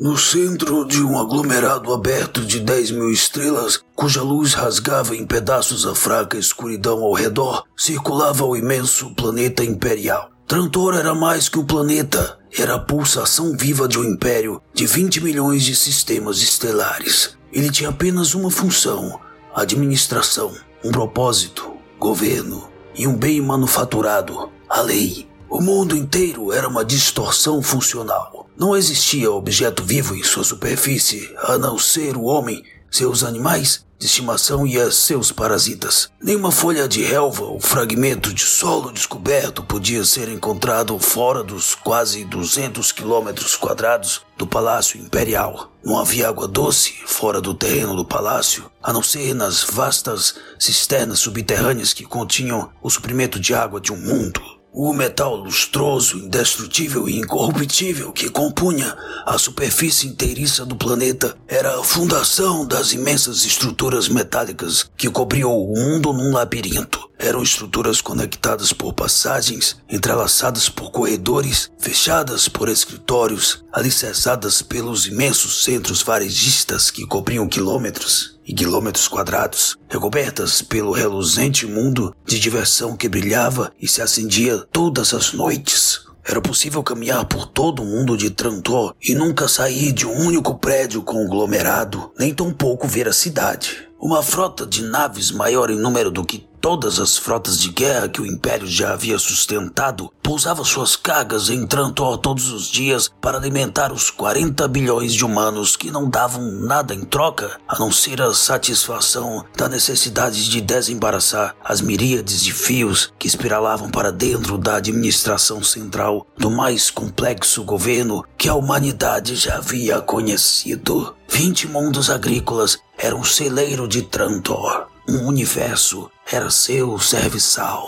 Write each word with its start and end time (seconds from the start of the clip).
No 0.00 0.16
centro 0.16 0.84
de 0.84 1.02
um 1.02 1.18
aglomerado 1.18 1.92
aberto 1.92 2.46
de 2.46 2.60
10 2.60 2.92
mil 2.92 3.10
estrelas, 3.10 3.82
cuja 3.96 4.22
luz 4.22 4.54
rasgava 4.54 5.16
em 5.16 5.26
pedaços 5.26 5.84
a 5.84 5.92
fraca 5.92 6.38
escuridão 6.38 7.02
ao 7.02 7.12
redor, 7.12 7.64
circulava 7.76 8.44
o 8.44 8.56
imenso 8.56 9.12
planeta 9.16 9.64
imperial. 9.64 10.30
Trantor 10.46 10.94
era 10.94 11.16
mais 11.16 11.48
que 11.48 11.58
um 11.58 11.66
planeta, 11.66 12.38
era 12.56 12.76
a 12.76 12.78
pulsação 12.78 13.56
viva 13.56 13.88
de 13.88 13.98
um 13.98 14.04
império 14.04 14.62
de 14.72 14.86
20 14.86 15.20
milhões 15.20 15.64
de 15.64 15.74
sistemas 15.74 16.40
estelares. 16.40 17.36
Ele 17.52 17.68
tinha 17.68 17.90
apenas 17.90 18.34
uma 18.34 18.52
função: 18.52 19.18
administração, 19.52 20.54
um 20.84 20.92
propósito, 20.92 21.72
governo 21.98 22.68
e 22.94 23.04
um 23.04 23.16
bem 23.16 23.40
manufaturado, 23.40 24.48
a 24.68 24.80
lei. 24.80 25.28
O 25.50 25.60
mundo 25.60 25.96
inteiro 25.96 26.52
era 26.52 26.68
uma 26.68 26.84
distorção 26.84 27.60
funcional. 27.60 28.47
Não 28.58 28.76
existia 28.76 29.30
objeto 29.30 29.84
vivo 29.84 30.16
em 30.16 30.24
sua 30.24 30.42
superfície, 30.42 31.32
a 31.44 31.56
não 31.56 31.78
ser 31.78 32.16
o 32.16 32.24
homem, 32.24 32.64
seus 32.90 33.22
animais 33.22 33.86
de 33.96 34.06
estimação 34.06 34.66
e 34.66 34.76
a 34.76 34.90
seus 34.90 35.30
parasitas. 35.30 36.10
Nenhuma 36.20 36.50
folha 36.50 36.88
de 36.88 37.00
relva 37.00 37.44
ou 37.44 37.60
fragmento 37.60 38.34
de 38.34 38.42
solo 38.42 38.90
descoberto 38.90 39.62
podia 39.62 40.04
ser 40.04 40.28
encontrado 40.28 40.98
fora 40.98 41.44
dos 41.44 41.76
quase 41.76 42.24
200 42.24 42.90
quilômetros 42.90 43.54
quadrados 43.54 44.22
do 44.36 44.44
Palácio 44.44 45.00
Imperial. 45.00 45.72
Não 45.84 45.96
havia 45.96 46.28
água 46.28 46.48
doce 46.48 46.94
fora 47.06 47.40
do 47.40 47.54
terreno 47.54 47.94
do 47.94 48.04
palácio, 48.04 48.68
a 48.82 48.92
não 48.92 49.04
ser 49.04 49.34
nas 49.34 49.62
vastas 49.62 50.34
cisternas 50.58 51.20
subterrâneas 51.20 51.92
que 51.92 52.02
continham 52.02 52.72
o 52.82 52.90
suprimento 52.90 53.38
de 53.38 53.54
água 53.54 53.80
de 53.80 53.92
um 53.92 53.96
mundo. 53.96 54.57
O 54.72 54.92
metal 54.92 55.34
lustroso, 55.34 56.18
indestrutível 56.18 57.08
e 57.08 57.18
incorruptível 57.18 58.12
que 58.12 58.28
compunha 58.28 58.94
a 59.24 59.38
superfície 59.38 60.06
inteiriça 60.06 60.64
do 60.64 60.76
planeta 60.76 61.34
era 61.48 61.80
a 61.80 61.82
fundação 61.82 62.66
das 62.66 62.92
imensas 62.92 63.44
estruturas 63.44 64.08
metálicas 64.08 64.88
que 64.96 65.10
cobriam 65.10 65.50
o 65.50 65.74
mundo 65.74 66.12
num 66.12 66.32
labirinto. 66.32 67.08
Eram 67.18 67.42
estruturas 67.42 68.00
conectadas 68.00 68.72
por 68.72 68.92
passagens, 68.92 69.76
entrelaçadas 69.88 70.68
por 70.68 70.90
corredores, 70.92 71.70
fechadas 71.78 72.46
por 72.46 72.68
escritórios, 72.68 73.64
alicerçadas 73.72 74.62
pelos 74.62 75.06
imensos 75.06 75.64
centros 75.64 76.02
varejistas 76.02 76.90
que 76.90 77.06
cobriam 77.06 77.48
quilômetros 77.48 78.37
e 78.48 78.54
quilômetros 78.54 79.06
quadrados, 79.06 79.76
recobertas 79.90 80.62
pelo 80.62 80.90
reluzente 80.90 81.66
mundo 81.66 82.16
de 82.24 82.40
diversão 82.40 82.96
que 82.96 83.08
brilhava 83.08 83.70
e 83.78 83.86
se 83.86 84.00
acendia 84.00 84.64
todas 84.72 85.12
as 85.12 85.34
noites. 85.34 86.08
Era 86.24 86.40
possível 86.40 86.82
caminhar 86.82 87.24
por 87.26 87.46
todo 87.46 87.82
o 87.82 87.86
mundo 87.86 88.16
de 88.16 88.30
Trantor 88.30 88.94
e 89.02 89.14
nunca 89.14 89.48
sair 89.48 89.92
de 89.92 90.06
um 90.06 90.26
único 90.26 90.58
prédio 90.58 91.02
conglomerado, 91.02 92.10
nem 92.18 92.34
tampouco 92.34 92.88
ver 92.88 93.06
a 93.06 93.12
cidade. 93.12 93.88
Uma 94.00 94.22
frota 94.22 94.66
de 94.66 94.82
naves 94.82 95.30
maior 95.30 95.70
em 95.70 95.78
número 95.78 96.10
do 96.10 96.24
que 96.24 96.46
Todas 96.60 96.98
as 96.98 97.16
frotas 97.16 97.58
de 97.58 97.70
guerra 97.70 98.08
que 98.08 98.20
o 98.20 98.26
Império 98.26 98.66
já 98.66 98.92
havia 98.92 99.18
sustentado 99.18 100.12
pousavam 100.22 100.64
suas 100.64 100.96
cargas 100.96 101.48
em 101.50 101.66
Trantor 101.66 102.18
todos 102.18 102.50
os 102.50 102.68
dias 102.68 103.10
para 103.20 103.38
alimentar 103.38 103.92
os 103.92 104.10
40 104.10 104.66
bilhões 104.68 105.14
de 105.14 105.24
humanos 105.24 105.76
que 105.76 105.90
não 105.90 106.10
davam 106.10 106.42
nada 106.42 106.94
em 106.94 107.04
troca, 107.04 107.58
a 107.66 107.78
não 107.78 107.92
ser 107.92 108.20
a 108.20 108.34
satisfação 108.34 109.44
da 109.56 109.68
necessidade 109.68 110.50
de 110.50 110.60
desembaraçar 110.60 111.54
as 111.64 111.80
miríades 111.80 112.42
de 112.42 112.52
fios 112.52 113.12
que 113.18 113.28
espiralavam 113.28 113.90
para 113.90 114.10
dentro 114.10 114.58
da 114.58 114.76
administração 114.76 115.62
central 115.62 116.26
do 116.36 116.50
mais 116.50 116.90
complexo 116.90 117.62
governo 117.62 118.24
que 118.36 118.48
a 118.48 118.54
humanidade 118.54 119.36
já 119.36 119.56
havia 119.56 120.00
conhecido. 120.00 121.14
Vinte 121.28 121.68
mundos 121.68 122.10
agrícolas 122.10 122.78
eram 122.96 123.20
o 123.20 123.24
celeiro 123.24 123.86
de 123.86 124.02
Trantor. 124.02 124.88
Um 125.08 125.26
universo 125.26 126.10
era 126.30 126.50
seu 126.50 126.98
serviçal. 126.98 127.86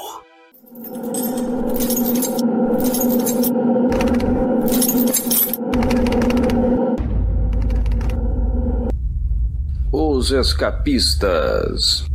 Os 9.92 10.30
escapistas. 10.30 12.09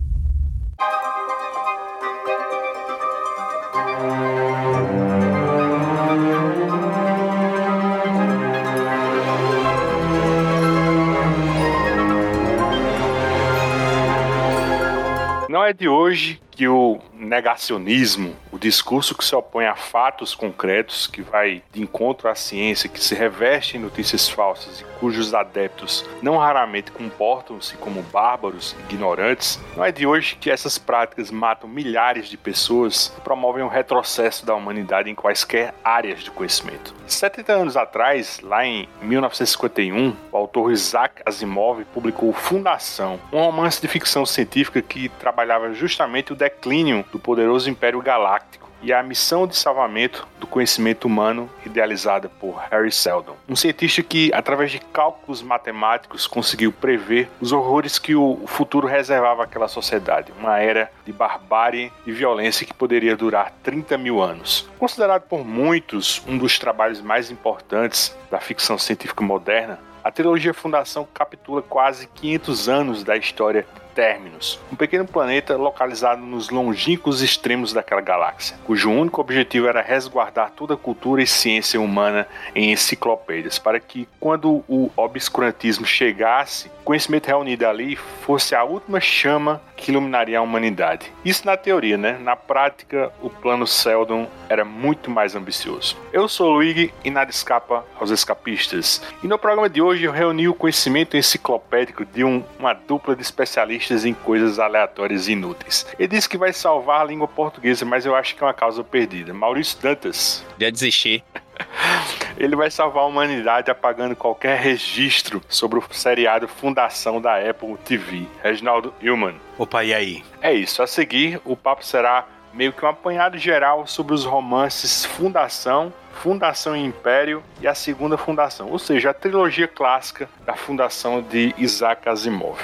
Não 15.65 15.69
é 15.71 15.73
de 15.73 15.89
hoje 15.89 16.39
que 16.51 16.67
o 16.67 16.99
negacionismo, 17.17 18.35
o 18.51 18.57
discurso 18.57 19.15
que 19.15 19.23
se 19.23 19.35
opõe 19.35 19.65
a 19.65 19.75
fatos 19.75 20.35
concretos, 20.35 21.07
que 21.07 21.21
vai 21.21 21.63
de 21.71 21.81
encontro 21.81 22.29
à 22.29 22.35
ciência, 22.35 22.89
que 22.89 22.99
se 22.99 23.15
reveste 23.15 23.77
em 23.77 23.79
notícias 23.79 24.27
falsas 24.29 24.81
e 24.81 24.85
cujos 24.99 25.33
adeptos 25.33 26.05
não 26.21 26.37
raramente 26.37 26.91
comportam-se 26.91 27.75
como 27.77 28.01
bárbaros, 28.01 28.75
ignorantes, 28.89 29.59
não 29.75 29.83
é 29.83 29.91
de 29.91 30.05
hoje 30.05 30.35
que 30.35 30.49
essas 30.49 30.77
práticas 30.77 31.31
matam 31.31 31.69
milhares 31.69 32.27
de 32.27 32.37
pessoas 32.37 33.13
e 33.17 33.21
promovem 33.21 33.63
um 33.63 33.67
retrocesso 33.67 34.45
da 34.45 34.55
humanidade 34.55 35.09
em 35.09 35.15
quaisquer 35.15 35.73
áreas 35.83 36.23
de 36.23 36.31
conhecimento. 36.31 36.93
70 37.07 37.53
anos 37.53 37.77
atrás, 37.77 38.39
lá 38.41 38.65
em 38.65 38.89
1951, 39.01 40.15
o 40.31 40.37
autor 40.37 40.71
Isaac 40.71 41.21
Asimov 41.25 41.83
publicou 41.93 42.33
Fundação, 42.33 43.19
um 43.31 43.39
romance 43.39 43.81
de 43.81 43.87
ficção 43.87 44.25
científica 44.25 44.81
que 44.81 45.09
trabalhava 45.09 45.73
justamente 45.73 46.33
o 46.33 46.35
declínio 46.35 47.04
do 47.11 47.19
poderoso 47.19 47.69
Império 47.69 48.01
Galáctico 48.01 48.65
e 48.81 48.93
a 48.93 49.01
missão 49.01 49.47
de 49.47 49.55
salvamento 49.55 50.27
do 50.39 50.45
conhecimento 50.45 51.05
humano 51.05 51.49
idealizada 51.65 52.29
por 52.29 52.61
Harry 52.69 52.91
Seldon, 52.91 53.35
um 53.49 53.55
cientista 53.55 54.03
que, 54.03 54.31
através 54.31 54.71
de 54.71 54.79
cálculos 54.79 55.41
matemáticos, 55.41 56.27
conseguiu 56.27 56.71
prever 56.71 57.27
os 57.41 57.51
horrores 57.51 57.97
que 57.97 58.15
o 58.15 58.41
futuro 58.45 58.87
reservava 58.87 59.43
àquela 59.43 59.67
sociedade, 59.67 60.31
uma 60.37 60.59
era 60.59 60.91
de 61.03 61.11
barbárie 61.11 61.91
e 62.05 62.11
violência 62.11 62.65
que 62.65 62.73
poderia 62.73 63.17
durar 63.17 63.51
30 63.63 63.97
mil 63.97 64.21
anos. 64.21 64.69
Considerado 64.77 65.23
por 65.23 65.43
muitos 65.43 66.21
um 66.27 66.37
dos 66.37 66.59
trabalhos 66.59 67.01
mais 67.01 67.31
importantes 67.31 68.15
da 68.29 68.39
ficção 68.39 68.77
científica 68.77 69.23
moderna, 69.23 69.79
a 70.03 70.11
trilogia 70.11 70.53
Fundação 70.53 71.07
capitula 71.11 71.63
quase 71.63 72.05
500 72.05 72.69
anos 72.69 73.03
da 73.03 73.17
história 73.17 73.65
Terminus, 73.95 74.59
um 74.69 74.75
pequeno 74.75 75.07
planeta 75.07 75.55
localizado 75.55 76.21
nos 76.21 76.49
longínquos 76.49 77.21
extremos 77.21 77.71
daquela 77.71 78.01
galáxia, 78.01 78.57
cujo 78.65 78.91
único 78.91 79.21
objetivo 79.21 79.67
era 79.67 79.81
resguardar 79.81 80.51
toda 80.51 80.73
a 80.73 80.77
cultura 80.77 81.23
e 81.23 81.27
ciência 81.27 81.79
humana 81.79 82.27
em 82.53 82.73
enciclopédias, 82.73 83.57
para 83.57 83.79
que, 83.79 84.05
quando 84.19 84.65
o 84.67 84.91
obscurantismo 84.97 85.85
chegasse, 85.85 86.67
o 86.81 86.83
conhecimento 86.83 87.27
reunido 87.27 87.65
ali 87.65 87.95
fosse 87.95 88.53
a 88.53 88.65
última 88.65 88.99
chama 88.99 89.61
que 89.77 89.91
iluminaria 89.91 90.39
a 90.39 90.41
humanidade. 90.41 91.11
Isso 91.23 91.45
na 91.45 91.57
teoria, 91.57 91.97
né? 91.97 92.17
Na 92.21 92.35
prática, 92.35 93.11
o 93.21 93.29
plano 93.29 93.65
Seldon 93.65 94.27
era 94.49 94.63
muito 94.63 95.09
mais 95.09 95.35
ambicioso. 95.35 95.97
Eu 96.13 96.27
sou 96.27 96.51
o 96.51 96.53
Luigi 96.55 96.93
e 97.03 97.09
nada 97.09 97.31
escapa 97.31 97.85
aos 97.99 98.11
escapistas. 98.11 99.01
E 99.23 99.27
no 99.27 99.37
programa 99.37 99.69
de 99.69 99.81
hoje 99.81 100.03
eu 100.03 100.11
reuni 100.11 100.47
o 100.47 100.53
conhecimento 100.53 101.17
enciclopédico 101.17 102.05
de 102.05 102.23
um, 102.23 102.43
uma 102.59 102.73
dupla 102.73 103.15
de 103.15 103.21
especialistas 103.21 103.84
em 103.93 104.13
coisas 104.13 104.57
aleatórias 104.57 105.27
e 105.27 105.33
inúteis. 105.33 105.85
Ele 105.99 106.07
disse 106.07 106.27
que 106.27 106.37
vai 106.37 106.51
salvar 106.51 107.01
a 107.01 107.03
língua 107.03 107.27
portuguesa, 107.27 107.85
mas 107.85 108.05
eu 108.05 108.15
acho 108.15 108.35
que 108.35 108.43
é 108.43 108.47
uma 108.47 108.53
causa 108.53 108.83
perdida. 108.83 109.33
Maurício 109.33 109.77
Dantas. 109.81 110.43
Já 110.59 110.69
desistir. 110.69 111.23
Ele 112.37 112.55
vai 112.55 112.69
salvar 112.69 113.03
a 113.03 113.07
humanidade 113.07 113.71
apagando 113.71 114.15
qualquer 114.15 114.59
registro 114.59 115.41
sobre 115.47 115.79
o 115.79 115.83
seriado 115.91 116.47
Fundação 116.47 117.21
da 117.21 117.37
Apple 117.37 117.77
TV. 117.85 118.27
Reginaldo 118.43 118.93
Hillman. 119.01 119.35
Opa, 119.57 119.83
e 119.83 119.93
aí? 119.93 120.23
É 120.41 120.53
isso. 120.53 120.83
A 120.83 120.87
seguir, 120.87 121.39
o 121.45 121.55
papo 121.55 121.85
será 121.85 122.25
meio 122.53 122.71
que 122.71 122.83
um 122.83 122.87
apanhado 122.87 123.37
geral 123.37 123.85
sobre 123.85 124.13
os 124.13 124.23
romances 124.25 125.05
Fundação, 125.05 125.93
Fundação 126.13 126.75
e 126.75 126.83
Império 126.83 127.43
e 127.61 127.67
a 127.67 127.75
Segunda 127.75 128.17
Fundação, 128.17 128.69
ou 128.69 128.79
seja, 128.79 129.09
a 129.09 129.13
trilogia 129.13 129.67
clássica 129.67 130.29
da 130.45 130.55
Fundação 130.55 131.21
de 131.21 131.53
Isaac 131.57 132.07
Asimov. 132.07 132.57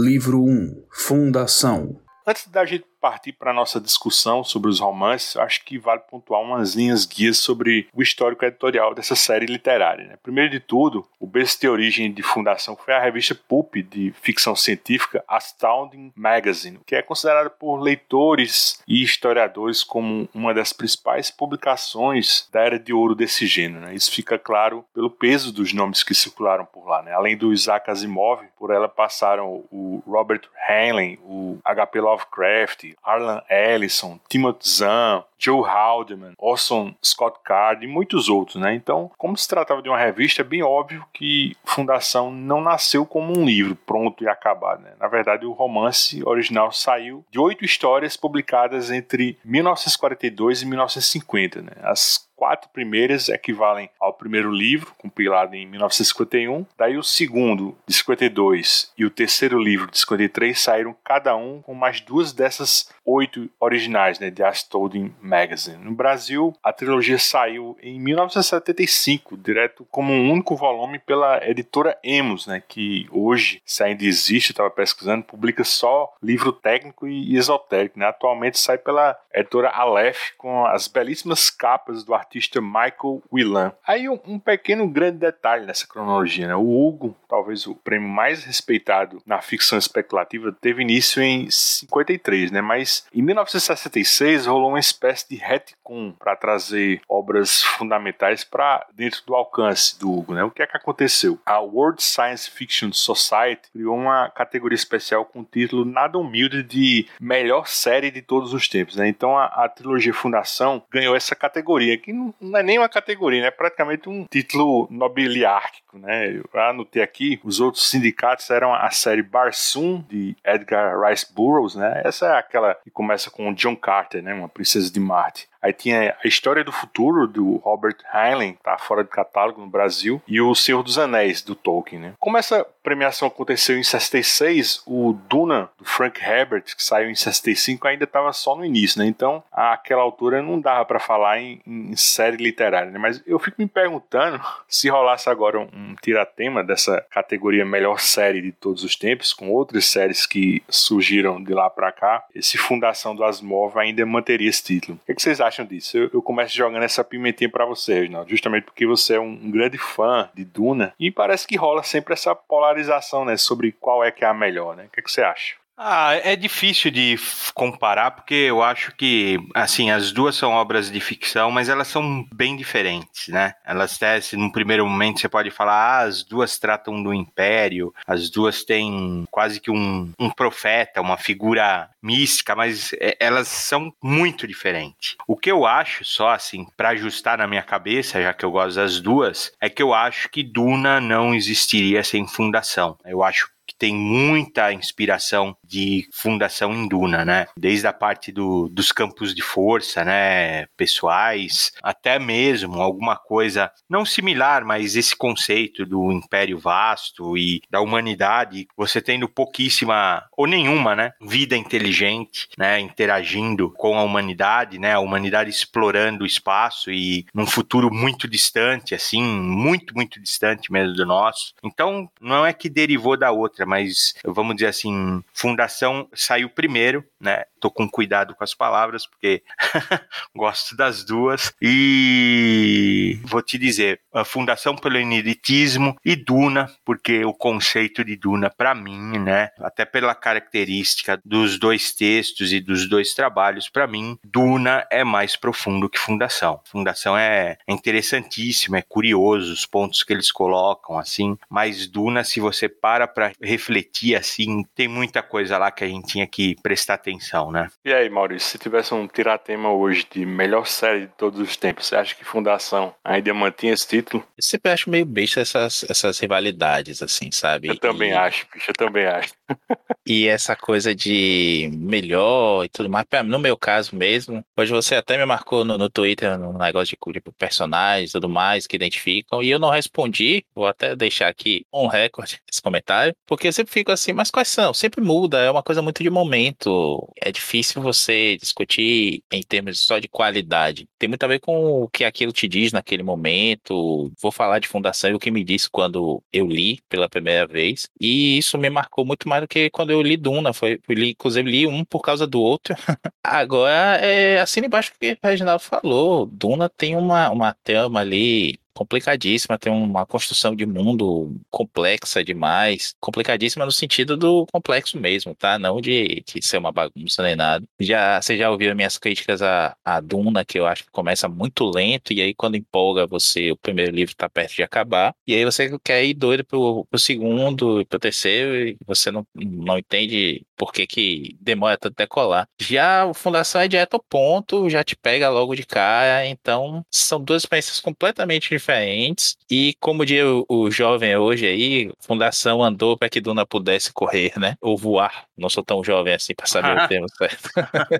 Livro 0.00 0.44
1 0.44 0.84
Fundação. 0.92 2.00
Antes 2.24 2.46
da 2.46 2.64
gente 2.64 2.86
partir 3.00 3.32
para 3.32 3.50
a 3.50 3.54
nossa 3.54 3.80
discussão 3.80 4.42
sobre 4.44 4.68
os 4.68 4.80
romances, 4.80 5.36
acho 5.36 5.64
que 5.64 5.78
vale 5.78 6.00
pontuar 6.00 6.42
umas 6.42 6.74
linhas 6.74 7.04
guias 7.04 7.38
sobre 7.38 7.88
o 7.92 8.02
histórico 8.02 8.44
editorial 8.44 8.94
dessa 8.94 9.14
série 9.14 9.46
literária. 9.46 10.06
Né? 10.06 10.16
Primeiro 10.22 10.50
de 10.50 10.60
tudo, 10.60 11.06
o 11.18 11.26
berço 11.26 11.60
de 11.60 11.68
origem 11.68 12.12
de 12.12 12.22
fundação 12.22 12.76
foi 12.76 12.94
a 12.94 13.00
revista 13.00 13.34
Pulp 13.34 13.76
de 13.76 14.12
ficção 14.20 14.54
científica 14.54 15.24
Astounding 15.26 16.12
Magazine, 16.14 16.80
que 16.86 16.94
é 16.94 17.02
considerada 17.02 17.50
por 17.50 17.80
leitores 17.80 18.82
e 18.86 19.02
historiadores 19.02 19.82
como 19.82 20.28
uma 20.34 20.52
das 20.52 20.72
principais 20.72 21.30
publicações 21.30 22.48
da 22.52 22.60
era 22.60 22.78
de 22.78 22.92
ouro 22.92 23.14
desse 23.14 23.46
gênero. 23.46 23.86
Né? 23.86 23.94
Isso 23.94 24.10
fica 24.10 24.38
claro 24.38 24.84
pelo 24.94 25.10
peso 25.10 25.52
dos 25.52 25.72
nomes 25.72 26.02
que 26.02 26.14
circularam 26.14 26.64
por 26.64 26.86
lá. 26.86 27.02
Né? 27.02 27.12
Além 27.12 27.36
do 27.36 27.52
Isaac 27.52 27.90
Asimov, 27.90 28.42
por 28.58 28.70
ela 28.70 28.88
passaram 28.88 29.64
o 29.70 30.02
Robert 30.06 30.42
Heinlein, 30.68 31.18
o 31.22 31.58
H.P. 31.64 32.00
Lovecraft, 32.00 32.87
Arlan 33.06 33.42
Ellison, 33.50 34.20
Timothy 34.28 34.68
Zahn, 34.68 35.22
Joe 35.38 35.62
Haldeman, 35.64 36.34
Orson 36.36 36.94
Scott 37.04 37.38
Card 37.44 37.84
e 37.84 37.88
muitos 37.88 38.28
outros, 38.28 38.60
né? 38.60 38.74
Então, 38.74 39.10
como 39.16 39.36
se 39.36 39.48
tratava 39.48 39.80
de 39.80 39.88
uma 39.88 39.98
revista, 39.98 40.42
é 40.42 40.44
bem 40.44 40.62
óbvio 40.62 41.04
que 41.12 41.56
Fundação 41.64 42.30
não 42.30 42.60
nasceu 42.60 43.06
como 43.06 43.38
um 43.38 43.44
livro 43.44 43.74
pronto 43.74 44.24
e 44.24 44.28
acabado, 44.28 44.82
né? 44.82 44.92
Na 44.98 45.08
verdade, 45.08 45.46
o 45.46 45.52
romance 45.52 46.22
original 46.24 46.72
saiu 46.72 47.24
de 47.30 47.38
oito 47.38 47.64
histórias 47.64 48.16
publicadas 48.16 48.90
entre 48.90 49.38
1942 49.44 50.62
e 50.62 50.66
1950, 50.66 51.62
né? 51.62 51.72
As 51.82 52.28
quatro 52.38 52.70
primeiras 52.70 53.28
equivalem 53.28 53.90
ao 53.98 54.12
primeiro 54.12 54.52
livro, 54.52 54.94
compilado 54.96 55.56
em 55.56 55.66
1951. 55.66 56.64
Daí 56.78 56.96
o 56.96 57.02
segundo, 57.02 57.76
de 57.84 57.92
52, 57.92 58.92
e 58.96 59.04
o 59.04 59.10
terceiro 59.10 59.58
livro, 59.58 59.90
de 59.90 59.98
53, 59.98 60.58
saíram 60.58 60.96
cada 61.04 61.34
um 61.34 61.60
com 61.60 61.74
mais 61.74 62.00
duas 62.00 62.32
dessas 62.32 62.88
oito 63.04 63.50
originais, 63.58 64.20
né, 64.20 64.30
de 64.30 64.44
Astounding 64.44 65.12
Magazine. 65.28 65.84
No 65.84 65.92
Brasil, 65.92 66.54
a 66.62 66.72
trilogia 66.72 67.18
saiu 67.18 67.76
em 67.82 68.00
1975, 68.00 69.36
direto 69.36 69.86
como 69.90 70.12
um 70.12 70.30
único 70.32 70.56
volume 70.56 70.98
pela 70.98 71.46
editora 71.46 71.96
Emos, 72.02 72.46
né, 72.46 72.62
que 72.66 73.06
hoje, 73.10 73.62
se 73.64 73.82
ainda 73.82 74.04
existe, 74.04 74.50
estava 74.52 74.70
pesquisando, 74.70 75.24
publica 75.24 75.62
só 75.64 76.12
livro 76.22 76.52
técnico 76.52 77.06
e 77.06 77.36
esotérico. 77.36 77.98
Né? 77.98 78.06
Atualmente 78.06 78.58
sai 78.58 78.78
pela 78.78 79.16
editora 79.32 79.68
Aleph, 79.70 80.32
com 80.36 80.64
as 80.66 80.88
belíssimas 80.88 81.50
capas 81.50 82.02
do 82.02 82.14
artista 82.14 82.60
Michael 82.60 83.22
Whelan. 83.32 83.72
Aí 83.86 84.08
um, 84.08 84.18
um, 84.26 84.38
pequeno 84.38 84.88
grande 84.88 85.18
detalhe 85.18 85.66
nessa 85.66 85.86
cronologia, 85.86 86.46
né? 86.46 86.54
O 86.54 86.86
Hugo, 86.86 87.16
talvez 87.28 87.66
o 87.66 87.74
prêmio 87.74 88.08
mais 88.08 88.44
respeitado 88.44 89.22
na 89.26 89.40
ficção 89.40 89.78
especulativa, 89.78 90.56
teve 90.60 90.82
início 90.82 91.22
em 91.22 91.50
53, 91.50 92.50
né? 92.50 92.60
Mas 92.60 93.06
em 93.12 93.22
1966 93.22 94.46
rolou 94.46 94.70
uma 94.70 94.80
espécie 94.80 95.17
de 95.26 95.36
retcon 95.36 96.12
para 96.18 96.36
trazer 96.36 97.00
obras 97.08 97.62
fundamentais 97.62 98.44
para 98.44 98.86
dentro 98.94 99.22
do 99.26 99.34
alcance 99.34 99.98
do 99.98 100.12
Hugo, 100.12 100.34
né? 100.34 100.44
O 100.44 100.50
que 100.50 100.62
é 100.62 100.66
que 100.66 100.76
aconteceu? 100.76 101.38
A 101.46 101.60
World 101.60 102.02
Science 102.02 102.50
Fiction 102.50 102.92
Society 102.92 103.70
criou 103.72 103.96
uma 103.96 104.28
categoria 104.30 104.76
especial 104.76 105.24
com 105.24 105.40
o 105.40 105.44
título 105.44 105.84
nada 105.84 106.18
humilde 106.18 106.62
de 106.62 107.08
melhor 107.20 107.66
série 107.66 108.10
de 108.10 108.22
todos 108.22 108.52
os 108.52 108.68
tempos, 108.68 108.96
né? 108.96 109.08
Então 109.08 109.36
a, 109.36 109.46
a 109.46 109.68
trilogia 109.68 110.12
Fundação 110.12 110.82
ganhou 110.90 111.14
essa 111.14 111.34
categoria 111.34 111.96
que 111.96 112.12
não, 112.12 112.34
é 112.56 112.62
nem 112.62 112.78
uma 112.78 112.88
categoria, 112.88 113.42
né? 113.42 113.48
é 113.48 113.50
praticamente 113.50 114.08
um 114.08 114.26
título 114.26 114.88
nobiliárquico. 114.90 115.98
Né? 115.98 116.36
Eu 116.36 116.60
anotei 116.60 117.02
aqui, 117.02 117.40
os 117.42 117.60
outros 117.60 117.88
sindicatos 117.88 118.50
eram 118.50 118.74
a 118.74 118.90
série 118.90 119.22
Barsoom, 119.22 120.02
de 120.08 120.36
Edgar 120.44 121.00
Rice 121.00 121.32
Burroughs, 121.32 121.74
né? 121.74 122.02
essa 122.04 122.26
é 122.26 122.38
aquela 122.38 122.74
que 122.74 122.90
começa 122.90 123.30
com 123.30 123.52
John 123.54 123.76
Carter, 123.76 124.22
né? 124.22 124.34
uma 124.34 124.48
princesa 124.48 124.92
de 124.92 125.00
Marte. 125.08 125.48
Aí 125.62 125.72
tinha 125.72 126.16
a 126.22 126.28
História 126.28 126.64
do 126.64 126.72
Futuro, 126.72 127.26
do 127.26 127.56
Robert 127.56 127.96
Heinlein, 128.12 128.56
tá 128.62 128.78
fora 128.78 129.02
de 129.02 129.10
catálogo 129.10 129.60
no 129.60 129.66
Brasil, 129.66 130.22
e 130.26 130.40
o 130.40 130.54
Senhor 130.54 130.82
dos 130.82 130.98
Anéis, 130.98 131.42
do 131.42 131.54
Tolkien. 131.54 132.00
Né? 132.00 132.12
Como 132.18 132.38
essa 132.38 132.66
premiação 132.82 133.28
aconteceu 133.28 133.76
em 133.76 133.82
66, 133.82 134.82
o 134.86 135.12
Duna, 135.28 135.68
do 135.78 135.84
Frank 135.84 136.18
Herbert, 136.22 136.62
que 136.64 136.82
saiu 136.82 137.10
em 137.10 137.14
65, 137.14 137.86
ainda 137.86 138.04
estava 138.04 138.32
só 138.32 138.56
no 138.56 138.64
início, 138.64 138.98
né? 138.98 139.06
Então, 139.06 139.42
àquela 139.52 140.00
altura 140.00 140.42
não 140.42 140.58
dava 140.58 140.86
para 140.86 140.98
falar 140.98 141.38
em, 141.38 141.60
em, 141.66 141.94
série 141.96 142.38
literária, 142.38 142.90
né? 142.90 142.98
Mas 142.98 143.22
eu 143.26 143.38
fico 143.38 143.60
me 143.60 143.66
perguntando 143.66 144.40
se 144.66 144.88
rolasse 144.88 145.28
agora 145.28 145.60
um, 145.60 145.68
um 145.72 145.94
tiratema 146.00 146.64
dessa 146.64 147.04
categoria 147.10 147.64
melhor 147.64 148.00
série 148.00 148.40
de 148.40 148.52
todos 148.52 148.82
os 148.82 148.96
tempos, 148.96 149.34
com 149.34 149.50
outras 149.50 149.84
séries 149.84 150.24
que 150.24 150.62
surgiram 150.68 151.42
de 151.42 151.52
lá 151.52 151.68
para 151.68 151.92
cá, 151.92 152.24
esse 152.34 152.56
Fundação 152.56 153.14
do 153.14 153.24
Asimov 153.24 153.78
ainda 153.78 154.04
manteria 154.06 154.48
esse 154.48 154.62
título. 154.62 154.98
O 155.02 155.06
que, 155.06 155.12
é 155.12 155.14
que 155.14 155.22
vocês 155.22 155.40
acham 155.40 155.47
disso? 155.64 155.96
Eu, 155.96 156.10
eu 156.14 156.22
começo 156.22 156.56
jogando 156.56 156.82
essa 156.82 157.04
pimentinha 157.04 157.50
para 157.50 157.64
você, 157.64 157.94
Reginaldo, 157.94 158.30
justamente 158.30 158.64
porque 158.64 158.86
você 158.86 159.14
é 159.14 159.20
um, 159.20 159.30
um 159.30 159.50
grande 159.50 159.78
fã 159.78 160.28
de 160.34 160.44
Duna 160.44 160.94
e 160.98 161.10
parece 161.10 161.46
que 161.46 161.56
rola 161.56 161.82
sempre 161.82 162.14
essa 162.14 162.34
polarização, 162.34 163.24
né, 163.24 163.36
sobre 163.36 163.72
qual 163.72 164.04
é 164.04 164.10
que 164.10 164.24
é 164.24 164.28
a 164.28 164.34
melhor, 164.34 164.76
né? 164.76 164.84
O 164.84 164.90
que, 164.90 165.00
é 165.00 165.02
que 165.02 165.10
você 165.10 165.22
acha? 165.22 165.56
Ah, 165.80 166.14
é 166.24 166.34
difícil 166.34 166.90
de 166.90 167.16
comparar 167.54 168.10
porque 168.10 168.34
eu 168.34 168.64
acho 168.64 168.90
que, 168.96 169.38
assim, 169.54 169.92
as 169.92 170.10
duas 170.10 170.34
são 170.34 170.50
obras 170.50 170.90
de 170.90 170.98
ficção, 170.98 171.52
mas 171.52 171.68
elas 171.68 171.86
são 171.86 172.26
bem 172.34 172.56
diferentes, 172.56 173.28
né? 173.28 173.54
Elas 173.64 173.96
tecem, 173.96 174.36
num 174.36 174.50
primeiro 174.50 174.84
momento 174.84 175.20
você 175.20 175.28
pode 175.28 175.52
falar, 175.52 176.00
ah, 176.00 176.00
as 176.00 176.24
duas 176.24 176.58
tratam 176.58 177.00
do 177.00 177.14
império, 177.14 177.94
as 178.04 178.28
duas 178.28 178.64
têm 178.64 179.24
quase 179.30 179.60
que 179.60 179.70
um, 179.70 180.10
um 180.18 180.28
profeta, 180.30 181.00
uma 181.00 181.16
figura 181.16 181.88
mística, 182.02 182.56
mas 182.56 182.92
é, 182.94 183.16
elas 183.20 183.46
são 183.46 183.92
muito 184.02 184.48
diferentes. 184.48 185.14
O 185.28 185.36
que 185.36 185.50
eu 185.50 185.64
acho, 185.64 186.04
só 186.04 186.30
assim, 186.30 186.66
para 186.76 186.88
ajustar 186.88 187.38
na 187.38 187.46
minha 187.46 187.62
cabeça, 187.62 188.20
já 188.20 188.34
que 188.34 188.44
eu 188.44 188.50
gosto 188.50 188.74
das 188.74 189.00
duas, 189.00 189.52
é 189.60 189.68
que 189.68 189.82
eu 189.82 189.94
acho 189.94 190.28
que 190.28 190.42
Duna 190.42 191.00
não 191.00 191.36
existiria 191.36 192.02
sem 192.02 192.26
fundação. 192.26 192.98
Eu 193.04 193.22
acho 193.22 193.48
que 193.68 193.74
tem 193.76 193.94
muita 193.94 194.72
inspiração 194.72 195.54
de 195.62 196.08
fundação 196.10 196.72
em 196.72 196.88
Duna, 196.88 197.22
né? 197.22 197.46
Desde 197.54 197.86
a 197.86 197.92
parte 197.92 198.32
do, 198.32 198.66
dos 198.70 198.90
campos 198.90 199.34
de 199.34 199.42
força, 199.42 200.02
né? 200.04 200.66
Pessoais, 200.76 201.72
até 201.82 202.18
mesmo 202.18 202.80
alguma 202.80 203.14
coisa 203.14 203.70
não 203.88 204.06
similar, 204.06 204.64
mas 204.64 204.96
esse 204.96 205.14
conceito 205.14 205.84
do 205.84 206.10
império 206.10 206.58
vasto 206.58 207.36
e 207.36 207.60
da 207.70 207.82
humanidade, 207.82 208.66
você 208.74 209.02
tendo 209.02 209.28
pouquíssima 209.28 210.24
ou 210.34 210.46
nenhuma, 210.46 210.96
né? 210.96 211.12
Vida 211.20 211.54
inteligente, 211.54 212.48
né? 212.56 212.80
Interagindo 212.80 213.70
com 213.72 213.98
a 213.98 214.02
humanidade, 214.02 214.78
né? 214.78 214.94
A 214.94 215.00
humanidade 215.00 215.50
explorando 215.50 216.24
o 216.24 216.26
espaço 216.26 216.90
e 216.90 217.26
num 217.34 217.46
futuro 217.46 217.92
muito 217.92 218.26
distante, 218.26 218.94
assim, 218.94 219.22
muito, 219.22 219.94
muito 219.94 220.18
distante 220.20 220.72
mesmo 220.72 220.94
do 220.94 221.04
nosso. 221.04 221.52
Então, 221.62 222.08
não 222.20 222.46
é 222.46 222.52
que 222.52 222.70
derivou 222.70 223.16
da 223.16 223.30
outra, 223.30 223.57
mas 223.66 224.14
vamos 224.24 224.56
dizer 224.56 224.68
assim, 224.68 225.22
Fundação 225.32 226.08
saiu 226.14 226.48
primeiro, 226.50 227.04
né? 227.20 227.44
Tô 227.60 227.70
com 227.70 227.88
cuidado 227.88 228.34
com 228.34 228.44
as 228.44 228.54
palavras, 228.54 229.06
porque 229.06 229.42
gosto 230.34 230.76
das 230.76 231.04
duas. 231.04 231.52
E 231.60 233.20
vou 233.24 233.42
te 233.42 233.58
dizer, 233.58 234.00
a 234.12 234.24
Fundação 234.24 234.76
pelo 234.76 234.98
Ineditismo 234.98 235.96
e 236.04 236.16
Duna, 236.16 236.70
porque 236.84 237.24
o 237.24 237.32
conceito 237.32 238.04
de 238.04 238.16
Duna, 238.16 238.50
para 238.50 238.74
mim, 238.74 239.18
né? 239.18 239.50
Até 239.58 239.84
pela 239.84 240.14
característica 240.14 241.20
dos 241.24 241.58
dois 241.58 241.92
textos 241.92 242.52
e 242.52 242.60
dos 242.60 242.88
dois 242.88 243.14
trabalhos, 243.14 243.68
para 243.68 243.86
mim, 243.86 244.18
Duna 244.24 244.86
é 244.90 245.04
mais 245.04 245.36
profundo 245.36 245.88
que 245.88 245.98
Fundação. 245.98 246.60
Fundação 246.64 247.16
é 247.16 247.58
interessantíssimo, 247.66 248.76
é 248.76 248.82
curioso 248.82 249.52
os 249.52 249.66
pontos 249.66 250.02
que 250.02 250.12
eles 250.12 250.30
colocam, 250.30 250.98
assim, 250.98 251.36
mas 251.48 251.86
Duna, 251.86 252.24
se 252.24 252.40
você 252.40 252.68
para 252.68 253.06
para 253.06 253.32
refletir 253.42 254.14
assim, 254.14 254.64
tem 254.74 254.88
muita 254.88 255.22
coisa 255.22 255.58
lá 255.58 255.70
que 255.70 255.84
a 255.84 255.88
gente 255.88 256.06
tinha 256.06 256.26
que 256.26 256.56
prestar 256.62 256.94
atenção, 256.94 257.47
né? 257.50 257.68
E 257.84 257.92
aí, 257.92 258.08
Maurício, 258.08 258.50
se 258.50 258.58
tivesse 258.58 258.94
um 258.94 259.06
tiratema 259.06 259.72
hoje 259.72 260.06
de 260.10 260.24
melhor 260.24 260.66
série 260.66 261.02
de 261.02 261.12
todos 261.16 261.40
os 261.40 261.56
tempos, 261.56 261.86
você 261.86 261.96
acha 261.96 262.14
que 262.14 262.24
Fundação 262.24 262.94
ainda 263.04 263.32
mantinha 263.32 263.72
esse 263.72 263.86
título? 263.86 264.24
Eu 264.36 264.42
sempre 264.42 264.70
acho 264.70 264.90
meio 264.90 265.06
besta 265.06 265.40
essas, 265.40 265.84
essas 265.88 266.18
rivalidades, 266.18 267.02
assim, 267.02 267.30
sabe? 267.30 267.68
Eu 267.68 267.78
também 267.78 268.10
e... 268.10 268.14
acho, 268.14 268.46
bicho, 268.52 268.70
eu 268.70 268.74
também 268.74 269.06
acho. 269.06 269.32
e 270.06 270.26
essa 270.28 270.54
coisa 270.54 270.94
de 270.94 271.70
melhor 271.72 272.64
e 272.64 272.68
tudo 272.68 272.88
mais, 272.88 273.06
no 273.24 273.38
meu 273.38 273.56
caso 273.56 273.96
mesmo, 273.96 274.44
hoje 274.56 274.72
você 274.72 274.94
até 274.94 275.16
me 275.16 275.24
marcou 275.24 275.64
no, 275.64 275.78
no 275.78 275.90
Twitter, 275.90 276.38
no 276.38 276.52
negócio 276.56 276.96
de 276.96 277.12
tipo, 277.12 277.32
personagens 277.32 278.10
e 278.10 278.12
tudo 278.12 278.28
mais 278.28 278.66
que 278.66 278.76
identificam, 278.76 279.42
e 279.42 279.50
eu 279.50 279.58
não 279.58 279.70
respondi, 279.70 280.44
vou 280.54 280.66
até 280.66 280.94
deixar 280.94 281.28
aqui 281.28 281.64
um 281.72 281.86
recorde 281.86 282.40
esse 282.50 282.62
comentário, 282.62 283.14
porque 283.26 283.48
eu 283.48 283.52
sempre 283.52 283.72
fico 283.72 283.92
assim, 283.92 284.12
mas 284.12 284.30
quais 284.30 284.48
são? 284.48 284.72
Sempre 284.74 285.00
muda, 285.00 285.38
é 285.38 285.50
uma 285.50 285.62
coisa 285.62 285.82
muito 285.82 286.02
de 286.02 286.10
momento. 286.10 287.08
É 287.20 287.30
difícil 287.38 287.80
você 287.80 288.36
discutir 288.36 289.22
em 289.30 289.42
termos 289.42 289.80
só 289.80 289.98
de 289.98 290.08
qualidade. 290.08 290.88
Tem 290.98 291.08
muito 291.08 291.22
a 291.22 291.28
ver 291.28 291.38
com 291.40 291.82
o 291.82 291.88
que 291.88 292.04
aquilo 292.04 292.32
te 292.32 292.48
diz 292.48 292.72
naquele 292.72 293.02
momento. 293.02 294.12
Vou 294.20 294.32
falar 294.32 294.58
de 294.58 294.68
fundação 294.68 295.10
e 295.10 295.14
o 295.14 295.18
que 295.18 295.30
me 295.30 295.44
disse 295.44 295.70
quando 295.70 296.22
eu 296.32 296.46
li 296.46 296.80
pela 296.88 297.08
primeira 297.08 297.46
vez. 297.46 297.88
E 298.00 298.38
isso 298.38 298.58
me 298.58 298.68
marcou 298.68 299.04
muito 299.04 299.28
mais 299.28 299.42
do 299.42 299.48
que 299.48 299.70
quando 299.70 299.90
eu 299.90 300.02
li 300.02 300.16
Duna. 300.16 300.52
Foi, 300.52 300.80
li, 300.88 301.10
inclusive, 301.10 301.50
li 301.50 301.66
um 301.66 301.84
por 301.84 302.00
causa 302.00 302.26
do 302.26 302.40
outro. 302.40 302.74
Agora, 303.22 303.96
é, 304.04 304.40
assim 304.40 304.60
embaixo 304.60 304.92
que 304.98 305.12
o 305.12 305.18
Reginaldo 305.22 305.62
falou. 305.62 306.26
Duna 306.26 306.68
tem 306.68 306.96
uma, 306.96 307.30
uma 307.30 307.54
trama 307.62 308.00
ali 308.00 308.58
complicadíssima, 308.78 309.58
tem 309.58 309.72
uma 309.72 310.06
construção 310.06 310.54
de 310.54 310.64
mundo 310.64 311.34
complexa 311.50 312.22
demais, 312.22 312.94
complicadíssima 313.00 313.64
no 313.64 313.72
sentido 313.72 314.16
do 314.16 314.46
complexo 314.52 314.96
mesmo, 314.96 315.34
tá? 315.34 315.58
Não 315.58 315.80
de, 315.80 316.22
de 316.24 316.40
ser 316.46 316.58
uma 316.58 316.70
bagunça 316.70 317.24
nem 317.24 317.34
nada. 317.34 317.66
Já, 317.80 318.22
você 318.22 318.36
já 318.38 318.48
ouviu 318.48 318.74
minhas 318.76 318.96
críticas 318.96 319.42
a, 319.42 319.76
a 319.84 320.00
Duna, 320.00 320.44
que 320.44 320.60
eu 320.60 320.66
acho 320.66 320.84
que 320.84 320.92
começa 320.92 321.28
muito 321.28 321.68
lento, 321.68 322.12
e 322.12 322.22
aí 322.22 322.32
quando 322.32 322.54
empolga 322.56 323.04
você, 323.04 323.50
o 323.50 323.56
primeiro 323.56 323.90
livro 323.90 324.14
tá 324.14 324.28
perto 324.28 324.54
de 324.54 324.62
acabar, 324.62 325.12
e 325.26 325.34
aí 325.34 325.44
você 325.44 325.76
quer 325.82 326.04
ir 326.04 326.14
doido 326.14 326.44
pro, 326.44 326.86
pro 326.88 327.00
segundo, 327.00 327.84
pro 327.86 327.98
terceiro, 327.98 328.56
e 328.68 328.76
você 328.86 329.10
não, 329.10 329.26
não 329.34 329.76
entende 329.76 330.46
por 330.56 330.72
que, 330.72 330.86
que 330.86 331.36
demora 331.40 331.76
tanto 331.76 331.96
decolar. 331.96 332.46
Já 332.60 333.06
o 333.06 333.14
Fundação 333.14 333.60
é 333.60 333.66
direto 333.66 333.94
ao 333.94 334.04
ponto, 334.08 334.70
já 334.70 334.84
te 334.84 334.94
pega 334.96 335.28
logo 335.30 335.56
de 335.56 335.66
cara, 335.66 336.26
então 336.26 336.84
são 336.92 337.20
duas 337.20 337.42
experiências 337.42 337.80
completamente 337.80 338.48
diferentes 338.50 338.67
diferentes. 338.68 339.36
E 339.50 339.74
como 339.80 340.04
diz 340.04 340.22
o, 340.22 340.44
o 340.48 340.70
jovem 340.70 341.16
hoje 341.16 341.46
aí, 341.46 341.90
Fundação 342.00 342.62
andou 342.62 342.96
para 342.96 343.08
que 343.08 343.20
Duna 343.20 343.46
pudesse 343.46 343.92
correr, 343.92 344.32
né? 344.38 344.56
Ou 344.60 344.76
voar. 344.76 345.24
Não 345.36 345.48
sou 345.48 345.64
tão 345.64 345.82
jovem 345.82 346.14
assim 346.14 346.34
para 346.34 346.46
saber 346.46 346.76
o 346.76 346.86
termo 346.88 347.06
certo. 347.16 347.48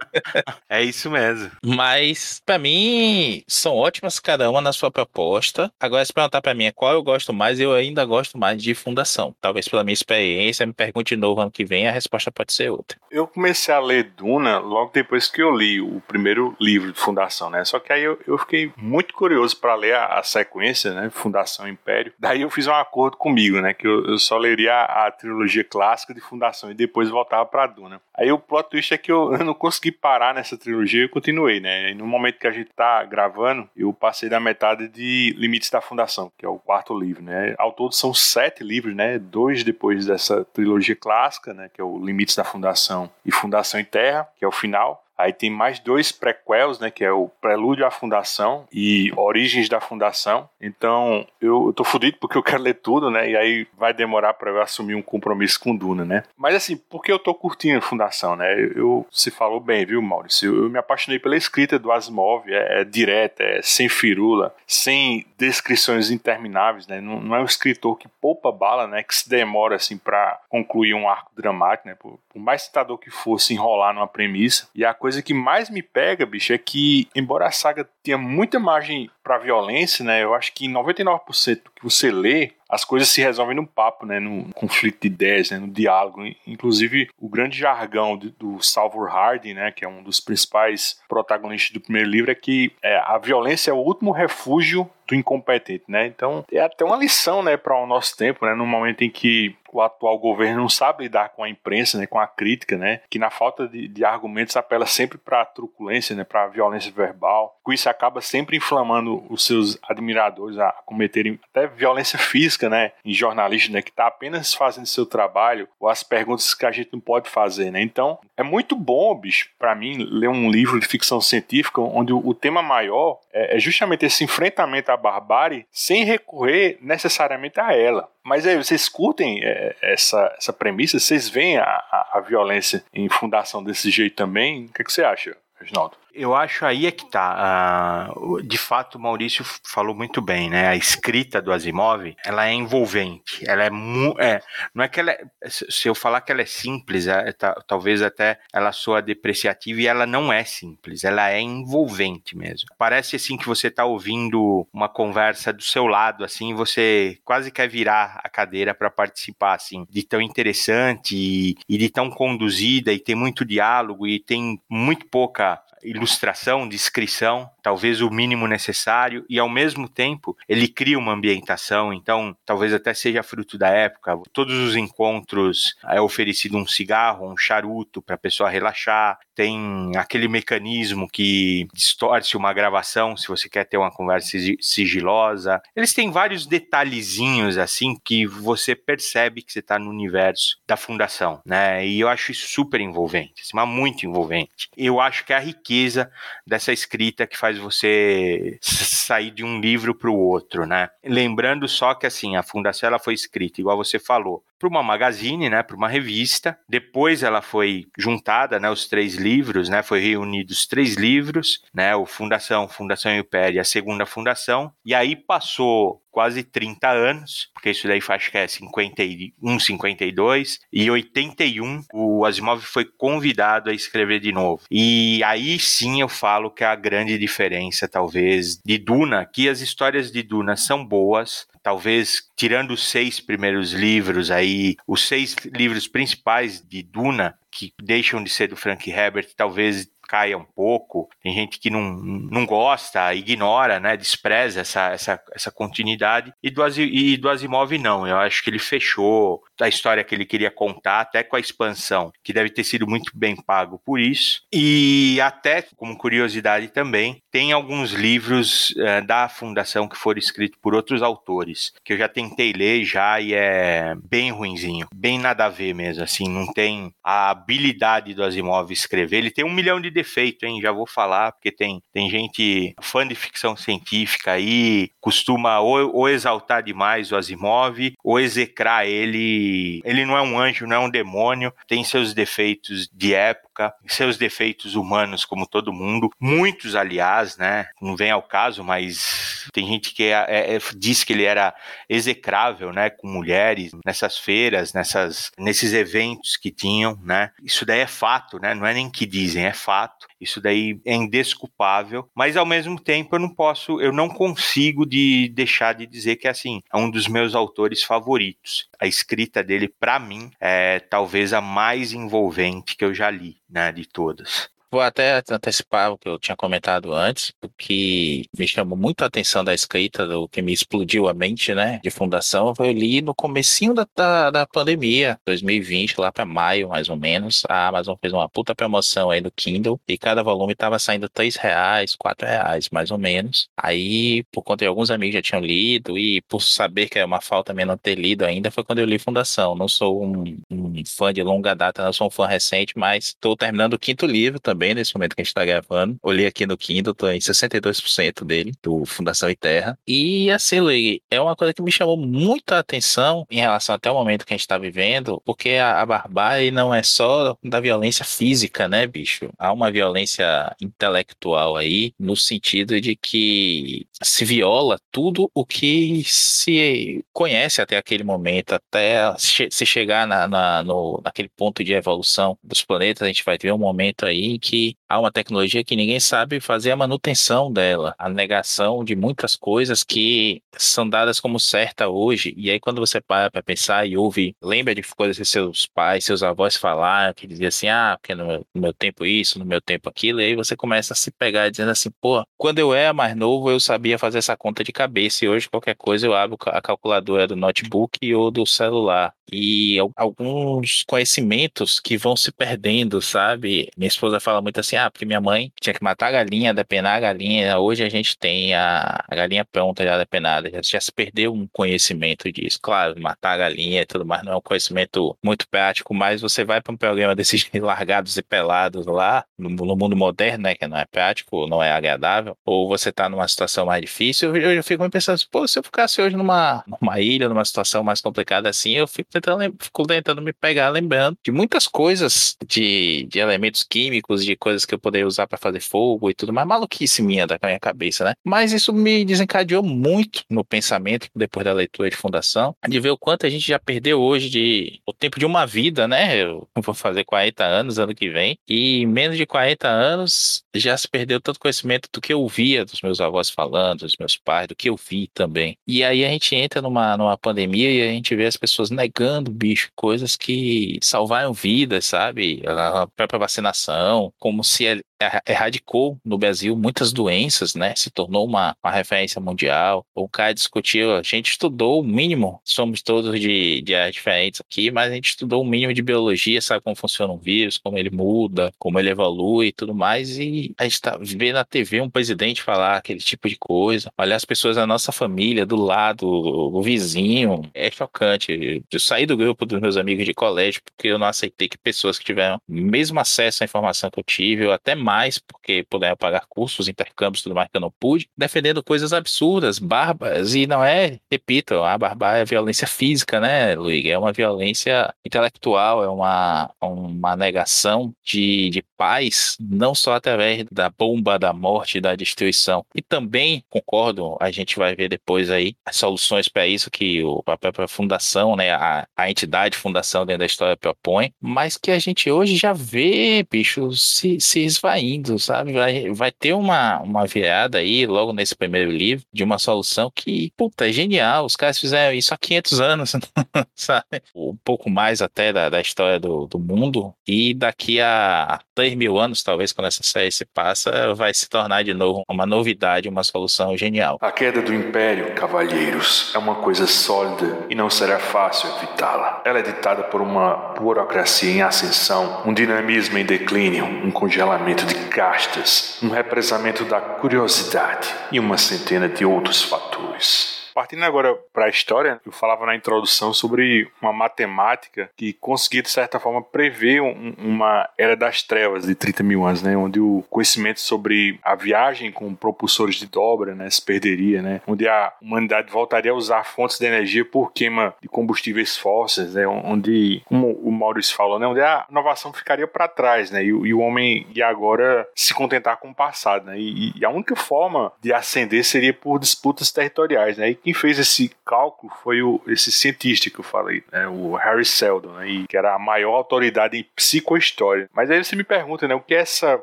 é 0.68 0.82
isso 0.82 1.10
mesmo. 1.10 1.50
Mas, 1.64 2.42
para 2.44 2.58
mim, 2.58 3.42
são 3.46 3.76
ótimas 3.76 4.20
cada 4.20 4.50
uma 4.50 4.60
na 4.60 4.72
sua 4.72 4.90
proposta. 4.90 5.72
Agora, 5.80 6.04
se 6.04 6.12
perguntar 6.12 6.42
para 6.42 6.54
mim 6.54 6.70
qual 6.74 6.92
eu 6.92 7.02
gosto 7.02 7.32
mais, 7.32 7.58
eu 7.58 7.72
ainda 7.72 8.04
gosto 8.04 8.36
mais 8.36 8.62
de 8.62 8.74
Fundação. 8.74 9.34
Talvez 9.40 9.68
pela 9.68 9.84
minha 9.84 9.94
experiência, 9.94 10.66
me 10.66 10.72
pergunte 10.72 11.14
de 11.14 11.20
novo 11.20 11.40
ano 11.40 11.50
que 11.50 11.64
vem, 11.64 11.88
a 11.88 11.92
resposta 11.92 12.30
pode 12.30 12.52
ser 12.52 12.70
outra. 12.70 12.98
Eu 13.10 13.26
comecei 13.26 13.72
a 13.72 13.80
ler 13.80 14.12
Duna 14.16 14.58
logo 14.58 14.90
depois 14.92 15.28
que 15.28 15.42
eu 15.42 15.54
li 15.54 15.80
o 15.80 16.02
primeiro 16.06 16.54
livro 16.60 16.92
de 16.92 16.98
Fundação, 16.98 17.48
né? 17.48 17.64
Só 17.64 17.78
que 17.78 17.92
aí 17.92 18.02
eu, 18.02 18.18
eu 18.26 18.36
fiquei 18.38 18.72
muito 18.76 19.14
curioso 19.14 19.56
para 19.56 19.74
ler 19.74 19.94
a, 19.94 20.18
a 20.18 20.22
sequência 20.48 20.94
né? 20.94 21.10
Fundação 21.10 21.68
Império. 21.68 22.12
Daí 22.18 22.42
eu 22.42 22.50
fiz 22.50 22.66
um 22.66 22.72
acordo 22.72 23.16
comigo, 23.16 23.60
né? 23.60 23.74
Que 23.74 23.86
eu, 23.86 24.04
eu 24.06 24.18
só 24.18 24.38
leria 24.38 24.72
a, 24.72 25.06
a, 25.06 25.10
trilogia 25.10 25.62
clássica 25.62 26.14
de 26.14 26.20
Fundação 26.20 26.70
e 26.70 26.74
depois 26.74 27.10
voltava 27.10 27.44
pra 27.44 27.66
Duna. 27.66 28.00
Aí 28.14 28.32
o 28.32 28.38
plot 28.38 28.70
twist 28.70 28.92
é 28.94 28.98
que 28.98 29.12
eu, 29.12 29.32
eu 29.36 29.44
não 29.44 29.54
consegui 29.54 29.92
parar 29.92 30.34
nessa 30.34 30.56
trilogia 30.56 31.04
e 31.04 31.08
continuei, 31.08 31.60
né? 31.60 31.90
E 31.90 31.94
no 31.94 32.06
momento 32.06 32.38
que 32.38 32.46
a 32.46 32.50
gente 32.52 32.70
tá 32.74 33.04
gravando, 33.04 33.68
eu 33.76 33.92
passei 33.92 34.28
da 34.28 34.40
metade 34.40 34.88
de 34.88 35.34
Limites 35.36 35.70
da 35.70 35.80
Fundação, 35.80 36.32
que 36.36 36.46
é 36.46 36.48
o 36.48 36.58
quarto 36.58 36.98
livro, 36.98 37.22
né? 37.22 37.54
Ao 37.58 37.72
todo 37.72 37.94
são 37.94 38.14
sete 38.14 38.64
livros, 38.64 38.94
né? 38.94 39.18
Dois 39.18 39.62
depois 39.62 40.06
dessa 40.06 40.44
trilogia 40.46 40.96
clássica, 40.96 41.52
né? 41.52 41.70
Que 41.72 41.80
é 41.80 41.84
o 41.84 41.98
Limites 41.98 42.36
da 42.36 42.44
Fundação 42.44 43.10
e 43.24 43.30
Fundação 43.30 43.78
em 43.78 43.84
Terra, 43.84 44.26
que 44.36 44.44
é 44.44 44.48
o 44.48 44.52
final. 44.52 45.04
Aí 45.18 45.32
tem 45.32 45.50
mais 45.50 45.80
dois 45.80 46.12
prequels, 46.12 46.78
né, 46.78 46.90
que 46.90 47.04
é 47.04 47.10
o 47.10 47.28
Prelúdio 47.40 47.84
à 47.84 47.90
Fundação 47.90 48.66
e 48.72 49.12
Origens 49.16 49.68
da 49.68 49.80
Fundação. 49.80 50.48
Então, 50.60 51.26
eu, 51.40 51.66
eu 51.66 51.72
tô 51.72 51.84
fudido 51.84 52.18
porque 52.20 52.38
eu 52.38 52.42
quero 52.42 52.62
ler 52.62 52.74
tudo, 52.74 53.10
né? 53.10 53.30
E 53.30 53.36
aí 53.36 53.66
vai 53.76 53.92
demorar 53.92 54.34
para 54.34 54.50
eu 54.50 54.60
assumir 54.60 54.94
um 54.94 55.02
compromisso 55.02 55.58
com 55.60 55.74
Duna, 55.74 56.04
né? 56.04 56.24
Mas 56.36 56.54
assim, 56.54 56.76
porque 56.76 57.10
eu 57.10 57.18
tô 57.18 57.34
curtindo 57.34 57.80
Fundação, 57.80 58.36
né? 58.36 58.54
Eu, 58.76 59.06
se 59.10 59.30
falou 59.30 59.60
bem, 59.60 59.86
viu, 59.86 60.02
Maurício? 60.02 60.54
Eu, 60.54 60.64
eu 60.64 60.70
me 60.70 60.78
apaixonei 60.78 61.18
pela 61.18 61.36
escrita 61.36 61.78
do 61.78 61.90
Asimov, 61.90 62.44
é, 62.48 62.80
é 62.80 62.84
direta, 62.84 63.42
é 63.42 63.62
sem 63.62 63.88
firula, 63.88 64.54
sem 64.66 65.24
descrições 65.38 66.10
intermináveis, 66.10 66.86
né? 66.86 67.00
Não, 67.00 67.20
não, 67.20 67.34
é 67.34 67.40
um 67.40 67.44
escritor 67.44 67.96
que 67.96 68.08
poupa 68.20 68.52
bala, 68.52 68.86
né? 68.86 69.02
Que 69.02 69.14
se 69.14 69.28
demora 69.28 69.76
assim 69.76 69.96
para 69.96 70.40
concluir 70.48 70.94
um 70.94 71.08
arco 71.08 71.30
dramático, 71.36 71.88
né? 71.88 71.94
Por, 71.94 72.18
por 72.28 72.38
mais 72.38 72.62
citador 72.62 72.98
que 72.98 73.10
fosse 73.10 73.54
enrolar 73.54 73.94
numa 73.94 74.06
premissa. 74.06 74.68
E 74.74 74.84
a 74.84 74.92
coisa 74.92 75.07
coisa 75.08 75.22
que 75.22 75.32
mais 75.32 75.70
me 75.70 75.82
pega, 75.82 76.26
bicho, 76.26 76.52
é 76.52 76.58
que, 76.58 77.08
embora 77.14 77.46
a 77.46 77.50
saga 77.50 77.88
tenha 78.02 78.18
muita 78.18 78.60
margem 78.60 79.10
para 79.24 79.38
violência, 79.38 80.04
né? 80.04 80.22
Eu 80.22 80.34
acho 80.34 80.52
que 80.52 80.68
99% 80.68 81.62
do 81.62 81.70
que 81.70 81.82
você 81.82 82.10
lê 82.10 82.52
as 82.68 82.84
coisas 82.84 83.08
se 83.08 83.22
resolvem 83.22 83.56
no 83.56 83.66
papo, 83.66 84.04
né, 84.04 84.20
no 84.20 84.52
conflito 84.54 85.02
de 85.02 85.06
ideias, 85.06 85.50
né, 85.50 85.58
no 85.58 85.68
diálogo. 85.68 86.22
Inclusive, 86.46 87.08
o 87.18 87.28
grande 87.28 87.58
jargão 87.58 88.16
do, 88.16 88.30
do 88.30 88.62
Salvor 88.62 89.10
né, 89.54 89.72
que 89.72 89.84
é 89.84 89.88
um 89.88 90.02
dos 90.02 90.20
principais 90.20 91.00
protagonistas 91.08 91.72
do 91.72 91.80
primeiro 91.80 92.08
livro, 92.08 92.30
é 92.30 92.34
que 92.34 92.72
é, 92.82 92.96
a 92.98 93.18
violência 93.18 93.70
é 93.70 93.74
o 93.74 93.78
último 93.78 94.10
refúgio 94.10 94.88
do 95.08 95.14
incompetente, 95.14 95.84
né? 95.88 96.06
Então, 96.06 96.44
é 96.52 96.60
até 96.60 96.84
uma 96.84 96.96
lição, 96.96 97.42
né, 97.42 97.56
para 97.56 97.74
o 97.74 97.86
nosso 97.86 98.14
tempo, 98.16 98.44
né, 98.44 98.54
no 98.54 98.66
momento 98.66 99.02
em 99.02 99.10
que 99.10 99.56
o 99.72 99.80
atual 99.80 100.18
governo 100.18 100.60
não 100.60 100.68
sabe 100.68 101.04
lidar 101.04 101.30
com 101.30 101.42
a 101.42 101.48
imprensa, 101.48 101.98
né, 101.98 102.06
com 102.06 102.18
a 102.18 102.26
crítica, 102.26 102.76
né, 102.76 103.00
que 103.10 103.18
na 103.18 103.30
falta 103.30 103.66
de, 103.66 103.88
de 103.88 104.04
argumentos 104.04 104.56
apela 104.56 104.86
sempre 104.86 105.18
para 105.18 105.42
a 105.42 105.46
truculência, 105.46 106.14
né, 106.14 106.24
para 106.24 106.44
a 106.44 106.48
violência 106.48 106.92
verbal. 106.92 107.58
Com 107.62 107.72
isso 107.72 107.88
acaba 107.88 108.20
sempre 108.20 108.56
inflamando 108.56 109.24
os 109.30 109.44
seus 109.44 109.78
admiradores 109.88 110.58
a 110.58 110.72
cometerem 110.84 111.38
até 111.50 111.66
violência 111.66 112.18
física, 112.18 112.57
né, 112.66 112.92
em 113.04 113.12
jornalistas, 113.12 113.70
né, 113.70 113.82
que 113.82 113.90
está 113.90 114.06
apenas 114.06 114.54
fazendo 114.54 114.86
seu 114.86 115.04
trabalho 115.04 115.68
ou 115.78 115.88
as 115.88 116.02
perguntas 116.02 116.54
que 116.54 116.64
a 116.64 116.70
gente 116.70 116.90
não 116.92 117.00
pode 117.00 117.28
fazer, 117.28 117.70
né. 117.70 117.82
Então 117.82 118.18
é 118.36 118.42
muito 118.42 118.74
bom, 118.74 119.14
bicho, 119.14 119.50
para 119.58 119.74
mim 119.74 119.98
ler 119.98 120.28
um 120.28 120.50
livro 120.50 120.80
de 120.80 120.86
ficção 120.86 121.20
científica 121.20 121.80
onde 121.80 122.12
o, 122.12 122.26
o 122.26 122.34
tema 122.34 122.62
maior 122.62 123.20
é, 123.32 123.56
é 123.56 123.58
justamente 123.58 124.06
esse 124.06 124.24
enfrentamento 124.24 124.90
à 124.90 124.96
barbárie 124.96 125.66
sem 125.70 126.04
recorrer 126.04 126.78
necessariamente 126.80 127.60
a 127.60 127.74
ela. 127.74 128.08
Mas 128.24 128.46
aí, 128.46 128.56
vocês 128.56 128.88
curtem 128.88 129.40
é, 129.42 129.74
essa, 129.80 130.34
essa 130.36 130.52
premissa? 130.52 130.98
Vocês 130.98 131.28
veem 131.28 131.56
a, 131.56 131.64
a, 131.64 132.10
a, 132.14 132.20
violência 132.20 132.84
em 132.92 133.08
fundação 133.08 133.64
desse 133.64 133.90
jeito 133.90 134.16
também? 134.16 134.66
O 134.66 134.72
que, 134.72 134.82
é 134.82 134.84
que 134.84 134.92
você 134.92 135.02
acha, 135.02 135.36
Reginaldo? 135.58 135.96
Eu 136.12 136.34
acho 136.34 136.64
aí 136.64 136.86
é 136.86 136.90
que 136.90 137.08
tá. 137.10 138.12
Uh, 138.16 138.42
de 138.42 138.58
fato, 138.58 138.96
o 138.96 139.00
Maurício 139.00 139.44
falou 139.64 139.94
muito 139.94 140.20
bem, 140.20 140.50
né? 140.50 140.68
A 140.68 140.76
escrita 140.76 141.40
do 141.40 141.52
Asimov, 141.52 142.14
ela 142.24 142.48
é 142.48 142.52
envolvente. 142.52 143.48
Ela 143.48 143.64
é, 143.64 143.70
é 144.18 144.40
não 144.74 144.84
é 144.84 144.88
que 144.88 145.00
ela 145.00 145.12
é, 145.12 145.24
se 145.48 145.88
eu 145.88 145.94
falar 145.94 146.20
que 146.20 146.32
ela 146.32 146.42
é 146.42 146.46
simples, 146.46 147.06
é, 147.06 147.32
tá, 147.32 147.54
talvez 147.66 148.02
até 148.02 148.38
ela 148.52 148.72
soa 148.72 149.00
depreciativa 149.00 149.80
e 149.80 149.86
ela 149.86 150.06
não 150.06 150.32
é 150.32 150.44
simples. 150.44 151.04
Ela 151.04 151.30
é 151.30 151.40
envolvente 151.40 152.36
mesmo. 152.36 152.68
Parece 152.76 153.16
assim 153.16 153.36
que 153.36 153.46
você 153.46 153.70
tá 153.70 153.84
ouvindo 153.84 154.66
uma 154.72 154.88
conversa 154.88 155.52
do 155.52 155.62
seu 155.62 155.86
lado, 155.86 156.24
assim, 156.24 156.54
você 156.54 157.18
quase 157.24 157.50
quer 157.50 157.68
virar 157.68 158.20
a 158.22 158.28
cadeira 158.28 158.74
para 158.74 158.90
participar, 158.90 159.54
assim, 159.54 159.86
de 159.88 160.02
tão 160.02 160.20
interessante 160.20 161.16
e, 161.16 161.56
e 161.68 161.78
de 161.78 161.88
tão 161.88 162.10
conduzida 162.10 162.92
e 162.92 162.98
tem 162.98 163.14
muito 163.14 163.44
diálogo 163.44 164.06
e 164.06 164.18
tem 164.18 164.60
muito 164.68 165.06
pouca 165.06 165.62
ilustração, 165.82 166.68
descrição, 166.68 167.50
talvez 167.68 168.00
o 168.00 168.08
mínimo 168.08 168.46
necessário, 168.46 169.26
e 169.28 169.38
ao 169.38 169.46
mesmo 169.46 169.90
tempo 169.90 170.34
ele 170.48 170.66
cria 170.66 170.98
uma 170.98 171.12
ambientação, 171.12 171.92
então 171.92 172.34
talvez 172.46 172.72
até 172.72 172.94
seja 172.94 173.22
fruto 173.22 173.58
da 173.58 173.68
época. 173.68 174.18
Todos 174.32 174.54
os 174.54 174.74
encontros 174.74 175.76
é 175.84 176.00
oferecido 176.00 176.56
um 176.56 176.66
cigarro, 176.66 177.30
um 177.30 177.36
charuto 177.36 178.00
para 178.00 178.14
a 178.14 178.18
pessoa 178.18 178.48
relaxar, 178.48 179.18
tem 179.34 179.92
aquele 179.96 180.28
mecanismo 180.28 181.06
que 181.06 181.68
distorce 181.74 182.38
uma 182.38 182.54
gravação 182.54 183.16
se 183.18 183.28
você 183.28 183.50
quer 183.50 183.64
ter 183.64 183.76
uma 183.76 183.92
conversa 183.92 184.38
sigilosa. 184.60 185.60
Eles 185.76 185.92
têm 185.92 186.10
vários 186.10 186.46
detalhezinhos 186.46 187.58
assim 187.58 187.96
que 188.02 188.26
você 188.26 188.74
percebe 188.74 189.42
que 189.42 189.52
você 189.52 189.58
está 189.58 189.78
no 189.78 189.90
universo 189.90 190.56
da 190.66 190.76
fundação, 190.76 191.42
né? 191.44 191.86
E 191.86 192.00
eu 192.00 192.08
acho 192.08 192.32
isso 192.32 192.48
super 192.48 192.80
envolvente, 192.80 193.42
assim, 193.42 193.50
mas 193.52 193.68
muito 193.68 194.06
envolvente. 194.06 194.70
Eu 194.74 195.00
acho 195.00 195.24
que 195.24 195.34
é 195.34 195.36
a 195.36 195.40
riqueza 195.40 196.10
dessa 196.46 196.72
escrita 196.72 197.26
que 197.26 197.36
faz 197.36 197.57
você 197.58 198.58
sair 198.60 199.30
de 199.30 199.44
um 199.44 199.60
livro 199.60 199.94
para 199.94 200.10
o 200.10 200.18
outro, 200.18 200.66
né? 200.66 200.88
Lembrando 201.04 201.66
só 201.68 201.94
que 201.94 202.06
assim 202.06 202.36
a 202.36 202.42
fundação 202.42 202.88
ela 202.88 202.98
foi 202.98 203.14
escrita, 203.14 203.60
igual 203.60 203.76
você 203.76 203.98
falou, 203.98 204.44
para 204.58 204.68
uma 204.68 204.82
magazine, 204.82 205.48
né, 205.48 205.62
para 205.62 205.76
uma 205.76 205.88
revista. 205.88 206.58
Depois 206.68 207.22
ela 207.22 207.40
foi 207.40 207.86
juntada, 207.96 208.58
né, 208.58 208.68
os 208.70 208.86
três 208.86 209.14
livros, 209.14 209.68
né, 209.68 209.82
foi 209.82 210.00
reunidos 210.00 210.66
três 210.66 210.94
livros, 210.94 211.62
né, 211.72 211.94
o 211.94 212.04
Fundação, 212.04 212.68
Fundação 212.68 213.16
Império 213.16 213.60
a 213.60 213.64
Segunda 213.64 214.04
Fundação. 214.04 214.72
E 214.84 214.94
aí 214.94 215.14
passou 215.14 216.02
quase 216.10 216.42
30 216.42 216.88
anos, 216.88 217.50
porque 217.54 217.70
isso 217.70 217.86
daí 217.86 218.00
acho 218.08 218.30
que 218.30 218.38
é 218.38 218.46
51, 218.46 219.60
52, 219.60 220.58
e 220.72 220.90
81 220.90 221.82
o 221.92 222.24
Asimov 222.24 222.62
foi 222.62 222.84
convidado 222.84 223.70
a 223.70 223.74
escrever 223.74 224.20
de 224.20 224.32
novo. 224.32 224.62
E 224.70 225.22
aí 225.24 225.58
sim 225.58 226.00
eu 226.00 226.08
falo 226.08 226.50
que 226.50 226.64
a 226.64 226.74
grande 226.74 227.18
diferença, 227.18 227.88
talvez, 227.88 228.58
de 228.64 228.78
Duna, 228.78 229.26
que 229.26 229.48
as 229.48 229.60
histórias 229.60 230.10
de 230.10 230.22
Duna 230.22 230.56
são 230.56 230.84
boas, 230.84 231.46
talvez 231.62 232.22
tirando 232.36 232.72
os 232.72 232.88
seis 232.88 233.20
primeiros 233.20 233.72
livros 233.72 234.30
aí, 234.30 234.76
os 234.86 235.06
seis 235.06 235.36
livros 235.52 235.86
principais 235.86 236.62
de 236.66 236.82
Duna, 236.82 237.34
que 237.50 237.72
deixam 237.82 238.22
de 238.22 238.30
ser 238.30 238.48
do 238.48 238.56
Frank 238.56 238.90
Herbert, 238.90 239.28
talvez 239.36 239.88
caia 240.08 240.38
um 240.38 240.44
pouco. 240.44 241.08
Tem 241.22 241.34
gente 241.34 241.60
que 241.60 241.68
não, 241.68 241.82
não 241.82 242.46
gosta, 242.46 243.14
ignora, 243.14 243.78
né, 243.78 243.96
despreza 243.96 244.62
essa, 244.62 244.88
essa, 244.90 245.22
essa 245.34 245.50
continuidade. 245.52 246.32
E 246.42 246.50
do, 246.50 246.66
e 246.80 247.16
do 247.18 247.28
Asimov 247.28 247.76
não. 247.78 248.06
Eu 248.06 248.16
acho 248.16 248.42
que 248.42 248.50
ele 248.50 248.58
fechou 248.58 249.42
a 249.60 249.68
história 249.68 250.04
que 250.04 250.14
ele 250.14 250.24
queria 250.24 250.50
contar, 250.50 251.00
até 251.00 251.22
com 251.22 251.36
a 251.36 251.40
expansão, 251.40 252.12
que 252.22 252.32
deve 252.32 252.50
ter 252.50 252.64
sido 252.64 252.86
muito 252.86 253.12
bem 253.14 253.36
pago 253.36 253.80
por 253.84 254.00
isso. 254.00 254.42
E 254.52 255.20
até, 255.20 255.64
como 255.76 255.96
curiosidade 255.96 256.68
também, 256.68 257.22
tem 257.30 257.52
alguns 257.52 257.92
livros 257.92 258.70
uh, 258.70 259.06
da 259.06 259.28
Fundação 259.28 259.88
que 259.88 259.96
foram 259.96 260.18
escritos 260.18 260.58
por 260.60 260.74
outros 260.74 261.02
autores, 261.02 261.72
que 261.84 261.92
eu 261.92 261.98
já 261.98 262.08
tentei 262.08 262.52
ler 262.52 262.84
já 262.84 263.20
e 263.20 263.34
é 263.34 263.94
bem 264.08 264.30
ruinzinho, 264.30 264.86
bem 264.94 265.18
nada 265.18 265.46
a 265.46 265.48
ver 265.48 265.74
mesmo, 265.74 266.02
assim, 266.02 266.28
não 266.28 266.46
tem 266.52 266.92
a 267.02 267.30
habilidade 267.30 268.14
do 268.14 268.24
Asimov 268.24 268.70
escrever. 268.72 269.18
Ele 269.18 269.30
tem 269.30 269.44
um 269.44 269.52
milhão 269.52 269.80
de 269.80 269.90
defeitos, 269.90 270.48
hein, 270.48 270.60
já 270.60 270.72
vou 270.72 270.86
falar, 270.86 271.32
porque 271.32 271.50
tem, 271.50 271.80
tem 271.92 272.10
gente 272.10 272.74
fã 272.80 273.06
de 273.06 273.14
ficção 273.14 273.56
científica 273.56 274.32
aí, 274.32 274.90
costuma 275.00 275.60
ou, 275.60 275.94
ou 275.94 276.08
exaltar 276.08 276.62
demais 276.62 277.12
o 277.12 277.16
Asimov, 277.16 277.92
ou 278.04 278.20
execrar 278.20 278.86
ele 278.86 279.47
ele 279.84 280.04
não 280.04 280.16
é 280.16 280.22
um 280.22 280.38
anjo, 280.38 280.66
não 280.66 280.76
é 280.76 280.78
um 280.78 280.90
demônio, 280.90 281.52
tem 281.66 281.84
seus 281.84 282.14
defeitos 282.14 282.88
de 282.92 283.14
época, 283.14 283.72
seus 283.86 284.16
defeitos 284.16 284.74
humanos, 284.74 285.24
como 285.24 285.46
todo 285.46 285.72
mundo. 285.72 286.10
Muitos, 286.20 286.74
aliás, 286.74 287.36
né? 287.36 287.68
Não 287.80 287.96
vem 287.96 288.10
ao 288.10 288.22
caso, 288.22 288.64
mas 288.64 289.48
tem 289.52 289.66
gente 289.66 289.94
que 289.94 290.04
é, 290.04 290.26
é, 290.28 290.56
é, 290.56 290.58
diz 290.76 291.04
que 291.04 291.12
ele 291.12 291.24
era 291.24 291.54
execrável, 291.88 292.72
né? 292.72 292.90
Com 292.90 293.08
mulheres, 293.08 293.72
nessas 293.84 294.18
feiras, 294.18 294.72
nessas, 294.72 295.30
nesses 295.38 295.72
eventos 295.72 296.36
que 296.36 296.50
tinham, 296.50 296.98
né? 297.02 297.30
Isso 297.42 297.64
daí 297.64 297.80
é 297.80 297.86
fato, 297.86 298.38
né? 298.38 298.54
Não 298.54 298.66
é 298.66 298.74
nem 298.74 298.90
que 298.90 299.06
dizem, 299.06 299.46
é 299.46 299.52
fato. 299.52 300.06
Isso 300.20 300.40
daí 300.40 300.80
é 300.84 300.94
indesculpável, 300.94 302.08
mas 302.14 302.36
ao 302.36 302.46
mesmo 302.46 302.78
tempo 302.78 303.14
eu 303.14 303.20
não 303.20 303.34
posso, 303.34 303.80
eu 303.80 303.92
não 303.92 304.08
consigo 304.08 304.84
de 304.84 305.28
deixar 305.34 305.74
de 305.74 305.86
dizer 305.86 306.16
que 306.16 306.28
assim, 306.28 306.60
é 306.72 306.76
um 306.76 306.90
dos 306.90 307.06
meus 307.08 307.34
autores 307.34 307.82
favoritos. 307.82 308.68
A 308.80 308.86
escrita 308.86 309.42
dele 309.42 309.68
para 309.68 309.98
mim 309.98 310.30
é 310.40 310.80
talvez 310.80 311.32
a 311.32 311.40
mais 311.40 311.92
envolvente 311.92 312.76
que 312.76 312.84
eu 312.84 312.94
já 312.94 313.10
li, 313.10 313.36
né, 313.48 313.70
de 313.72 313.86
todas. 313.86 314.50
Vou 314.70 314.80
até 314.80 315.22
antecipar 315.30 315.92
o 315.92 315.98
que 315.98 316.08
eu 316.08 316.18
tinha 316.18 316.36
comentado 316.36 316.92
antes, 316.92 317.32
porque 317.40 318.24
me 318.36 318.46
chamou 318.46 318.76
muito 318.76 319.02
a 319.02 319.06
atenção 319.06 319.42
da 319.42 319.54
escrita, 319.54 320.06
do 320.06 320.28
que 320.28 320.42
me 320.42 320.52
explodiu 320.52 321.08
a 321.08 321.14
mente, 321.14 321.54
né, 321.54 321.80
de 321.82 321.90
fundação, 321.90 322.52
eu 322.58 322.72
li 322.72 323.00
no 323.00 323.14
comecinho 323.14 323.72
da, 323.72 323.86
da, 323.96 324.30
da 324.30 324.46
pandemia, 324.46 325.18
2020, 325.26 325.98
lá 325.98 326.12
para 326.12 326.24
maio, 326.26 326.68
mais 326.68 326.88
ou 326.88 326.96
menos, 326.96 327.42
a 327.48 327.68
Amazon 327.68 327.96
fez 328.00 328.12
uma 328.12 328.28
puta 328.28 328.54
promoção 328.54 329.10
aí 329.10 329.20
no 329.20 329.30
Kindle, 329.30 329.80
e 329.88 329.96
cada 329.96 330.22
volume 330.22 330.54
tava 330.54 330.78
saindo 330.78 331.08
três 331.08 331.36
reais, 331.36 331.94
quatro 331.94 332.26
reais, 332.26 332.68
mais 332.70 332.90
ou 332.90 332.98
menos. 332.98 333.48
Aí, 333.56 334.24
por 334.32 334.42
conta 334.42 334.64
de 334.64 334.68
alguns 334.68 334.90
amigos 334.90 335.14
já 335.14 335.22
tinham 335.22 335.42
lido, 335.42 335.96
e 335.98 336.20
por 336.22 336.40
saber 336.42 336.88
que 336.88 336.98
é 336.98 337.04
uma 337.04 337.20
falta 337.20 337.54
mesmo 337.54 337.68
não 337.68 337.78
ter 337.78 337.94
lido 337.94 338.24
ainda, 338.24 338.50
foi 338.50 338.64
quando 338.64 338.78
eu 338.78 338.86
li 338.86 338.98
Fundação. 338.98 339.54
Não 339.54 339.68
sou 339.68 340.02
um, 340.04 340.38
um 340.50 340.82
fã 340.86 341.12
de 341.12 341.22
longa 341.22 341.54
data, 341.54 341.84
não 341.84 341.92
sou 341.92 342.06
um 342.06 342.10
fã 342.10 342.26
recente, 342.26 342.72
mas 342.76 343.08
estou 343.08 343.36
terminando 343.36 343.74
o 343.74 343.78
quinto 343.78 344.06
livro 344.06 344.40
também, 344.40 344.57
também 344.58 344.74
nesse 344.74 344.92
momento 344.96 345.14
que 345.14 345.20
a 345.20 345.24
gente 345.24 345.30
está 345.30 345.44
gravando. 345.44 345.96
Olhei 346.02 346.26
aqui 346.26 346.44
no 346.44 346.58
Kindle, 346.58 346.92
tô 346.92 347.08
em 347.08 347.20
62% 347.20 348.24
dele, 348.24 348.52
do 348.60 348.84
Fundação 348.84 349.30
e 349.30 349.36
Terra. 349.36 349.78
E 349.86 350.28
assim, 350.32 350.58
Luigi, 350.58 351.00
é 351.08 351.20
uma 351.20 351.36
coisa 351.36 351.54
que 351.54 351.62
me 351.62 351.70
chamou 351.70 351.96
muito 351.96 352.52
a 352.52 352.58
atenção 352.58 353.24
em 353.30 353.38
relação 353.38 353.76
até 353.76 353.88
o 353.88 353.94
momento 353.94 354.26
que 354.26 354.34
a 354.34 354.36
gente 354.36 354.42
está 354.42 354.58
vivendo, 354.58 355.22
porque 355.24 355.50
a, 355.50 355.80
a 355.80 355.86
barbárie 355.86 356.50
não 356.50 356.74
é 356.74 356.82
só 356.82 357.36
da 357.42 357.60
violência 357.60 358.04
física, 358.04 358.66
né, 358.66 358.84
bicho? 358.84 359.30
Há 359.38 359.52
uma 359.52 359.70
violência 359.70 360.26
intelectual 360.60 361.56
aí, 361.56 361.92
no 361.96 362.16
sentido 362.16 362.80
de 362.80 362.96
que 362.96 363.86
se 364.02 364.24
viola 364.24 364.76
tudo 364.90 365.30
o 365.32 365.46
que 365.46 366.02
se 366.04 367.04
conhece 367.12 367.62
até 367.62 367.76
aquele 367.76 368.02
momento, 368.02 368.54
até 368.54 369.14
se 369.18 369.64
chegar 369.64 370.04
na, 370.04 370.26
na, 370.26 370.64
no, 370.64 371.00
naquele 371.04 371.28
ponto 371.28 371.62
de 371.62 371.72
evolução 371.74 372.36
dos 372.42 372.62
planetas, 372.62 373.02
a 373.02 373.06
gente 373.06 373.24
vai 373.24 373.38
ver 373.38 373.52
um 373.52 373.58
momento 373.58 374.04
aí 374.04 374.38
que 374.47 374.47
há 374.88 374.98
uma 374.98 375.12
tecnologia 375.12 375.64
que 375.64 375.76
ninguém 375.76 376.00
sabe 376.00 376.40
fazer 376.40 376.70
a 376.70 376.76
manutenção 376.76 377.52
dela, 377.52 377.94
a 377.98 378.08
negação 378.08 378.84
de 378.84 378.96
muitas 378.96 379.36
coisas 379.36 379.84
que 379.84 380.42
são 380.56 380.88
dadas 380.88 381.20
como 381.20 381.38
certa 381.38 381.88
hoje. 381.88 382.34
E 382.36 382.50
aí, 382.50 382.60
quando 382.60 382.80
você 382.80 383.00
para 383.00 383.30
para 383.30 383.42
pensar 383.42 383.86
e 383.86 383.96
ouve, 383.96 384.34
lembra 384.42 384.74
de 384.74 384.82
coisas 384.82 385.16
que 385.16 385.24
seus 385.24 385.66
pais, 385.66 386.04
seus 386.04 386.22
avós 386.22 386.56
falaram, 386.56 387.14
que 387.14 387.26
diziam 387.26 387.48
assim: 387.48 387.68
ah, 387.68 387.96
porque 388.00 388.14
no 388.14 388.26
meu, 388.26 388.46
no 388.54 388.60
meu 388.60 388.72
tempo 388.72 389.04
isso, 389.04 389.38
no 389.38 389.44
meu 389.44 389.60
tempo 389.60 389.88
aquilo, 389.88 390.20
e 390.20 390.24
aí 390.24 390.34
você 390.34 390.56
começa 390.56 390.92
a 390.92 390.96
se 390.96 391.10
pegar 391.10 391.50
dizendo 391.50 391.70
assim: 391.70 391.90
pô, 392.00 392.22
quando 392.36 392.58
eu 392.58 392.74
era 392.74 392.92
mais 392.92 393.14
novo, 393.16 393.50
eu 393.50 393.60
sabia 393.60 393.98
fazer 393.98 394.18
essa 394.18 394.36
conta 394.36 394.64
de 394.64 394.72
cabeça, 394.72 395.24
e 395.24 395.28
hoje 395.28 395.48
qualquer 395.48 395.74
coisa 395.76 396.06
eu 396.06 396.14
abro 396.14 396.36
a 396.46 396.60
calculadora 396.60 397.26
do 397.26 397.36
notebook 397.36 397.98
ou 398.14 398.30
do 398.30 398.46
celular. 398.46 399.14
E 399.30 399.76
alguns 399.94 400.84
conhecimentos 400.86 401.78
que 401.80 401.98
vão 401.98 402.16
se 402.16 402.32
perdendo, 402.32 403.02
sabe? 403.02 403.68
Minha 403.76 403.88
esposa 403.88 404.18
fala 404.18 404.37
muito 404.40 404.60
assim: 404.60 404.76
ah, 404.76 404.90
porque 404.90 405.04
minha 405.04 405.20
mãe 405.20 405.52
tinha 405.60 405.74
que 405.74 405.82
matar 405.82 406.08
a 406.08 406.12
galinha, 406.12 406.54
depenar 406.54 406.96
a 406.96 407.00
galinha. 407.00 407.58
Hoje 407.58 407.84
a 407.84 407.88
gente 407.88 408.16
tem 408.18 408.54
a, 408.54 409.04
a 409.08 409.14
galinha 409.14 409.44
pronta 409.44 409.84
já 409.84 409.98
depenada. 409.98 410.50
Já, 410.50 410.60
já, 410.62 410.80
se 410.80 410.92
perdeu 410.92 411.32
um 411.32 411.46
conhecimento 411.52 412.30
disso. 412.32 412.58
Claro, 412.62 413.00
matar 413.00 413.32
a 413.32 413.36
galinha 413.36 413.82
e 413.82 413.86
tudo 413.86 414.04
mais 414.04 414.22
não 414.22 414.32
é 414.32 414.36
um 414.36 414.40
conhecimento 414.40 415.16
muito 415.24 415.48
prático, 415.48 415.94
mas 415.94 416.20
você 416.20 416.44
vai 416.44 416.60
para 416.60 416.72
um 416.72 416.76
programa 416.76 417.14
desses 417.14 417.48
largados 417.54 418.16
e 418.16 418.22
pelados 418.22 418.86
lá, 418.86 419.24
no, 419.38 419.48
no, 419.50 419.76
mundo 419.76 419.96
moderno, 419.96 420.44
né, 420.44 420.54
que 420.54 420.66
não 420.66 420.76
é 420.76 420.84
prático, 420.86 421.46
não 421.46 421.62
é 421.62 421.72
agradável, 421.72 422.36
ou 422.44 422.68
você 422.68 422.92
tá 422.92 423.08
numa 423.08 423.26
situação 423.28 423.66
mais 423.66 423.80
difícil, 423.80 424.34
eu, 424.36 424.52
eu 424.52 424.64
fico 424.64 424.82
me 424.82 424.90
pensando 424.90 425.14
assim, 425.14 425.26
pô, 425.30 425.46
se 425.46 425.58
eu 425.58 425.62
ficasse 425.62 426.00
hoje 426.00 426.16
numa, 426.16 426.64
numa 426.80 427.00
ilha, 427.00 427.28
numa 427.28 427.44
situação 427.44 427.82
mais 427.82 428.00
complicada 428.00 428.48
assim, 428.48 428.72
eu 428.72 428.86
fico 428.86 429.10
tentando, 429.10 429.54
fico 429.60 429.86
tentando 429.86 430.22
me 430.22 430.32
pegar 430.32 430.68
lembrando 430.70 431.16
de 431.24 431.30
muitas 431.30 431.66
coisas 431.66 432.36
de, 432.46 433.06
de 433.10 433.18
elementos 433.18 433.62
químicos, 433.62 434.24
de 434.28 434.36
coisas 434.36 434.64
que 434.64 434.74
eu 434.74 434.78
poderia 434.78 435.06
usar 435.06 435.26
para 435.26 435.38
fazer 435.38 435.60
fogo 435.60 436.10
e 436.10 436.14
tudo 436.14 436.32
mais, 436.32 436.46
maluquice 436.46 437.02
minha 437.02 437.26
da 437.26 437.38
minha 437.42 437.58
cabeça, 437.58 438.04
né? 438.04 438.14
Mas 438.24 438.52
isso 438.52 438.72
me 438.72 439.04
desencadeou 439.04 439.62
muito 439.62 440.22
no 440.30 440.44
pensamento 440.44 441.08
depois 441.14 441.44
da 441.44 441.52
leitura 441.52 441.90
de 441.90 441.96
fundação, 441.96 442.54
de 442.68 442.80
ver 442.80 442.90
o 442.90 442.98
quanto 442.98 443.26
a 443.26 443.30
gente 443.30 443.46
já 443.46 443.58
perdeu 443.58 444.00
hoje 444.00 444.28
de 444.28 444.80
o 444.86 444.92
tempo 444.92 445.18
de 445.18 445.26
uma 445.26 445.46
vida, 445.46 445.88
né? 445.88 446.16
Eu 446.16 446.48
vou 446.56 446.74
fazer 446.74 447.04
40 447.04 447.44
anos 447.44 447.78
ano 447.78 447.94
que 447.94 448.08
vem, 448.08 448.38
e 448.48 448.86
menos 448.86 449.16
de 449.16 449.26
40 449.26 449.68
anos 449.68 450.44
já 450.54 450.76
se 450.76 450.88
perdeu 450.88 451.20
tanto 451.20 451.38
conhecimento 451.38 451.88
do 451.92 452.00
que 452.00 452.12
eu 452.12 452.26
via 452.26 452.64
dos 452.64 452.82
meus 452.82 453.00
avós 453.00 453.30
falando, 453.30 453.80
dos 453.80 453.96
meus 453.98 454.16
pais, 454.16 454.48
do 454.48 454.56
que 454.56 454.68
eu 454.68 454.76
vi 454.76 455.08
também. 455.08 455.56
E 455.66 455.84
aí 455.84 456.04
a 456.04 456.08
gente 456.08 456.34
entra 456.34 456.60
numa, 456.60 456.96
numa 456.96 457.16
pandemia 457.16 457.70
e 457.70 457.82
a 457.82 457.92
gente 457.92 458.14
vê 458.14 458.26
as 458.26 458.36
pessoas 458.36 458.70
negando, 458.70 459.30
bicho, 459.30 459.70
coisas 459.74 460.16
que 460.16 460.78
salvaram 460.82 461.32
vidas, 461.32 461.84
sabe? 461.86 462.42
A 462.46 462.86
própria 462.96 463.18
vacinação, 463.18 464.12
como 464.18 464.44
se 464.44 464.82
erradicou 465.26 465.98
no 466.04 466.18
Brasil 466.18 466.56
muitas 466.56 466.92
doenças, 466.92 467.54
né? 467.54 467.74
Se 467.76 467.90
tornou 467.90 468.26
uma, 468.26 468.56
uma 468.62 468.72
referência 468.72 469.20
mundial. 469.20 469.84
O 469.94 470.08
cara 470.08 470.32
discutiu, 470.32 470.96
a 470.96 471.02
gente 471.02 471.30
estudou 471.30 471.80
o 471.80 471.84
mínimo, 471.84 472.40
somos 472.44 472.82
todos 472.82 473.18
de, 473.20 473.62
de 473.62 473.74
áreas 473.74 473.94
diferentes 473.94 474.40
aqui, 474.40 474.70
mas 474.70 474.90
a 474.90 474.94
gente 474.94 475.10
estudou 475.10 475.42
o 475.42 475.46
mínimo 475.46 475.72
de 475.72 475.82
biologia, 475.82 476.40
sabe 476.40 476.62
como 476.62 476.76
funciona 476.76 477.12
um 477.12 477.18
vírus, 477.18 477.58
como 477.58 477.78
ele 477.78 477.90
muda, 477.90 478.52
como 478.58 478.78
ele 478.78 478.90
evolui 478.90 479.48
e 479.48 479.52
tudo 479.52 479.74
mais. 479.74 480.18
E 480.18 480.54
a 480.58 480.64
gente 480.64 480.80
tá 480.80 480.98
vendo 481.00 481.34
na 481.34 481.44
TV 481.44 481.80
um 481.80 481.90
presidente 481.90 482.42
falar 482.42 482.76
aquele 482.76 483.00
tipo 483.00 483.28
de 483.28 483.36
coisa. 483.36 483.90
Olhar 483.98 484.16
as 484.16 484.24
pessoas 484.24 484.56
da 484.56 484.66
nossa 484.66 484.92
família, 484.92 485.46
do 485.46 485.56
lado, 485.56 486.06
o 486.06 486.62
vizinho, 486.62 487.42
é 487.54 487.70
chocante. 487.70 488.62
Eu 488.70 488.80
saí 488.80 489.06
do 489.06 489.16
grupo 489.16 489.46
dos 489.46 489.60
meus 489.60 489.76
amigos 489.76 490.04
de 490.04 490.14
colégio 490.14 490.62
porque 490.62 490.88
eu 490.88 490.98
não 490.98 491.06
aceitei 491.06 491.48
que 491.48 491.58
pessoas 491.58 491.98
que 491.98 492.04
tiveram 492.04 492.40
o 492.48 492.52
mesmo 492.52 492.98
acesso 493.00 493.42
à 493.42 493.46
informação 493.46 493.90
que 493.90 493.98
eu 493.98 494.04
tive, 494.04 494.46
ou 494.46 494.52
até 494.52 494.74
mais, 494.74 494.87
porque 495.18 495.64
puderam 495.68 495.96
pagar 495.96 496.24
cursos, 496.28 496.68
intercâmbios, 496.68 497.22
tudo 497.22 497.34
mais 497.34 497.48
que 497.48 497.56
eu 497.56 497.60
não 497.60 497.70
pude, 497.78 498.08
defendendo 498.16 498.62
coisas 498.62 498.92
absurdas, 498.92 499.58
bárbaras, 499.58 500.34
e 500.34 500.46
não 500.46 500.64
é, 500.64 500.98
repito, 501.10 501.54
a 501.56 501.76
barbárie 501.76 502.22
é 502.22 502.24
violência 502.24 502.66
física, 502.66 503.20
né, 503.20 503.54
Luiz? 503.54 503.84
É 503.86 503.98
uma 503.98 504.12
violência 504.12 504.92
intelectual, 505.04 505.84
é 505.84 505.88
uma, 505.88 506.50
uma 506.60 507.16
negação 507.16 507.92
de, 508.04 508.50
de 508.50 508.62
paz, 508.76 509.36
não 509.40 509.74
só 509.74 509.94
através 509.94 510.44
da 510.50 510.70
bomba, 510.70 511.18
da 511.18 511.32
morte, 511.32 511.80
da 511.80 511.94
destruição. 511.94 512.64
E 512.74 512.82
também, 512.82 513.44
concordo, 513.50 514.16
a 514.20 514.30
gente 514.30 514.56
vai 514.58 514.74
ver 514.74 514.88
depois 514.88 515.30
aí 515.30 515.54
as 515.64 515.76
soluções 515.76 516.28
para 516.28 516.46
isso 516.46 516.70
que 516.70 517.02
o 517.02 517.22
a 517.26 517.68
fundação, 517.68 518.36
né, 518.36 518.52
a, 518.52 518.86
a 518.96 519.10
entidade 519.10 519.56
fundação 519.56 520.06
dentro 520.06 520.20
da 520.20 520.26
história 520.26 520.56
propõe, 520.56 521.12
mas 521.20 521.56
que 521.56 521.70
a 521.70 521.78
gente 521.78 522.10
hoje 522.10 522.36
já 522.36 522.52
vê, 522.52 523.26
bicho, 523.30 523.72
se, 523.72 524.20
se 524.20 524.40
esvaindo, 524.78 525.18
sabe? 525.18 525.52
Vai, 525.52 525.90
vai 525.90 526.10
ter 526.10 526.32
uma, 526.32 526.80
uma 526.80 527.06
virada 527.06 527.58
aí, 527.58 527.86
logo 527.86 528.12
nesse 528.12 528.34
primeiro 528.34 528.70
livro, 528.70 529.04
de 529.12 529.24
uma 529.24 529.38
solução 529.38 529.90
que, 529.94 530.32
puta, 530.36 530.68
é 530.68 530.72
genial. 530.72 531.24
Os 531.24 531.36
caras 531.36 531.58
fizeram 531.58 531.94
isso 531.94 532.14
há 532.14 532.18
500 532.18 532.60
anos, 532.60 532.92
sabe? 533.54 534.02
Um 534.14 534.36
pouco 534.44 534.70
mais 534.70 535.02
até 535.02 535.32
da, 535.32 535.48
da 535.48 535.60
história 535.60 535.98
do, 535.98 536.26
do 536.26 536.38
mundo. 536.38 536.94
E 537.06 537.34
daqui 537.34 537.80
a 537.80 538.40
3 538.54 538.74
mil 538.74 538.98
anos, 538.98 539.22
talvez, 539.22 539.52
quando 539.52 539.66
essa 539.66 539.82
série 539.82 540.10
se 540.10 540.24
passa, 540.24 540.94
vai 540.94 541.12
se 541.12 541.28
tornar 541.28 541.64
de 541.64 541.74
novo 541.74 542.02
uma 542.08 542.26
novidade, 542.26 542.88
uma 542.88 543.02
solução 543.02 543.56
genial. 543.56 543.98
A 544.00 544.12
queda 544.12 544.40
do 544.42 544.54
Império, 544.54 545.14
cavalheiros, 545.14 546.12
é 546.14 546.18
uma 546.18 546.36
coisa 546.36 546.66
sólida 546.66 547.46
e 547.50 547.54
não 547.54 547.70
será 547.70 547.98
fácil 547.98 548.48
evitá-la. 548.56 549.22
Ela 549.24 549.40
é 549.40 549.42
ditada 549.42 549.84
por 549.84 550.00
uma 550.00 550.54
burocracia 550.58 551.30
em 551.30 551.42
ascensão, 551.42 552.22
um 552.24 552.32
dinamismo 552.32 552.98
em 552.98 553.04
declínio, 553.04 553.64
um 553.64 553.90
congelamento 553.90 554.67
de 554.68 554.74
castas, 554.88 555.78
um 555.82 555.88
represamento 555.88 556.64
da 556.64 556.80
curiosidade 556.80 557.88
e 558.12 558.20
uma 558.20 558.36
centena 558.36 558.88
de 558.88 559.04
outros 559.04 559.42
fatores. 559.42 560.37
Partindo 560.58 560.82
agora 560.82 561.14
para 561.32 561.44
a 561.44 561.48
história, 561.48 562.00
eu 562.04 562.10
falava 562.10 562.44
na 562.44 562.56
introdução 562.56 563.14
sobre 563.14 563.70
uma 563.80 563.92
matemática 563.92 564.90
que 564.96 565.12
conseguia, 565.12 565.62
de 565.62 565.70
certa 565.70 566.00
forma, 566.00 566.20
prever 566.20 566.82
um, 566.82 567.14
uma 567.16 567.68
era 567.78 567.94
das 567.94 568.24
trevas 568.24 568.66
de 568.66 568.74
30 568.74 569.04
mil 569.04 569.24
anos, 569.24 569.40
né? 569.40 569.56
onde 569.56 569.78
o 569.78 570.04
conhecimento 570.10 570.58
sobre 570.58 571.20
a 571.22 571.36
viagem 571.36 571.92
com 571.92 572.12
propulsores 572.12 572.74
de 572.74 572.88
dobra 572.88 573.36
né, 573.36 573.48
se 573.48 573.64
perderia, 573.64 574.20
né? 574.20 574.40
onde 574.48 574.66
a 574.66 574.92
humanidade 575.00 575.48
voltaria 575.48 575.92
a 575.92 575.94
usar 575.94 576.24
fontes 576.24 576.58
de 576.58 576.66
energia 576.66 577.04
por 577.04 577.32
queima 577.32 577.72
de 577.80 577.86
combustíveis 577.86 578.56
fósseis, 578.56 579.14
né? 579.14 579.28
onde, 579.28 580.02
como 580.06 580.32
o 580.42 580.50
Maurício 580.50 580.96
falou, 580.96 581.20
né? 581.20 581.26
onde 581.28 581.40
a 581.40 581.66
inovação 581.70 582.12
ficaria 582.12 582.48
para 582.48 582.66
trás 582.66 583.12
né? 583.12 583.22
E, 583.22 583.28
e, 583.28 583.54
o 583.54 583.60
homem 583.60 584.08
ia 584.12 584.26
agora 584.26 584.88
se 584.92 585.14
contentar 585.14 585.58
com 585.58 585.70
o 585.70 585.74
passado. 585.74 586.26
Né? 586.26 586.40
E, 586.40 586.72
e 586.76 586.84
a 586.84 586.90
única 586.90 587.14
forma 587.14 587.70
de 587.80 587.92
ascender 587.92 588.42
seria 588.42 588.74
por 588.74 588.98
disputas 588.98 589.52
territoriais. 589.52 590.18
Né? 590.18 590.36
E 590.47 590.47
quem 590.48 590.54
fez 590.54 590.78
esse 590.78 591.10
cálculo 591.26 591.70
foi 591.82 592.00
o, 592.00 592.22
esse 592.26 592.50
cientista 592.50 593.10
que 593.10 593.18
eu 593.18 593.24
falei, 593.24 593.62
né, 593.70 593.86
o 593.86 594.14
Harry 594.14 594.46
Seldon, 594.46 594.92
né, 594.92 595.26
que 595.28 595.36
era 595.36 595.54
a 595.54 595.58
maior 595.58 595.94
autoridade 595.94 596.56
em 596.56 596.64
psicohistória. 596.74 597.68
Mas 597.74 597.90
aí 597.90 598.02
você 598.02 598.16
me 598.16 598.24
pergunta, 598.24 598.66
né, 598.66 598.74
o 598.74 598.80
que 598.80 598.94
é 598.94 599.00
essa 599.00 599.38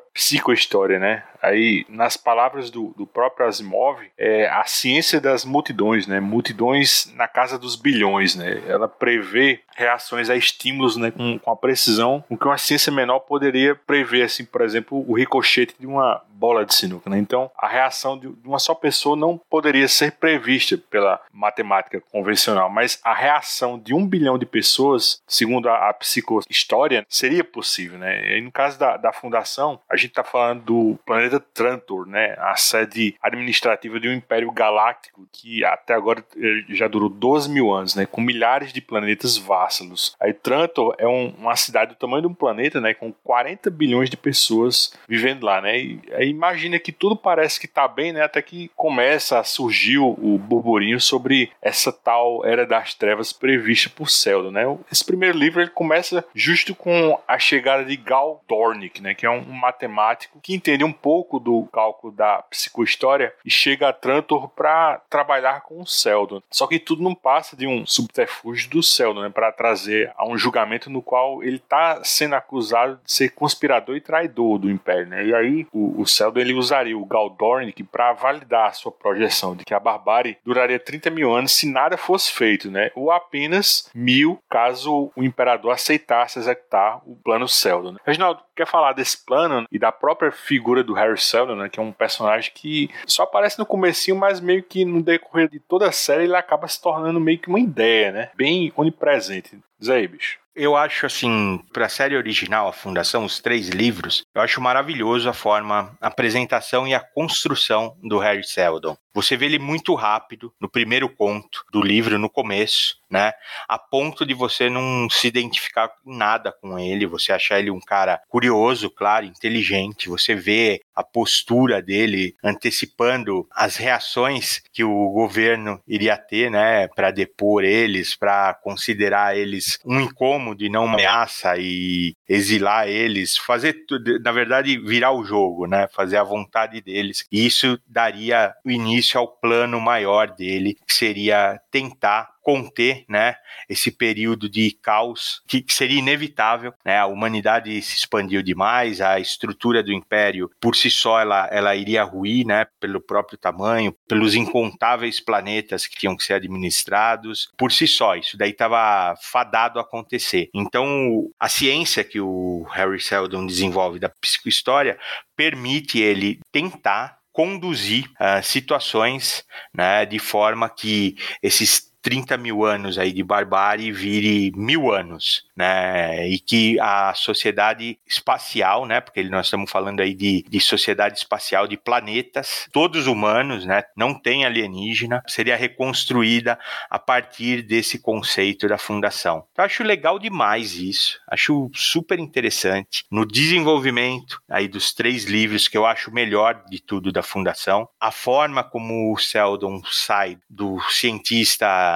psicohistória, 0.13 0.97
né? 0.97 1.23
Aí, 1.45 1.85
nas 1.87 2.17
palavras 2.17 2.69
do, 2.69 2.93
do 2.97 3.05
próprio 3.05 3.47
Asimov, 3.47 3.99
é 4.17 4.47
a 4.47 4.63
ciência 4.65 5.21
das 5.21 5.45
multidões, 5.45 6.07
né? 6.07 6.19
Multidões 6.19 7.11
na 7.15 7.27
casa 7.27 7.57
dos 7.57 7.75
bilhões, 7.75 8.35
né? 8.35 8.61
Ela 8.67 8.87
prevê 8.87 9.59
reações 9.75 10.29
a 10.29 10.35
estímulos 10.35 10.95
né, 10.95 11.11
com, 11.11 11.37
com 11.37 11.51
a 11.51 11.55
precisão 11.55 12.23
com 12.27 12.37
que 12.37 12.45
uma 12.45 12.57
ciência 12.57 12.91
menor 12.91 13.19
poderia 13.19 13.75
prever, 13.75 14.23
assim, 14.23 14.45
por 14.45 14.61
exemplo, 14.61 15.03
o 15.07 15.13
ricochete 15.13 15.75
de 15.77 15.85
uma 15.85 16.21
bola 16.29 16.65
de 16.65 16.73
sinuca. 16.73 17.09
Né? 17.09 17.17
Então, 17.17 17.51
a 17.57 17.67
reação 17.67 18.17
de 18.17 18.27
uma 18.43 18.59
só 18.59 18.73
pessoa 18.73 19.15
não 19.15 19.39
poderia 19.49 19.87
ser 19.87 20.13
prevista 20.13 20.77
pela 20.77 21.21
matemática 21.31 22.01
convencional, 22.11 22.69
mas 22.69 22.99
a 23.03 23.13
reação 23.13 23.77
de 23.77 23.93
um 23.93 24.07
bilhão 24.07 24.37
de 24.37 24.45
pessoas, 24.45 25.21
segundo 25.27 25.69
a, 25.69 25.89
a 25.89 25.93
psicohistória, 25.93 27.05
seria 27.09 27.43
possível. 27.43 27.97
Né? 27.99 28.37
E 28.37 28.41
no 28.41 28.51
caso 28.51 28.79
da, 28.79 28.97
da 28.97 29.11
fundação, 29.11 29.79
a 29.89 29.95
gente 29.95 30.09
está 30.09 30.23
falando 30.23 30.63
do 30.63 30.99
planeta 31.05 31.34
Trantor, 31.39 32.05
né? 32.05 32.35
a 32.39 32.55
sede 32.55 33.15
administrativa 33.21 33.99
de 33.99 34.07
um 34.07 34.13
império 34.13 34.51
galáctico 34.51 35.27
que 35.31 35.63
até 35.63 35.93
agora 35.93 36.23
já 36.69 36.87
durou 36.87 37.09
12 37.09 37.49
mil 37.49 37.71
anos, 37.71 37.95
né? 37.95 38.05
com 38.05 38.21
milhares 38.21 38.71
de 38.71 38.81
planetas 38.81 39.37
vastos. 39.37 40.15
Aí 40.19 40.33
Trantor 40.33 40.95
é 40.97 41.07
um, 41.07 41.33
uma 41.37 41.55
cidade 41.55 41.93
do 41.93 41.97
tamanho 41.97 42.23
de 42.23 42.27
um 42.27 42.33
planeta, 42.33 42.79
né? 42.79 42.93
com 42.93 43.11
40 43.11 43.69
bilhões 43.69 44.09
de 44.09 44.17
pessoas 44.17 44.93
vivendo 45.07 45.43
lá. 45.43 45.61
Né? 45.61 45.79
E, 45.79 46.01
aí 46.13 46.29
imagina 46.29 46.79
que 46.79 46.91
tudo 46.91 47.15
parece 47.15 47.59
que 47.59 47.65
está 47.65 47.87
bem, 47.87 48.13
né? 48.13 48.21
até 48.21 48.41
que 48.41 48.69
começa 48.75 49.39
a 49.39 49.43
surgir 49.43 49.97
o 49.97 50.37
burburinho 50.37 50.99
sobre 50.99 51.51
essa 51.61 51.91
tal 51.91 52.45
Era 52.45 52.65
das 52.65 52.93
Trevas 52.93 53.31
prevista 53.31 53.89
por 53.89 54.09
Seldon. 54.09 54.51
Né? 54.51 54.63
Esse 54.91 55.03
primeiro 55.03 55.37
livro 55.37 55.61
ele 55.61 55.69
começa 55.69 56.25
justo 56.33 56.75
com 56.75 57.19
a 57.27 57.37
chegada 57.39 57.83
de 57.85 57.95
Gal 57.95 58.43
Dornick, 58.47 59.01
né? 59.01 59.13
que 59.13 59.25
é 59.25 59.29
um 59.29 59.43
matemático 59.51 60.39
que 60.41 60.53
entende 60.53 60.83
um 60.83 60.91
pouco 60.91 61.14
do 61.23 61.67
cálculo 61.71 62.13
da 62.13 62.41
psicohistória 62.43 63.33
e 63.43 63.49
chega 63.49 63.89
a 63.89 63.93
Trantor 63.93 64.49
para 64.49 65.01
trabalhar 65.09 65.61
com 65.61 65.81
o 65.81 65.87
Seldon. 65.87 66.41
Só 66.51 66.67
que 66.67 66.79
tudo 66.79 67.03
não 67.03 67.15
passa 67.15 67.55
de 67.55 67.65
um 67.65 67.85
subterfúgio 67.85 68.69
do 68.69 68.83
Seldon, 68.83 69.23
né? 69.23 69.29
para 69.29 69.51
trazer 69.51 70.11
a 70.17 70.27
um 70.27 70.37
julgamento 70.37 70.89
no 70.89 71.01
qual 71.01 71.43
ele 71.43 71.57
está 71.57 72.03
sendo 72.03 72.35
acusado 72.35 72.99
de 73.03 73.11
ser 73.11 73.29
conspirador 73.29 73.95
e 73.95 74.01
traidor 74.01 74.57
do 74.59 74.69
Império. 74.69 75.07
Né? 75.07 75.25
E 75.25 75.35
aí 75.35 75.67
o, 75.71 76.01
o 76.01 76.05
Seldon 76.05 76.39
ele 76.39 76.53
usaria 76.53 76.97
o 76.97 77.05
Gal 77.05 77.29
Dornick 77.29 77.83
para 77.83 78.13
validar 78.13 78.69
a 78.69 78.73
sua 78.73 78.91
projeção 78.91 79.55
de 79.55 79.65
que 79.65 79.73
a 79.73 79.79
barbárie 79.79 80.37
duraria 80.43 80.79
30 80.79 81.09
mil 81.09 81.33
anos 81.33 81.53
se 81.53 81.69
nada 81.69 81.97
fosse 81.97 82.31
feito, 82.31 82.69
né? 82.69 82.91
ou 82.95 83.11
apenas 83.11 83.89
mil 83.93 84.39
caso 84.49 85.11
o 85.15 85.23
imperador 85.23 85.71
aceitasse 85.71 86.39
executar 86.39 87.01
o 87.05 87.15
plano 87.15 87.47
Seldon. 87.47 87.93
Né? 87.93 87.99
Reginaldo, 88.05 88.41
quer 88.55 88.67
falar 88.67 88.93
desse 88.93 89.17
plano 89.25 89.65
e 89.71 89.77
da 89.77 89.91
própria 89.91 90.31
figura 90.31 90.83
do 90.83 90.93
Harry 90.93 91.19
Seldon, 91.19 91.55
né, 91.55 91.69
que 91.69 91.79
é 91.79 91.83
um 91.83 91.91
personagem 91.91 92.51
que 92.53 92.89
só 93.05 93.23
aparece 93.23 93.59
no 93.59 93.65
comecinho, 93.65 94.17
mas 94.17 94.39
meio 94.39 94.63
que 94.63 94.85
no 94.85 95.01
decorrer 95.01 95.49
de 95.49 95.59
toda 95.59 95.87
a 95.87 95.91
série 95.91 96.23
ele 96.23 96.35
acaba 96.35 96.67
se 96.67 96.81
tornando 96.81 97.19
meio 97.19 97.39
que 97.39 97.49
uma 97.49 97.59
ideia, 97.59 98.11
né? 98.11 98.29
Bem 98.35 98.71
onipresente. 98.75 99.59
Diz 99.79 99.89
aí, 99.89 100.07
bicho. 100.07 100.39
Eu 100.55 100.77
acho 100.77 101.05
assim, 101.05 101.59
para 101.73 101.87
a 101.87 101.89
série 101.89 102.15
original, 102.15 102.69
a 102.69 102.73
Fundação, 102.73 103.25
os 103.25 103.39
três 103.41 103.67
livros, 103.67 104.23
eu 104.33 104.41
acho 104.41 104.61
maravilhoso 104.61 105.27
a 105.27 105.33
forma, 105.33 105.93
a 105.99 106.07
apresentação 106.07 106.87
e 106.87 106.93
a 106.93 107.01
construção 107.01 107.97
do 108.01 108.17
Harry 108.19 108.45
Seldon. 108.45 108.95
Você 109.13 109.35
vê 109.35 109.47
ele 109.47 109.59
muito 109.59 109.93
rápido 109.95 110.53
no 110.59 110.69
primeiro 110.69 111.09
conto 111.09 111.65
do 111.73 111.81
livro, 111.81 112.17
no 112.17 112.29
começo, 112.29 112.97
né? 113.09 113.33
A 113.67 113.77
ponto 113.77 114.25
de 114.25 114.33
você 114.33 114.69
não 114.69 115.09
se 115.09 115.27
identificar 115.27 115.89
nada 116.05 116.53
com 116.53 116.79
ele, 116.79 117.05
você 117.05 117.33
achar 117.33 117.59
ele 117.59 117.71
um 117.71 117.79
cara 117.79 118.21
curioso, 118.29 118.89
claro, 118.89 119.25
inteligente. 119.25 120.07
Você 120.07 120.35
vê 120.35 120.81
a 120.95 121.03
postura 121.03 121.81
dele 121.81 122.35
antecipando 122.43 123.47
as 123.51 123.75
reações 123.77 124.61
que 124.73 124.83
o 124.83 125.09
governo 125.11 125.81
iria 125.87 126.17
ter, 126.17 126.49
né, 126.49 126.87
para 126.87 127.11
depor 127.11 127.63
eles, 127.63 128.15
para 128.15 128.53
considerar 128.55 129.37
eles 129.37 129.79
um 129.85 129.99
incômodo 129.99 130.63
e 130.63 130.69
não 130.69 130.85
uma 130.85 130.93
ameaça 130.95 131.57
e 131.57 132.15
exilar 132.27 132.87
eles, 132.87 133.37
fazer 133.37 133.75
na 134.23 134.31
verdade 134.31 134.77
virar 134.77 135.11
o 135.11 135.23
jogo, 135.23 135.67
né, 135.67 135.87
fazer 135.93 136.17
a 136.17 136.23
vontade 136.23 136.81
deles. 136.81 137.25
E 137.31 137.45
isso 137.45 137.79
daria 137.87 138.53
o 138.63 138.71
início 138.71 138.95
início 138.95 139.19
ao 139.19 139.27
plano 139.27 139.79
maior 139.79 140.33
dele, 140.33 140.77
que 140.87 140.93
seria 140.93 141.59
tentar 141.69 142.34
conter, 142.45 143.03
né, 143.09 143.35
esse 143.67 143.89
período 143.89 144.47
de 144.47 144.69
caos 144.79 145.41
que 145.47 145.65
seria 145.67 145.97
inevitável, 145.97 146.71
né? 146.85 146.99
A 146.99 147.07
humanidade 147.07 147.81
se 147.81 147.95
expandiu 147.95 148.43
demais, 148.43 149.01
a 149.01 149.19
estrutura 149.19 149.81
do 149.81 149.91
império 149.91 150.51
por 150.61 150.75
si 150.75 150.91
só 150.91 151.19
ela, 151.19 151.49
ela 151.51 151.75
iria 151.75 152.03
ruir, 152.03 152.45
né, 152.45 152.67
pelo 152.79 153.01
próprio 153.01 153.35
tamanho, 153.35 153.95
pelos 154.07 154.35
incontáveis 154.35 155.19
planetas 155.19 155.87
que 155.87 155.97
tinham 155.97 156.15
que 156.15 156.23
ser 156.23 156.35
administrados, 156.35 157.49
por 157.57 157.71
si 157.71 157.87
só, 157.87 158.15
isso 158.15 158.37
daí 158.37 158.51
estava 158.51 159.15
fadado 159.19 159.79
a 159.79 159.81
acontecer. 159.81 160.47
Então, 160.53 161.27
a 161.39 161.49
ciência 161.49 162.03
que 162.03 162.21
o 162.21 162.63
Harry 162.71 162.99
Seldon 163.01 163.47
desenvolve 163.47 163.97
da 163.97 164.09
psicohistória 164.09 164.99
permite 165.35 165.99
ele 165.99 166.39
tentar 166.51 167.17
conduzir 167.35 168.05
uh, 168.11 168.41
situações 168.41 169.43
né, 169.73 170.05
de 170.05 170.19
forma 170.19 170.69
que 170.69 171.17
esses 171.43 171.91
30 172.05 172.37
mil 172.37 172.63
anos 172.63 172.99
aí 172.99 173.11
de 173.11 173.23
barbárie 173.23 173.91
vire 173.91 174.51
mil 174.55 174.93
anos, 174.93 175.43
né? 175.55 176.29
E 176.29 176.37
que 176.37 176.79
a 176.79 177.11
sociedade 177.15 177.97
espacial, 178.05 178.85
né? 178.85 179.01
Porque 179.01 179.23
nós 179.23 179.47
estamos 179.47 179.71
falando 179.71 180.01
aí 180.01 180.13
de, 180.13 180.45
de 180.47 180.59
sociedade 180.59 181.17
espacial 181.17 181.67
de 181.67 181.75
planetas, 181.75 182.69
todos 182.71 183.07
humanos, 183.07 183.65
né? 183.65 183.81
Não 183.97 184.13
tem 184.13 184.45
alienígena, 184.45 185.23
seria 185.25 185.55
reconstruída 185.55 186.59
a 186.91 186.99
partir 186.99 187.63
desse 187.63 187.97
conceito 187.97 188.67
da 188.67 188.77
fundação. 188.77 189.43
Eu 189.57 189.63
acho 189.63 189.81
legal 189.81 190.19
demais 190.19 190.75
isso, 190.75 191.19
acho 191.27 191.71
super 191.73 192.19
interessante 192.19 193.03
no 193.09 193.25
desenvolvimento 193.25 194.39
aí 194.47 194.67
dos 194.67 194.93
três 194.93 195.23
livros 195.23 195.67
que 195.67 195.75
eu 195.75 195.87
acho 195.87 196.13
melhor 196.13 196.63
de 196.69 196.79
tudo 196.79 197.11
da 197.11 197.23
fundação, 197.23 197.89
a 197.99 198.11
forma 198.11 198.63
como 198.63 199.11
o 199.11 199.17
Seldon 199.17 199.81
sai 199.89 200.37
do 200.47 200.79
cientista 200.91 201.94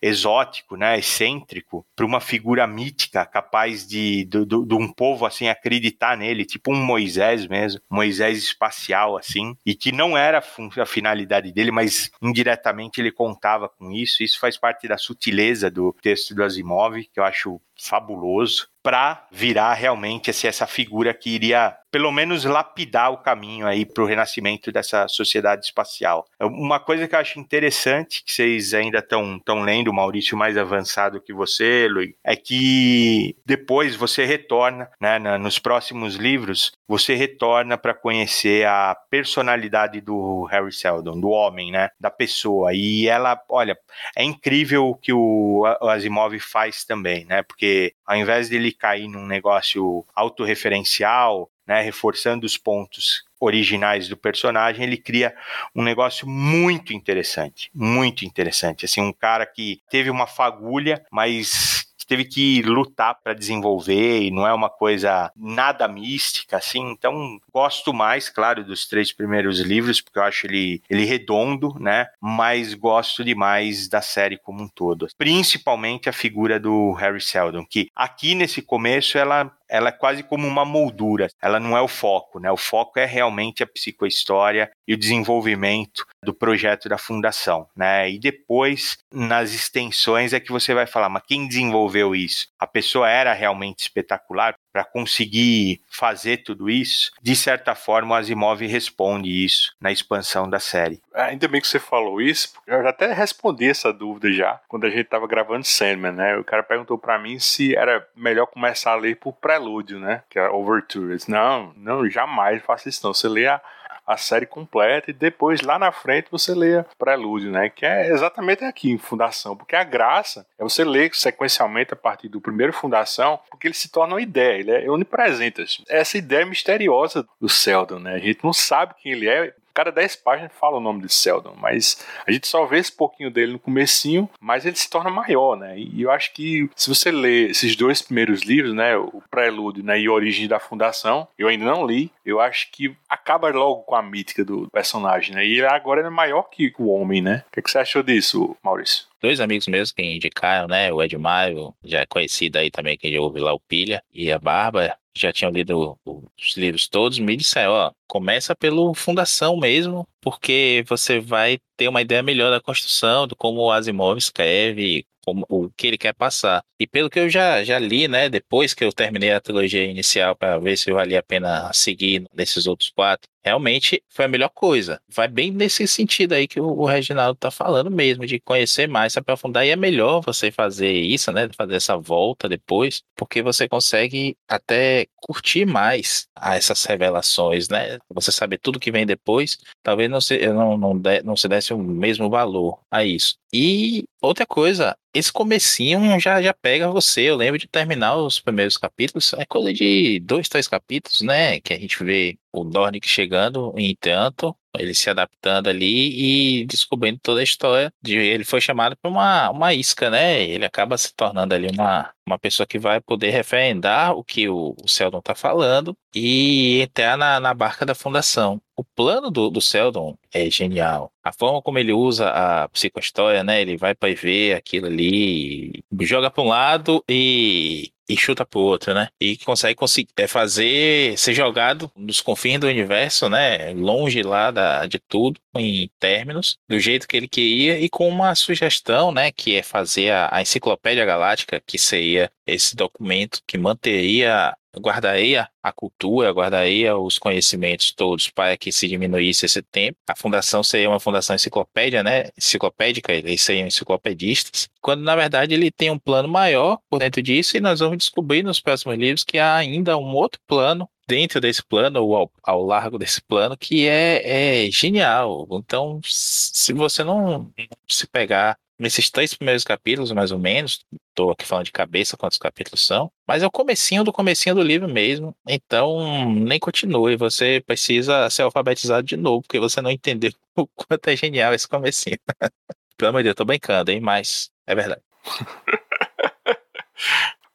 exótico, 0.00 0.76
né, 0.76 0.98
excêntrico, 0.98 1.84
para 1.94 2.06
uma 2.06 2.20
figura 2.20 2.66
mítica 2.66 3.24
capaz 3.24 3.86
de, 3.86 4.24
de, 4.24 4.44
de, 4.44 4.74
um 4.74 4.92
povo 4.92 5.26
assim 5.26 5.48
acreditar 5.48 6.16
nele, 6.16 6.44
tipo 6.44 6.72
um 6.72 6.84
Moisés 6.84 7.46
mesmo, 7.46 7.80
Moisés 7.90 8.38
espacial 8.38 9.16
assim, 9.16 9.56
e 9.64 9.74
que 9.74 9.92
não 9.92 10.16
era 10.16 10.38
a 10.38 10.86
finalidade 10.86 11.52
dele, 11.52 11.70
mas 11.70 12.10
indiretamente 12.22 13.00
ele 13.00 13.12
contava 13.12 13.68
com 13.68 13.90
isso. 13.92 14.22
Isso 14.22 14.38
faz 14.38 14.56
parte 14.56 14.88
da 14.88 14.96
sutileza 14.96 15.70
do 15.70 15.94
texto 16.00 16.34
do 16.34 16.42
Asimov, 16.42 17.02
que 17.12 17.20
eu 17.20 17.24
acho 17.24 17.60
fabuloso 17.80 18.68
para 18.82 19.26
virar 19.30 19.74
realmente 19.74 20.30
assim, 20.30 20.46
essa 20.46 20.66
figura 20.66 21.12
que 21.12 21.30
iria 21.30 21.76
pelo 21.90 22.12
menos 22.12 22.44
lapidar 22.44 23.10
o 23.10 23.18
caminho 23.18 23.66
aí 23.66 23.84
para 23.84 24.04
o 24.04 24.06
renascimento 24.06 24.70
dessa 24.70 25.08
sociedade 25.08 25.64
espacial. 25.64 26.26
Uma 26.40 26.78
coisa 26.78 27.08
que 27.08 27.14
eu 27.14 27.18
acho 27.18 27.40
interessante, 27.40 28.22
que 28.24 28.32
vocês 28.32 28.74
ainda 28.74 28.98
estão 28.98 29.38
tão 29.38 29.62
lendo, 29.62 29.92
Maurício 29.92 30.36
mais 30.36 30.56
avançado 30.58 31.20
que 31.20 31.32
você, 31.32 31.88
Luiz, 31.88 32.14
é 32.22 32.36
que 32.36 33.36
depois 33.44 33.96
você 33.96 34.24
retorna, 34.24 34.90
né, 35.00 35.18
nos 35.38 35.58
próximos 35.58 36.16
livros, 36.16 36.72
você 36.86 37.14
retorna 37.14 37.78
para 37.78 37.94
conhecer 37.94 38.66
a 38.66 38.94
personalidade 39.10 40.00
do 40.00 40.44
Harry 40.44 40.72
Seldon, 40.72 41.18
do 41.18 41.30
homem, 41.30 41.72
né, 41.72 41.90
da 41.98 42.10
pessoa. 42.10 42.72
E 42.74 43.08
ela, 43.08 43.40
olha, 43.48 43.76
é 44.16 44.22
incrível 44.24 44.88
o 44.88 44.94
que 44.94 45.12
o 45.12 45.64
Asimov 45.82 46.38
faz 46.38 46.84
também, 46.84 47.24
né, 47.24 47.42
porque 47.42 47.67
ao 48.06 48.16
invés 48.16 48.48
dele 48.48 48.72
cair 48.72 49.08
num 49.08 49.26
negócio 49.26 50.04
autorreferencial, 50.14 51.50
né, 51.66 51.82
reforçando 51.82 52.46
os 52.46 52.56
pontos 52.56 53.24
originais 53.38 54.08
do 54.08 54.16
personagem, 54.16 54.84
ele 54.84 54.96
cria 54.96 55.34
um 55.74 55.82
negócio 55.82 56.26
muito 56.26 56.92
interessante, 56.92 57.70
muito 57.74 58.24
interessante. 58.24 58.84
Assim, 58.84 59.00
um 59.00 59.12
cara 59.12 59.44
que 59.46 59.80
teve 59.90 60.10
uma 60.10 60.26
fagulha, 60.26 61.04
mas 61.10 61.87
teve 62.08 62.24
que 62.24 62.62
lutar 62.62 63.18
para 63.22 63.34
desenvolver 63.34 64.22
e 64.22 64.30
não 64.30 64.46
é 64.46 64.52
uma 64.52 64.70
coisa 64.70 65.30
nada 65.36 65.86
mística, 65.86 66.56
assim. 66.56 66.90
Então, 66.90 67.38
gosto 67.52 67.92
mais, 67.92 68.28
claro, 68.30 68.64
dos 68.64 68.86
três 68.86 69.12
primeiros 69.12 69.60
livros, 69.60 70.00
porque 70.00 70.18
eu 70.18 70.22
acho 70.22 70.46
ele, 70.46 70.82
ele 70.88 71.04
redondo, 71.04 71.74
né? 71.78 72.06
Mas 72.20 72.72
gosto 72.74 73.22
demais 73.22 73.88
da 73.88 74.00
série 74.00 74.38
como 74.38 74.62
um 74.62 74.68
todo. 74.68 75.06
Principalmente 75.18 76.08
a 76.08 76.12
figura 76.12 76.58
do 76.58 76.92
Harry 76.92 77.20
Seldon, 77.20 77.64
que 77.64 77.90
aqui 77.94 78.34
nesse 78.34 78.62
começo 78.62 79.18
ela 79.18 79.52
ela 79.68 79.88
é 79.88 79.92
quase 79.92 80.22
como 80.22 80.46
uma 80.46 80.64
moldura, 80.64 81.28
ela 81.40 81.60
não 81.60 81.76
é 81.76 81.80
o 81.80 81.88
foco, 81.88 82.38
né? 82.40 82.50
O 82.50 82.56
foco 82.56 82.98
é 82.98 83.04
realmente 83.04 83.62
a 83.62 83.66
psicohistória 83.66 84.70
e 84.86 84.94
o 84.94 84.98
desenvolvimento 84.98 86.04
do 86.24 86.34
projeto 86.34 86.88
da 86.88 86.98
fundação, 86.98 87.68
né? 87.76 88.10
E 88.10 88.18
depois, 88.18 88.98
nas 89.12 89.52
extensões, 89.52 90.32
é 90.32 90.40
que 90.40 90.52
você 90.52 90.74
vai 90.74 90.86
falar, 90.86 91.08
mas 91.08 91.22
quem 91.26 91.46
desenvolveu 91.46 92.14
isso? 92.14 92.48
A 92.58 92.66
pessoa 92.66 93.08
era 93.08 93.32
realmente 93.32 93.80
espetacular? 93.80 94.54
Para 94.78 94.84
conseguir 94.84 95.80
fazer 95.90 96.44
tudo 96.44 96.70
isso, 96.70 97.10
de 97.20 97.34
certa 97.34 97.74
forma 97.74 98.14
o 98.14 98.16
Asimov 98.16 98.64
responde 98.64 99.44
isso 99.44 99.74
na 99.80 99.90
expansão 99.90 100.48
da 100.48 100.60
série. 100.60 101.00
É, 101.12 101.22
ainda 101.22 101.48
bem 101.48 101.60
que 101.60 101.66
você 101.66 101.80
falou 101.80 102.20
isso, 102.20 102.52
porque 102.52 102.70
eu 102.70 102.86
até 102.86 103.12
respondi 103.12 103.68
essa 103.68 103.92
dúvida 103.92 104.32
já, 104.32 104.60
quando 104.68 104.84
a 104.84 104.90
gente 104.90 105.00
estava 105.00 105.26
gravando 105.26 105.64
Sandman, 105.64 106.12
né? 106.12 106.36
O 106.36 106.44
cara 106.44 106.62
perguntou 106.62 106.96
para 106.96 107.18
mim 107.18 107.40
se 107.40 107.74
era 107.74 108.06
melhor 108.14 108.46
começar 108.46 108.92
a 108.92 108.96
ler 108.96 109.16
por 109.16 109.32
prelúdio, 109.32 109.98
né? 109.98 110.22
Que 110.30 110.38
é 110.38 110.48
Overture. 110.48 111.18
Não, 111.26 111.72
não, 111.76 112.08
jamais 112.08 112.62
faça 112.62 112.88
isso 112.88 113.00
não. 113.02 113.12
Você 113.12 113.26
lê 113.26 113.48
a, 113.48 113.60
a 114.08 114.16
série 114.16 114.46
completa 114.46 115.10
e 115.10 115.14
depois 115.14 115.60
lá 115.60 115.78
na 115.78 115.92
frente 115.92 116.28
você 116.30 116.54
lê 116.54 116.82
Prelúdio, 116.98 117.50
né? 117.50 117.68
Que 117.68 117.84
é 117.84 118.10
exatamente 118.10 118.64
aqui 118.64 118.90
em 118.90 118.96
Fundação, 118.96 119.54
porque 119.54 119.76
a 119.76 119.84
graça 119.84 120.46
é 120.58 120.62
você 120.62 120.82
ler 120.82 121.14
sequencialmente 121.14 121.92
a 121.92 121.96
partir 121.96 122.28
do 122.28 122.40
primeiro 122.40 122.72
Fundação, 122.72 123.38
porque 123.50 123.66
ele 123.66 123.74
se 123.74 123.90
torna 123.90 124.14
uma 124.14 124.22
ideia, 124.22 124.58
ele 124.58 124.70
é 124.70 124.90
onipresente. 124.90 125.60
Assim. 125.60 125.84
Essa 125.88 126.16
ideia 126.16 126.46
misteriosa 126.46 127.26
do 127.38 127.48
Seldon, 127.48 127.98
né? 127.98 128.14
A 128.14 128.18
gente 128.18 128.42
não 128.42 128.52
sabe 128.52 128.94
quem 129.02 129.12
ele 129.12 129.28
é, 129.28 129.52
cada 129.78 129.92
10 129.92 130.16
páginas 130.16 130.50
fala 130.58 130.78
o 130.78 130.80
nome 130.80 131.02
de 131.02 131.12
Seldon, 131.12 131.54
mas 131.56 132.04
a 132.26 132.32
gente 132.32 132.48
só 132.48 132.66
vê 132.66 132.78
esse 132.78 132.90
pouquinho 132.90 133.30
dele 133.30 133.52
no 133.52 133.60
comecinho, 133.60 134.28
mas 134.40 134.66
ele 134.66 134.74
se 134.74 134.90
torna 134.90 135.08
maior, 135.08 135.56
né? 135.56 135.78
E 135.78 136.02
eu 136.02 136.10
acho 136.10 136.32
que 136.32 136.68
se 136.74 136.88
você 136.88 137.12
ler 137.12 137.50
esses 137.50 137.76
dois 137.76 138.02
primeiros 138.02 138.42
livros, 138.42 138.74
né, 138.74 138.96
o 138.96 139.22
Prelúdio 139.30 139.84
né, 139.84 140.00
e 140.00 140.08
Origem 140.08 140.48
da 140.48 140.58
Fundação, 140.58 141.28
eu 141.38 141.46
ainda 141.46 141.64
não 141.64 141.86
li, 141.86 142.10
eu 142.26 142.40
acho 142.40 142.72
que 142.72 142.92
acaba 143.08 143.50
logo 143.50 143.82
com 143.82 143.94
a 143.94 144.02
mítica 144.02 144.44
do 144.44 144.68
personagem, 144.68 145.36
né? 145.36 145.46
E 145.46 145.64
agora 145.64 146.00
ele 146.00 146.08
é 146.08 146.10
maior 146.10 146.42
que 146.50 146.74
o 146.76 146.88
homem, 146.88 147.22
né? 147.22 147.44
O 147.46 147.52
que, 147.52 147.60
é 147.60 147.62
que 147.62 147.70
você 147.70 147.78
achou 147.78 148.02
disso, 148.02 148.56
Maurício? 148.60 149.06
Dois 149.20 149.40
amigos 149.40 149.66
meus 149.66 149.92
que 149.92 150.02
indicaram, 150.02 150.68
né? 150.68 150.92
O 150.92 151.02
Edmaio, 151.02 151.74
já 151.84 152.00
é 152.00 152.06
conhecido 152.06 152.56
aí 152.56 152.70
também, 152.70 152.96
quem 152.96 153.12
já 153.12 153.20
ouve 153.20 153.40
lá 153.40 153.52
o 153.52 153.60
Pilha, 153.60 154.02
e 154.12 154.30
a 154.32 154.38
Barba, 154.38 154.96
já 155.16 155.32
tinham 155.32 155.50
lido 155.50 155.98
os 156.04 156.56
livros 156.56 156.88
todos, 156.88 157.18
me 157.18 157.36
disseram, 157.36 157.72
ó, 157.72 157.92
começa 158.06 158.54
pelo 158.54 158.94
Fundação 158.94 159.56
mesmo, 159.56 160.06
porque 160.20 160.84
você 160.88 161.20
vai 161.20 161.58
ter 161.76 161.88
uma 161.88 162.02
ideia 162.02 162.22
melhor 162.22 162.50
da 162.50 162.60
construção, 162.60 163.26
do 163.26 163.36
como 163.36 163.60
o 163.60 163.70
Asimov 163.70 164.18
escreve, 164.18 165.06
como, 165.28 165.44
o 165.48 165.70
que 165.70 165.86
ele 165.86 165.98
quer 165.98 166.14
passar. 166.14 166.62
E 166.80 166.86
pelo 166.86 167.10
que 167.10 167.18
eu 167.18 167.28
já, 167.28 167.62
já 167.62 167.78
li, 167.78 168.08
né, 168.08 168.28
depois 168.28 168.72
que 168.72 168.84
eu 168.84 168.92
terminei 168.92 169.32
a 169.32 169.40
trilogia 169.40 169.84
inicial 169.84 170.34
para 170.34 170.58
ver 170.58 170.76
se 170.78 170.90
valia 170.90 171.18
a 171.18 171.22
pena 171.22 171.70
seguir 171.72 172.24
nesses 172.34 172.66
outros 172.66 172.90
quatro, 172.90 173.28
realmente 173.44 174.02
foi 174.08 174.24
a 174.24 174.28
melhor 174.28 174.50
coisa. 174.50 175.00
Vai 175.08 175.28
bem 175.28 175.50
nesse 175.50 175.86
sentido 175.86 176.32
aí 176.34 176.46
que 176.46 176.60
o, 176.60 176.66
o 176.66 176.86
Reginaldo 176.86 177.38
tá 177.38 177.50
falando 177.50 177.90
mesmo, 177.90 178.26
de 178.26 178.40
conhecer 178.40 178.88
mais, 178.88 179.12
se 179.12 179.18
aprofundar, 179.18 179.66
e 179.66 179.70
é 179.70 179.76
melhor 179.76 180.20
você 180.20 180.50
fazer 180.50 180.92
isso, 180.92 181.32
né, 181.32 181.48
fazer 181.56 181.74
essa 181.76 181.96
volta 181.96 182.48
depois, 182.48 183.02
porque 183.16 183.42
você 183.42 183.68
consegue 183.68 184.36
até 184.48 185.06
curtir 185.16 185.66
mais 185.66 186.26
essas 186.40 186.84
revelações, 186.84 187.68
né, 187.68 187.98
você 188.10 188.30
saber 188.32 188.58
tudo 188.58 188.80
que 188.80 188.92
vem 188.92 189.04
depois, 189.04 189.58
talvez 189.82 190.07
não 190.08 190.20
se, 190.20 190.46
não, 190.48 190.76
não, 190.76 190.98
de, 190.98 191.22
não 191.22 191.36
se 191.36 191.48
desse 191.48 191.72
o 191.72 191.78
mesmo 191.78 192.28
valor 192.30 192.80
a 192.90 193.04
isso. 193.04 193.36
E 193.52 194.04
outra 194.20 194.46
coisa, 194.46 194.96
esse 195.14 195.32
comecinho 195.32 196.18
já, 196.20 196.42
já 196.42 196.52
pega 196.52 196.90
você. 196.90 197.22
Eu 197.22 197.36
lembro 197.36 197.58
de 197.58 197.66
terminar 197.66 198.16
os 198.16 198.40
primeiros 198.40 198.76
capítulos, 198.76 199.32
é 199.34 199.44
coisa 199.46 199.72
de 199.72 200.20
dois, 200.20 200.48
três 200.48 200.68
capítulos, 200.68 201.20
né? 201.22 201.60
Que 201.60 201.72
a 201.72 201.78
gente 201.78 202.02
vê 202.04 202.38
o 202.52 202.64
Dornick 202.64 203.08
chegando 203.08 203.72
em 203.76 203.96
tanto, 203.98 204.54
ele 204.78 204.94
se 204.94 205.08
adaptando 205.10 205.68
ali 205.68 206.60
e 206.60 206.66
descobrindo 206.66 207.18
toda 207.22 207.40
a 207.40 207.44
história. 207.44 207.92
De, 208.02 208.16
ele 208.16 208.44
foi 208.44 208.60
chamado 208.60 208.96
para 209.00 209.10
uma, 209.10 209.50
uma 209.50 209.74
isca, 209.74 210.10
né? 210.10 210.42
Ele 210.42 210.64
acaba 210.64 210.96
se 210.98 211.14
tornando 211.14 211.54
ali 211.54 211.68
uma, 211.68 212.12
uma 212.26 212.38
pessoa 212.38 212.66
que 212.66 212.78
vai 212.78 213.00
poder 213.00 213.30
referendar 213.30 214.12
o 214.14 214.22
que 214.24 214.48
o, 214.48 214.74
o 214.82 214.88
Seldon 214.88 215.18
está 215.18 215.34
falando 215.34 215.96
e 216.14 216.80
entrar 216.82 217.16
na, 217.16 217.40
na 217.40 217.54
barca 217.54 217.86
da 217.86 217.94
fundação. 217.94 218.60
O 218.78 218.84
plano 218.84 219.28
do, 219.28 219.50
do 219.50 219.60
Seldon 219.60 220.16
é 220.32 220.48
genial. 220.48 221.12
A 221.20 221.32
forma 221.32 221.60
como 221.60 221.80
ele 221.80 221.92
usa 221.92 222.30
a 222.30 222.68
psicohistória, 222.68 223.42
né? 223.42 223.60
Ele 223.60 223.76
vai 223.76 223.92
para 223.92 224.14
ver 224.14 224.54
aquilo 224.54 224.86
ali, 224.86 225.82
joga 226.02 226.30
para 226.30 226.44
um 226.44 226.46
lado 226.46 227.02
e 227.08 227.90
e 228.08 228.16
chuta 228.16 228.46
pro 228.46 228.60
outro, 228.60 228.94
né? 228.94 229.08
E 229.20 229.36
consegue 229.38 229.74
conseguir, 229.74 230.08
é 230.16 230.26
fazer 230.26 231.18
ser 231.18 231.34
jogado 231.34 231.90
nos 231.94 232.20
confins 232.22 232.58
do 232.58 232.66
universo, 232.66 233.28
né? 233.28 233.72
Longe 233.74 234.22
lá 234.22 234.50
da, 234.50 234.86
de 234.86 234.98
tudo, 234.98 235.38
em 235.54 235.90
términos, 235.98 236.56
do 236.68 236.80
jeito 236.80 237.06
que 237.06 237.16
ele 237.16 237.28
queria 237.28 237.78
e 237.78 237.88
com 237.88 238.08
uma 238.08 238.34
sugestão, 238.34 239.12
né? 239.12 239.30
Que 239.30 239.56
é 239.56 239.62
fazer 239.62 240.10
a, 240.10 240.28
a 240.32 240.40
Enciclopédia 240.40 241.04
Galáctica, 241.04 241.60
que 241.66 241.78
seria 241.78 242.30
esse 242.46 242.74
documento 242.74 243.42
que 243.46 243.58
manteria 243.58 244.56
guardaria 244.76 245.48
a 245.62 245.72
cultura, 245.72 246.32
guardaria 246.32 246.96
os 246.96 247.18
conhecimentos 247.18 247.92
todos 247.92 248.30
para 248.30 248.56
que 248.56 248.72
se 248.72 248.88
diminuísse 248.88 249.46
esse 249.46 249.62
tempo. 249.62 249.98
A 250.08 250.16
fundação 250.16 250.62
seria 250.62 250.88
uma 250.88 251.00
fundação 251.00 251.34
enciclopédia, 251.36 252.02
né? 252.02 252.30
Enciclopédica, 252.36 253.12
eles 253.12 253.42
seriam 253.42 253.66
enciclopedistas, 253.66 254.68
quando 254.80 255.02
na 255.02 255.16
verdade 255.16 255.54
ele 255.54 255.70
tem 255.70 255.90
um 255.90 255.98
plano 255.98 256.28
maior 256.28 256.78
por 256.88 256.98
dentro 256.98 257.22
disso 257.22 257.56
e 257.56 257.60
nós 257.60 257.80
vamos 257.80 257.98
descobrir 257.98 258.42
nos 258.42 258.60
próximos 258.60 258.96
livros 258.98 259.24
que 259.24 259.38
há 259.38 259.56
ainda 259.56 259.96
um 259.96 260.14
outro 260.14 260.40
plano 260.46 260.88
dentro 261.06 261.40
desse 261.40 261.64
plano 261.64 262.02
ou 262.04 262.14
ao, 262.14 262.32
ao 262.42 262.62
largo 262.62 262.98
desse 262.98 263.22
plano 263.22 263.56
que 263.56 263.88
é, 263.88 264.66
é 264.66 264.70
genial. 264.70 265.48
Então, 265.52 266.00
se 266.04 266.72
você 266.74 267.02
não 267.02 267.50
se 267.88 268.06
pegar 268.06 268.58
nesses 268.78 269.10
três 269.10 269.34
primeiros 269.34 269.64
capítulos, 269.64 270.12
mais 270.12 270.30
ou 270.30 270.38
menos, 270.38 270.84
estou 271.08 271.30
aqui 271.30 271.44
falando 271.44 271.64
de 271.64 271.72
cabeça 271.72 272.16
quantos 272.16 272.38
capítulos 272.38 272.86
são, 272.86 273.10
mas 273.26 273.42
é 273.42 273.46
o 273.46 273.50
comecinho 273.50 274.04
do 274.04 274.12
comecinho 274.12 274.54
do 274.54 274.62
livro 274.62 274.88
mesmo, 274.88 275.34
então 275.46 276.30
nem 276.32 276.58
continue, 276.60 277.16
você 277.16 277.62
precisa 277.66 278.30
ser 278.30 278.42
alfabetizado 278.42 279.06
de 279.06 279.16
novo, 279.16 279.42
porque 279.42 279.58
você 279.58 279.80
não 279.80 279.90
entendeu 279.90 280.30
o 280.56 280.66
quanto 280.68 281.08
é 281.08 281.16
genial 281.16 281.52
esse 281.52 281.66
comecinho. 281.66 282.18
Pelo 282.96 283.10
amor 283.10 283.18
de 283.18 283.24
Deus, 283.24 283.36
tô 283.36 283.44
brincando, 283.44 283.90
hein, 283.90 284.00
mas 284.00 284.50
é 284.66 284.74
verdade. 284.74 285.02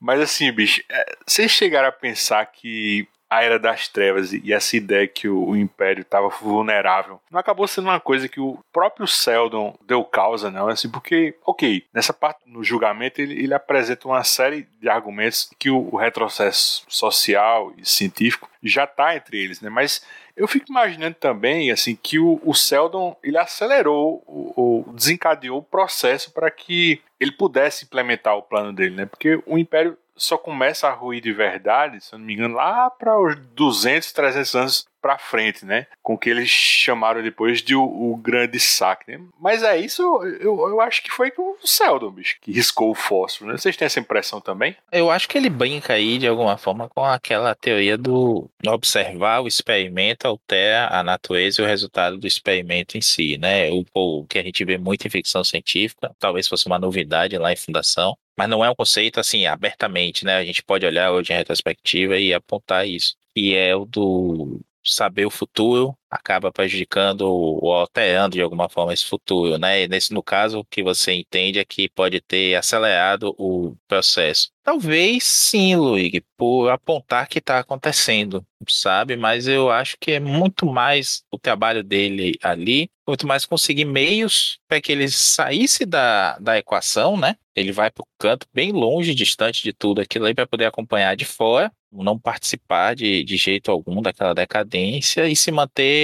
Mas 0.05 0.19
assim, 0.19 0.51
bicho, 0.51 0.83
é, 0.89 1.15
vocês 1.25 1.49
chegaram 1.49 1.87
a 1.87 1.91
pensar 1.91 2.45
que 2.47 3.07
a 3.33 3.43
Era 3.43 3.57
das 3.57 3.87
Trevas 3.87 4.31
e 4.31 4.53
essa 4.53 4.77
ideia 4.77 5.07
que 5.07 5.27
o, 5.27 5.55
Império 5.55 6.01
estava 6.01 6.29
vulnerável 6.29 7.19
não 7.31 7.39
acabou 7.39 7.67
sendo 7.67 7.85
uma 7.85 7.99
coisa 7.99 8.27
que 8.27 8.39
o 8.39 8.59
próprio 8.71 9.07
Seldon 9.07 9.77
deu 9.85 10.03
causa, 10.03 10.51
não? 10.51 10.67
Assim, 10.67 10.89
porque, 10.89 11.35
ok, 11.45 11.85
nessa 11.93 12.13
parte 12.13 12.41
no 12.45 12.63
julgamento 12.63 13.21
ele, 13.21 13.33
ele 13.41 13.53
apresenta 13.53 14.07
uma 14.07 14.23
série 14.23 14.67
de 14.79 14.89
argumentos 14.89 15.49
que 15.57 15.69
o, 15.69 15.89
o 15.91 15.97
retrocesso 15.97 16.85
social 16.87 17.73
e 17.77 17.85
científico 17.87 18.49
já 18.61 18.83
está 18.83 19.15
entre 19.15 19.37
eles, 19.37 19.61
né? 19.61 19.69
Mas 19.69 20.05
eu 20.35 20.47
fico 20.47 20.65
imaginando 20.69 21.15
também 21.15 21.71
assim 21.71 21.95
que 21.95 22.17
o, 22.19 22.41
o 22.43 22.53
Seldon 22.53 23.15
ele 23.23 23.37
acelerou 23.37 24.23
ou 24.25 24.85
desencadeou 24.93 25.59
o 25.59 25.63
processo 25.63 26.31
para 26.31 26.49
que 26.49 27.01
ele 27.19 27.31
pudesse 27.31 27.85
implementar 27.85 28.35
o 28.35 28.41
plano 28.41 28.73
dele, 28.73 28.95
né? 28.95 29.05
Porque 29.05 29.41
o 29.45 29.57
Império 29.57 29.97
só 30.15 30.37
começa 30.37 30.87
a 30.87 30.93
ruir 30.93 31.21
de 31.21 31.31
verdade, 31.31 32.01
se 32.01 32.13
eu 32.13 32.19
não 32.19 32.25
me 32.25 32.33
engano, 32.33 32.55
lá 32.55 32.89
para 32.89 33.19
os 33.19 33.35
200, 33.35 34.11
300 34.11 34.55
anos 34.55 34.85
para 35.03 35.17
frente, 35.17 35.65
né? 35.65 35.85
Com 36.01 36.13
o 36.13 36.17
que 36.17 36.29
eles 36.29 36.49
chamaram 36.49 37.21
depois 37.21 37.61
de 37.61 37.75
o, 37.75 37.83
o 37.83 38.15
grande 38.15 38.57
saque, 38.57 39.11
né? 39.11 39.21
Mas 39.37 39.61
é 39.61 39.77
isso, 39.77 40.01
eu, 40.39 40.57
eu 40.69 40.79
acho 40.79 41.03
que 41.03 41.11
foi 41.11 41.29
o 41.37 41.57
Seldon, 41.61 42.09
bicho, 42.09 42.37
que 42.41 42.53
riscou 42.53 42.89
o 42.89 42.95
fósforo, 42.95 43.51
né? 43.51 43.57
Vocês 43.57 43.75
têm 43.75 43.85
essa 43.85 43.99
impressão 43.99 44.39
também? 44.39 44.77
Eu 44.89 45.11
acho 45.11 45.27
que 45.27 45.37
ele 45.37 45.49
brinca 45.49 45.93
aí, 45.93 46.17
de 46.17 46.25
alguma 46.25 46.57
forma, 46.57 46.87
com 46.87 47.03
aquela 47.03 47.53
teoria 47.53 47.97
do 47.97 48.49
observar 48.65 49.41
o 49.41 49.47
experimento 49.47 50.25
altera 50.25 50.87
a 50.87 51.03
natureza 51.03 51.61
e 51.61 51.65
o 51.65 51.67
resultado 51.67 52.17
do 52.17 52.25
experimento 52.25 52.97
em 52.97 53.01
si, 53.01 53.37
né? 53.37 53.69
O, 53.71 53.83
o 53.93 54.25
que 54.25 54.39
a 54.39 54.43
gente 54.43 54.63
vê 54.63 54.77
muito 54.77 55.05
em 55.05 55.09
ficção 55.09 55.43
científica, 55.43 56.15
talvez 56.17 56.47
fosse 56.47 56.65
uma 56.65 56.79
novidade 56.79 57.37
lá 57.37 57.51
em 57.51 57.57
Fundação, 57.57 58.17
mas 58.37 58.49
não 58.49 58.63
é 58.63 58.69
um 58.69 58.75
conceito 58.75 59.19
assim 59.19 59.45
abertamente, 59.45 60.25
né? 60.25 60.37
A 60.37 60.45
gente 60.45 60.63
pode 60.63 60.85
olhar 60.85 61.11
hoje 61.11 61.33
em 61.33 61.35
retrospectiva 61.35 62.17
e 62.17 62.33
apontar 62.33 62.87
isso, 62.87 63.15
que 63.35 63.55
é 63.55 63.75
o 63.75 63.85
do 63.85 64.59
saber 64.83 65.25
o 65.25 65.29
futuro 65.29 65.97
acaba 66.13 66.51
prejudicando 66.51 67.21
ou 67.21 67.73
alterando 67.73 68.35
de 68.35 68.41
alguma 68.41 68.69
forma 68.69 68.93
esse 68.93 69.05
futuro, 69.05 69.57
né? 69.57 69.83
E 69.83 69.87
nesse 69.87 70.13
no 70.13 70.21
caso 70.21 70.59
o 70.59 70.65
que 70.65 70.83
você 70.83 71.13
entende 71.13 71.59
é 71.59 71.65
que 71.65 71.89
pode 71.89 72.21
ter 72.21 72.55
acelerado 72.55 73.33
o 73.37 73.75
processo. 73.87 74.51
Talvez 74.63 75.23
sim, 75.23 75.75
Luigi, 75.75 76.23
por 76.37 76.69
apontar 76.69 77.27
que 77.27 77.39
está 77.39 77.59
acontecendo, 77.59 78.45
sabe? 78.69 79.17
Mas 79.17 79.47
eu 79.47 79.69
acho 79.69 79.97
que 79.99 80.11
é 80.11 80.19
muito 80.19 80.65
mais 80.65 81.23
o 81.31 81.37
trabalho 81.37 81.83
dele 81.83 82.37
ali, 82.41 82.89
muito 83.05 83.27
mais 83.27 83.45
conseguir 83.45 83.85
meios 83.85 84.59
para 84.67 84.79
que 84.79 84.91
ele 84.91 85.09
saísse 85.09 85.85
da, 85.85 86.37
da 86.39 86.57
equação, 86.57 87.17
né? 87.17 87.35
Ele 87.55 87.71
vai 87.71 87.91
para 87.91 88.03
o 88.03 88.07
canto 88.17 88.47
bem 88.53 88.71
longe, 88.71 89.13
distante 89.13 89.63
de 89.63 89.73
tudo 89.73 90.01
aquilo 90.01 90.25
aí, 90.25 90.33
para 90.33 90.47
poder 90.47 90.65
acompanhar 90.65 91.15
de 91.15 91.25
fora, 91.25 91.71
não 91.91 92.17
participar 92.17 92.95
de, 92.95 93.23
de 93.23 93.37
jeito 93.37 93.69
algum 93.69 94.01
daquela 94.01 94.33
decadência 94.33 95.27
e 95.27 95.35
se 95.35 95.51
manter 95.51 96.02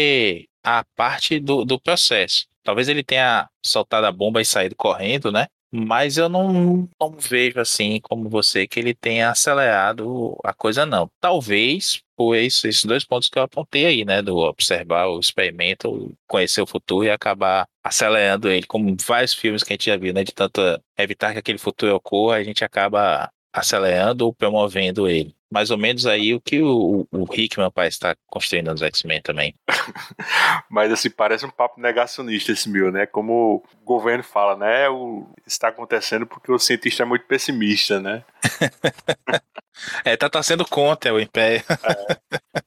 a 0.64 0.84
parte 0.96 1.40
do, 1.40 1.66
do 1.66 1.80
processo. 1.80 2.46
Talvez 2.64 2.88
ele 2.90 3.04
tenha 3.04 3.50
soltado 3.66 4.06
a 4.06 4.12
bomba 4.12 4.42
e 4.42 4.46
saído 4.46 4.76
correndo, 4.76 5.32
né? 5.32 5.48
Mas 5.72 6.18
eu 6.18 6.28
não, 6.28 6.90
não 7.00 7.12
vejo 7.12 7.60
assim 7.60 8.00
como 8.02 8.28
você 8.28 8.68
que 8.68 8.80
ele 8.80 8.94
tenha 8.94 9.30
acelerado 9.30 10.36
a 10.44 10.54
coisa, 10.54 10.86
não. 10.86 11.10
Talvez 11.22 12.02
por 12.20 12.36
isso, 12.36 12.68
esses 12.68 12.84
dois 12.84 13.06
pontos 13.06 13.30
que 13.30 13.40
eu 13.40 13.44
apontei 13.44 13.86
aí, 13.86 14.04
né? 14.04 14.22
Do 14.22 14.36
observar 14.38 15.08
o 15.08 15.20
experimento, 15.20 16.14
conhecer 16.28 16.62
o 16.62 16.68
futuro 16.68 17.06
e 17.06 17.10
acabar 17.10 17.66
acelerando 17.82 18.50
ele, 18.50 18.66
como 18.66 18.94
vários 19.08 19.34
filmes 19.34 19.64
que 19.64 19.72
a 19.72 19.76
gente 19.76 19.86
já 19.86 19.96
viu, 19.96 20.14
né? 20.14 20.24
De 20.24 20.34
tanto 20.34 20.60
evitar 20.98 21.32
que 21.32 21.40
aquele 21.40 21.58
futuro 21.58 21.96
ocorra, 21.96 22.36
a 22.36 22.44
gente 22.44 22.64
acaba 22.64 23.32
acelerando 23.54 24.26
ou 24.26 24.34
promovendo 24.34 25.08
ele 25.08 25.36
mais 25.52 25.72
ou 25.72 25.78
menos 25.78 26.06
aí 26.06 26.34
o 26.34 26.40
que 26.40 26.62
o, 26.62 27.08
o 27.12 27.26
Hickman 27.34 27.72
parece 27.72 27.96
estar 27.96 28.16
construindo 28.28 28.70
nos 28.70 28.82
X-Men 28.82 29.22
também. 29.22 29.56
Mas 30.70 30.92
assim, 30.92 31.10
parece 31.10 31.46
um 31.46 31.50
papo 31.50 31.82
negacionista 31.82 32.52
esse 32.52 32.70
meu, 32.70 32.92
né? 32.92 33.06
Como 33.08 33.56
o 33.56 33.86
governo 33.86 34.24
fala, 34.24 34.56
né? 34.56 34.88
O, 34.90 35.28
está 35.48 35.70
acontecendo 35.70 36.28
porque 36.28 36.52
o 36.52 36.60
cientista 36.60 37.04
é 37.04 37.06
muito 37.06 37.26
pessimista, 37.26 38.00
né? 38.00 38.24
é, 40.06 40.16
tá 40.16 40.30
torcendo 40.30 40.66
contra 40.66 41.14
o 41.14 41.20
Império. 41.20 41.64
É. 41.90 42.20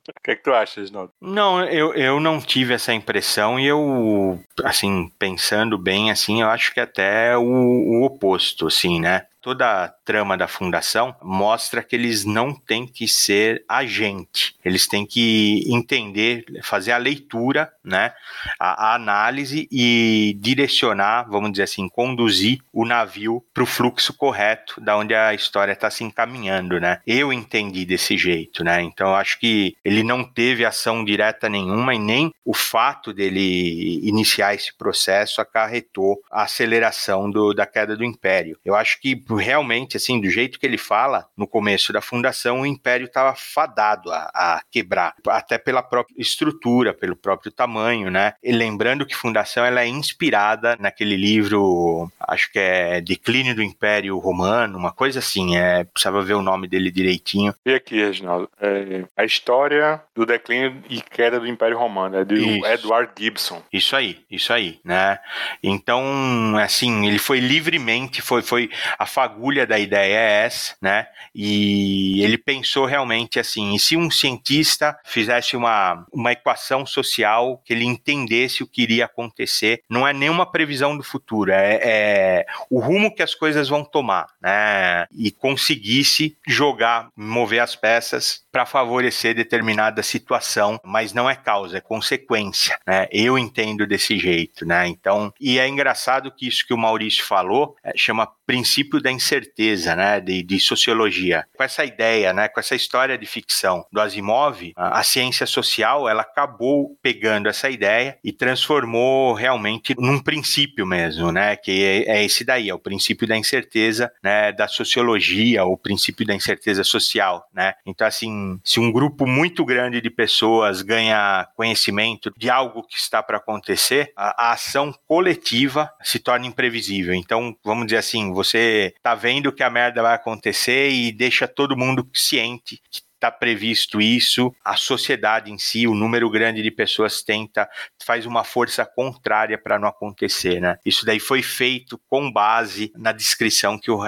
O 0.09 0.23
que, 0.23 0.31
é 0.31 0.37
que 0.37 0.43
tu 0.43 0.53
achas, 0.53 0.91
Naldo? 0.91 1.13
Não, 1.21 1.65
eu, 1.65 1.93
eu 1.95 2.21
não 2.21 2.41
tive 2.41 2.75
essa 2.75 2.95
impressão 2.95 3.59
e 3.59 3.67
eu, 3.67 4.41
assim, 4.65 5.11
pensando 5.19 5.77
bem, 5.77 6.11
assim, 6.11 6.43
eu 6.43 6.49
acho 6.49 6.73
que 6.73 6.81
até 6.81 7.37
o, 7.37 7.43
o 7.43 8.05
oposto, 8.05 8.67
assim, 8.67 9.01
né? 9.01 9.27
Toda 9.43 9.85
a 9.85 9.89
trama 9.89 10.37
da 10.37 10.47
fundação 10.47 11.15
mostra 11.21 11.83
que 11.83 11.97
eles 11.97 12.25
não 12.25 12.55
têm 12.55 12.87
que 12.87 13.09
ser 13.09 13.65
agente, 13.69 14.55
eles 14.65 14.87
têm 14.87 15.05
que 15.05 15.65
entender, 15.67 16.45
fazer 16.63 16.93
a 16.93 16.97
leitura, 16.97 17.71
né, 17.85 18.13
a, 18.59 18.91
a 18.91 18.95
análise 18.95 19.69
e 19.71 20.37
direcionar, 20.41 21.29
vamos 21.29 21.51
dizer 21.53 21.65
assim, 21.65 21.89
conduzir 21.89 22.61
o 22.73 22.85
navio 22.85 23.45
para 23.53 23.63
o 23.63 23.67
fluxo 23.67 24.15
correto 24.15 24.81
da 24.81 24.97
onde 24.97 25.15
a 25.15 25.35
história 25.35 25.73
está 25.73 25.91
se 25.91 26.05
encaminhando, 26.05 26.81
né? 26.81 27.01
Eu 27.07 27.33
entendi 27.33 27.85
desse 27.85 28.17
jeito, 28.17 28.63
né? 28.63 28.81
Então 28.83 29.15
acho 29.15 29.39
que 29.39 29.77
ele 29.85 30.03
não 30.03 30.25
teve 30.25 30.65
ação 30.65 31.05
direta 31.05 31.49
nenhuma 31.49 31.95
e 31.95 31.99
nem 31.99 32.33
o 32.45 32.55
fato 32.55 33.13
dele 33.13 34.01
iniciar 34.07 34.55
esse 34.55 34.73
processo 34.77 35.41
acarretou 35.41 36.23
a 36.31 36.43
aceleração 36.45 37.31
do, 37.31 37.53
da 37.53 37.67
queda 37.67 37.97
do 37.97 38.05
império. 38.05 38.59
Eu 38.65 38.75
acho 38.75 39.01
que 39.01 39.15
realmente, 39.35 39.97
assim, 39.97 40.21
do 40.21 40.31
jeito 40.31 40.59
que 40.59 40.67
ele 40.67 40.79
fala, 40.79 41.27
no 41.37 41.47
começo 41.47 41.93
da 41.93 42.01
fundação, 42.01 42.61
o 42.61 42.67
império 42.67 43.07
estava 43.07 43.35
fadado 43.35 44.11
a, 44.11 44.31
a, 44.35 44.63
quebrar, 44.71 45.15
até 45.29 45.59
pela 45.59 45.83
própria 45.83 46.15
estrutura, 46.19 46.93
pelo 46.93 47.17
próprio 47.17 47.51
tamanho, 47.51 48.11
né? 48.11 48.35
E 48.43 48.53
lembrando 48.53 49.07
que 49.07 49.15
Fundação 49.15 49.65
ela 49.65 49.83
é 49.83 49.87
inspirada 49.87 50.77
naquele 50.81 51.17
livro, 51.17 52.11
acho 52.21 52.51
que 52.51 52.59
é 52.59 53.01
Declínio 53.01 53.55
do 53.55 53.63
Império 53.63 54.19
Romano, 54.19 54.77
uma 54.77 54.93
coisa 54.93 55.21
assim, 55.21 55.57
é, 55.57 55.85
precisava 55.85 56.23
ver 56.23 56.35
o 56.35 56.43
nome 56.43 56.67
dele 56.67 56.91
direitinho. 56.91 57.55
E 57.65 57.73
aqui, 57.73 57.97
Reginaldo, 57.97 58.51
é, 58.61 59.05
a 59.17 59.25
história 59.25 60.03
do 60.15 60.27
declínio 60.27 60.83
e 60.89 61.01
queda 61.01 61.39
do 61.39 61.47
Império 61.47 61.79
Romano, 61.79 62.17
é 62.17 62.25
do 62.25 62.35
isso. 62.35 62.67
Edward 62.67 63.13
Gibson. 63.17 63.63
Isso 63.73 63.95
aí, 63.95 64.25
isso 64.31 64.53
aí, 64.53 64.81
né? 64.85 65.19
Então, 65.63 66.57
assim, 66.57 67.07
ele 67.07 67.19
foi 67.19 67.39
livremente, 67.39 68.21
foi, 68.21 68.43
foi 68.43 68.71
a 68.99 69.07
fagulha 69.23 69.65
da 69.65 69.79
ideia 69.79 70.17
é 70.17 70.45
essa, 70.47 70.75
né? 70.83 71.07
E 71.33 72.23
ele 72.25 72.37
pensou 72.37 72.87
realmente 72.87 73.39
assim, 73.39 73.73
e 73.73 73.79
se 73.79 73.97
um 73.97 74.11
cientista 74.11 74.99
fizesse 75.05 75.57
uma, 75.57 76.05
uma 76.13 76.33
equação 76.33 76.85
social 76.85 77.63
que 77.65 77.73
ele 77.73 77.85
entendesse 77.85 78.65
o 78.65 78.67
que 78.67 78.83
iria 78.83 79.05
acontecer, 79.05 79.83
não 79.89 80.07
é 80.07 80.13
nenhuma 80.13 80.45
previsão 80.45 80.97
do 80.97 81.05
futuro, 81.05 81.53
é, 81.53 81.79
é 81.83 82.47
o 82.69 82.81
rumo 82.81 83.15
que 83.15 83.23
as 83.23 83.33
coisas 83.35 83.69
vão 83.69 83.85
tomar, 83.85 84.27
né? 84.43 85.07
E 85.13 85.31
conseguisse 85.31 86.37
jogar, 86.47 87.09
mover 87.17 87.61
as 87.61 87.77
peças 87.77 88.43
para 88.51 88.67
favorecer 88.67 89.37
determinada 89.37 90.03
situação, 90.03 90.81
mas 90.85 91.13
não 91.13 91.31
é 91.31 91.37
causa, 91.37 91.79
é 91.79 91.81
consequência, 91.81 92.77
né? 92.87 93.07
Eu 93.13 93.39
entendo 93.39 93.87
desse 93.87 94.19
jeito, 94.19 94.67
né? 94.67 94.89
Então, 94.89 95.33
e 95.41 95.61
é 95.61 95.69
engraçado 95.69 96.33
que 96.33 96.49
isso 96.49 96.67
que 96.67 96.75
o 96.75 96.79
Maurício 96.79 97.25
falou 97.25 97.77
é, 97.85 97.93
chama 97.97 98.29
princípio 98.47 99.01
da 99.01 99.11
incerteza, 99.11 99.95
né, 99.95 100.21
de, 100.21 100.43
de, 100.43 100.61
sociologia. 100.61 101.45
Com 101.57 101.63
essa 101.63 101.85
ideia, 101.85 102.33
né, 102.33 102.49
com 102.49 102.61
essa 102.61 102.75
história 102.75 103.17
de 103.17 103.27
ficção 103.27 103.85
do 103.93 104.01
Asimov, 104.01 104.73
a, 104.77 105.01
a, 105.01 105.03
ciência 105.03 105.47
social, 105.47 106.09
ela 106.09 106.23
acabou 106.23 106.97
pegando 107.03 107.49
essa 107.49 107.71
ideia 107.71 108.19
e 108.23 108.33
transformou 108.33 109.33
realmente 109.35 109.95
num 109.99 110.19
princípio 110.19 110.87
mesmo, 110.87 111.33
né, 111.33 111.57
que 111.57 111.83
é, 111.83 112.19
é 112.19 112.25
esse 112.25 112.45
daí, 112.45 112.69
é 112.69 112.75
o 112.75 112.79
princípio 112.79 113.27
da 113.27 113.37
incerteza, 113.37 114.13
né, 114.23 114.53
da 114.53 114.69
sociologia, 114.69 115.65
o 115.65 115.77
princípio 115.77 116.27
da 116.27 116.35
incerteza 116.35 116.85
social, 116.85 117.47
né. 117.53 117.75
Então, 117.87 118.07
assim, 118.07 118.61
se 118.65 118.81
um 118.81 118.91
grupo 118.91 119.27
muito 119.27 119.65
grande 119.65 120.01
de 120.01 120.11
pessoas 120.11 120.83
ganha 120.83 121.47
conhecimento 121.57 122.33
de 122.37 122.51
algo 122.51 122.83
que 122.83 122.97
está 122.97 123.23
para 123.23 123.39
acontecer, 123.39 124.13
a, 124.17 124.49
a 124.49 124.53
ação 124.53 124.95
coletiva 125.07 125.91
se 126.03 126.19
torna 126.19 126.47
imprevisível. 126.47 127.15
Então, 127.15 127.57
vamos 127.65 127.87
dizer 127.87 127.99
assim, 127.99 128.32
você 128.33 128.95
tá 129.03 129.15
vendo 129.15 129.53
que 129.53 129.63
a 129.63 129.71
merda 129.71 130.03
vai 130.03 130.15
acontecer 130.15 130.91
e 130.91 131.13
deixa 131.13 131.47
todo 131.49 131.77
mundo 131.77 132.09
ciente 132.15 132.81
que 132.91 133.01
está 133.23 133.31
previsto 133.31 134.01
isso, 134.01 134.53
a 134.65 134.75
sociedade 134.75 135.53
em 135.53 135.59
si, 135.59 135.87
o 135.87 135.95
número 135.95 136.29
grande 136.29 136.61
de 136.61 136.71
pessoas 136.71 137.23
tenta, 137.23 137.69
faz 138.05 138.27
uma 138.27 138.43
força 138.43 138.85
contrária 138.85 139.57
para 139.57 139.79
não 139.79 139.89
acontecer, 139.89 140.61
né? 140.61 140.77
Isso 140.85 141.07
daí 141.07 141.21
foi 141.21 141.41
feito 141.41 142.01
com 142.11 142.31
base 142.31 142.93
na 142.97 143.13
descrição 143.13 143.79
que 143.79 143.91
o, 143.91 144.01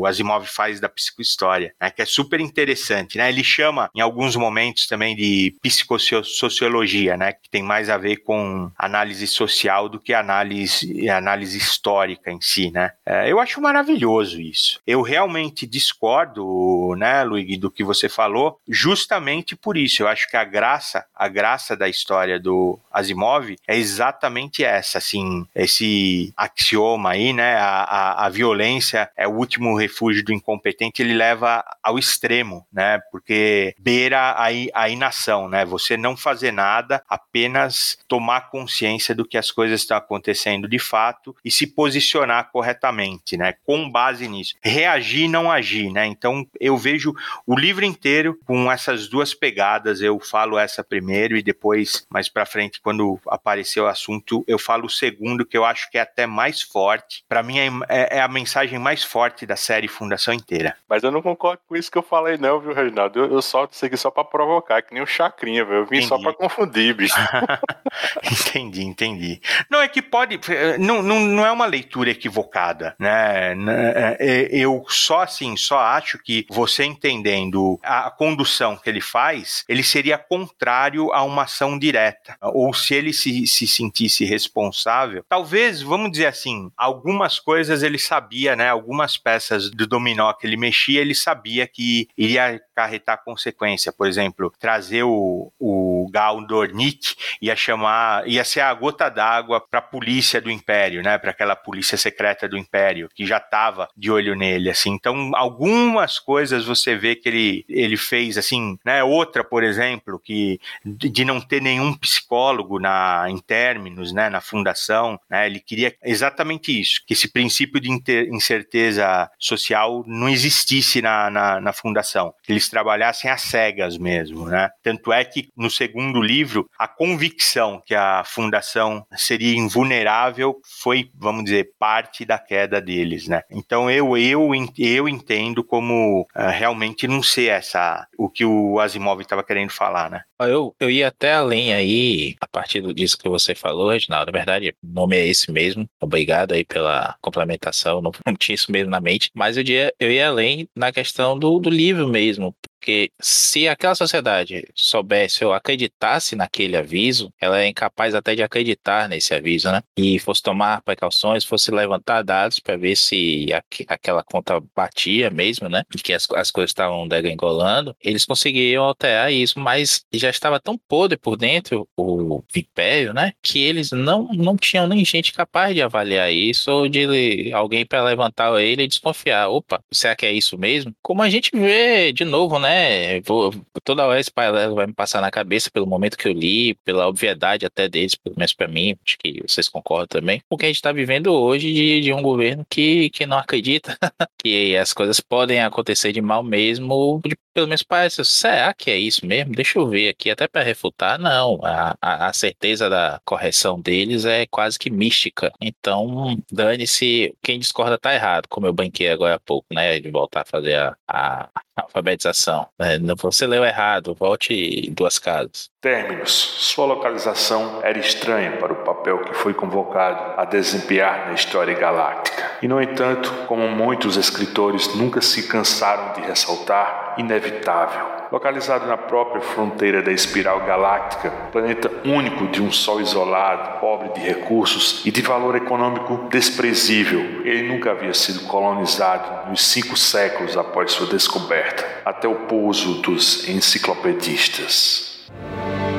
o 0.00 0.06
Asimov 0.06 0.46
faz 0.46 0.78
da 0.78 0.88
psicohistória, 0.88 1.74
né? 1.80 1.90
que 1.90 2.02
é 2.02 2.06
super 2.06 2.40
interessante, 2.40 3.18
né? 3.18 3.28
Ele 3.28 3.42
chama 3.42 3.90
em 3.94 4.00
alguns 4.00 4.36
momentos 4.36 4.86
também 4.86 5.16
de 5.16 5.56
psicossociologia, 5.60 7.16
né? 7.16 7.32
Que 7.32 7.50
tem 7.50 7.62
mais 7.62 7.90
a 7.90 7.98
ver 7.98 8.18
com 8.18 8.70
análise 8.78 9.26
social 9.26 9.88
do 9.88 9.98
que 9.98 10.14
análise, 10.14 11.08
análise 11.08 11.58
histórica 11.58 12.30
em 12.30 12.40
si, 12.40 12.70
né? 12.70 12.92
É, 13.04 13.30
eu 13.30 13.40
acho 13.40 13.60
maravilhoso 13.60 14.40
isso. 14.40 14.80
Eu 14.86 15.02
realmente 15.02 15.66
discordo, 15.66 16.94
né, 16.96 17.24
Luigi, 17.24 17.56
do 17.56 17.70
que 17.70 17.82
você 17.82 18.08
falou, 18.08 18.19
justamente 18.68 19.56
por 19.56 19.76
isso. 19.76 20.02
Eu 20.02 20.08
acho 20.08 20.28
que 20.28 20.36
a 20.36 20.44
graça, 20.44 21.04
a 21.14 21.28
graça 21.28 21.76
da 21.76 21.88
história 21.88 22.38
do 22.38 22.78
Asimov 22.90 23.56
é 23.66 23.76
exatamente 23.76 24.64
essa, 24.64 24.98
assim, 24.98 25.46
esse 25.54 26.32
axioma 26.36 27.10
aí, 27.10 27.32
né? 27.32 27.56
A, 27.56 27.82
a, 27.82 28.26
a 28.26 28.28
violência 28.28 29.10
é 29.16 29.26
o 29.26 29.32
último 29.32 29.76
refúgio 29.76 30.24
do 30.24 30.32
incompetente, 30.32 31.02
ele 31.02 31.14
leva 31.14 31.64
ao 31.82 31.98
extremo, 31.98 32.66
né? 32.72 33.00
Porque 33.10 33.74
beira 33.78 34.32
a, 34.32 34.46
a 34.74 34.88
inação, 34.88 35.48
né? 35.48 35.64
Você 35.64 35.96
não 35.96 36.16
fazer 36.16 36.52
nada, 36.52 37.02
apenas 37.08 37.98
tomar 38.08 38.50
consciência 38.50 39.14
do 39.14 39.24
que 39.24 39.38
as 39.38 39.50
coisas 39.50 39.80
estão 39.80 39.96
acontecendo 39.96 40.68
de 40.68 40.78
fato 40.78 41.34
e 41.44 41.50
se 41.50 41.66
posicionar 41.66 42.50
corretamente, 42.50 43.36
né? 43.36 43.54
Com 43.64 43.90
base 43.90 44.28
nisso. 44.28 44.54
Reagir, 44.62 45.28
não 45.28 45.50
agir, 45.50 45.90
né? 45.90 46.06
Então 46.06 46.46
eu 46.58 46.76
vejo 46.76 47.14
o 47.46 47.58
livro 47.58 47.84
inteiro 47.84 48.09
com 48.46 48.70
essas 48.70 49.08
duas 49.08 49.34
pegadas. 49.34 50.00
Eu 50.00 50.18
falo 50.18 50.58
essa 50.58 50.82
primeiro 50.82 51.36
e 51.36 51.42
depois, 51.42 52.06
mais 52.10 52.28
para 52.28 52.46
frente, 52.46 52.80
quando 52.80 53.18
aparecer 53.26 53.80
o 53.80 53.86
assunto, 53.86 54.44
eu 54.46 54.58
falo 54.58 54.86
o 54.86 54.90
segundo, 54.90 55.44
que 55.44 55.56
eu 55.56 55.64
acho 55.64 55.90
que 55.90 55.98
é 55.98 56.00
até 56.00 56.26
mais 56.26 56.62
forte. 56.62 57.24
Para 57.28 57.42
mim, 57.42 57.58
é, 57.58 57.68
é, 57.88 58.18
é, 58.18 58.20
a 58.20 58.28
mensagem 58.28 58.78
mais 58.78 59.04
forte 59.04 59.46
da 59.46 59.56
série 59.56 59.88
Fundação 59.88 60.32
inteira. 60.34 60.76
Mas 60.88 61.02
eu 61.02 61.10
não 61.10 61.22
concordo 61.22 61.62
com 61.68 61.76
isso 61.76 61.90
que 61.90 61.98
eu 61.98 62.02
falei, 62.02 62.36
não, 62.36 62.60
viu, 62.60 62.72
Reginaldo? 62.72 63.18
Eu, 63.18 63.32
eu 63.32 63.42
solto 63.42 63.72
isso 63.72 63.84
aqui 63.84 63.96
só 63.96 64.10
pra 64.10 64.24
provocar, 64.24 64.82
que 64.82 64.94
nem 64.94 65.02
o 65.02 65.06
Chacrinha, 65.06 65.64
velho. 65.64 65.80
Eu 65.80 65.86
vim 65.86 65.96
entendi. 65.96 66.08
só 66.08 66.18
pra 66.18 66.32
confundir, 66.32 66.94
bicho. 66.94 67.14
entendi, 68.24 68.84
entendi. 68.84 69.40
Não, 69.68 69.80
é 69.80 69.88
que 69.88 70.02
pode. 70.02 70.40
Não, 70.78 71.02
não, 71.02 71.20
não 71.20 71.46
é 71.46 71.52
uma 71.52 71.66
leitura 71.66 72.10
equivocada, 72.10 72.94
né? 72.98 73.52
É, 73.96 74.16
é, 74.18 74.48
eu 74.52 74.84
só 74.88 75.22
assim, 75.22 75.56
só 75.56 75.78
acho 75.78 76.18
que 76.18 76.46
você 76.48 76.84
entendendo 76.84 77.78
a 77.82 77.99
condução 78.08 78.76
que 78.76 78.88
ele 78.88 79.00
faz, 79.00 79.64
ele 79.68 79.82
seria 79.82 80.16
contrário 80.16 81.12
a 81.12 81.24
uma 81.24 81.42
ação 81.42 81.76
direta. 81.76 82.36
Ou 82.40 82.72
se 82.72 82.94
ele 82.94 83.12
se, 83.12 83.46
se 83.48 83.66
sentisse 83.66 84.24
responsável, 84.24 85.24
talvez, 85.28 85.82
vamos 85.82 86.12
dizer 86.12 86.26
assim, 86.26 86.70
algumas 86.76 87.40
coisas 87.40 87.82
ele 87.82 87.98
sabia, 87.98 88.54
né? 88.54 88.68
Algumas 88.68 89.16
peças 89.16 89.68
do 89.70 89.86
dominó 89.86 90.32
que 90.32 90.46
ele 90.46 90.56
mexia, 90.56 91.00
ele 91.00 91.14
sabia 91.14 91.66
que 91.66 92.08
iria 92.16 92.60
acarretar 92.72 93.24
consequência. 93.24 93.92
Por 93.92 94.06
exemplo, 94.06 94.52
trazer 94.58 95.02
o, 95.02 95.52
o 95.58 95.99
Gal 96.08 96.44
Dornick 96.46 97.14
ia 97.40 97.56
chamar, 97.56 98.26
ia 98.28 98.44
ser 98.44 98.60
a 98.60 98.72
gota 98.72 99.08
d'água 99.08 99.60
para 99.60 99.78
a 99.78 99.82
polícia 99.82 100.40
do 100.40 100.50
Império, 100.50 101.02
né? 101.02 101.18
Para 101.18 101.30
aquela 101.30 101.56
polícia 101.56 101.96
secreta 101.96 102.48
do 102.48 102.56
Império 102.56 103.08
que 103.14 103.26
já 103.26 103.38
estava 103.38 103.88
de 103.96 104.10
olho 104.10 104.34
nele, 104.34 104.70
assim. 104.70 104.90
Então, 104.90 105.32
algumas 105.34 106.18
coisas 106.18 106.64
você 106.64 106.96
vê 106.96 107.14
que 107.16 107.28
ele, 107.28 107.64
ele 107.68 107.96
fez, 107.96 108.38
assim, 108.38 108.78
né? 108.84 109.02
Outra, 109.02 109.42
por 109.44 109.62
exemplo, 109.62 110.18
que 110.18 110.60
de 110.84 111.24
não 111.24 111.40
ter 111.40 111.60
nenhum 111.60 111.94
psicólogo 111.94 112.78
na 112.78 113.26
em 113.28 113.38
términos, 113.38 114.12
né? 114.12 114.28
Na 114.28 114.40
fundação, 114.40 115.18
né? 115.28 115.46
Ele 115.46 115.60
queria 115.60 115.94
exatamente 116.02 116.78
isso, 116.78 117.02
que 117.06 117.14
esse 117.14 117.28
princípio 117.28 117.80
de 117.80 117.90
incerteza 118.30 119.30
social 119.38 120.04
não 120.06 120.28
existisse 120.28 121.02
na, 121.02 121.30
na, 121.30 121.60
na 121.60 121.72
fundação. 121.72 122.34
Eles 122.48 122.68
trabalhassem 122.68 123.30
às 123.30 123.42
cegas 123.42 123.98
mesmo, 123.98 124.46
né? 124.46 124.70
Tanto 124.82 125.12
é 125.12 125.24
que 125.24 125.48
no 125.56 125.70
segundo 125.70 125.89
livro, 126.22 126.68
a 126.78 126.86
convicção 126.86 127.82
que 127.84 127.94
a 127.94 128.22
fundação 128.24 129.04
seria 129.16 129.56
invulnerável 129.56 130.60
foi, 130.82 131.10
vamos 131.14 131.44
dizer, 131.44 131.72
parte 131.78 132.24
da 132.24 132.38
queda 132.38 132.80
deles, 132.80 133.28
né? 133.28 133.42
Então 133.50 133.90
eu 133.90 134.16
eu 134.16 134.50
eu 134.78 135.08
entendo 135.08 135.64
como 135.64 136.22
uh, 136.22 136.50
realmente 136.50 137.06
não 137.06 137.22
ser 137.22 137.50
essa 137.50 138.06
o 138.18 138.28
que 138.28 138.44
o 138.44 138.78
Asimov 138.78 139.20
estava 139.20 139.44
querendo 139.44 139.70
falar, 139.70 140.10
né? 140.10 140.22
Eu, 140.40 140.74
eu 140.80 140.90
ia 140.90 141.08
até 141.08 141.34
além 141.34 141.72
aí, 141.74 142.34
a 142.40 142.46
partir 142.46 142.82
disso 142.94 143.18
que 143.18 143.28
você 143.28 143.54
falou, 143.54 143.90
Reginaldo. 143.90 144.32
Na 144.32 144.38
verdade, 144.38 144.74
o 144.82 144.86
nome 144.86 145.16
é 145.16 145.26
esse 145.26 145.52
mesmo. 145.52 145.86
Obrigado 146.00 146.52
aí 146.52 146.64
pela 146.64 147.14
complementação. 147.20 148.00
Não, 148.00 148.10
não 148.26 148.34
tinha 148.34 148.54
isso 148.54 148.72
mesmo 148.72 148.90
na 148.90 149.00
mente. 149.00 149.30
Mas 149.34 149.56
eu 149.56 149.64
ia, 149.64 149.92
eu 150.00 150.10
ia 150.10 150.28
além 150.28 150.68
na 150.74 150.92
questão 150.92 151.38
do, 151.38 151.58
do 151.58 151.68
livro 151.68 152.08
mesmo. 152.08 152.54
Porque 152.80 153.12
se 153.20 153.68
aquela 153.68 153.94
sociedade 153.94 154.66
soubesse 154.74 155.44
ou 155.44 155.52
acreditasse 155.52 156.34
naquele 156.34 156.78
aviso, 156.78 157.30
ela 157.38 157.60
é 157.60 157.68
incapaz 157.68 158.14
até 158.14 158.34
de 158.34 158.42
acreditar 158.42 159.06
nesse 159.06 159.34
aviso, 159.34 159.70
né? 159.70 159.82
E 159.98 160.18
fosse 160.18 160.42
tomar 160.42 160.80
precauções, 160.80 161.44
fosse 161.44 161.70
levantar 161.70 162.22
dados 162.22 162.58
para 162.58 162.78
ver 162.78 162.96
se 162.96 163.48
aquela 163.86 164.24
conta 164.24 164.58
batia 164.74 165.28
mesmo, 165.28 165.68
né? 165.68 165.82
Que 166.02 166.14
as, 166.14 166.26
as 166.30 166.50
coisas 166.50 166.70
estavam 166.70 167.06
degringolando, 167.06 167.94
eles 168.02 168.24
conseguiriam 168.24 168.84
alterar 168.84 169.30
isso, 169.30 169.60
mas 169.60 170.06
já 170.14 170.30
estava 170.30 170.58
tão 170.58 170.78
podre 170.78 171.18
por 171.18 171.36
dentro 171.36 171.86
o 171.94 172.42
Império, 172.56 173.12
né? 173.12 173.32
Que 173.42 173.62
eles 173.62 173.90
não, 173.90 174.28
não 174.32 174.56
tinham 174.56 174.88
nem 174.88 175.04
gente 175.04 175.34
capaz 175.34 175.74
de 175.74 175.82
avaliar 175.82 176.32
isso 176.32 176.70
ou 176.70 176.88
de 176.88 177.52
alguém 177.52 177.84
para 177.84 178.02
levantar 178.02 178.58
ele 178.58 178.84
e 178.84 178.88
desconfiar. 178.88 179.48
Opa, 179.50 179.84
será 179.92 180.16
que 180.16 180.24
é 180.24 180.32
isso 180.32 180.56
mesmo? 180.56 180.94
Como 181.02 181.20
a 181.20 181.28
gente 181.28 181.50
vê 181.52 182.10
de 182.10 182.24
novo, 182.24 182.58
né? 182.58 182.69
É. 182.72 183.20
Vou, 183.22 183.54
toda 183.84 184.06
hora 184.06 184.20
esse 184.20 184.30
paralelo 184.30 184.74
vai 184.74 184.86
me 184.86 184.92
passar 184.92 185.20
na 185.20 185.30
cabeça 185.30 185.70
pelo 185.70 185.86
momento 185.86 186.16
que 186.16 186.28
eu 186.28 186.32
li, 186.32 186.74
pela 186.84 187.06
obviedade 187.06 187.64
até 187.66 187.88
deles, 187.88 188.14
pelo 188.14 188.36
menos 188.36 188.52
para 188.52 188.68
mim, 188.68 188.96
acho 189.06 189.16
que 189.18 189.40
vocês 189.46 189.68
concordam 189.68 190.06
também, 190.06 190.42
porque 190.48 190.66
a 190.66 190.68
gente 190.68 190.76
está 190.76 190.92
vivendo 190.92 191.32
hoje 191.32 191.72
de, 191.72 192.00
de, 192.00 192.12
um 192.12 192.22
governo 192.22 192.66
que, 192.68 193.10
que 193.10 193.26
não 193.26 193.38
acredita 193.38 193.96
que 194.42 194.76
as 194.76 194.92
coisas 194.92 195.20
podem 195.20 195.60
acontecer 195.60 196.12
de 196.12 196.20
mal 196.20 196.42
mesmo, 196.42 197.20
de, 197.24 197.36
pelo 197.52 197.66
menos 197.66 197.82
parece, 197.82 198.24
será 198.24 198.72
que 198.74 198.90
é 198.90 198.96
isso 198.98 199.26
mesmo? 199.26 199.54
Deixa 199.54 199.78
eu 199.78 199.88
ver 199.88 200.08
aqui, 200.10 200.30
até 200.30 200.46
para 200.48 200.62
refutar, 200.62 201.18
não, 201.18 201.58
a, 201.64 201.96
a, 202.00 202.28
a, 202.28 202.32
certeza 202.32 202.88
da 202.88 203.20
correção 203.24 203.80
deles 203.80 204.24
é 204.24 204.46
quase 204.46 204.78
que 204.78 204.90
mística, 204.90 205.52
então 205.60 206.36
dane-se, 206.50 207.34
quem 207.42 207.58
discorda 207.58 207.98
tá 207.98 208.14
errado, 208.14 208.46
como 208.48 208.66
eu 208.66 208.72
banquei 208.72 209.10
agora 209.10 209.36
há 209.36 209.40
pouco, 209.40 209.66
né, 209.72 209.98
de 210.00 210.10
voltar 210.10 210.42
a 210.42 210.44
fazer 210.44 210.76
a, 210.76 210.96
a 211.08 211.50
alfabetização. 211.76 212.68
Né? 212.78 212.98
Você 213.18 213.46
leu 213.46 213.64
errado, 213.64 214.14
volte 214.14 214.90
duas 214.90 215.18
casas. 215.18 215.69
Términos. 215.80 216.30
Sua 216.58 216.84
localização 216.84 217.80
era 217.82 217.98
estranha 217.98 218.58
para 218.58 218.70
o 218.70 218.84
papel 218.84 219.20
que 219.20 219.32
foi 219.32 219.54
convocado 219.54 220.38
a 220.38 220.44
desempenhar 220.44 221.28
na 221.28 221.32
história 221.32 221.74
galáctica. 221.74 222.58
E, 222.60 222.68
no 222.68 222.82
entanto, 222.82 223.32
como 223.46 223.66
muitos 223.66 224.18
escritores 224.18 224.94
nunca 224.94 225.22
se 225.22 225.48
cansaram 225.48 226.12
de 226.12 226.20
ressaltar, 226.20 227.14
inevitável 227.16 228.20
localizado 228.30 228.86
na 228.86 228.96
própria 228.96 229.42
fronteira 229.42 230.02
da 230.02 230.12
espiral 230.12 230.60
galáctica, 230.60 231.30
planeta 231.50 231.90
único 232.04 232.46
de 232.46 232.62
um 232.62 232.70
Sol 232.70 233.00
isolado, 233.00 233.80
pobre 233.80 234.10
de 234.10 234.20
recursos 234.20 235.04
e 235.04 235.10
de 235.10 235.20
valor 235.20 235.56
econômico 235.56 236.28
desprezível. 236.30 237.20
Ele 237.44 237.68
nunca 237.68 237.90
havia 237.90 238.14
sido 238.14 238.46
colonizado 238.46 239.50
nos 239.50 239.66
cinco 239.66 239.96
séculos 239.96 240.56
após 240.56 240.92
sua 240.92 241.08
descoberta, 241.08 241.84
até 242.04 242.28
o 242.28 242.46
pouso 242.46 243.00
dos 243.02 243.48
enciclopedistas. 243.48 245.09
Thank 245.42 245.84
you. 245.84 245.89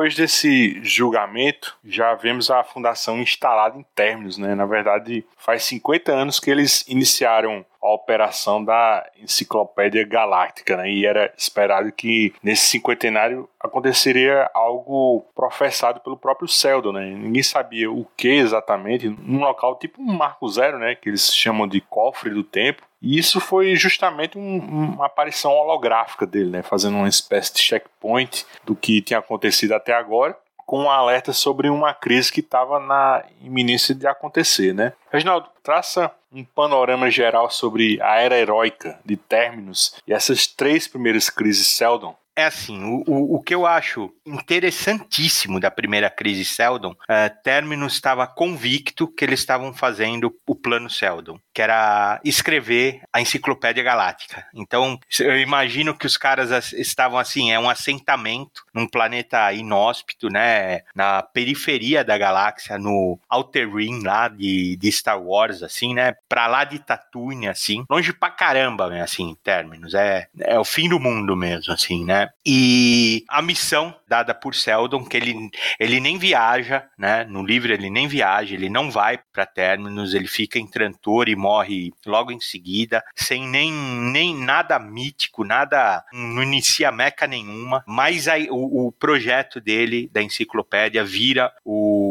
Depois 0.00 0.14
desse 0.14 0.82
julgamento, 0.82 1.76
já 1.84 2.14
vemos 2.14 2.50
a 2.50 2.64
fundação 2.64 3.20
instalada 3.20 3.76
em 3.76 3.84
términos, 3.94 4.38
né? 4.38 4.54
Na 4.54 4.64
verdade, 4.64 5.26
faz 5.36 5.62
50 5.64 6.10
anos 6.10 6.40
que 6.40 6.50
eles 6.50 6.86
iniciaram 6.88 7.66
a 7.82 7.92
operação 7.92 8.64
da 8.64 9.06
Enciclopédia 9.18 10.02
Galáctica, 10.06 10.76
né? 10.78 10.90
E 10.90 11.04
era 11.04 11.30
esperado 11.36 11.92
que 11.92 12.32
nesse 12.42 12.68
cinquentenário 12.68 13.46
aconteceria 13.58 14.50
algo 14.54 15.26
professado 15.34 16.00
pelo 16.00 16.16
próprio 16.16 16.48
Seldon, 16.48 16.92
né? 16.92 17.04
Ninguém 17.04 17.42
sabia 17.42 17.90
o 17.90 18.06
que 18.16 18.28
exatamente, 18.28 19.06
num 19.06 19.40
local 19.40 19.78
tipo 19.78 20.00
um 20.00 20.16
marco 20.16 20.48
zero, 20.48 20.78
né? 20.78 20.94
Que 20.94 21.10
eles 21.10 21.34
chamam 21.34 21.68
de 21.68 21.82
cofre 21.82 22.30
do 22.30 22.42
tempo. 22.42 22.82
E 23.02 23.18
isso 23.18 23.40
foi 23.40 23.74
justamente 23.76 24.36
um, 24.36 24.58
uma 24.58 25.06
aparição 25.06 25.52
holográfica 25.52 26.26
dele, 26.26 26.50
né? 26.50 26.62
Fazendo 26.62 26.96
uma 26.96 27.08
espécie 27.08 27.54
de 27.54 27.60
checkpoint 27.60 28.46
do 28.64 28.76
que 28.76 29.00
tinha 29.00 29.18
acontecido 29.18 29.72
até 29.72 29.94
agora 29.94 30.36
com 30.70 30.84
um 30.84 30.90
alerta 30.90 31.32
sobre 31.32 31.68
uma 31.68 31.92
crise 31.92 32.30
que 32.30 32.38
estava 32.38 32.78
na 32.78 33.24
iminência 33.42 33.92
de 33.92 34.06
acontecer, 34.06 34.72
né? 34.72 34.92
Reginaldo, 35.10 35.48
traça 35.64 36.12
um 36.32 36.44
panorama 36.44 37.10
geral 37.10 37.50
sobre 37.50 38.00
a 38.00 38.20
era 38.20 38.38
heróica 38.38 38.96
de 39.04 39.16
Terminus 39.16 39.96
e 40.06 40.12
essas 40.12 40.46
três 40.46 40.86
primeiras 40.86 41.28
crises 41.28 41.66
Seldon 41.66 42.14
é 42.40 42.46
assim, 42.46 42.82
o, 42.82 43.04
o, 43.06 43.36
o, 43.36 43.42
que 43.42 43.54
eu 43.54 43.66
acho 43.66 44.12
interessantíssimo 44.26 45.60
da 45.60 45.70
primeira 45.70 46.10
crise 46.10 46.44
Seldon, 46.44 46.92
uh, 46.92 47.42
Terminus 47.42 47.94
estava 47.94 48.26
convicto 48.26 49.06
que 49.06 49.24
eles 49.24 49.40
estavam 49.40 49.72
fazendo 49.72 50.34
o 50.46 50.54
plano 50.54 50.90
Seldon, 50.90 51.38
que 51.52 51.62
era 51.62 52.20
escrever 52.24 53.00
a 53.12 53.20
Enciclopédia 53.20 53.82
Galáctica. 53.82 54.46
Então, 54.54 54.98
eu 55.20 55.38
imagino 55.38 55.96
que 55.96 56.06
os 56.06 56.16
caras 56.16 56.72
estavam 56.72 57.18
assim, 57.18 57.52
é 57.52 57.58
um 57.58 57.68
assentamento 57.68 58.64
num 58.74 58.86
planeta 58.86 59.52
inóspito, 59.52 60.28
né, 60.28 60.80
na 60.94 61.22
periferia 61.22 62.04
da 62.04 62.16
galáxia, 62.16 62.78
no 62.78 63.18
Outer 63.30 63.74
Rim 63.74 64.02
lá 64.02 64.28
de, 64.28 64.76
de 64.76 64.92
Star 64.92 65.20
Wars, 65.20 65.62
assim, 65.62 65.94
né, 65.94 66.14
pra 66.28 66.46
lá 66.46 66.64
de 66.64 66.78
Tatooine, 66.78 67.48
assim, 67.48 67.84
longe 67.90 68.12
pra 68.12 68.30
caramba, 68.30 68.88
né, 68.88 69.02
assim, 69.02 69.36
Terminus, 69.42 69.94
é, 69.94 70.28
é 70.40 70.58
o 70.58 70.64
fim 70.64 70.88
do 70.88 70.98
mundo 70.98 71.36
mesmo, 71.36 71.72
assim, 71.72 72.04
né, 72.04 72.29
e 72.44 73.24
a 73.28 73.42
missão 73.42 73.94
dada 74.08 74.34
por 74.34 74.54
Seldon, 74.54 75.04
que 75.04 75.16
ele, 75.16 75.50
ele 75.78 76.00
nem 76.00 76.18
viaja, 76.18 76.84
né? 76.98 77.24
No 77.24 77.44
livro 77.44 77.72
ele 77.72 77.88
nem 77.88 78.08
viaja, 78.08 78.54
ele 78.54 78.68
não 78.68 78.90
vai 78.90 79.20
para 79.32 79.46
Terminus, 79.46 80.14
ele 80.14 80.26
fica 80.26 80.58
em 80.58 80.66
Trantor 80.66 81.28
e 81.28 81.36
morre 81.36 81.92
logo 82.04 82.32
em 82.32 82.40
seguida, 82.40 83.04
sem 83.14 83.46
nem, 83.46 83.72
nem 83.72 84.34
nada 84.36 84.78
mítico, 84.78 85.44
nada, 85.44 86.04
não 86.12 86.42
inicia 86.42 86.90
meca 86.90 87.26
nenhuma, 87.26 87.84
mas 87.86 88.26
aí, 88.26 88.48
o, 88.50 88.88
o 88.88 88.92
projeto 88.92 89.60
dele, 89.60 90.08
da 90.12 90.22
enciclopédia, 90.22 91.04
vira 91.04 91.52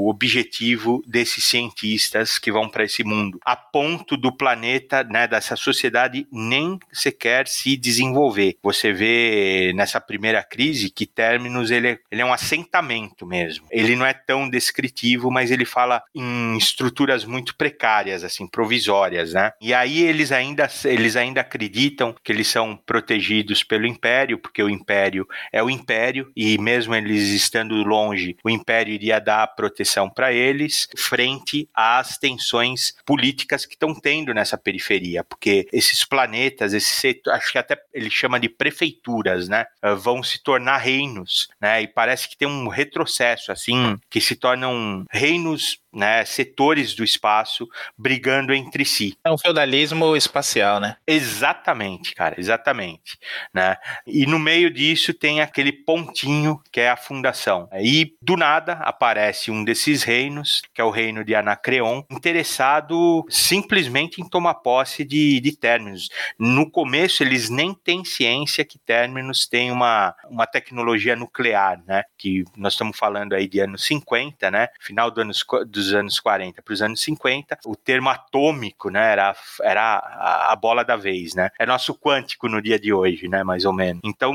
objetivo 0.09 1.03
desses 1.05 1.43
cientistas 1.43 2.37
que 2.37 2.51
vão 2.51 2.69
para 2.69 2.83
esse 2.83 3.03
mundo, 3.03 3.39
a 3.43 3.55
ponto 3.55 4.17
do 4.17 4.31
planeta, 4.31 5.03
né, 5.03 5.27
dessa 5.27 5.55
sociedade 5.55 6.27
nem 6.31 6.79
sequer 6.91 7.47
se 7.47 7.75
desenvolver. 7.75 8.57
Você 8.63 8.91
vê 8.91 9.71
nessa 9.75 9.99
primeira 9.99 10.43
crise 10.43 10.89
que 10.89 11.05
Terminus 11.05 11.71
ele, 11.71 11.89
é, 11.89 11.99
ele 12.11 12.21
é 12.21 12.25
um 12.25 12.33
assentamento 12.33 13.25
mesmo. 13.25 13.65
Ele 13.71 13.95
não 13.95 14.05
é 14.05 14.13
tão 14.13 14.49
descritivo, 14.49 15.29
mas 15.29 15.51
ele 15.51 15.65
fala 15.65 16.01
em 16.15 16.57
estruturas 16.57 17.25
muito 17.25 17.55
precárias, 17.55 18.23
assim, 18.23 18.47
provisórias, 18.47 19.33
né? 19.33 19.51
E 19.61 19.73
aí 19.73 20.01
eles 20.01 20.31
ainda, 20.31 20.69
eles 20.85 21.15
ainda 21.15 21.41
acreditam 21.41 22.15
que 22.23 22.31
eles 22.31 22.47
são 22.47 22.75
protegidos 22.75 23.63
pelo 23.63 23.85
Império, 23.85 24.37
porque 24.37 24.63
o 24.63 24.69
Império 24.69 25.27
é 25.51 25.61
o 25.61 25.69
Império, 25.69 26.31
e 26.35 26.57
mesmo 26.57 26.95
eles 26.95 27.29
estando 27.29 27.75
longe, 27.83 28.37
o 28.43 28.49
Império 28.49 28.93
iria 28.93 29.19
dar 29.19 29.47
proteção 29.47 29.98
para 30.07 30.31
eles, 30.31 30.87
frente 30.95 31.67
às 31.73 32.19
tensões 32.19 32.93
políticas 33.03 33.65
que 33.65 33.73
estão 33.73 33.95
tendo 33.95 34.31
nessa 34.33 34.57
periferia, 34.57 35.23
porque 35.23 35.67
esses 35.73 36.03
planetas, 36.05 36.73
esse 36.73 37.19
acho 37.27 37.51
que 37.51 37.57
até 37.57 37.81
ele 37.91 38.11
chama 38.11 38.39
de 38.39 38.47
prefeituras, 38.47 39.47
né? 39.47 39.65
vão 39.97 40.21
se 40.21 40.41
tornar 40.43 40.77
reinos, 40.77 41.47
né? 41.59 41.81
E 41.81 41.87
parece 41.87 42.29
que 42.29 42.37
tem 42.37 42.47
um 42.47 42.67
retrocesso, 42.67 43.51
assim, 43.51 43.97
que 44.09 44.21
se 44.21 44.35
tornam 44.35 45.05
reinos 45.11 45.79
né, 45.93 46.23
setores 46.25 46.93
do 46.93 47.03
espaço 47.03 47.67
brigando 47.97 48.53
entre 48.53 48.85
si. 48.85 49.17
É 49.23 49.31
um 49.31 49.37
feudalismo 49.37 50.15
espacial, 50.15 50.79
né? 50.79 50.95
Exatamente, 51.05 52.13
cara, 52.13 52.35
exatamente, 52.37 53.17
né? 53.53 53.77
E 54.05 54.25
no 54.25 54.39
meio 54.39 54.71
disso 54.71 55.13
tem 55.13 55.41
aquele 55.41 55.71
pontinho 55.71 56.61
que 56.71 56.79
é 56.79 56.89
a 56.89 56.97
fundação. 56.97 57.67
E 57.79 58.15
do 58.21 58.37
nada 58.37 58.73
aparece 58.73 59.51
um 59.51 59.63
desses 59.63 60.03
reinos, 60.03 60.61
que 60.73 60.81
é 60.81 60.83
o 60.83 60.89
reino 60.89 61.23
de 61.23 61.35
Anacreon, 61.35 62.03
interessado 62.09 63.25
simplesmente 63.29 64.21
em 64.21 64.29
tomar 64.29 64.55
posse 64.55 65.03
de, 65.03 65.39
de 65.39 65.55
Terminus. 65.55 66.09
No 66.37 66.69
começo 66.69 67.23
eles 67.23 67.49
nem 67.49 67.73
têm 67.73 68.05
ciência 68.05 68.63
que 68.63 68.77
Terminus 68.77 69.47
tem 69.47 69.71
uma, 69.71 70.15
uma 70.29 70.45
tecnologia 70.45 71.15
nuclear, 71.15 71.81
né? 71.87 72.03
Que 72.17 72.43
nós 72.55 72.73
estamos 72.73 72.97
falando 72.97 73.33
aí 73.33 73.47
de 73.47 73.59
anos 73.59 73.85
50, 73.85 74.51
né? 74.51 74.67
Final 74.79 75.09
do 75.09 75.21
anos, 75.21 75.43
do 75.67 75.78
dos 75.79 75.93
anos 75.93 76.19
40 76.19 76.61
para 76.61 76.73
os 76.73 76.81
anos 76.81 77.01
50, 77.01 77.59
o 77.65 77.75
termo 77.75 78.09
atômico, 78.09 78.89
né, 78.89 79.11
era, 79.11 79.35
era 79.61 79.97
a, 79.97 80.53
a, 80.53 80.55
bola 80.55 80.83
da 80.83 80.95
vez, 80.95 81.33
né? 81.33 81.49
É 81.57 81.65
nosso 81.65 81.93
quântico 81.95 82.47
no 82.47 82.61
dia 82.61 82.79
de 82.79 82.93
hoje, 82.93 83.27
né, 83.27 83.43
mais 83.43 83.65
ou 83.65 83.73
menos. 83.73 84.01
Então, 84.03 84.33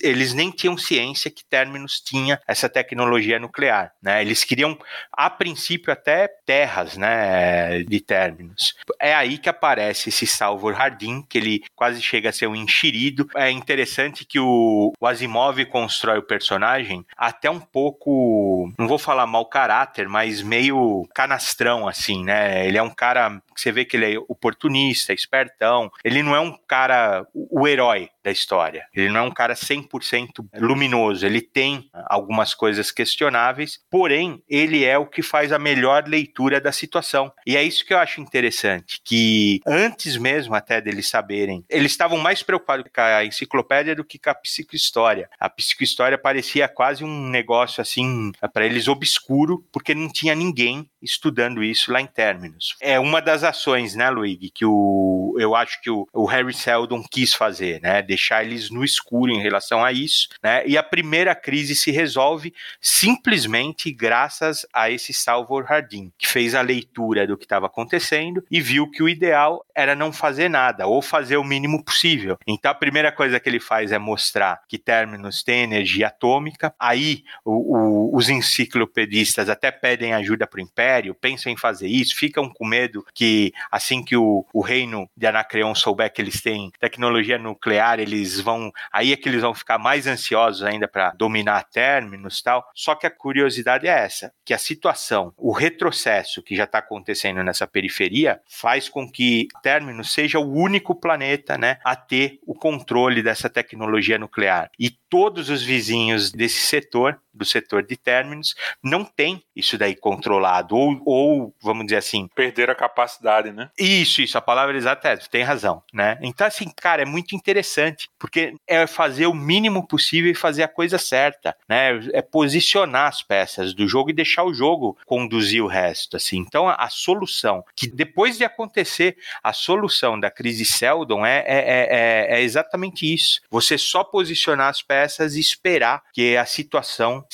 eles 0.00 0.32
nem 0.32 0.50
tinham 0.50 0.76
ciência 0.76 1.30
que 1.30 1.44
Terminus 1.44 2.00
tinha 2.00 2.40
essa 2.46 2.68
tecnologia 2.68 3.38
nuclear, 3.38 3.92
né? 4.02 4.22
Eles 4.22 4.44
queriam, 4.44 4.78
a 5.12 5.28
princípio, 5.28 5.92
até 5.92 6.28
terras, 6.46 6.96
né, 6.96 7.82
de 7.82 8.00
Terminus. 8.00 8.74
É 9.00 9.14
aí 9.14 9.38
que 9.38 9.48
aparece 9.48 10.08
esse 10.08 10.26
Salvor 10.26 10.74
Hardin, 10.74 11.22
que 11.22 11.38
ele 11.38 11.62
quase 11.74 12.00
chega 12.00 12.30
a 12.30 12.32
ser 12.32 12.46
um 12.46 12.56
enxerido. 12.56 13.28
É 13.34 13.50
interessante 13.50 14.24
que 14.24 14.38
o, 14.38 14.92
o 14.98 15.06
Asimov 15.06 15.64
constrói 15.66 16.18
o 16.18 16.22
personagem 16.22 17.04
até 17.16 17.50
um 17.50 17.60
pouco, 17.60 18.72
não 18.78 18.86
vou 18.86 18.98
falar 18.98 19.26
mau 19.26 19.46
caráter, 19.46 20.08
mas 20.08 20.42
meio 20.42 20.83
canastrão, 21.14 21.88
assim, 21.88 22.24
né? 22.24 22.66
Ele 22.66 22.78
é 22.78 22.82
um 22.82 22.90
cara 22.90 23.42
que 23.54 23.60
você 23.60 23.72
vê 23.72 23.84
que 23.84 23.96
ele 23.96 24.14
é 24.14 24.18
oportunista, 24.28 25.12
espertão. 25.12 25.90
Ele 26.04 26.22
não 26.22 26.34
é 26.34 26.40
um 26.40 26.56
cara, 26.66 27.26
o 27.34 27.66
herói 27.66 28.10
da 28.24 28.30
história. 28.30 28.86
Ele 28.94 29.10
não 29.10 29.20
é 29.20 29.22
um 29.22 29.30
cara 29.30 29.54
100% 29.54 30.46
luminoso. 30.56 31.26
Ele 31.26 31.42
tem 31.42 31.90
algumas 32.06 32.54
coisas 32.54 32.90
questionáveis, 32.90 33.80
porém, 33.90 34.42
ele 34.48 34.82
é 34.82 34.96
o 34.96 35.06
que 35.06 35.22
faz 35.22 35.52
a 35.52 35.58
melhor 35.58 36.08
leitura 36.08 36.60
da 36.60 36.72
situação. 36.72 37.30
E 37.46 37.56
é 37.56 37.62
isso 37.62 37.84
que 37.84 37.92
eu 37.92 37.98
acho 37.98 38.20
interessante, 38.20 39.00
que 39.04 39.60
antes 39.66 40.16
mesmo 40.16 40.54
até 40.54 40.80
deles 40.80 41.08
saberem, 41.08 41.64
eles 41.68 41.92
estavam 41.92 42.16
mais 42.16 42.42
preocupados 42.42 42.86
com 42.92 43.00
a 43.00 43.24
enciclopédia 43.24 43.94
do 43.94 44.04
que 44.04 44.18
com 44.18 44.30
a 44.30 44.34
psicohistória. 44.34 45.28
A 45.38 45.50
psicohistória 45.50 46.16
parecia 46.16 46.66
quase 46.66 47.04
um 47.04 47.28
negócio 47.28 47.82
assim, 47.82 48.32
para 48.52 48.64
eles 48.64 48.88
obscuro, 48.88 49.64
porque 49.70 49.94
não 49.94 50.08
tinha 50.08 50.34
ninguém 50.34 50.73
estudando 51.02 51.62
isso 51.62 51.92
lá 51.92 52.00
em 52.00 52.06
Terminus. 52.06 52.76
É 52.80 52.98
uma 52.98 53.20
das 53.20 53.44
ações, 53.44 53.94
né, 53.94 54.10
Luigi, 54.10 54.50
que 54.50 54.64
o, 54.64 55.23
eu 55.38 55.54
acho 55.54 55.80
que 55.80 55.90
o, 55.90 56.06
o 56.12 56.24
Harry 56.26 56.54
Seldon 56.54 57.02
quis 57.02 57.34
fazer, 57.34 57.80
né, 57.80 58.02
deixar 58.02 58.44
eles 58.44 58.70
no 58.70 58.84
escuro 58.84 59.32
em 59.32 59.40
relação 59.40 59.84
a 59.84 59.92
isso, 59.92 60.28
né, 60.42 60.66
e 60.66 60.76
a 60.76 60.82
primeira 60.82 61.34
crise 61.34 61.74
se 61.74 61.90
resolve 61.90 62.52
simplesmente 62.80 63.92
graças 63.92 64.66
a 64.72 64.90
esse 64.90 65.12
Salvor 65.12 65.64
Hardin, 65.64 66.12
que 66.18 66.26
fez 66.26 66.54
a 66.54 66.60
leitura 66.60 67.26
do 67.26 67.36
que 67.36 67.44
estava 67.44 67.66
acontecendo 67.66 68.44
e 68.50 68.60
viu 68.60 68.90
que 68.90 69.02
o 69.02 69.08
ideal 69.08 69.64
era 69.74 69.94
não 69.94 70.12
fazer 70.12 70.48
nada, 70.48 70.86
ou 70.86 71.02
fazer 71.02 71.36
o 71.36 71.44
mínimo 71.44 71.84
possível. 71.84 72.38
Então 72.46 72.70
a 72.70 72.74
primeira 72.74 73.12
coisa 73.12 73.38
que 73.38 73.48
ele 73.48 73.60
faz 73.60 73.92
é 73.92 73.98
mostrar 73.98 74.60
que 74.68 74.78
Terminus 74.78 75.42
tem 75.42 75.62
energia 75.62 76.08
atômica, 76.08 76.74
aí 76.78 77.24
o, 77.44 77.76
o, 77.76 78.16
os 78.16 78.28
enciclopedistas 78.28 79.48
até 79.48 79.70
pedem 79.70 80.12
ajuda 80.12 80.46
para 80.46 80.58
o 80.58 80.62
Império, 80.62 80.84
império 80.84 81.14
pensam 81.14 81.52
em 81.52 81.56
fazer 81.56 81.88
isso, 81.88 82.16
ficam 82.16 82.50
com 82.50 82.66
medo 82.66 83.04
que 83.14 83.52
assim 83.70 84.02
que 84.02 84.16
o, 84.16 84.46
o 84.52 84.60
reino 84.60 85.08
de 85.24 85.28
Anacreon 85.28 85.74
souber 85.74 86.12
que 86.12 86.20
eles 86.20 86.42
têm 86.42 86.70
tecnologia 86.78 87.38
nuclear, 87.38 87.98
eles 87.98 88.38
vão. 88.40 88.70
Aí 88.92 89.12
é 89.12 89.16
que 89.16 89.28
eles 89.28 89.40
vão 89.40 89.54
ficar 89.54 89.78
mais 89.78 90.06
ansiosos 90.06 90.62
ainda 90.62 90.86
para 90.86 91.10
dominar 91.12 91.64
términos 91.64 92.38
e 92.38 92.44
tal. 92.44 92.68
Só 92.74 92.94
que 92.94 93.06
a 93.06 93.10
curiosidade 93.10 93.86
é 93.86 93.90
essa: 93.90 94.32
que 94.44 94.52
a 94.52 94.58
situação, 94.58 95.32
o 95.36 95.52
retrocesso 95.52 96.42
que 96.42 96.54
já 96.54 96.64
está 96.64 96.78
acontecendo 96.78 97.42
nessa 97.42 97.66
periferia, 97.66 98.40
faz 98.46 98.88
com 98.88 99.10
que 99.10 99.48
Términos 99.62 100.12
seja 100.12 100.38
o 100.38 100.52
único 100.52 100.94
planeta 100.94 101.56
né, 101.56 101.78
a 101.84 101.96
ter 101.96 102.38
o 102.46 102.54
controle 102.54 103.22
dessa 103.22 103.48
tecnologia 103.48 104.18
nuclear. 104.18 104.70
E 104.78 104.90
todos 105.14 105.48
os 105.48 105.62
vizinhos 105.62 106.32
desse 106.32 106.66
setor, 106.66 107.20
do 107.32 107.44
setor 107.44 107.82
de 107.84 107.96
términos, 107.96 108.54
não 108.82 109.04
tem 109.04 109.42
isso 109.54 109.78
daí 109.78 109.94
controlado, 109.94 110.76
ou, 110.76 111.00
ou 111.04 111.54
vamos 111.62 111.86
dizer 111.86 111.98
assim. 111.98 112.28
Perder 112.34 112.68
a 112.68 112.74
capacidade, 112.74 113.52
né? 113.52 113.70
Isso, 113.78 114.20
isso, 114.22 114.36
a 114.36 114.40
palavra 114.40 114.76
exata 114.76 115.08
é 115.08 115.13
é, 115.14 115.28
tem 115.30 115.42
razão, 115.42 115.82
né? 115.92 116.18
Então, 116.22 116.46
assim, 116.46 116.70
cara, 116.76 117.02
é 117.02 117.04
muito 117.04 117.34
interessante, 117.34 118.08
porque 118.18 118.54
é 118.66 118.86
fazer 118.86 119.26
o 119.26 119.34
mínimo 119.34 119.86
possível 119.86 120.30
e 120.30 120.34
fazer 120.34 120.62
a 120.62 120.68
coisa 120.68 120.98
certa, 120.98 121.56
né? 121.68 122.00
É 122.12 122.22
posicionar 122.22 123.08
as 123.08 123.22
peças 123.22 123.74
do 123.74 123.88
jogo 123.88 124.10
e 124.10 124.14
deixar 124.14 124.44
o 124.44 124.54
jogo 124.54 124.96
conduzir 125.06 125.62
o 125.62 125.66
resto, 125.66 126.16
assim. 126.16 126.38
Então, 126.38 126.68
a, 126.68 126.74
a 126.74 126.88
solução, 126.88 127.64
que 127.74 127.86
depois 127.86 128.36
de 128.38 128.44
acontecer, 128.44 129.16
a 129.42 129.52
solução 129.52 130.18
da 130.18 130.30
crise 130.30 130.64
Seldon 130.64 131.24
é, 131.24 131.38
é, 131.38 131.44
é, 131.46 131.88
é, 131.90 132.38
é 132.38 132.42
exatamente 132.42 133.12
isso. 133.12 133.40
Você 133.50 133.78
só 133.78 134.04
posicionar 134.04 134.68
as 134.68 134.82
peças 134.82 135.36
e 135.36 135.40
esperar 135.40 136.02
que 136.12 136.36
a 136.36 136.44
situação 136.44 137.24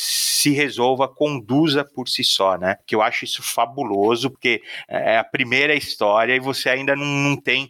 se 0.40 0.50
resolva, 0.50 1.06
conduza 1.06 1.84
por 1.84 2.08
si 2.08 2.24
só, 2.24 2.56
né? 2.56 2.76
Que 2.86 2.94
eu 2.94 3.02
acho 3.02 3.24
isso 3.24 3.42
fabuloso, 3.42 4.30
porque 4.30 4.62
é 4.88 5.18
a 5.18 5.24
primeira 5.24 5.74
história 5.74 6.34
e 6.34 6.40
você 6.40 6.70
ainda 6.70 6.96
não, 6.96 7.04
não 7.04 7.36
tem 7.36 7.69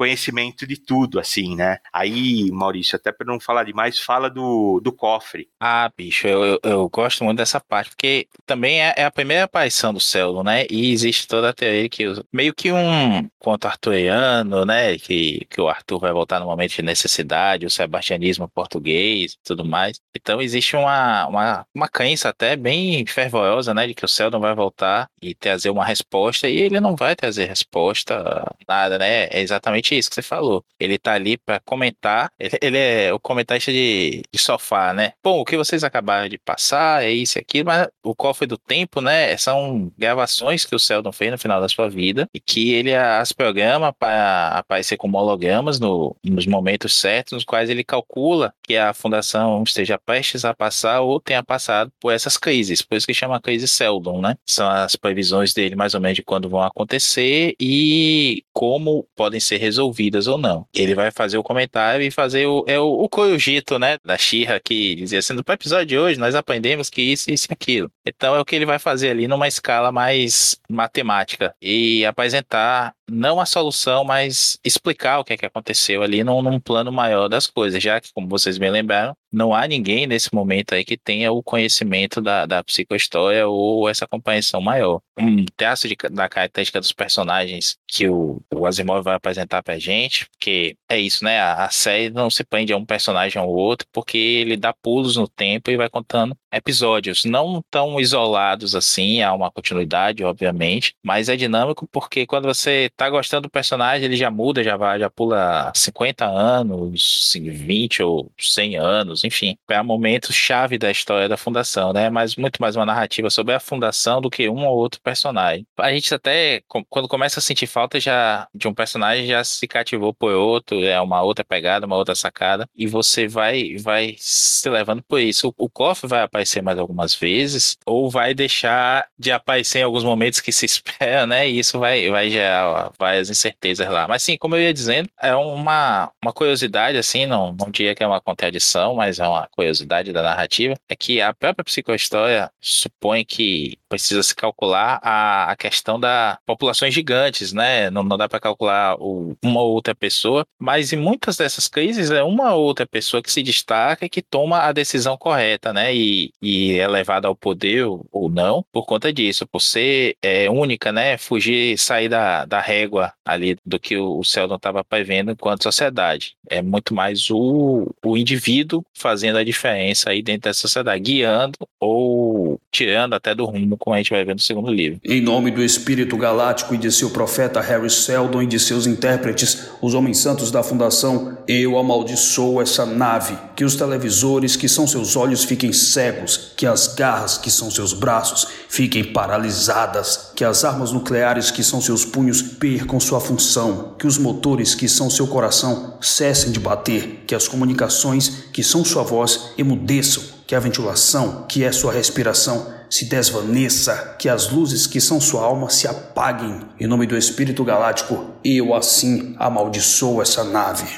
conhecimento 0.00 0.66
de 0.66 0.78
tudo, 0.78 1.20
assim, 1.20 1.54
né? 1.54 1.76
Aí, 1.92 2.50
Maurício, 2.50 2.96
até 2.96 3.12
para 3.12 3.26
não 3.26 3.38
falar 3.38 3.64
demais, 3.64 3.98
fala 3.98 4.30
do, 4.30 4.80
do 4.82 4.90
cofre. 4.90 5.46
Ah, 5.60 5.92
bicho, 5.94 6.26
eu, 6.26 6.42
eu, 6.42 6.60
eu 6.62 6.88
gosto 6.88 7.22
muito 7.22 7.36
dessa 7.36 7.60
parte, 7.60 7.90
porque 7.90 8.26
também 8.46 8.80
é, 8.80 8.94
é 8.96 9.04
a 9.04 9.10
primeira 9.10 9.44
aparição 9.44 9.92
do 9.92 10.00
Celdo, 10.00 10.42
né? 10.42 10.64
E 10.70 10.90
existe 10.90 11.28
toda 11.28 11.50
a 11.50 11.52
teoria 11.52 11.86
que 11.86 12.04
meio 12.32 12.54
que 12.54 12.72
um 12.72 13.28
conto 13.38 13.66
arturiano, 13.66 14.64
né? 14.64 14.96
Que, 14.96 15.46
que 15.50 15.60
o 15.60 15.68
Arthur 15.68 15.98
vai 15.98 16.12
voltar 16.12 16.40
no 16.40 16.46
momento 16.46 16.76
de 16.76 16.82
necessidade, 16.82 17.66
o 17.66 17.70
sebastianismo 17.70 18.48
português 18.48 19.34
e 19.34 19.38
tudo 19.44 19.66
mais. 19.66 20.00
Então 20.16 20.40
existe 20.40 20.76
uma, 20.76 21.26
uma, 21.26 21.66
uma 21.74 21.88
crença 21.90 22.30
até 22.30 22.56
bem 22.56 23.04
fervorosa, 23.04 23.74
né? 23.74 23.86
De 23.86 23.94
que 23.94 24.06
o 24.06 24.08
Celdon 24.08 24.40
vai 24.40 24.54
voltar 24.54 25.10
e 25.20 25.34
trazer 25.34 25.68
uma 25.68 25.84
resposta, 25.84 26.48
e 26.48 26.56
ele 26.56 26.80
não 26.80 26.96
vai 26.96 27.14
trazer 27.14 27.44
resposta, 27.44 28.50
nada, 28.66 28.98
né? 28.98 29.24
É 29.24 29.42
exatamente 29.42 29.89
exatamente 29.90 29.98
isso 29.98 30.08
que 30.08 30.14
você 30.14 30.22
falou. 30.22 30.64
Ele 30.78 30.98
tá 30.98 31.12
ali 31.12 31.36
para 31.36 31.60
comentar, 31.60 32.30
ele, 32.38 32.58
ele, 32.62 32.78
é 32.78 33.12
o 33.12 33.18
comentarista 33.18 33.72
de, 33.72 34.22
de, 34.32 34.38
sofá, 34.38 34.92
né? 34.92 35.12
Bom, 35.22 35.40
o 35.40 35.44
que 35.44 35.56
vocês 35.56 35.84
acabaram 35.84 36.28
de 36.28 36.38
passar 36.38 37.04
é 37.04 37.10
isso 37.10 37.38
e 37.38 37.40
aquilo, 37.40 37.66
mas 37.66 37.88
o 38.02 38.14
cofre 38.14 38.46
do 38.46 38.56
tempo, 38.56 39.00
né? 39.00 39.36
São 39.36 39.92
gravações 39.98 40.64
que 40.64 40.74
o 40.74 40.78
Sheldon 40.78 41.12
fez 41.12 41.30
no 41.30 41.38
final 41.38 41.60
da 41.60 41.68
sua 41.68 41.88
vida 41.88 42.28
e 42.34 42.40
que 42.40 42.72
ele 42.72 42.94
as 42.94 43.32
programa 43.32 43.92
para 43.92 44.48
aparecer 44.48 44.96
como 44.96 45.18
hologramas 45.18 45.78
no, 45.78 46.16
nos 46.24 46.46
momentos 46.46 46.94
certos, 46.96 47.32
nos 47.32 47.44
quais 47.44 47.70
ele 47.70 47.84
calcula 47.84 48.52
que 48.62 48.76
a 48.76 48.92
fundação 48.92 49.62
esteja 49.62 49.98
prestes 49.98 50.44
a 50.44 50.54
passar 50.54 51.00
ou 51.00 51.20
tenha 51.20 51.42
passado 51.42 51.90
por 52.00 52.12
essas 52.12 52.36
crises. 52.36 52.82
Por 52.82 52.96
isso 52.96 53.06
que 53.06 53.14
chama 53.14 53.40
crise 53.40 53.66
Sheldon, 53.66 54.20
né? 54.20 54.36
São 54.46 54.68
as 54.68 54.96
previsões 54.96 55.52
dele 55.52 55.76
mais 55.76 55.94
ou 55.94 56.00
menos 56.00 56.16
de 56.16 56.22
quando 56.22 56.48
vão 56.48 56.62
acontecer 56.62 57.54
e 57.60 58.42
como 58.52 59.06
podem 59.16 59.40
ser 59.40 59.58
resolvidas 59.58 59.79
resolvidas 59.80 60.26
ou 60.26 60.36
não. 60.36 60.66
Ele 60.74 60.94
vai 60.94 61.10
fazer 61.10 61.38
o 61.38 61.42
comentário 61.42 62.04
e 62.04 62.10
fazer 62.10 62.46
o, 62.46 62.64
é 62.66 62.78
o, 62.78 63.08
o 63.10 63.78
né, 63.78 63.98
da 64.04 64.18
Shira 64.18 64.60
que 64.60 64.94
dizia 64.94 65.18
assim, 65.18 65.32
no 65.32 65.42
episódio 65.46 65.86
de 65.86 65.98
hoje 65.98 66.18
nós 66.18 66.34
aprendemos 66.34 66.90
que 66.90 67.00
isso, 67.00 67.30
isso 67.30 67.46
e 67.50 67.52
aquilo. 67.52 67.90
Então 68.06 68.34
é 68.34 68.40
o 68.40 68.44
que 68.44 68.54
ele 68.54 68.66
vai 68.66 68.78
fazer 68.78 69.10
ali 69.10 69.26
numa 69.26 69.48
escala 69.48 69.90
mais 69.90 70.56
matemática 70.68 71.54
e 71.60 72.04
apresentar 72.04 72.94
não 73.10 73.40
a 73.40 73.46
solução, 73.46 74.04
mas 74.04 74.58
explicar 74.64 75.18
o 75.18 75.24
que 75.24 75.32
é 75.32 75.36
que 75.36 75.46
aconteceu 75.46 76.02
ali 76.02 76.22
num, 76.22 76.40
num, 76.40 76.60
plano 76.60 76.92
maior 76.92 77.28
das 77.28 77.46
coisas, 77.46 77.82
já 77.82 78.00
que, 78.00 78.12
como 78.12 78.28
vocês 78.28 78.56
me 78.58 78.70
lembraram, 78.70 79.16
não 79.32 79.54
há 79.54 79.66
ninguém 79.66 80.06
nesse 80.06 80.34
momento 80.34 80.74
aí 80.74 80.84
que 80.84 80.96
tenha 80.96 81.32
o 81.32 81.42
conhecimento 81.42 82.20
da, 82.20 82.46
da 82.46 82.64
psicohistória 82.64 83.46
ou 83.46 83.88
essa 83.88 84.06
compreensão 84.06 84.60
maior. 84.60 85.00
Um 85.18 85.44
traço 85.56 85.88
de, 85.88 85.96
da 86.10 86.28
característica 86.28 86.80
dos 86.80 86.92
personagens 86.92 87.76
que 87.86 88.08
o, 88.08 88.40
o 88.52 88.66
Asimov 88.66 89.02
vai 89.02 89.14
apresentar 89.14 89.62
pra 89.62 89.78
gente, 89.78 90.26
porque 90.30 90.76
é 90.88 90.98
isso, 90.98 91.24
né? 91.24 91.40
A, 91.40 91.64
a 91.64 91.70
série 91.70 92.10
não 92.10 92.30
se 92.30 92.44
prende 92.44 92.72
a 92.72 92.76
um 92.76 92.84
personagem 92.84 93.40
ou 93.40 93.48
outro, 93.48 93.86
porque 93.92 94.16
ele 94.16 94.56
dá 94.56 94.72
pulos 94.72 95.16
no 95.16 95.28
tempo 95.28 95.70
e 95.70 95.76
vai 95.76 95.88
contando 95.88 96.36
episódios, 96.52 97.24
não 97.24 97.62
tão 97.70 98.00
isolados 98.00 98.74
assim, 98.74 99.22
há 99.22 99.32
uma 99.32 99.50
continuidade, 99.50 100.24
obviamente, 100.24 100.94
mas 101.02 101.28
é 101.28 101.36
dinâmico 101.36 101.88
porque 101.92 102.26
quando 102.26 102.46
você 102.46 102.90
tá 102.96 103.08
gostando 103.08 103.42
do 103.42 103.50
personagem, 103.50 104.04
ele 104.04 104.16
já 104.16 104.30
muda, 104.30 104.64
já 104.64 104.76
vai, 104.76 104.98
já 104.98 105.08
pula 105.08 105.72
50 105.74 106.26
anos, 106.26 107.32
20 107.34 108.02
ou 108.02 108.32
100 108.38 108.76
anos, 108.76 109.19
enfim, 109.24 109.56
é 109.68 109.80
um 109.80 109.84
momento 109.84 110.32
chave 110.32 110.78
da 110.78 110.90
história 110.90 111.28
da 111.28 111.36
fundação, 111.36 111.92
né? 111.92 112.10
Mas 112.10 112.36
muito 112.36 112.60
mais 112.60 112.76
uma 112.76 112.86
narrativa 112.86 113.30
sobre 113.30 113.54
a 113.54 113.60
fundação 113.60 114.20
do 114.20 114.30
que 114.30 114.48
um 114.48 114.66
ou 114.66 114.76
outro 114.76 115.00
personagem. 115.02 115.66
A 115.78 115.92
gente 115.92 116.14
até 116.14 116.62
quando 116.88 117.08
começa 117.08 117.40
a 117.40 117.42
sentir 117.42 117.66
falta 117.66 117.98
já 118.00 118.46
de 118.54 118.68
um 118.68 118.74
personagem 118.74 119.26
já 119.26 119.42
se 119.44 119.66
cativou 119.66 120.14
por 120.14 120.32
outro, 120.32 120.82
é 120.84 121.00
uma 121.00 121.22
outra 121.22 121.44
pegada, 121.44 121.86
uma 121.86 121.96
outra 121.96 122.14
sacada, 122.14 122.66
e 122.76 122.86
você 122.86 123.26
vai 123.28 123.76
vai 123.78 124.14
se 124.18 124.68
levando 124.68 125.02
por 125.02 125.20
isso. 125.20 125.48
O, 125.58 125.64
o 125.66 125.70
Koff 125.70 126.06
vai 126.06 126.22
aparecer 126.22 126.62
mais 126.62 126.78
algumas 126.78 127.14
vezes, 127.14 127.76
ou 127.86 128.10
vai 128.10 128.34
deixar 128.34 129.06
de 129.18 129.30
aparecer 129.30 129.80
em 129.80 129.82
alguns 129.82 130.04
momentos 130.04 130.40
que 130.40 130.52
se 130.52 130.66
espera, 130.66 131.26
né? 131.26 131.48
E 131.48 131.58
isso 131.58 131.78
vai, 131.78 132.08
vai 132.10 132.30
gerar 132.30 132.92
várias 132.98 133.30
incertezas 133.30 133.88
lá. 133.88 134.06
Mas 134.08 134.22
sim, 134.22 134.36
como 134.38 134.56
eu 134.56 134.62
ia 134.62 134.74
dizendo, 134.74 135.08
é 135.20 135.34
uma, 135.34 136.10
uma 136.22 136.32
curiosidade, 136.32 136.98
assim, 136.98 137.26
não, 137.26 137.52
não 137.52 137.70
diria 137.70 137.94
que 137.94 138.02
é 138.02 138.06
uma 138.06 138.20
contradição, 138.20 138.94
mas 138.94 139.09
é 139.18 139.26
uma 139.26 139.48
curiosidade 139.48 140.12
da 140.12 140.22
narrativa, 140.22 140.74
é 140.88 140.94
que 140.94 141.20
a 141.20 141.34
própria 141.34 141.64
psicohistória 141.64 142.50
supõe 142.60 143.24
que 143.24 143.79
precisa 143.90 144.22
se 144.22 144.34
calcular 144.34 145.00
a, 145.02 145.50
a 145.50 145.56
questão 145.56 145.98
da 145.98 146.38
populações 146.46 146.94
gigantes, 146.94 147.52
né? 147.52 147.90
Não, 147.90 148.04
não 148.04 148.16
dá 148.16 148.28
para 148.28 148.38
calcular 148.38 148.96
o, 149.00 149.36
uma 149.42 149.60
ou 149.60 149.72
outra 149.72 149.94
pessoa, 149.94 150.46
mas 150.58 150.92
em 150.92 150.96
muitas 150.96 151.36
dessas 151.36 151.66
crises 151.66 152.10
é 152.10 152.22
uma 152.22 152.54
ou 152.54 152.62
outra 152.64 152.86
pessoa 152.86 153.20
que 153.20 153.32
se 153.32 153.42
destaca 153.42 154.06
e 154.06 154.08
que 154.08 154.22
toma 154.22 154.60
a 154.60 154.72
decisão 154.72 155.16
correta, 155.18 155.72
né? 155.72 155.94
E, 155.94 156.32
e 156.40 156.78
é 156.78 156.86
levada 156.86 157.26
ao 157.26 157.34
poder 157.34 157.84
ou 158.12 158.30
não 158.30 158.64
por 158.72 158.86
conta 158.86 159.12
disso, 159.12 159.46
por 159.46 159.60
ser 159.60 160.16
é, 160.22 160.48
única, 160.48 160.92
né? 160.92 161.18
Fugir, 161.18 161.76
sair 161.76 162.08
da, 162.08 162.44
da 162.44 162.60
régua 162.60 163.12
ali 163.24 163.56
do 163.66 163.80
que 163.80 163.96
o, 163.96 164.18
o 164.18 164.24
Sheldon 164.24 164.56
estava 164.56 164.84
prevendo 164.84 165.32
enquanto 165.32 165.64
sociedade. 165.64 166.36
É 166.48 166.62
muito 166.62 166.94
mais 166.94 167.28
o, 167.30 167.92
o 168.04 168.16
indivíduo 168.16 168.84
fazendo 168.94 169.36
a 169.38 169.44
diferença 169.44 170.10
aí 170.10 170.22
dentro 170.22 170.42
da 170.42 170.54
sociedade, 170.54 171.02
guiando 171.02 171.58
ou 171.80 172.60
tirando 172.70 173.14
até 173.14 173.34
do 173.34 173.44
rumo, 173.44 173.76
como 173.80 173.94
a 173.94 173.96
gente 173.96 174.10
vai 174.10 174.22
ver 174.24 174.34
no 174.34 174.40
segundo 174.40 174.70
livro. 174.70 175.00
Em 175.02 175.22
nome 175.22 175.50
do 175.50 175.62
Espírito 175.62 176.14
Galáctico 176.18 176.74
e 176.74 176.78
de 176.78 176.92
seu 176.92 177.08
profeta 177.08 177.62
Harry 177.62 177.88
Seldon 177.88 178.42
e 178.42 178.46
de 178.46 178.60
seus 178.60 178.86
intérpretes, 178.86 179.70
os 179.80 179.94
homens 179.94 180.18
santos 180.18 180.50
da 180.50 180.62
Fundação, 180.62 181.38
eu 181.48 181.78
amaldiçoo 181.78 182.60
essa 182.60 182.84
nave, 182.84 183.36
que 183.56 183.64
os 183.64 183.74
televisores 183.74 184.54
que 184.54 184.68
são 184.68 184.86
seus 184.86 185.16
olhos 185.16 185.44
fiquem 185.44 185.72
cegos 185.72 186.52
que 186.56 186.66
as 186.66 186.88
garras 186.88 187.38
que 187.38 187.50
são 187.50 187.70
seus 187.70 187.94
braços 187.94 188.46
fiquem 188.68 189.02
paralisadas, 189.02 190.30
que 190.36 190.44
as 190.44 190.62
armas 190.62 190.92
nucleares 190.92 191.50
que 191.50 191.64
são 191.64 191.80
seus 191.80 192.04
punhos 192.04 192.42
percam 192.42 193.00
sua 193.00 193.18
função, 193.18 193.94
que 193.98 194.06
os 194.06 194.18
motores 194.18 194.74
que 194.74 194.88
são 194.88 195.08
seu 195.08 195.26
coração 195.26 195.94
cessem 196.02 196.52
de 196.52 196.60
bater, 196.60 197.24
que 197.26 197.34
as 197.34 197.48
comunicações 197.48 198.44
que 198.52 198.62
são 198.62 198.84
sua 198.84 199.02
voz 199.02 199.52
emudeçam, 199.56 200.22
que 200.50 200.54
a 200.56 200.58
ventilação, 200.58 201.44
que 201.48 201.62
é 201.62 201.70
sua 201.70 201.92
respiração, 201.92 202.74
se 202.90 203.04
desvaneça, 203.04 204.16
que 204.18 204.28
as 204.28 204.50
luzes 204.50 204.84
que 204.84 205.00
são 205.00 205.20
sua 205.20 205.44
alma 205.44 205.70
se 205.70 205.86
apaguem. 205.86 206.62
Em 206.80 206.88
nome 206.88 207.06
do 207.06 207.16
Espírito 207.16 207.62
Galáctico, 207.62 208.32
eu 208.44 208.74
assim 208.74 209.36
amaldiçoo 209.38 210.20
essa 210.20 210.42
nave. 210.42 210.88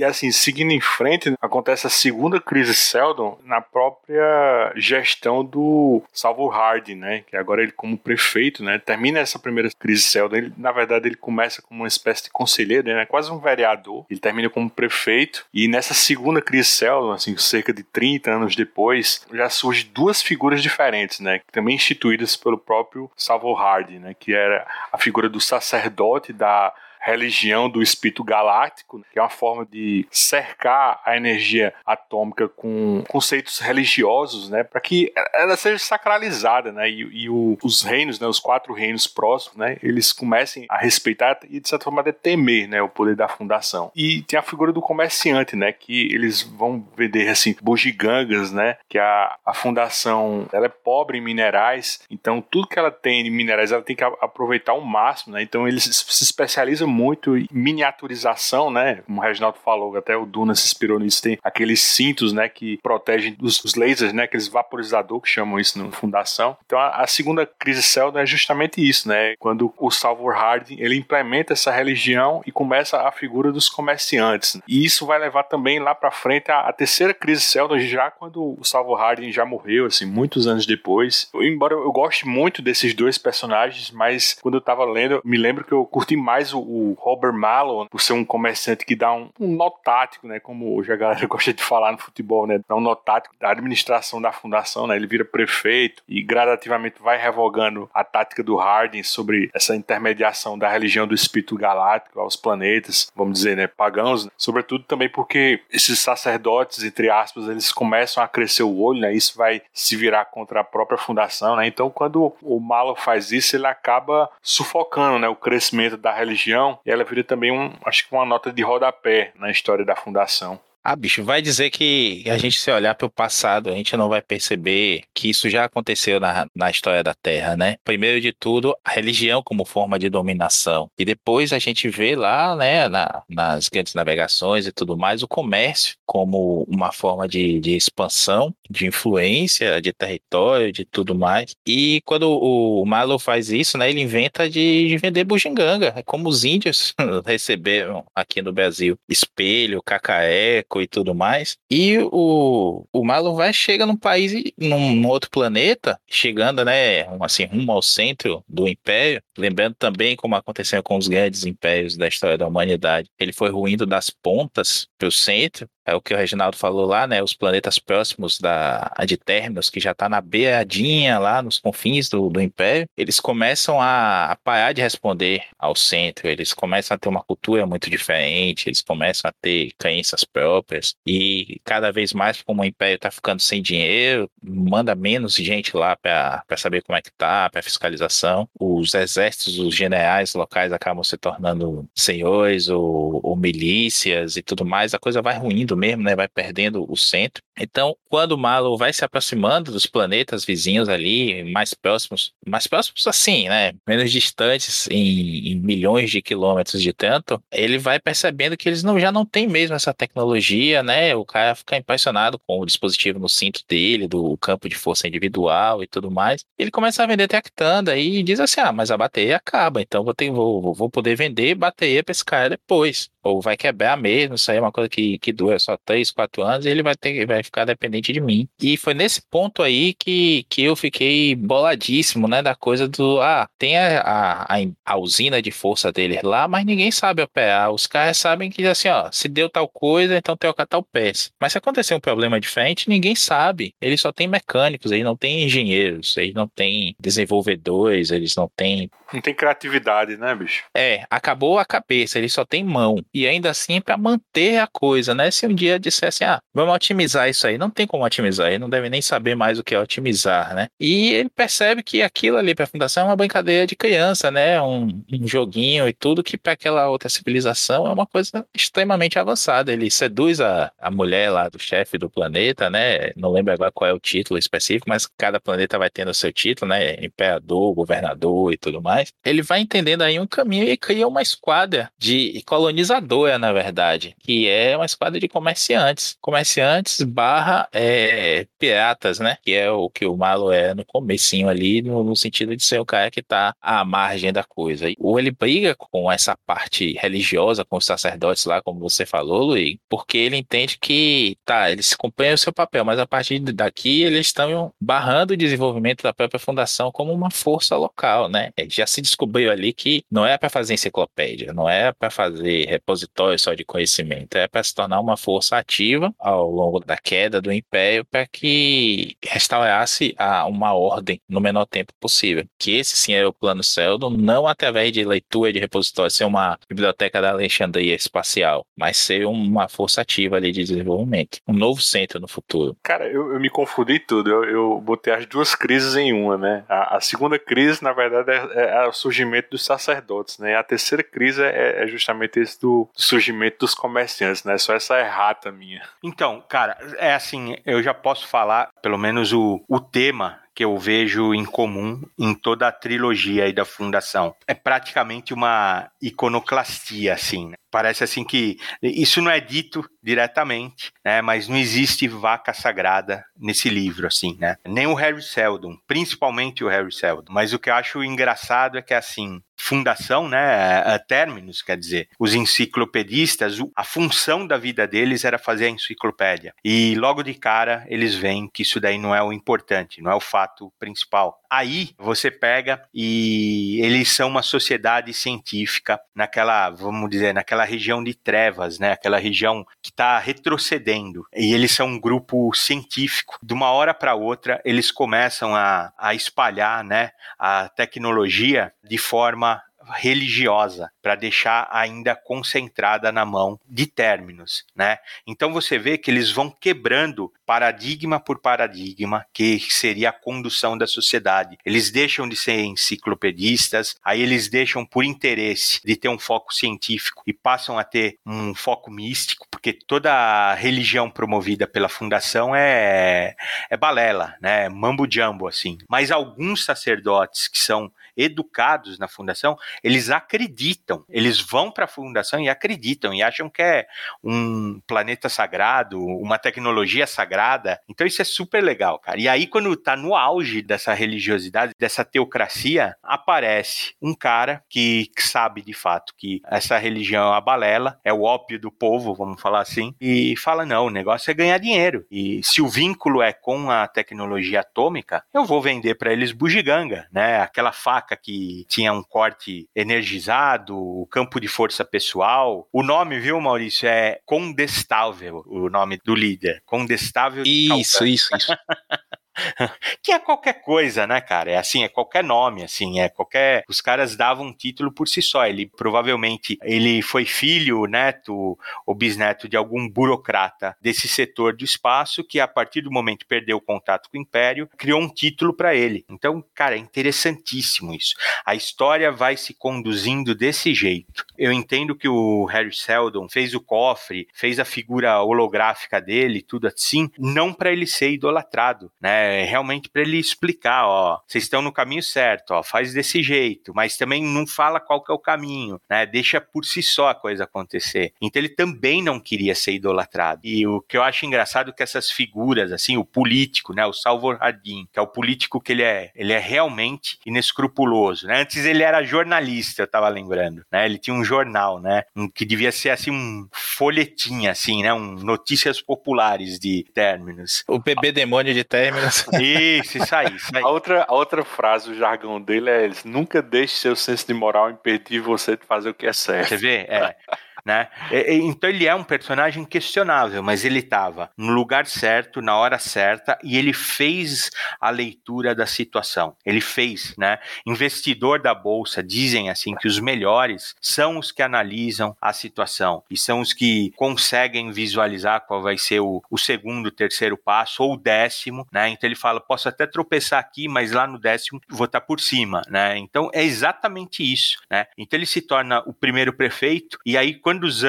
E 0.00 0.04
assim, 0.04 0.32
seguindo 0.32 0.70
em 0.70 0.80
frente, 0.80 1.34
acontece 1.42 1.86
a 1.86 1.90
segunda 1.90 2.40
crise 2.40 2.74
Seldon 2.74 3.38
na 3.44 3.60
própria 3.60 4.72
gestão 4.74 5.44
do 5.44 6.02
Salvo 6.10 6.48
Harding, 6.48 6.94
né? 6.94 7.22
Que 7.26 7.36
agora 7.36 7.62
ele 7.62 7.70
como 7.70 7.98
prefeito, 7.98 8.64
né? 8.64 8.78
Termina 8.78 9.18
essa 9.18 9.38
primeira 9.38 9.68
crise 9.78 10.00
Seldon, 10.00 10.36
ele, 10.36 10.52
na 10.56 10.72
verdade 10.72 11.06
ele 11.06 11.16
começa 11.16 11.60
como 11.60 11.82
uma 11.82 11.86
espécie 11.86 12.24
de 12.24 12.30
conselheiro, 12.30 12.88
né? 12.88 13.04
Quase 13.04 13.30
um 13.30 13.38
vereador. 13.38 14.06
Ele 14.08 14.18
termina 14.18 14.48
como 14.48 14.70
prefeito 14.70 15.44
e 15.52 15.68
nessa 15.68 15.92
segunda 15.92 16.40
crise 16.40 16.70
Seldon, 16.70 17.12
assim, 17.12 17.36
cerca 17.36 17.70
de 17.70 17.82
30 17.82 18.30
anos 18.30 18.56
depois, 18.56 19.26
já 19.30 19.50
surgem 19.50 19.90
duas 19.92 20.22
figuras 20.22 20.62
diferentes, 20.62 21.20
né? 21.20 21.42
Também 21.52 21.74
instituídas 21.74 22.36
pelo 22.36 22.56
próprio 22.56 23.10
Salvo 23.14 23.52
Harding, 23.52 23.98
né? 23.98 24.16
Que 24.18 24.32
era 24.32 24.66
a 24.90 24.96
figura 24.96 25.28
do 25.28 25.42
sacerdote 25.42 26.32
da 26.32 26.72
religião 27.00 27.68
do 27.68 27.82
espírito 27.82 28.22
galáctico, 28.22 29.02
que 29.12 29.18
é 29.18 29.22
uma 29.22 29.30
forma 29.30 29.66
de 29.66 30.06
cercar 30.10 31.00
a 31.04 31.16
energia 31.16 31.72
atômica 31.84 32.48
com 32.48 33.02
conceitos 33.08 33.58
religiosos, 33.58 34.50
né, 34.50 34.62
para 34.62 34.80
que 34.80 35.12
ela 35.34 35.56
seja 35.56 35.78
sacralizada, 35.78 36.70
né, 36.70 36.88
e, 36.88 37.24
e 37.24 37.30
o, 37.30 37.56
os 37.62 37.82
reinos, 37.82 38.20
né, 38.20 38.26
os 38.26 38.38
quatro 38.38 38.74
reinos 38.74 39.06
próximos, 39.06 39.56
né, 39.56 39.78
eles 39.82 40.12
comecem 40.12 40.66
a 40.68 40.76
respeitar 40.76 41.38
e 41.48 41.60
de 41.60 41.68
certa 41.68 41.84
forma 41.84 42.02
a 42.02 42.12
temer, 42.12 42.68
né, 42.68 42.82
o 42.82 42.88
poder 42.88 43.16
da 43.16 43.28
fundação. 43.28 43.90
E 43.94 44.22
tem 44.22 44.38
a 44.38 44.42
figura 44.42 44.72
do 44.72 44.82
comerciante, 44.82 45.56
né, 45.56 45.72
que 45.72 46.12
eles 46.12 46.42
vão 46.42 46.86
vender 46.96 47.28
assim 47.28 47.56
bugigangas, 47.62 48.52
né, 48.52 48.76
que 48.88 48.98
a, 48.98 49.36
a 49.44 49.54
fundação 49.54 50.46
ela 50.52 50.66
é 50.66 50.68
pobre 50.68 51.18
em 51.18 51.20
minerais, 51.22 52.00
então 52.10 52.40
tudo 52.42 52.68
que 52.68 52.78
ela 52.78 52.90
tem 52.90 53.24
de 53.24 53.30
minerais 53.30 53.72
ela 53.72 53.82
tem 53.82 53.96
que 53.96 54.04
aproveitar 54.04 54.72
ao 54.72 54.80
máximo, 54.80 55.34
né, 55.34 55.42
então 55.42 55.66
eles 55.66 55.84
se 55.84 56.24
especializam 56.24 56.89
muito 56.90 57.32
miniaturização, 57.50 58.70
né? 58.70 59.02
Como 59.06 59.20
o 59.20 59.22
Reginaldo 59.22 59.58
falou, 59.64 59.96
até 59.96 60.16
o 60.16 60.26
Duna 60.26 60.54
se 60.54 60.66
inspirou 60.66 60.98
nisso, 60.98 61.22
tem 61.22 61.38
aqueles 61.42 61.80
cintos, 61.80 62.32
né, 62.32 62.48
que 62.48 62.78
protegem 62.82 63.34
dos, 63.34 63.60
dos 63.60 63.74
lasers, 63.74 64.12
né, 64.12 64.24
aqueles 64.24 64.48
vaporizador 64.48 65.20
que 65.20 65.28
chamam 65.28 65.58
isso 65.58 65.82
na 65.82 65.90
fundação. 65.92 66.56
Então 66.66 66.78
a, 66.78 67.02
a 67.02 67.06
segunda 67.06 67.46
crise 67.46 67.82
Seldon 67.82 68.18
é 68.18 68.26
justamente 68.26 68.86
isso, 68.86 69.08
né? 69.08 69.34
Quando 69.38 69.72
o 69.78 69.90
Salvor 69.90 70.34
Harding 70.34 70.76
ele 70.78 70.96
implementa 70.96 71.52
essa 71.52 71.70
religião 71.70 72.42
e 72.46 72.52
começa 72.52 73.00
a 73.02 73.12
figura 73.12 73.52
dos 73.52 73.68
comerciantes. 73.68 74.60
E 74.66 74.84
isso 74.84 75.06
vai 75.06 75.18
levar 75.18 75.44
também 75.44 75.78
lá 75.78 75.94
para 75.94 76.10
frente 76.10 76.50
a, 76.50 76.60
a, 76.60 76.72
terceira 76.72 77.12
crise 77.14 77.42
Seldon, 77.42 77.78
já 77.78 78.10
quando 78.10 78.56
o 78.58 78.64
Salvor 78.64 78.98
Harding 78.98 79.32
já 79.32 79.44
morreu, 79.44 79.86
assim, 79.86 80.06
muitos 80.06 80.46
anos 80.46 80.66
depois. 80.66 81.28
Embora 81.34 81.74
eu 81.74 81.92
goste 81.92 82.26
muito 82.26 82.62
desses 82.62 82.94
dois 82.94 83.18
personagens, 83.18 83.90
mas 83.90 84.36
quando 84.40 84.54
eu 84.54 84.60
tava 84.60 84.84
lendo, 84.84 85.20
me 85.24 85.36
lembro 85.36 85.64
que 85.64 85.72
eu 85.72 85.84
curti 85.84 86.16
mais 86.16 86.52
o, 86.52 86.60
o 86.60 86.79
Robert 86.98 87.32
Mallow 87.32 87.88
por 87.88 88.00
ser 88.00 88.12
um 88.12 88.24
comerciante 88.24 88.84
que 88.84 88.94
dá 88.94 89.12
um, 89.12 89.30
um 89.38 89.56
nó 89.56 89.70
tático, 89.70 90.26
né? 90.26 90.40
Como 90.40 90.76
hoje 90.76 90.92
a 90.92 90.96
galera 90.96 91.26
gosta 91.28 91.52
de 91.52 91.62
falar 91.62 91.92
no 91.92 91.98
futebol, 91.98 92.46
né? 92.46 92.60
Dá 92.68 92.74
um 92.74 92.80
nó 92.80 92.94
tático 92.94 93.34
da 93.38 93.50
administração 93.50 94.20
da 94.20 94.32
fundação, 94.32 94.86
né? 94.86 94.96
Ele 94.96 95.06
vira 95.06 95.24
prefeito 95.24 96.02
e 96.08 96.22
gradativamente 96.22 97.00
vai 97.00 97.18
revogando 97.18 97.88
a 97.92 98.04
tática 98.04 98.42
do 98.42 98.56
Harding 98.56 99.02
sobre 99.02 99.50
essa 99.54 99.74
intermediação 99.74 100.58
da 100.58 100.68
religião 100.68 101.06
do 101.06 101.14
espírito 101.14 101.56
galáctico 101.56 102.20
aos 102.20 102.36
planetas, 102.36 103.10
vamos 103.14 103.34
dizer, 103.34 103.56
né? 103.56 103.66
Pagãos, 103.66 104.24
né? 104.24 104.30
sobretudo 104.36 104.84
também 104.84 105.08
porque 105.08 105.60
esses 105.70 105.98
sacerdotes, 105.98 106.82
entre 106.84 107.10
aspas, 107.10 107.48
eles 107.48 107.72
começam 107.72 108.22
a 108.22 108.28
crescer 108.28 108.62
o 108.62 108.78
olho, 108.78 109.00
né? 109.00 109.12
Isso 109.12 109.36
vai 109.36 109.62
se 109.72 109.96
virar 109.96 110.26
contra 110.26 110.60
a 110.60 110.64
própria 110.64 110.98
fundação, 110.98 111.56
né? 111.56 111.66
Então, 111.66 111.90
quando 111.90 112.34
o 112.42 112.60
Malo 112.60 112.94
faz 112.94 113.32
isso, 113.32 113.56
ele 113.56 113.66
acaba 113.66 114.30
sufocando, 114.42 115.18
né? 115.18 115.28
O 115.28 115.36
crescimento 115.36 115.96
da 115.96 116.12
religião 116.12 116.69
e 116.84 116.90
ela 116.90 117.04
vira 117.04 117.24
também 117.24 117.50
um, 117.50 117.72
acho 117.84 118.06
que 118.06 118.14
uma 118.14 118.24
nota 118.24 118.52
de 118.52 118.62
rodapé 118.62 119.32
na 119.36 119.50
história 119.50 119.84
da 119.84 119.96
fundação. 119.96 120.60
Ah, 120.82 120.96
bicho, 120.96 121.22
vai 121.22 121.42
dizer 121.42 121.68
que 121.68 122.24
a 122.26 122.38
gente, 122.38 122.58
se 122.58 122.70
olhar 122.72 122.94
para 122.94 123.06
o 123.06 123.10
passado, 123.10 123.68
a 123.68 123.72
gente 123.72 123.94
não 123.98 124.08
vai 124.08 124.22
perceber 124.22 125.02
que 125.14 125.28
isso 125.28 125.48
já 125.50 125.64
aconteceu 125.66 126.18
na, 126.18 126.46
na 126.54 126.70
história 126.70 127.02
da 127.04 127.12
Terra, 127.12 127.54
né? 127.54 127.76
Primeiro 127.84 128.18
de 128.18 128.32
tudo, 128.32 128.74
a 128.82 128.90
religião 128.92 129.42
como 129.42 129.66
forma 129.66 129.98
de 129.98 130.08
dominação. 130.08 130.88
E 130.98 131.04
depois 131.04 131.52
a 131.52 131.58
gente 131.58 131.86
vê 131.90 132.16
lá, 132.16 132.56
né, 132.56 132.88
na, 132.88 133.22
nas 133.28 133.68
grandes 133.68 133.92
navegações 133.92 134.66
e 134.66 134.72
tudo 134.72 134.96
mais, 134.96 135.22
o 135.22 135.28
comércio 135.28 135.96
como 136.06 136.64
uma 136.66 136.92
forma 136.92 137.28
de, 137.28 137.60
de 137.60 137.76
expansão, 137.76 138.52
de 138.68 138.86
influência, 138.86 139.82
de 139.82 139.92
território, 139.92 140.72
de 140.72 140.86
tudo 140.86 141.14
mais. 141.14 141.54
E 141.66 142.00
quando 142.06 142.30
o, 142.30 142.84
Malo 142.86 143.18
faz 143.18 143.50
isso, 143.50 143.76
né, 143.76 143.90
ele 143.90 144.00
inventa 144.00 144.48
de, 144.48 144.88
de 144.88 144.96
vender 144.96 145.24
bugiganga, 145.24 145.92
é 145.94 146.02
como 146.02 146.28
os 146.28 146.44
índios 146.44 146.94
receberam 147.26 148.04
aqui 148.14 148.40
no 148.40 148.52
Brasil 148.52 148.96
espelho, 149.08 149.82
cacaé, 149.82 150.64
e 150.78 150.86
tudo 150.86 151.14
mais. 151.14 151.56
E 151.70 151.98
o, 151.98 152.84
o 152.92 153.04
Marlon 153.04 153.34
vai 153.34 153.52
chega 153.52 153.86
num 153.86 153.96
país, 153.96 154.32
num, 154.58 154.94
num, 154.94 155.08
outro 155.08 155.30
planeta, 155.30 155.98
chegando, 156.08 156.64
né, 156.64 157.06
assim, 157.20 157.46
rumo 157.46 157.72
ao 157.72 157.80
centro 157.80 158.44
do 158.46 158.68
Império. 158.68 159.22
Lembrando 159.38 159.74
também 159.78 160.14
como 160.14 160.36
aconteceu 160.36 160.82
com 160.82 160.98
os 160.98 161.08
grandes 161.08 161.46
impérios 161.46 161.96
da 161.96 162.06
história 162.06 162.36
da 162.36 162.46
humanidade. 162.46 163.08
Ele 163.18 163.32
foi 163.32 163.50
ruindo 163.50 163.86
das 163.86 164.10
pontas 164.10 164.86
para 164.98 165.08
o 165.08 165.12
centro 165.12 165.66
é 165.84 165.94
o 165.94 166.00
que 166.00 166.14
o 166.14 166.16
Reginaldo 166.16 166.56
falou 166.56 166.86
lá, 166.86 167.06
né? 167.06 167.22
Os 167.22 167.34
planetas 167.34 167.78
próximos 167.78 168.38
da 168.38 168.92
de 169.06 169.16
Terminus, 169.16 169.70
que 169.70 169.80
já 169.80 169.92
está 169.92 170.08
na 170.08 170.20
beiradinha 170.20 171.18
lá 171.18 171.42
nos 171.42 171.58
confins 171.58 172.08
do, 172.08 172.28
do 172.28 172.40
Império, 172.40 172.86
eles 172.96 173.18
começam 173.18 173.80
a, 173.80 174.26
a, 174.26 174.36
parar 174.36 174.72
de 174.72 174.80
responder 174.80 175.44
ao 175.58 175.74
centro, 175.74 176.28
eles 176.28 176.52
começam 176.52 176.94
a 176.94 176.98
ter 176.98 177.08
uma 177.08 177.22
cultura 177.22 177.66
muito 177.66 177.90
diferente, 177.90 178.68
eles 178.68 178.82
começam 178.82 179.28
a 179.28 179.32
ter 179.40 179.72
crenças 179.78 180.24
próprias, 180.24 180.94
e 181.06 181.60
cada 181.64 181.90
vez 181.90 182.12
mais, 182.12 182.42
como 182.42 182.62
o 182.62 182.64
Império 182.64 182.96
está 182.96 183.10
ficando 183.10 183.40
sem 183.40 183.62
dinheiro, 183.62 184.30
manda 184.42 184.94
menos 184.94 185.34
gente 185.34 185.76
lá 185.76 185.96
para 185.96 186.44
saber 186.56 186.82
como 186.82 186.96
é 186.96 187.02
que 187.02 187.10
tá, 187.12 187.48
para 187.50 187.62
fiscalização. 187.62 188.48
Os 188.58 188.94
exércitos, 188.94 189.58
os 189.58 189.74
generais 189.74 190.34
locais 190.34 190.72
acabam 190.72 191.02
se 191.02 191.16
tornando 191.16 191.88
senhores 191.94 192.68
ou, 192.68 193.20
ou 193.22 193.36
milícias 193.36 194.36
e 194.36 194.42
tudo 194.42 194.64
mais, 194.64 194.94
a 194.94 194.98
coisa 194.98 195.22
vai 195.22 195.36
ruindo 195.36 195.69
mesmo, 195.76 196.02
né? 196.02 196.14
Vai 196.14 196.28
perdendo 196.28 196.84
o 196.90 196.96
centro. 196.96 197.42
Então, 197.58 197.94
quando 198.08 198.32
o 198.32 198.38
Malo 198.38 198.76
vai 198.76 198.92
se 198.92 199.04
aproximando 199.04 199.70
dos 199.70 199.84
planetas 199.86 200.44
vizinhos 200.44 200.88
ali, 200.88 201.44
mais 201.52 201.74
próximos, 201.74 202.32
mais 202.46 202.66
próximos 202.66 203.06
assim, 203.06 203.48
né? 203.48 203.72
Menos 203.86 204.10
distantes 204.10 204.88
em, 204.90 205.52
em 205.52 205.60
milhões 205.60 206.10
de 206.10 206.22
quilômetros 206.22 206.80
de 206.80 206.92
tanto, 206.92 207.42
ele 207.52 207.78
vai 207.78 208.00
percebendo 208.00 208.56
que 208.56 208.68
eles 208.68 208.82
não, 208.82 208.98
já 208.98 209.12
não 209.12 209.26
têm 209.26 209.46
mesmo 209.46 209.76
essa 209.76 209.92
tecnologia, 209.92 210.82
né? 210.82 211.14
O 211.14 211.24
cara 211.24 211.54
fica 211.54 211.76
impressionado 211.76 212.38
com 212.46 212.60
o 212.60 212.66
dispositivo 212.66 213.18
no 213.18 213.28
cinto 213.28 213.60
dele, 213.68 214.08
do 214.08 214.36
campo 214.38 214.68
de 214.68 214.74
força 214.74 215.06
individual 215.06 215.82
e 215.82 215.86
tudo 215.86 216.10
mais. 216.10 216.44
Ele 216.58 216.70
começa 216.70 217.02
a 217.02 217.06
vender 217.06 217.28
Tectanda 217.28 217.96
e 217.96 218.22
diz 218.22 218.40
assim: 218.40 218.60
ah, 218.60 218.72
mas 218.72 218.90
a 218.90 218.96
bateria 218.96 219.36
acaba, 219.36 219.82
então 219.82 220.02
vou, 220.02 220.14
ter, 220.14 220.30
vou, 220.30 220.74
vou 220.74 220.90
poder 220.90 221.14
vender 221.14 221.54
bateria 221.54 222.02
para 222.02 222.12
esse 222.12 222.24
cara 222.24 222.50
depois 222.50 223.10
ou 223.22 223.40
vai 223.40 223.56
quebrar 223.56 223.96
mesmo, 223.96 224.34
isso 224.34 224.50
aí 224.50 224.58
é 224.58 224.60
uma 224.60 224.72
coisa 224.72 224.88
que, 224.88 225.18
que 225.18 225.32
dura 225.32 225.58
só 225.58 225.76
3, 225.84 226.10
4 226.10 226.42
anos, 226.42 226.66
e 226.66 226.68
ele 226.68 226.82
vai 226.82 226.94
ter 226.94 227.26
vai 227.26 227.42
ficar 227.42 227.64
dependente 227.64 228.12
de 228.12 228.20
mim. 228.20 228.48
E 228.60 228.76
foi 228.76 228.94
nesse 228.94 229.22
ponto 229.22 229.62
aí 229.62 229.94
que, 229.94 230.44
que 230.48 230.62
eu 230.62 230.74
fiquei 230.74 231.34
boladíssimo, 231.34 232.26
né, 232.26 232.42
da 232.42 232.54
coisa 232.54 232.88
do, 232.88 233.20
ah, 233.20 233.48
tem 233.58 233.78
a, 233.78 234.00
a, 234.00 234.56
a 234.84 234.96
usina 234.96 235.40
de 235.42 235.50
força 235.50 235.92
deles 235.92 236.22
lá, 236.22 236.48
mas 236.48 236.64
ninguém 236.64 236.90
sabe 236.90 237.22
operar. 237.22 237.70
Os 237.70 237.86
caras 237.86 238.16
sabem 238.16 238.50
que, 238.50 238.66
assim, 238.66 238.88
ó, 238.88 239.10
se 239.10 239.28
deu 239.28 239.48
tal 239.48 239.68
coisa, 239.68 240.16
então 240.16 240.36
tem 240.36 240.52
que 240.52 240.66
tal 240.66 240.82
peça. 240.82 241.30
Mas 241.40 241.52
se 241.52 241.58
acontecer 241.58 241.94
um 241.94 242.00
problema 242.00 242.40
diferente, 242.40 242.88
ninguém 242.88 243.14
sabe. 243.14 243.74
Eles 243.80 244.00
só 244.00 244.12
tem 244.12 244.26
mecânicos, 244.26 244.92
eles 244.92 245.04
não 245.04 245.16
têm 245.16 245.44
engenheiros, 245.44 246.16
eles 246.16 246.34
não 246.34 246.48
têm 246.48 246.94
desenvolvedores, 247.00 248.10
eles 248.10 248.34
não 248.36 248.50
têm... 248.54 248.90
Não 249.12 249.20
tem 249.20 249.34
criatividade, 249.34 250.16
né, 250.16 250.34
bicho? 250.34 250.64
É, 250.74 251.04
acabou 251.10 251.58
a 251.58 251.64
cabeça, 251.64 252.18
eles 252.18 252.32
só 252.32 252.44
tem 252.44 252.62
mão 252.62 252.96
e 253.12 253.26
ainda 253.26 253.50
assim 253.50 253.80
para 253.80 253.96
manter 253.96 254.58
a 254.58 254.66
coisa, 254.66 255.14
né? 255.14 255.30
Se 255.30 255.46
um 255.46 255.54
dia 255.54 255.78
dissesse, 255.78 256.24
ah, 256.24 256.40
vamos 256.54 256.74
otimizar 256.74 257.28
isso 257.28 257.46
aí, 257.46 257.58
não 257.58 257.70
tem 257.70 257.86
como 257.86 258.04
otimizar, 258.04 258.48
ele 258.48 258.58
não 258.58 258.70
deve 258.70 258.88
nem 258.88 259.02
saber 259.02 259.34
mais 259.34 259.58
o 259.58 259.64
que 259.64 259.74
é 259.74 259.80
otimizar, 259.80 260.54
né? 260.54 260.68
E 260.78 261.12
ele 261.12 261.28
percebe 261.28 261.82
que 261.82 262.02
aquilo 262.02 262.36
ali 262.36 262.54
para 262.54 262.64
a 262.64 262.68
fundação 262.68 263.04
é 263.04 263.06
uma 263.06 263.16
brincadeira 263.16 263.66
de 263.66 263.74
criança, 263.74 264.30
né? 264.30 264.60
Um, 264.62 265.02
um 265.12 265.26
joguinho 265.26 265.88
e 265.88 265.92
tudo 265.92 266.22
que 266.22 266.38
para 266.38 266.52
aquela 266.52 266.88
outra 266.88 267.08
civilização 267.08 267.86
é 267.86 267.90
uma 267.90 268.06
coisa 268.06 268.46
extremamente 268.54 269.18
avançada. 269.18 269.72
Ele 269.72 269.90
seduz 269.90 270.40
a, 270.40 270.72
a 270.78 270.90
mulher 270.90 271.30
lá 271.30 271.48
do 271.48 271.58
chefe 271.58 271.98
do 271.98 272.08
planeta, 272.08 272.70
né? 272.70 273.10
Não 273.16 273.32
lembro 273.32 273.52
agora 273.52 273.72
qual 273.72 273.90
é 273.90 273.92
o 273.92 274.00
título 274.00 274.38
específico, 274.38 274.88
mas 274.88 275.06
cada 275.18 275.40
planeta 275.40 275.78
vai 275.78 275.90
tendo 275.90 276.10
o 276.10 276.14
seu 276.14 276.32
título, 276.32 276.68
né? 276.70 276.94
Imperador, 277.04 277.74
governador 277.74 278.52
e 278.52 278.56
tudo 278.56 278.80
mais. 278.80 279.12
Ele 279.24 279.42
vai 279.42 279.60
entendendo 279.60 280.02
aí 280.02 280.18
um 280.18 280.26
caminho 280.26 280.68
e 280.68 280.76
cria 280.76 281.06
uma 281.08 281.22
esquadra 281.22 281.90
de 281.98 282.42
colonizadores 282.46 282.99
é 283.26 283.38
na 283.38 283.52
verdade, 283.52 284.14
que 284.18 284.48
é 284.48 284.76
uma 284.76 284.86
esquadra 284.86 285.18
de 285.18 285.28
comerciantes. 285.28 286.16
Comerciantes 286.20 287.02
barra 287.02 287.68
é, 287.72 288.46
piratas, 288.58 289.18
né? 289.18 289.36
Que 289.42 289.54
é 289.54 289.70
o 289.70 289.88
que 289.90 290.06
o 290.06 290.16
Malo 290.16 290.52
é 290.52 290.74
no 290.74 290.84
comecinho 290.84 291.48
ali, 291.48 291.82
no, 291.82 292.04
no 292.04 292.16
sentido 292.16 292.56
de 292.56 292.64
ser 292.64 292.78
o 292.78 292.86
cara 292.86 293.10
que 293.10 293.22
tá 293.22 293.54
à 293.60 293.84
margem 293.84 294.32
da 294.32 294.44
coisa. 294.44 294.86
Ou 294.98 295.18
ele 295.18 295.30
briga 295.30 295.74
com 295.74 296.10
essa 296.10 296.36
parte 296.46 296.92
religiosa, 297.00 297.64
com 297.64 297.76
os 297.76 297.84
sacerdotes 297.84 298.44
lá, 298.44 298.62
como 298.62 298.80
você 298.80 299.06
falou, 299.06 299.44
Luiz, 299.44 299.76
porque 299.88 300.18
ele 300.18 300.36
entende 300.36 300.78
que, 300.78 301.36
tá, 301.44 301.70
eles 301.70 301.94
cumprem 301.94 302.32
o 302.32 302.38
seu 302.38 302.52
papel, 302.52 302.84
mas 302.84 302.98
a 302.98 303.06
partir 303.06 303.38
daqui 303.40 304.02
eles 304.02 304.26
estão 304.26 304.72
barrando 304.80 305.32
o 305.32 305.36
desenvolvimento 305.36 306.02
da 306.02 306.12
própria 306.12 306.38
fundação 306.38 306.90
como 306.92 307.12
uma 307.12 307.30
força 307.30 307.76
local, 307.76 308.28
né? 308.28 308.50
Já 308.68 308.86
se 308.86 309.00
descobriu 309.00 309.50
ali 309.50 309.72
que 309.72 310.04
não 310.10 310.26
é 310.26 310.36
para 310.36 310.50
fazer 310.50 310.74
enciclopédia, 310.74 311.52
não 311.52 311.68
é 311.68 311.92
para 311.92 312.10
fazer 312.10 312.80
repositório 312.90 313.38
só 313.38 313.54
de 313.54 313.64
conhecimento, 313.64 314.36
é 314.36 314.48
para 314.48 314.62
se 314.62 314.74
tornar 314.74 315.00
uma 315.00 315.16
força 315.16 315.56
ativa 315.56 316.12
ao 316.18 316.50
longo 316.50 316.80
da 316.80 316.96
queda 316.96 317.40
do 317.40 317.52
Império 317.52 318.04
para 318.04 318.26
que 318.26 319.16
restaurasse 319.24 320.14
a, 320.18 320.46
uma 320.46 320.74
ordem 320.74 321.20
no 321.28 321.40
menor 321.40 321.66
tempo 321.66 321.92
possível. 322.00 322.44
Que 322.58 322.78
esse 322.78 322.96
sim 322.96 323.14
era 323.14 323.28
o 323.28 323.32
plano 323.32 323.62
Seldon, 323.62 324.10
não 324.10 324.46
através 324.46 324.92
de 324.92 325.04
leitura 325.04 325.52
de 325.52 325.58
repositório, 325.58 326.10
ser 326.10 326.24
uma 326.24 326.58
biblioteca 326.68 327.20
da 327.20 327.30
Alexandria 327.30 327.94
espacial, 327.94 328.66
mas 328.76 328.96
ser 328.96 329.26
uma 329.26 329.68
força 329.68 330.00
ativa 330.00 330.36
ali 330.36 330.52
de 330.52 330.64
desenvolvimento. 330.64 331.38
Um 331.46 331.54
novo 331.54 331.80
centro 331.80 332.20
no 332.20 332.28
futuro. 332.28 332.76
Cara, 332.82 333.06
eu, 333.06 333.32
eu 333.32 333.40
me 333.40 333.50
confundi 333.50 333.98
tudo. 333.98 334.30
Eu, 334.30 334.44
eu, 334.44 334.80
botei 334.80 335.12
as 335.12 335.26
duas 335.26 335.54
crises 335.54 335.94
em 335.96 336.12
uma, 336.12 336.36
né? 336.36 336.64
A, 336.68 336.96
a 336.96 337.00
segunda 337.00 337.38
crise, 337.38 337.82
na 337.82 337.92
verdade, 337.92 338.30
é, 338.30 338.84
é, 338.84 338.86
o 338.86 338.92
surgimento 338.92 339.50
dos 339.50 339.64
sacerdotes, 339.64 340.38
né? 340.38 340.56
A 340.56 340.62
terceira 340.62 341.02
crise 341.02 341.42
é, 341.42 341.84
é 341.84 341.86
justamente 341.86 342.40
esse 342.40 342.60
do, 342.60 342.79
do, 342.84 342.90
surgimento 342.94 343.58
dos 343.60 343.74
comerciantes, 343.74 344.44
né? 344.44 344.56
Só 344.58 344.74
essa 344.74 344.98
errata 344.98 345.50
minha. 345.50 345.82
Então, 346.02 346.42
cara, 346.48 346.76
é 346.98 347.14
assim, 347.14 347.56
eu 347.64 347.82
já 347.82 347.94
posso 347.94 348.26
falar, 348.26 348.70
pelo 348.82 348.98
menos 348.98 349.32
o, 349.32 349.62
o 349.68 349.80
tema 349.80 350.40
que 350.60 350.64
eu 350.64 350.76
vejo 350.76 351.32
em 351.32 351.44
comum 351.44 352.02
em 352.18 352.34
toda 352.34 352.68
a 352.68 352.72
trilogia 352.72 353.44
aí 353.44 353.52
da 353.52 353.64
Fundação. 353.64 354.34
É 354.46 354.52
praticamente 354.52 355.32
uma 355.32 355.90
iconoclastia, 356.02 357.14
assim. 357.14 357.48
Né? 357.48 357.56
Parece 357.70 358.04
assim 358.04 358.24
que 358.24 358.58
isso 358.82 359.22
não 359.22 359.30
é 359.30 359.40
dito 359.40 359.88
diretamente, 360.02 360.92
né? 361.04 361.22
Mas 361.22 361.48
não 361.48 361.56
existe 361.56 362.06
vaca 362.08 362.52
sagrada 362.52 363.24
nesse 363.38 363.70
livro, 363.70 364.06
assim, 364.06 364.36
né? 364.38 364.56
Nem 364.66 364.86
o 364.86 364.94
Harry 364.94 365.22
Seldon, 365.22 365.76
principalmente 365.86 366.62
o 366.62 366.68
Harry 366.68 366.92
Seldon. 366.92 367.32
Mas 367.32 367.54
o 367.54 367.58
que 367.58 367.70
eu 367.70 367.74
acho 367.74 368.04
engraçado 368.04 368.76
é 368.76 368.82
que 368.82 368.92
assim 368.92 369.40
fundação, 369.60 370.28
né, 370.28 370.78
a 370.84 370.98
términos, 370.98 371.62
quer 371.62 371.76
dizer, 371.76 372.08
os 372.18 372.34
enciclopedistas, 372.34 373.58
a 373.76 373.84
função 373.84 374.46
da 374.46 374.56
vida 374.56 374.86
deles 374.86 375.24
era 375.24 375.38
fazer 375.38 375.66
a 375.66 375.70
enciclopédia. 375.70 376.54
E 376.64 376.94
logo 376.96 377.22
de 377.22 377.34
cara 377.34 377.84
eles 377.88 378.14
veem 378.14 378.48
que 378.48 378.62
isso 378.62 378.80
daí 378.80 378.98
não 378.98 379.14
é 379.14 379.22
o 379.22 379.32
importante, 379.32 380.02
não 380.02 380.10
é 380.10 380.14
o 380.14 380.20
fato 380.20 380.72
principal. 380.78 381.40
Aí 381.50 381.90
você 381.98 382.30
pega 382.30 382.82
e 382.94 383.80
eles 383.82 384.10
são 384.10 384.28
uma 384.28 384.42
sociedade 384.42 385.12
científica 385.12 386.00
naquela, 386.14 386.70
vamos 386.70 387.10
dizer, 387.10 387.34
naquela 387.34 387.64
região 387.64 388.02
de 388.02 388.14
trevas, 388.14 388.78
né, 388.78 388.92
aquela 388.92 389.18
região 389.18 389.66
que 389.82 389.90
está 389.90 390.18
retrocedendo. 390.18 391.26
E 391.34 391.52
eles 391.52 391.72
são 391.72 391.88
um 391.88 392.00
grupo 392.00 392.52
científico. 392.54 393.38
De 393.42 393.52
uma 393.52 393.70
hora 393.70 393.92
para 393.92 394.14
outra, 394.14 394.60
eles 394.64 394.90
começam 394.90 395.54
a, 395.54 395.92
a 395.98 396.14
espalhar, 396.14 396.84
né, 396.84 397.10
a 397.38 397.68
tecnologia 397.68 398.72
de 398.84 398.98
forma 398.98 399.49
religiosa 399.96 400.90
para 401.02 401.14
deixar 401.14 401.68
ainda 401.70 402.14
concentrada 402.14 403.10
na 403.10 403.24
mão 403.24 403.58
de 403.68 403.86
términos, 403.86 404.64
né? 404.74 404.98
Então 405.26 405.52
você 405.52 405.78
vê 405.78 405.98
que 405.98 406.10
eles 406.10 406.30
vão 406.30 406.50
quebrando 406.50 407.32
paradigma 407.46 408.20
por 408.20 408.40
paradigma 408.40 409.24
que 409.32 409.58
seria 409.60 410.10
a 410.10 410.12
condução 410.12 410.76
da 410.76 410.86
sociedade. 410.86 411.58
Eles 411.64 411.90
deixam 411.90 412.28
de 412.28 412.36
ser 412.36 412.60
enciclopedistas, 412.60 413.96
aí 414.04 414.20
eles 414.20 414.48
deixam 414.48 414.84
por 414.84 415.04
interesse 415.04 415.80
de 415.84 415.96
ter 415.96 416.08
um 416.08 416.18
foco 416.18 416.54
científico 416.54 417.22
e 417.26 417.32
passam 417.32 417.78
a 417.78 417.84
ter 417.84 418.18
um 418.26 418.54
foco 418.54 418.90
místico, 418.90 419.46
porque 419.50 419.72
toda 419.72 420.54
religião 420.54 421.10
promovida 421.10 421.66
pela 421.66 421.88
fundação 421.88 422.54
é 422.54 423.34
é 423.68 423.76
balela, 423.76 424.34
né? 424.40 424.68
Mambo 424.68 425.06
jumbo 425.10 425.48
assim. 425.48 425.78
Mas 425.88 426.10
alguns 426.10 426.64
sacerdotes 426.64 427.48
que 427.48 427.58
são 427.58 427.90
educados 428.16 428.98
na 428.98 429.08
fundação, 429.08 429.56
eles 429.82 430.10
acreditam, 430.10 431.04
eles 431.08 431.40
vão 431.40 431.70
para 431.70 431.84
a 431.84 431.88
fundação 431.88 432.40
e 432.40 432.48
acreditam 432.48 433.14
e 433.14 433.22
acham 433.22 433.48
que 433.48 433.62
é 433.62 433.86
um 434.22 434.80
planeta 434.86 435.28
sagrado, 435.28 436.00
uma 436.00 436.38
tecnologia 436.38 437.06
sagrada. 437.06 437.80
Então 437.88 438.06
isso 438.06 438.22
é 438.22 438.24
super 438.24 438.62
legal, 438.62 438.98
cara. 438.98 439.20
E 439.20 439.28
aí 439.28 439.46
quando 439.46 439.74
tá 439.76 439.96
no 439.96 440.14
auge 440.14 440.62
dessa 440.62 440.92
religiosidade, 440.92 441.72
dessa 441.78 442.04
teocracia, 442.04 442.96
aparece 443.02 443.94
um 444.00 444.14
cara 444.14 444.62
que 444.68 445.10
sabe 445.18 445.62
de 445.62 445.72
fato 445.72 446.14
que 446.16 446.40
essa 446.46 446.78
religião 446.78 447.24
é 447.24 447.30
uma 447.30 447.40
balela, 447.40 447.98
é 448.04 448.12
o 448.12 448.22
ópio 448.22 448.58
do 448.58 448.70
povo, 448.70 449.14
vamos 449.14 449.40
falar 449.40 449.60
assim, 449.60 449.94
e 450.00 450.36
fala 450.36 450.64
não, 450.64 450.86
o 450.86 450.90
negócio 450.90 451.30
é 451.30 451.34
ganhar 451.34 451.58
dinheiro. 451.58 452.06
E 452.10 452.40
se 452.42 452.62
o 452.62 452.68
vínculo 452.68 453.22
é 453.22 453.32
com 453.32 453.70
a 453.70 453.86
tecnologia 453.86 454.60
atômica, 454.60 455.24
eu 455.32 455.44
vou 455.44 455.60
vender 455.60 455.94
para 455.94 456.12
eles 456.12 456.32
bugiganga, 456.32 457.06
né? 457.12 457.40
Aquela 457.40 457.72
faca 457.72 458.09
que 458.16 458.64
tinha 458.68 458.92
um 458.92 459.02
corte 459.02 459.68
energizado, 459.74 460.76
o 460.76 461.06
campo 461.06 461.40
de 461.40 461.48
força 461.48 461.84
pessoal. 461.84 462.68
O 462.72 462.82
nome, 462.82 463.18
viu, 463.18 463.40
Maurício, 463.40 463.88
é 463.88 464.20
Condestável, 464.24 465.42
o 465.46 465.68
nome 465.68 465.98
do 466.04 466.14
líder. 466.14 466.62
Condestável. 466.64 467.42
Isso, 467.44 468.04
isso, 468.04 468.36
isso. 468.36 468.52
que 470.02 470.12
é 470.12 470.18
qualquer 470.18 470.62
coisa, 470.62 471.06
né, 471.06 471.20
cara? 471.20 471.52
É 471.52 471.56
assim, 471.56 471.84
é 471.84 471.88
qualquer 471.88 472.24
nome, 472.24 472.62
assim, 472.62 473.00
é 473.00 473.08
qualquer. 473.08 473.64
Os 473.68 473.80
caras 473.80 474.16
davam 474.16 474.46
um 474.46 474.52
título 474.52 474.92
por 474.92 475.08
si 475.08 475.22
só. 475.22 475.46
Ele 475.46 475.66
provavelmente 475.66 476.58
ele 476.62 477.02
foi 477.02 477.24
filho, 477.24 477.86
neto 477.86 478.58
ou 478.86 478.94
bisneto 478.94 479.48
de 479.48 479.56
algum 479.56 479.88
burocrata 479.88 480.76
desse 480.80 481.08
setor 481.08 481.56
do 481.56 481.64
espaço 481.64 482.24
que, 482.24 482.40
a 482.40 482.48
partir 482.48 482.82
do 482.82 482.90
momento 482.90 483.26
perdeu 483.26 483.56
o 483.56 483.60
contato 483.60 484.08
com 484.10 484.18
o 484.18 484.20
Império, 484.20 484.68
criou 484.76 485.00
um 485.00 485.08
título 485.08 485.54
para 485.54 485.74
ele. 485.74 486.04
Então, 486.08 486.44
cara, 486.54 486.76
é 486.76 486.78
interessantíssimo 486.78 487.94
isso. 487.94 488.14
A 488.44 488.54
história 488.54 489.10
vai 489.10 489.36
se 489.36 489.54
conduzindo 489.54 490.34
desse 490.34 490.74
jeito. 490.74 491.24
Eu 491.36 491.52
entendo 491.52 491.94
que 491.94 492.08
o 492.08 492.44
Harry 492.46 492.74
Seldon 492.74 493.28
fez 493.28 493.54
o 493.54 493.60
cofre, 493.60 494.26
fez 494.32 494.58
a 494.58 494.64
figura 494.64 495.22
holográfica 495.22 496.00
dele, 496.00 496.42
tudo 496.42 496.66
assim, 496.66 497.10
não 497.18 497.52
para 497.52 497.72
ele 497.72 497.86
ser 497.86 498.10
idolatrado, 498.10 498.90
né? 499.00 499.29
É, 499.30 499.44
realmente 499.44 499.88
para 499.88 500.02
ele 500.02 500.18
explicar, 500.18 500.86
ó, 500.86 501.20
vocês 501.26 501.44
estão 501.44 501.62
no 501.62 501.72
caminho 501.72 502.02
certo, 502.02 502.50
ó, 502.52 502.62
faz 502.62 502.92
desse 502.92 503.22
jeito, 503.22 503.72
mas 503.74 503.96
também 503.96 504.24
não 504.24 504.46
fala 504.46 504.80
qual 504.80 505.02
que 505.02 505.12
é 505.12 505.14
o 505.14 505.18
caminho, 505.18 505.80
né? 505.88 506.04
Deixa 506.04 506.40
por 506.40 506.64
si 506.64 506.82
só 506.82 507.10
a 507.10 507.14
coisa 507.14 507.44
acontecer. 507.44 508.12
Então 508.20 508.40
ele 508.40 508.48
também 508.48 509.02
não 509.02 509.20
queria 509.20 509.54
ser 509.54 509.72
idolatrado. 509.72 510.40
E 510.44 510.66
o 510.66 510.80
que 510.80 510.96
eu 510.96 511.02
acho 511.02 511.24
engraçado 511.24 511.70
é 511.70 511.72
que 511.72 511.82
essas 511.82 512.10
figuras, 512.10 512.72
assim, 512.72 512.96
o 512.96 513.04
político, 513.04 513.72
né, 513.72 513.86
o 513.86 513.92
Salvor 513.92 514.36
Hardin, 514.40 514.88
que 514.92 514.98
é 514.98 515.02
o 515.02 515.06
político 515.06 515.60
que 515.60 515.72
ele 515.72 515.82
é, 515.82 516.10
ele 516.14 516.32
é 516.32 516.38
realmente 516.38 517.18
inescrupuloso, 517.24 518.26
né? 518.26 518.40
Antes 518.40 518.64
ele 518.64 518.82
era 518.82 519.02
jornalista, 519.04 519.82
eu 519.82 519.86
tava 519.86 520.08
lembrando, 520.08 520.64
né? 520.72 520.86
Ele 520.86 520.98
tinha 520.98 521.14
um 521.14 521.24
jornal, 521.24 521.80
né, 521.80 522.02
um, 522.16 522.28
que 522.28 522.44
devia 522.44 522.72
ser 522.72 522.90
assim 522.90 523.10
um 523.10 523.48
folhetim 523.52 524.46
assim, 524.46 524.82
né, 524.82 524.92
um 524.92 525.14
notícias 525.14 525.80
populares 525.80 526.58
de 526.58 526.84
términos. 526.92 527.64
O 527.68 527.78
bebê 527.78 528.12
demônio 528.12 528.52
de 528.52 528.64
términos. 528.64 529.19
Isso, 529.40 529.98
isso 529.98 530.14
aí, 530.14 530.34
isso 530.34 530.50
aí. 530.54 530.62
A 530.62 530.68
outra, 530.68 531.04
a 531.08 531.14
outra 531.14 531.44
frase, 531.44 531.90
o 531.90 531.94
jargão 531.94 532.40
dele 532.40 532.70
é: 532.70 532.90
nunca 533.04 533.42
deixe 533.42 533.76
seu 533.76 533.96
senso 533.96 534.26
de 534.26 534.34
moral 534.34 534.70
impedir 534.70 535.20
você 535.20 535.56
de 535.56 535.64
fazer 535.64 535.90
o 535.90 535.94
que 535.94 536.06
é 536.06 536.12
certo. 536.12 536.48
Você 536.48 536.56
vê? 536.56 536.86
É. 536.88 537.16
né? 537.64 537.88
Então 538.10 538.68
ele 538.70 538.86
é 538.86 538.94
um 538.94 539.04
personagem 539.04 539.64
questionável, 539.64 540.42
mas 540.42 540.64
ele 540.64 540.80
estava 540.80 541.30
no 541.36 541.52
lugar 541.52 541.86
certo, 541.86 542.40
na 542.40 542.56
hora 542.56 542.78
certa, 542.78 543.38
e 543.42 543.56
ele 543.56 543.72
fez 543.72 544.50
a 544.80 544.90
leitura 544.90 545.54
da 545.54 545.66
situação. 545.66 546.36
Ele 546.44 546.60
fez, 546.60 547.14
né? 547.16 547.38
Investidor 547.66 548.40
da 548.40 548.54
bolsa 548.54 549.02
dizem 549.02 549.50
assim 549.50 549.74
que 549.74 549.88
os 549.88 549.98
melhores 549.98 550.74
são 550.80 551.18
os 551.18 551.32
que 551.32 551.42
analisam 551.42 552.16
a 552.20 552.32
situação 552.32 553.02
e 553.10 553.16
são 553.16 553.40
os 553.40 553.52
que 553.52 553.92
conseguem 553.96 554.70
visualizar 554.70 555.42
qual 555.46 555.62
vai 555.62 555.76
ser 555.76 556.00
o, 556.00 556.22
o 556.30 556.38
segundo, 556.38 556.90
terceiro 556.90 557.36
passo 557.36 557.82
ou 557.82 557.94
o 557.94 557.96
décimo, 557.96 558.66
né? 558.72 558.88
Então 558.88 559.08
ele 559.08 559.16
fala, 559.16 559.40
posso 559.40 559.68
até 559.68 559.86
tropeçar 559.86 560.38
aqui, 560.38 560.68
mas 560.68 560.92
lá 560.92 561.06
no 561.06 561.18
décimo 561.18 561.60
vou 561.68 561.86
estar 561.86 562.00
por 562.00 562.20
cima, 562.20 562.62
né? 562.68 562.96
Então 562.98 563.30
é 563.32 563.42
exatamente 563.42 564.22
isso, 564.22 564.58
né? 564.70 564.86
Então 564.96 565.18
ele 565.18 565.26
se 565.26 565.42
torna 565.42 565.80
o 565.86 565.92
primeiro 565.92 566.32
prefeito 566.32 566.98
e 567.04 567.16
aí 567.16 567.34
quando 567.34 567.49
os, 567.64 567.82
uh, 567.82 567.88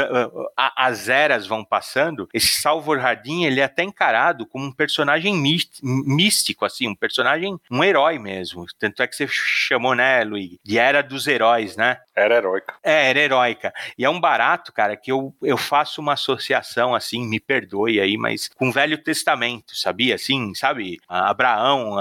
as 0.76 1.10
eras 1.10 1.48
vão 1.48 1.64
passando, 1.64 2.28
esse 2.34 2.62
Salvor 2.62 3.00
Hardin 3.00 3.44
ele 3.44 3.60
é 3.60 3.64
até 3.64 3.84
encarado 3.84 4.46
como 4.46 4.66
um 4.66 4.72
personagem 4.72 5.36
místico, 5.84 6.66
assim, 6.66 6.88
um 6.88 6.96
personagem, 6.96 7.58
um 7.70 7.84
herói 7.84 8.20
mesmo. 8.20 8.66
Tanto 8.80 9.02
é 9.04 9.08
que 9.08 9.16
você 9.16 9.28
chamou, 9.28 9.96
né, 9.96 10.24
Luiz, 10.24 10.58
de 10.64 10.78
Era 10.78 11.02
dos 11.02 11.28
Heróis, 11.28 11.76
né? 11.76 11.98
Era 12.22 12.38
heróica. 12.38 12.76
É, 12.84 13.10
era 13.10 13.20
heróica. 13.20 13.74
E 13.98 14.06
é 14.06 14.10
um 14.10 14.20
barato, 14.20 14.72
cara, 14.72 14.96
que 14.96 15.12
eu, 15.12 15.34
eu 15.42 15.58
faço 15.58 16.02
uma 16.02 16.14
associação, 16.14 16.94
assim, 16.96 17.28
me 17.28 17.40
perdoe 17.40 18.00
aí, 18.00 18.18
mas 18.18 18.50
com 18.50 18.70
o 18.70 18.72
Velho 18.72 18.98
Testamento, 18.98 19.76
sabia? 19.76 20.16
Assim, 20.16 20.54
sabe? 20.56 21.00
Abraão, 21.08 21.96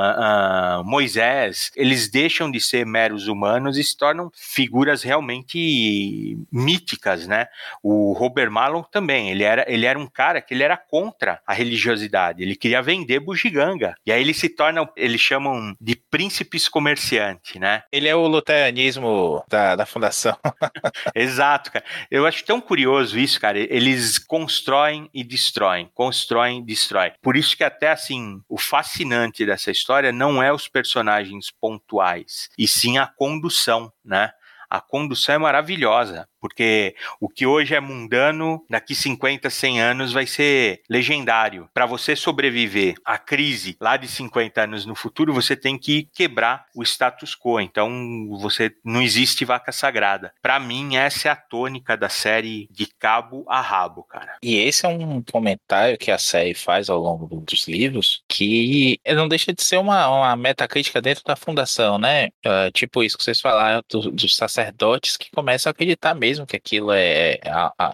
Moisés, 0.85 1.71
eles 1.77 2.09
deixam 2.09 2.51
de 2.51 2.61
ser 2.61 2.85
meros 2.87 3.29
humanos 3.29 3.77
e 3.79 3.85
se 3.85 3.97
tornam 3.97 4.31
figuras 4.35 5.03
realmente 5.03 6.39
míticas, 6.51 7.27
né? 7.27 7.47
O 7.83 8.13
Robert 8.13 8.51
Malon 8.51 8.83
também, 8.83 9.31
ele 9.31 9.45
era, 9.45 9.65
ele 9.69 9.87
era 9.87 9.99
um 9.99 10.07
cara 10.07 10.41
que 10.41 10.55
ele 10.55 10.63
era 10.63 10.77
contra 10.77 11.41
a 11.47 11.53
religiosidade, 11.53 12.43
ele 12.43 12.57
queria 12.57 12.83
vender 12.83 13.21
bugiganga. 13.21 13.95
E 14.05 14.13
aí 14.13 14.21
ele 14.21 14.35
se 14.35 14.49
torna, 14.49 14.89
eles 14.97 15.21
chamam 15.21 15.75
de 15.81 15.97
príncipes 15.97 16.69
comerciante, 16.69 17.59
né? 17.59 17.83
Ele 17.93 18.09
é 18.09 18.15
o 18.15 18.27
luteranismo 18.27 19.45
da, 19.49 19.77
da 19.77 19.87
fundação. 19.87 20.10
Exato, 21.15 21.73
cara. 21.73 21.85
Eu 22.11 22.27
acho 22.27 22.45
tão 22.45 22.61
curioso 22.61 23.19
isso, 23.19 23.41
cara. 23.41 23.59
Eles 23.59 24.19
constroem 24.19 25.09
e 25.13 25.25
destroem, 25.25 25.91
constroem 25.95 26.59
e 26.59 26.63
destroem. 26.63 27.13
Por 27.23 27.37
isso 27.37 27.57
que 27.57 27.65
até 27.65 27.91
assim, 27.91 28.41
o 28.49 28.59
fascinante 28.59 29.45
dessa 29.45 29.71
história 29.71 30.13
não 30.13 30.43
é 30.43 30.53
os 30.53 30.69
personagens 30.69 31.51
pontuais, 31.51 32.49
e 32.59 32.67
sim 32.67 32.99
a 32.99 33.07
condução, 33.07 33.93
né? 34.05 34.33
A 34.69 34.81
condução 34.81 35.35
é 35.35 35.39
maravilhosa, 35.39 36.29
Porque 36.41 36.95
o 37.21 37.29
que 37.29 37.47
hoje 37.47 37.75
é 37.75 37.81
mundano, 37.81 38.65
daqui 38.69 38.95
50, 38.95 39.51
100 39.51 39.81
anos 39.81 40.13
vai 40.13 40.27
ser 40.27 40.83
legendário. 40.89 41.69
Para 41.73 41.87
você 41.87 42.17
sobreviver 42.17 42.95
à 43.05 43.19
crise 43.19 43.77
lá 43.81 43.97
de 43.97 44.09
50 44.09 44.63
anos 44.63 44.87
no 44.87 44.95
futuro, 44.95 45.33
você 45.33 45.55
tem 45.55 45.79
que 45.79 46.09
quebrar 46.15 46.67
o 46.75 46.83
status 46.83 47.37
quo. 47.37 47.61
Então, 47.61 48.29
você 48.41 48.73
não 48.85 49.03
existe 49.03 49.45
vaca 49.45 49.73
sagrada. 49.73 50.33
Para 50.43 50.59
mim, 50.59 50.97
essa 50.97 51.29
é 51.29 51.31
a 51.31 51.37
tônica 51.37 51.97
da 51.97 52.09
série 52.09 52.69
de 52.71 52.87
cabo 52.87 53.45
a 53.49 53.61
rabo, 53.61 54.03
cara. 54.05 54.37
E 54.43 54.57
esse 54.57 54.87
é 54.87 54.89
um 54.89 55.23
comentário 55.23 55.99
que 55.99 56.11
a 56.11 56.19
série 56.19 56.55
faz 56.55 56.89
ao 56.89 56.99
longo 56.99 57.27
dos 57.41 57.69
livros 57.69 58.23
que 58.29 58.99
não 59.07 59.29
deixa 59.29 59.53
de 59.53 59.63
ser 59.63 59.79
uma, 59.79 60.09
uma 60.09 60.37
metacrítica 60.37 61.01
dentro 61.01 61.25
da 61.25 61.37
fundação, 61.37 61.99
né? 61.99 62.29
Uh, 62.45 62.71
tipo 62.73 63.03
isso 63.03 63.19
que 63.19 63.25
vocês 63.25 63.41
falaram 63.41 63.83
do, 63.89 64.11
dos 64.11 64.37
sacerdotes 64.37 65.17
que 65.17 65.31
começam 65.31 65.71
a 65.71 65.73
acreditar 65.73 66.15
mesmo 66.15 66.30
que 66.47 66.57
aquilo 66.57 66.93
é, 66.93 67.33
é, 67.33 67.41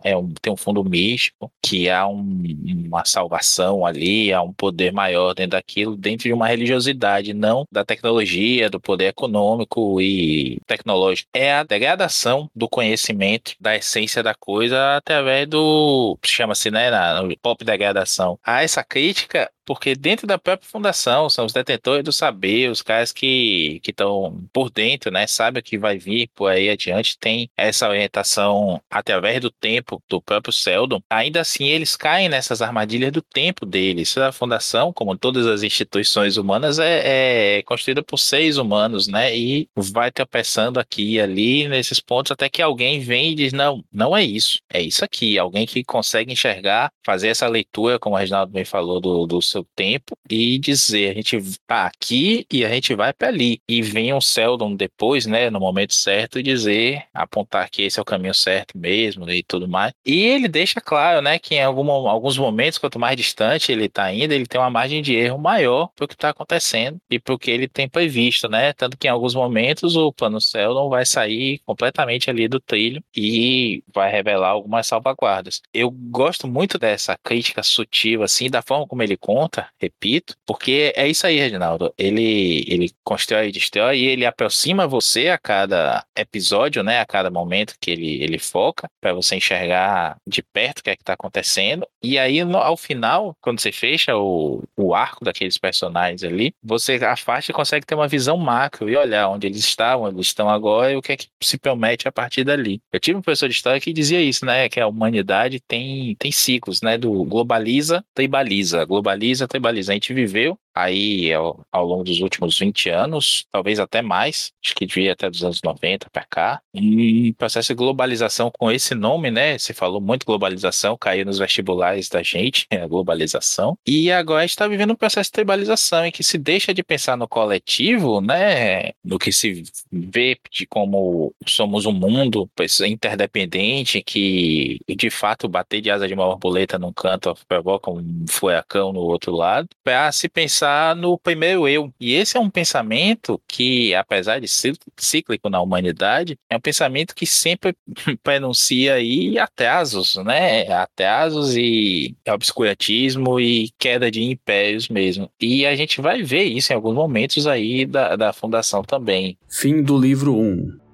é 0.05 0.17
um, 0.17 0.33
tem 0.41 0.53
um 0.53 0.57
fundo 0.57 0.85
místico, 0.85 1.51
que 1.63 1.89
há 1.89 2.07
um, 2.07 2.43
uma 2.87 3.05
salvação 3.05 3.85
ali, 3.85 4.33
há 4.33 4.43
um 4.43 4.53
poder 4.53 4.93
maior 4.93 5.35
dentro 5.35 5.53
daquilo, 5.53 5.97
dentro 5.97 6.25
de 6.25 6.33
uma 6.33 6.47
religiosidade, 6.49 7.33
não 7.35 7.65
da 7.71 7.85
tecnologia, 7.85 8.71
do 8.71 8.81
poder 8.81 9.07
econômico 9.09 10.01
e 10.01 10.59
tecnológico. 10.67 11.29
É 11.33 11.53
a 11.53 11.63
degradação 11.65 12.51
do 12.55 12.69
conhecimento, 12.69 13.55
da 13.61 13.77
essência 13.77 14.23
da 14.23 14.35
coisa, 14.35 14.97
através 14.97 15.49
do. 15.49 16.19
chama-se, 16.25 16.71
né, 16.71 16.91
na, 16.91 17.23
pop 17.43 17.65
degradação. 17.65 18.39
Há 18.45 18.63
essa 18.63 18.83
crítica 18.85 19.51
porque 19.67 19.95
dentro 19.95 20.27
da 20.27 20.39
própria 20.39 20.69
fundação 20.69 21.29
são 21.29 21.45
os 21.45 21.53
detentores 21.53 22.05
do 22.05 22.13
saber, 22.13 22.71
os 22.71 22.83
caras 22.83 23.13
que 23.13 23.81
estão 23.87 24.43
por 24.53 24.71
dentro, 24.71 25.11
né, 25.11 25.27
sabem 25.27 25.61
o 25.61 25.63
que 25.63 25.77
vai 25.77 25.99
vir 25.99 26.31
por 26.35 26.47
aí 26.51 26.71
adiante, 26.71 27.19
tem 27.19 27.51
essa 27.57 27.89
orientação 27.89 28.81
através 28.91 29.41
do 29.41 29.51
tempo 29.51 30.03
do 30.09 30.23
próprio 30.23 30.53
Seldon. 30.53 31.03
Ainda 31.11 31.41
assim, 31.41 31.67
eles 31.67 31.97
caem 31.97 32.29
nessas 32.29 32.63
armadilhas 32.63 33.13
do 33.13 33.21
tempo 33.21 33.67
deles. 33.67 34.17
A 34.17 34.33
fundação, 34.33 34.93
como 34.93 35.19
todas 35.19 35.47
as 35.47 35.63
instituições 35.63 36.37
humanas, 36.37 36.79
é, 36.79 37.59
é 37.59 37.63
construída 37.63 38.03
por 38.03 38.19
seres 38.19 38.57
humanos, 38.57 39.09
né, 39.09 39.37
e 39.37 39.69
vai 39.77 40.11
tropeçando 40.13 40.79
aqui 40.79 41.15
e 41.15 41.21
ali 41.21 41.69
nesses 41.69 42.01
pontos 42.01 42.33
até 42.33 42.49
que 42.49 42.63
alguém 42.63 43.01
vem 43.01 43.33
e 43.33 43.35
diz: 43.35 43.53
não, 43.53 43.85
não 43.93 44.17
é 44.17 44.23
isso, 44.23 44.61
é 44.71 44.81
isso 44.81 45.05
aqui. 45.05 45.39
Alguém 45.39 45.67
que 45.67 45.85
consegue 45.85 46.33
enxergar, 46.33 46.93
fazer 47.05 47.29
essa 47.29 47.49
leitura, 47.49 47.99
como 47.99 48.15
o 48.15 48.19
Reginaldo 48.19 48.53
bem 48.53 48.65
falou, 48.65 49.01
do, 49.01 49.27
do 49.27 49.41
seu 49.57 49.67
tempo 49.75 50.17
e 50.29 50.59
dizer: 50.59 51.11
a 51.11 51.15
gente 51.15 51.39
tá 51.67 51.87
aqui 51.87 52.47
e 52.53 52.65
a 52.65 52.69
gente 52.69 52.95
vai 52.95 53.13
para 53.13 53.29
ali. 53.29 53.61
E 53.69 53.83
vem 53.83 54.13
um 54.13 54.21
Seldon 54.21 54.75
depois, 54.75 55.27
né, 55.27 55.51
no 55.51 55.61
momento 55.61 55.95
certo, 55.95 56.43
dizer, 56.43 57.05
apontar 57.15 57.71
que 57.71 57.83
esse 57.83 57.99
é 57.99 58.03
o 58.03 58.05
caminho 58.05 58.35
certo 58.35 58.77
mesmo 58.79 59.29
e 59.31 59.43
tudo 59.43 59.69
mais. 59.69 59.93
E 60.05 60.23
ele 60.25 60.49
deixa 60.49 60.81
claro, 60.81 61.23
né, 61.23 61.39
que 61.39 61.55
em 61.55 61.63
algum, 61.63 61.91
alguns 61.91 62.37
momentos, 62.39 62.79
quanto 62.79 62.99
mais 62.99 63.17
distante 63.17 63.73
ele 63.73 63.89
tá 63.89 64.13
indo, 64.13 64.33
ele 64.33 64.47
tem 64.47 64.61
uma 64.61 64.71
margem 64.71 65.03
de 65.03 65.15
erro 65.15 65.39
maior 65.39 65.89
pro 65.95 66.07
que 66.09 66.15
está 66.15 66.31
acontecendo 66.31 66.99
e 67.11 67.19
pro 67.19 67.39
que 67.39 67.51
ele 67.51 67.69
tem 67.69 67.89
previsto, 67.89 68.49
né? 68.49 68.73
Tanto 68.73 68.97
que 68.97 69.07
em 69.07 69.11
alguns 69.11 69.35
momentos 69.35 69.97
o 69.97 70.13
plano 70.13 70.41
Seldon 70.41 70.89
vai 70.89 71.07
sair 71.07 71.61
completamente 71.65 72.31
ali 72.31 72.49
do 72.49 72.61
trilho 72.61 73.03
e 73.17 73.83
vai 73.95 74.11
revelar 74.11 74.49
algumas 74.49 74.87
salvaguardas. 74.87 75.61
Eu 75.73 75.91
gosto 75.91 76.47
muito 76.49 76.79
dessa 76.79 77.17
crítica 77.23 77.63
sutil, 77.63 78.23
assim, 78.23 78.51
da 78.51 78.63
forma 78.63 78.87
como 78.87 79.03
ele 79.03 79.17
conta 79.17 79.46
repito, 79.81 80.37
porque 80.47 80.93
é 80.97 81.09
isso 81.09 81.27
aí, 81.27 81.39
Reginaldo. 81.39 81.93
Ele, 81.99 82.65
ele 82.69 82.91
constrói 83.05 83.49
e 83.49 83.53
destrói 83.53 83.99
e 83.99 84.07
ele 84.07 84.27
aproxima 84.27 84.87
você 84.87 85.29
a 85.29 85.39
cada 85.39 86.05
episódio, 86.17 86.83
né? 86.83 87.01
A 87.01 87.07
cada 87.07 87.31
momento 87.31 87.75
que 87.81 87.91
ele, 87.91 88.23
ele 88.23 88.39
foca, 88.39 88.89
para 89.01 89.13
você 89.13 89.37
enxergar 89.37 90.17
de 90.27 90.43
perto 90.43 90.81
o 90.81 90.83
que 90.83 90.91
é 90.91 90.97
que 90.97 91.05
tá 91.05 91.13
acontecendo. 91.13 91.87
E 92.03 92.19
aí, 92.19 92.45
no, 92.45 92.59
ao 92.59 92.77
final, 92.77 93.37
quando 93.41 93.61
você 93.61 93.73
fecha 93.73 94.17
o, 94.17 94.63
o 94.77 94.95
arco 94.95 95.25
daqueles 95.25 95.59
personagens 95.59 96.23
ali, 96.23 96.53
você 96.63 96.95
afasta 97.05 97.51
e 97.51 97.55
consegue 97.55 97.85
ter 97.85 97.95
uma 97.95 98.09
visão 98.09 98.37
macro 98.37 98.89
e 98.89 98.97
olhar 98.97 99.29
onde 99.29 99.47
eles 99.47 99.59
estavam, 99.59 100.07
onde 100.07 100.17
eles 100.17 100.29
estão 100.29 100.49
agora 100.49 100.93
e 100.93 100.97
o 100.97 101.03
que 101.03 101.13
é 101.13 101.17
que 101.17 101.29
se 101.43 101.59
promete 101.59 102.09
a 102.09 102.13
partir 102.13 102.45
dali. 102.45 102.81
Eu 102.93 103.01
tive 103.01 103.19
um 103.19 103.23
professor 103.23 103.49
de 103.49 103.55
história 103.55 103.81
que 103.81 103.93
dizia 103.93 104.21
isso, 104.21 104.45
né? 104.47 104.69
Que 104.69 104.81
a 104.81 104.87
humanidade 104.87 105.61
tem, 105.61 106.15
tem 106.17 106.33
ciclos, 106.33 106.81
né? 106.81 106.97
Do 106.97 107.25
globaliza, 107.25 108.05
tribaliza, 108.15 108.85
globaliza, 108.85 109.36
tribaliza. 109.45 109.93
A 109.93 109.95
gente 109.95 110.15
viveu 110.15 110.57
aí 110.77 111.33
ao, 111.33 111.65
ao, 111.73 111.87
longo 111.87 112.05
dos 112.05 112.21
últimos 112.21 112.59
20 112.59 112.91
anos, 112.91 113.47
talvez 113.51 113.81
até 113.81 114.03
mais, 114.03 114.53
acho 114.63 114.75
que 114.75 114.85
devia 114.85 115.15
até 115.15 115.31
dos 115.31 115.43
anos 115.43 115.63
90 115.63 116.11
para 116.11 116.25
cá, 116.25 116.61
um 116.75 117.33
processo 117.33 117.69
de 117.69 117.75
globalização 117.75 118.51
com 118.59 118.71
esse 118.71 118.95
nome, 118.95 119.31
né? 119.31 119.57
Você 119.57 119.73
falou 119.73 120.03
muito 120.03 120.27
globalização, 120.27 120.99
caiu 120.99 121.25
nos 121.25 121.39
vestibulares 121.39 122.11
da 122.11 122.23
gente, 122.23 122.67
a 122.71 122.87
globalização, 122.87 123.79
e 123.87 124.13
agora 124.13 124.41
a 124.41 124.43
gente 124.43 124.51
está 124.51 124.69
vivendo 124.69 124.91
um 124.91 124.97
processo 124.97 125.29
de 125.29 125.33
tribalização 125.33 126.05
em 126.05 126.13
que 126.13 126.23
se 126.23 126.37
deixa 126.37 126.75
de 126.75 126.83
pensar 126.83 127.17
no 127.17 127.27
coletivo, 127.27 128.21
né? 128.21 128.93
No 129.03 129.19
que 129.19 129.33
se 129.33 129.63
vê 129.91 130.39
de 130.51 130.67
como 130.67 131.35
somos 131.47 131.87
um 131.87 131.93
mundo 131.93 132.51
interdependente 132.87 134.03
que 134.03 134.79
de 134.89 135.09
fato 135.09 135.49
bater 135.49 135.81
de 135.81 135.91
asa 135.91 136.07
de 136.07 136.13
uma 136.13 136.27
borboleta 136.27 136.79
num 136.79 136.93
canto 136.93 137.35
provoca 137.49 137.91
um 137.91 138.27
furacão 138.29 138.93
no 138.93 139.01
outro 139.01 139.33
lado, 139.33 139.69
para 139.83 140.13
se 140.13 140.29
pensar 140.29 140.66
pensar 140.67 140.97
no 140.97 141.17
primeiro 141.17 141.69
eu. 141.69 141.93
E 142.01 142.15
esse 142.15 142.37
é 142.37 142.41
um 142.41 142.51
pensamento 142.51 143.41
que, 143.47 143.95
apesar 143.95 144.41
de 144.41 144.49
cíclico 144.97 145.49
na 145.49 145.61
humanidade, 145.61 146.39
é 146.51 146.57
um 146.57 146.61
pensamento 146.61 147.15
que 147.15 147.27
sempre 147.27 147.77
pronuncia 148.23 148.95
aí 148.95 149.39
atrasos, 149.39 150.17
né? 150.17 150.71
Atrasos 150.73 151.57
e 151.57 152.17
obscurantismo 152.29 153.39
e 153.39 153.71
queda 153.79 154.11
de 154.11 154.23
impérios 154.23 154.89
mesmo. 154.89 155.31
E 155.41 155.65
a 155.65 155.75
gente 155.77 156.01
vai 156.01 156.23
ver 156.23 156.45
isso 156.45 156.73
em 156.73 156.77
alguns 156.77 156.95
momentos 156.95 157.47
aí 157.47 157.87
da, 157.87 158.17
da 158.17 158.33
fundação 158.33 158.83
também. 158.83 159.39
Fim 159.49 159.83
do 159.83 159.97
livro 159.97 160.35
1. 160.35 160.43
Um. 160.43 160.86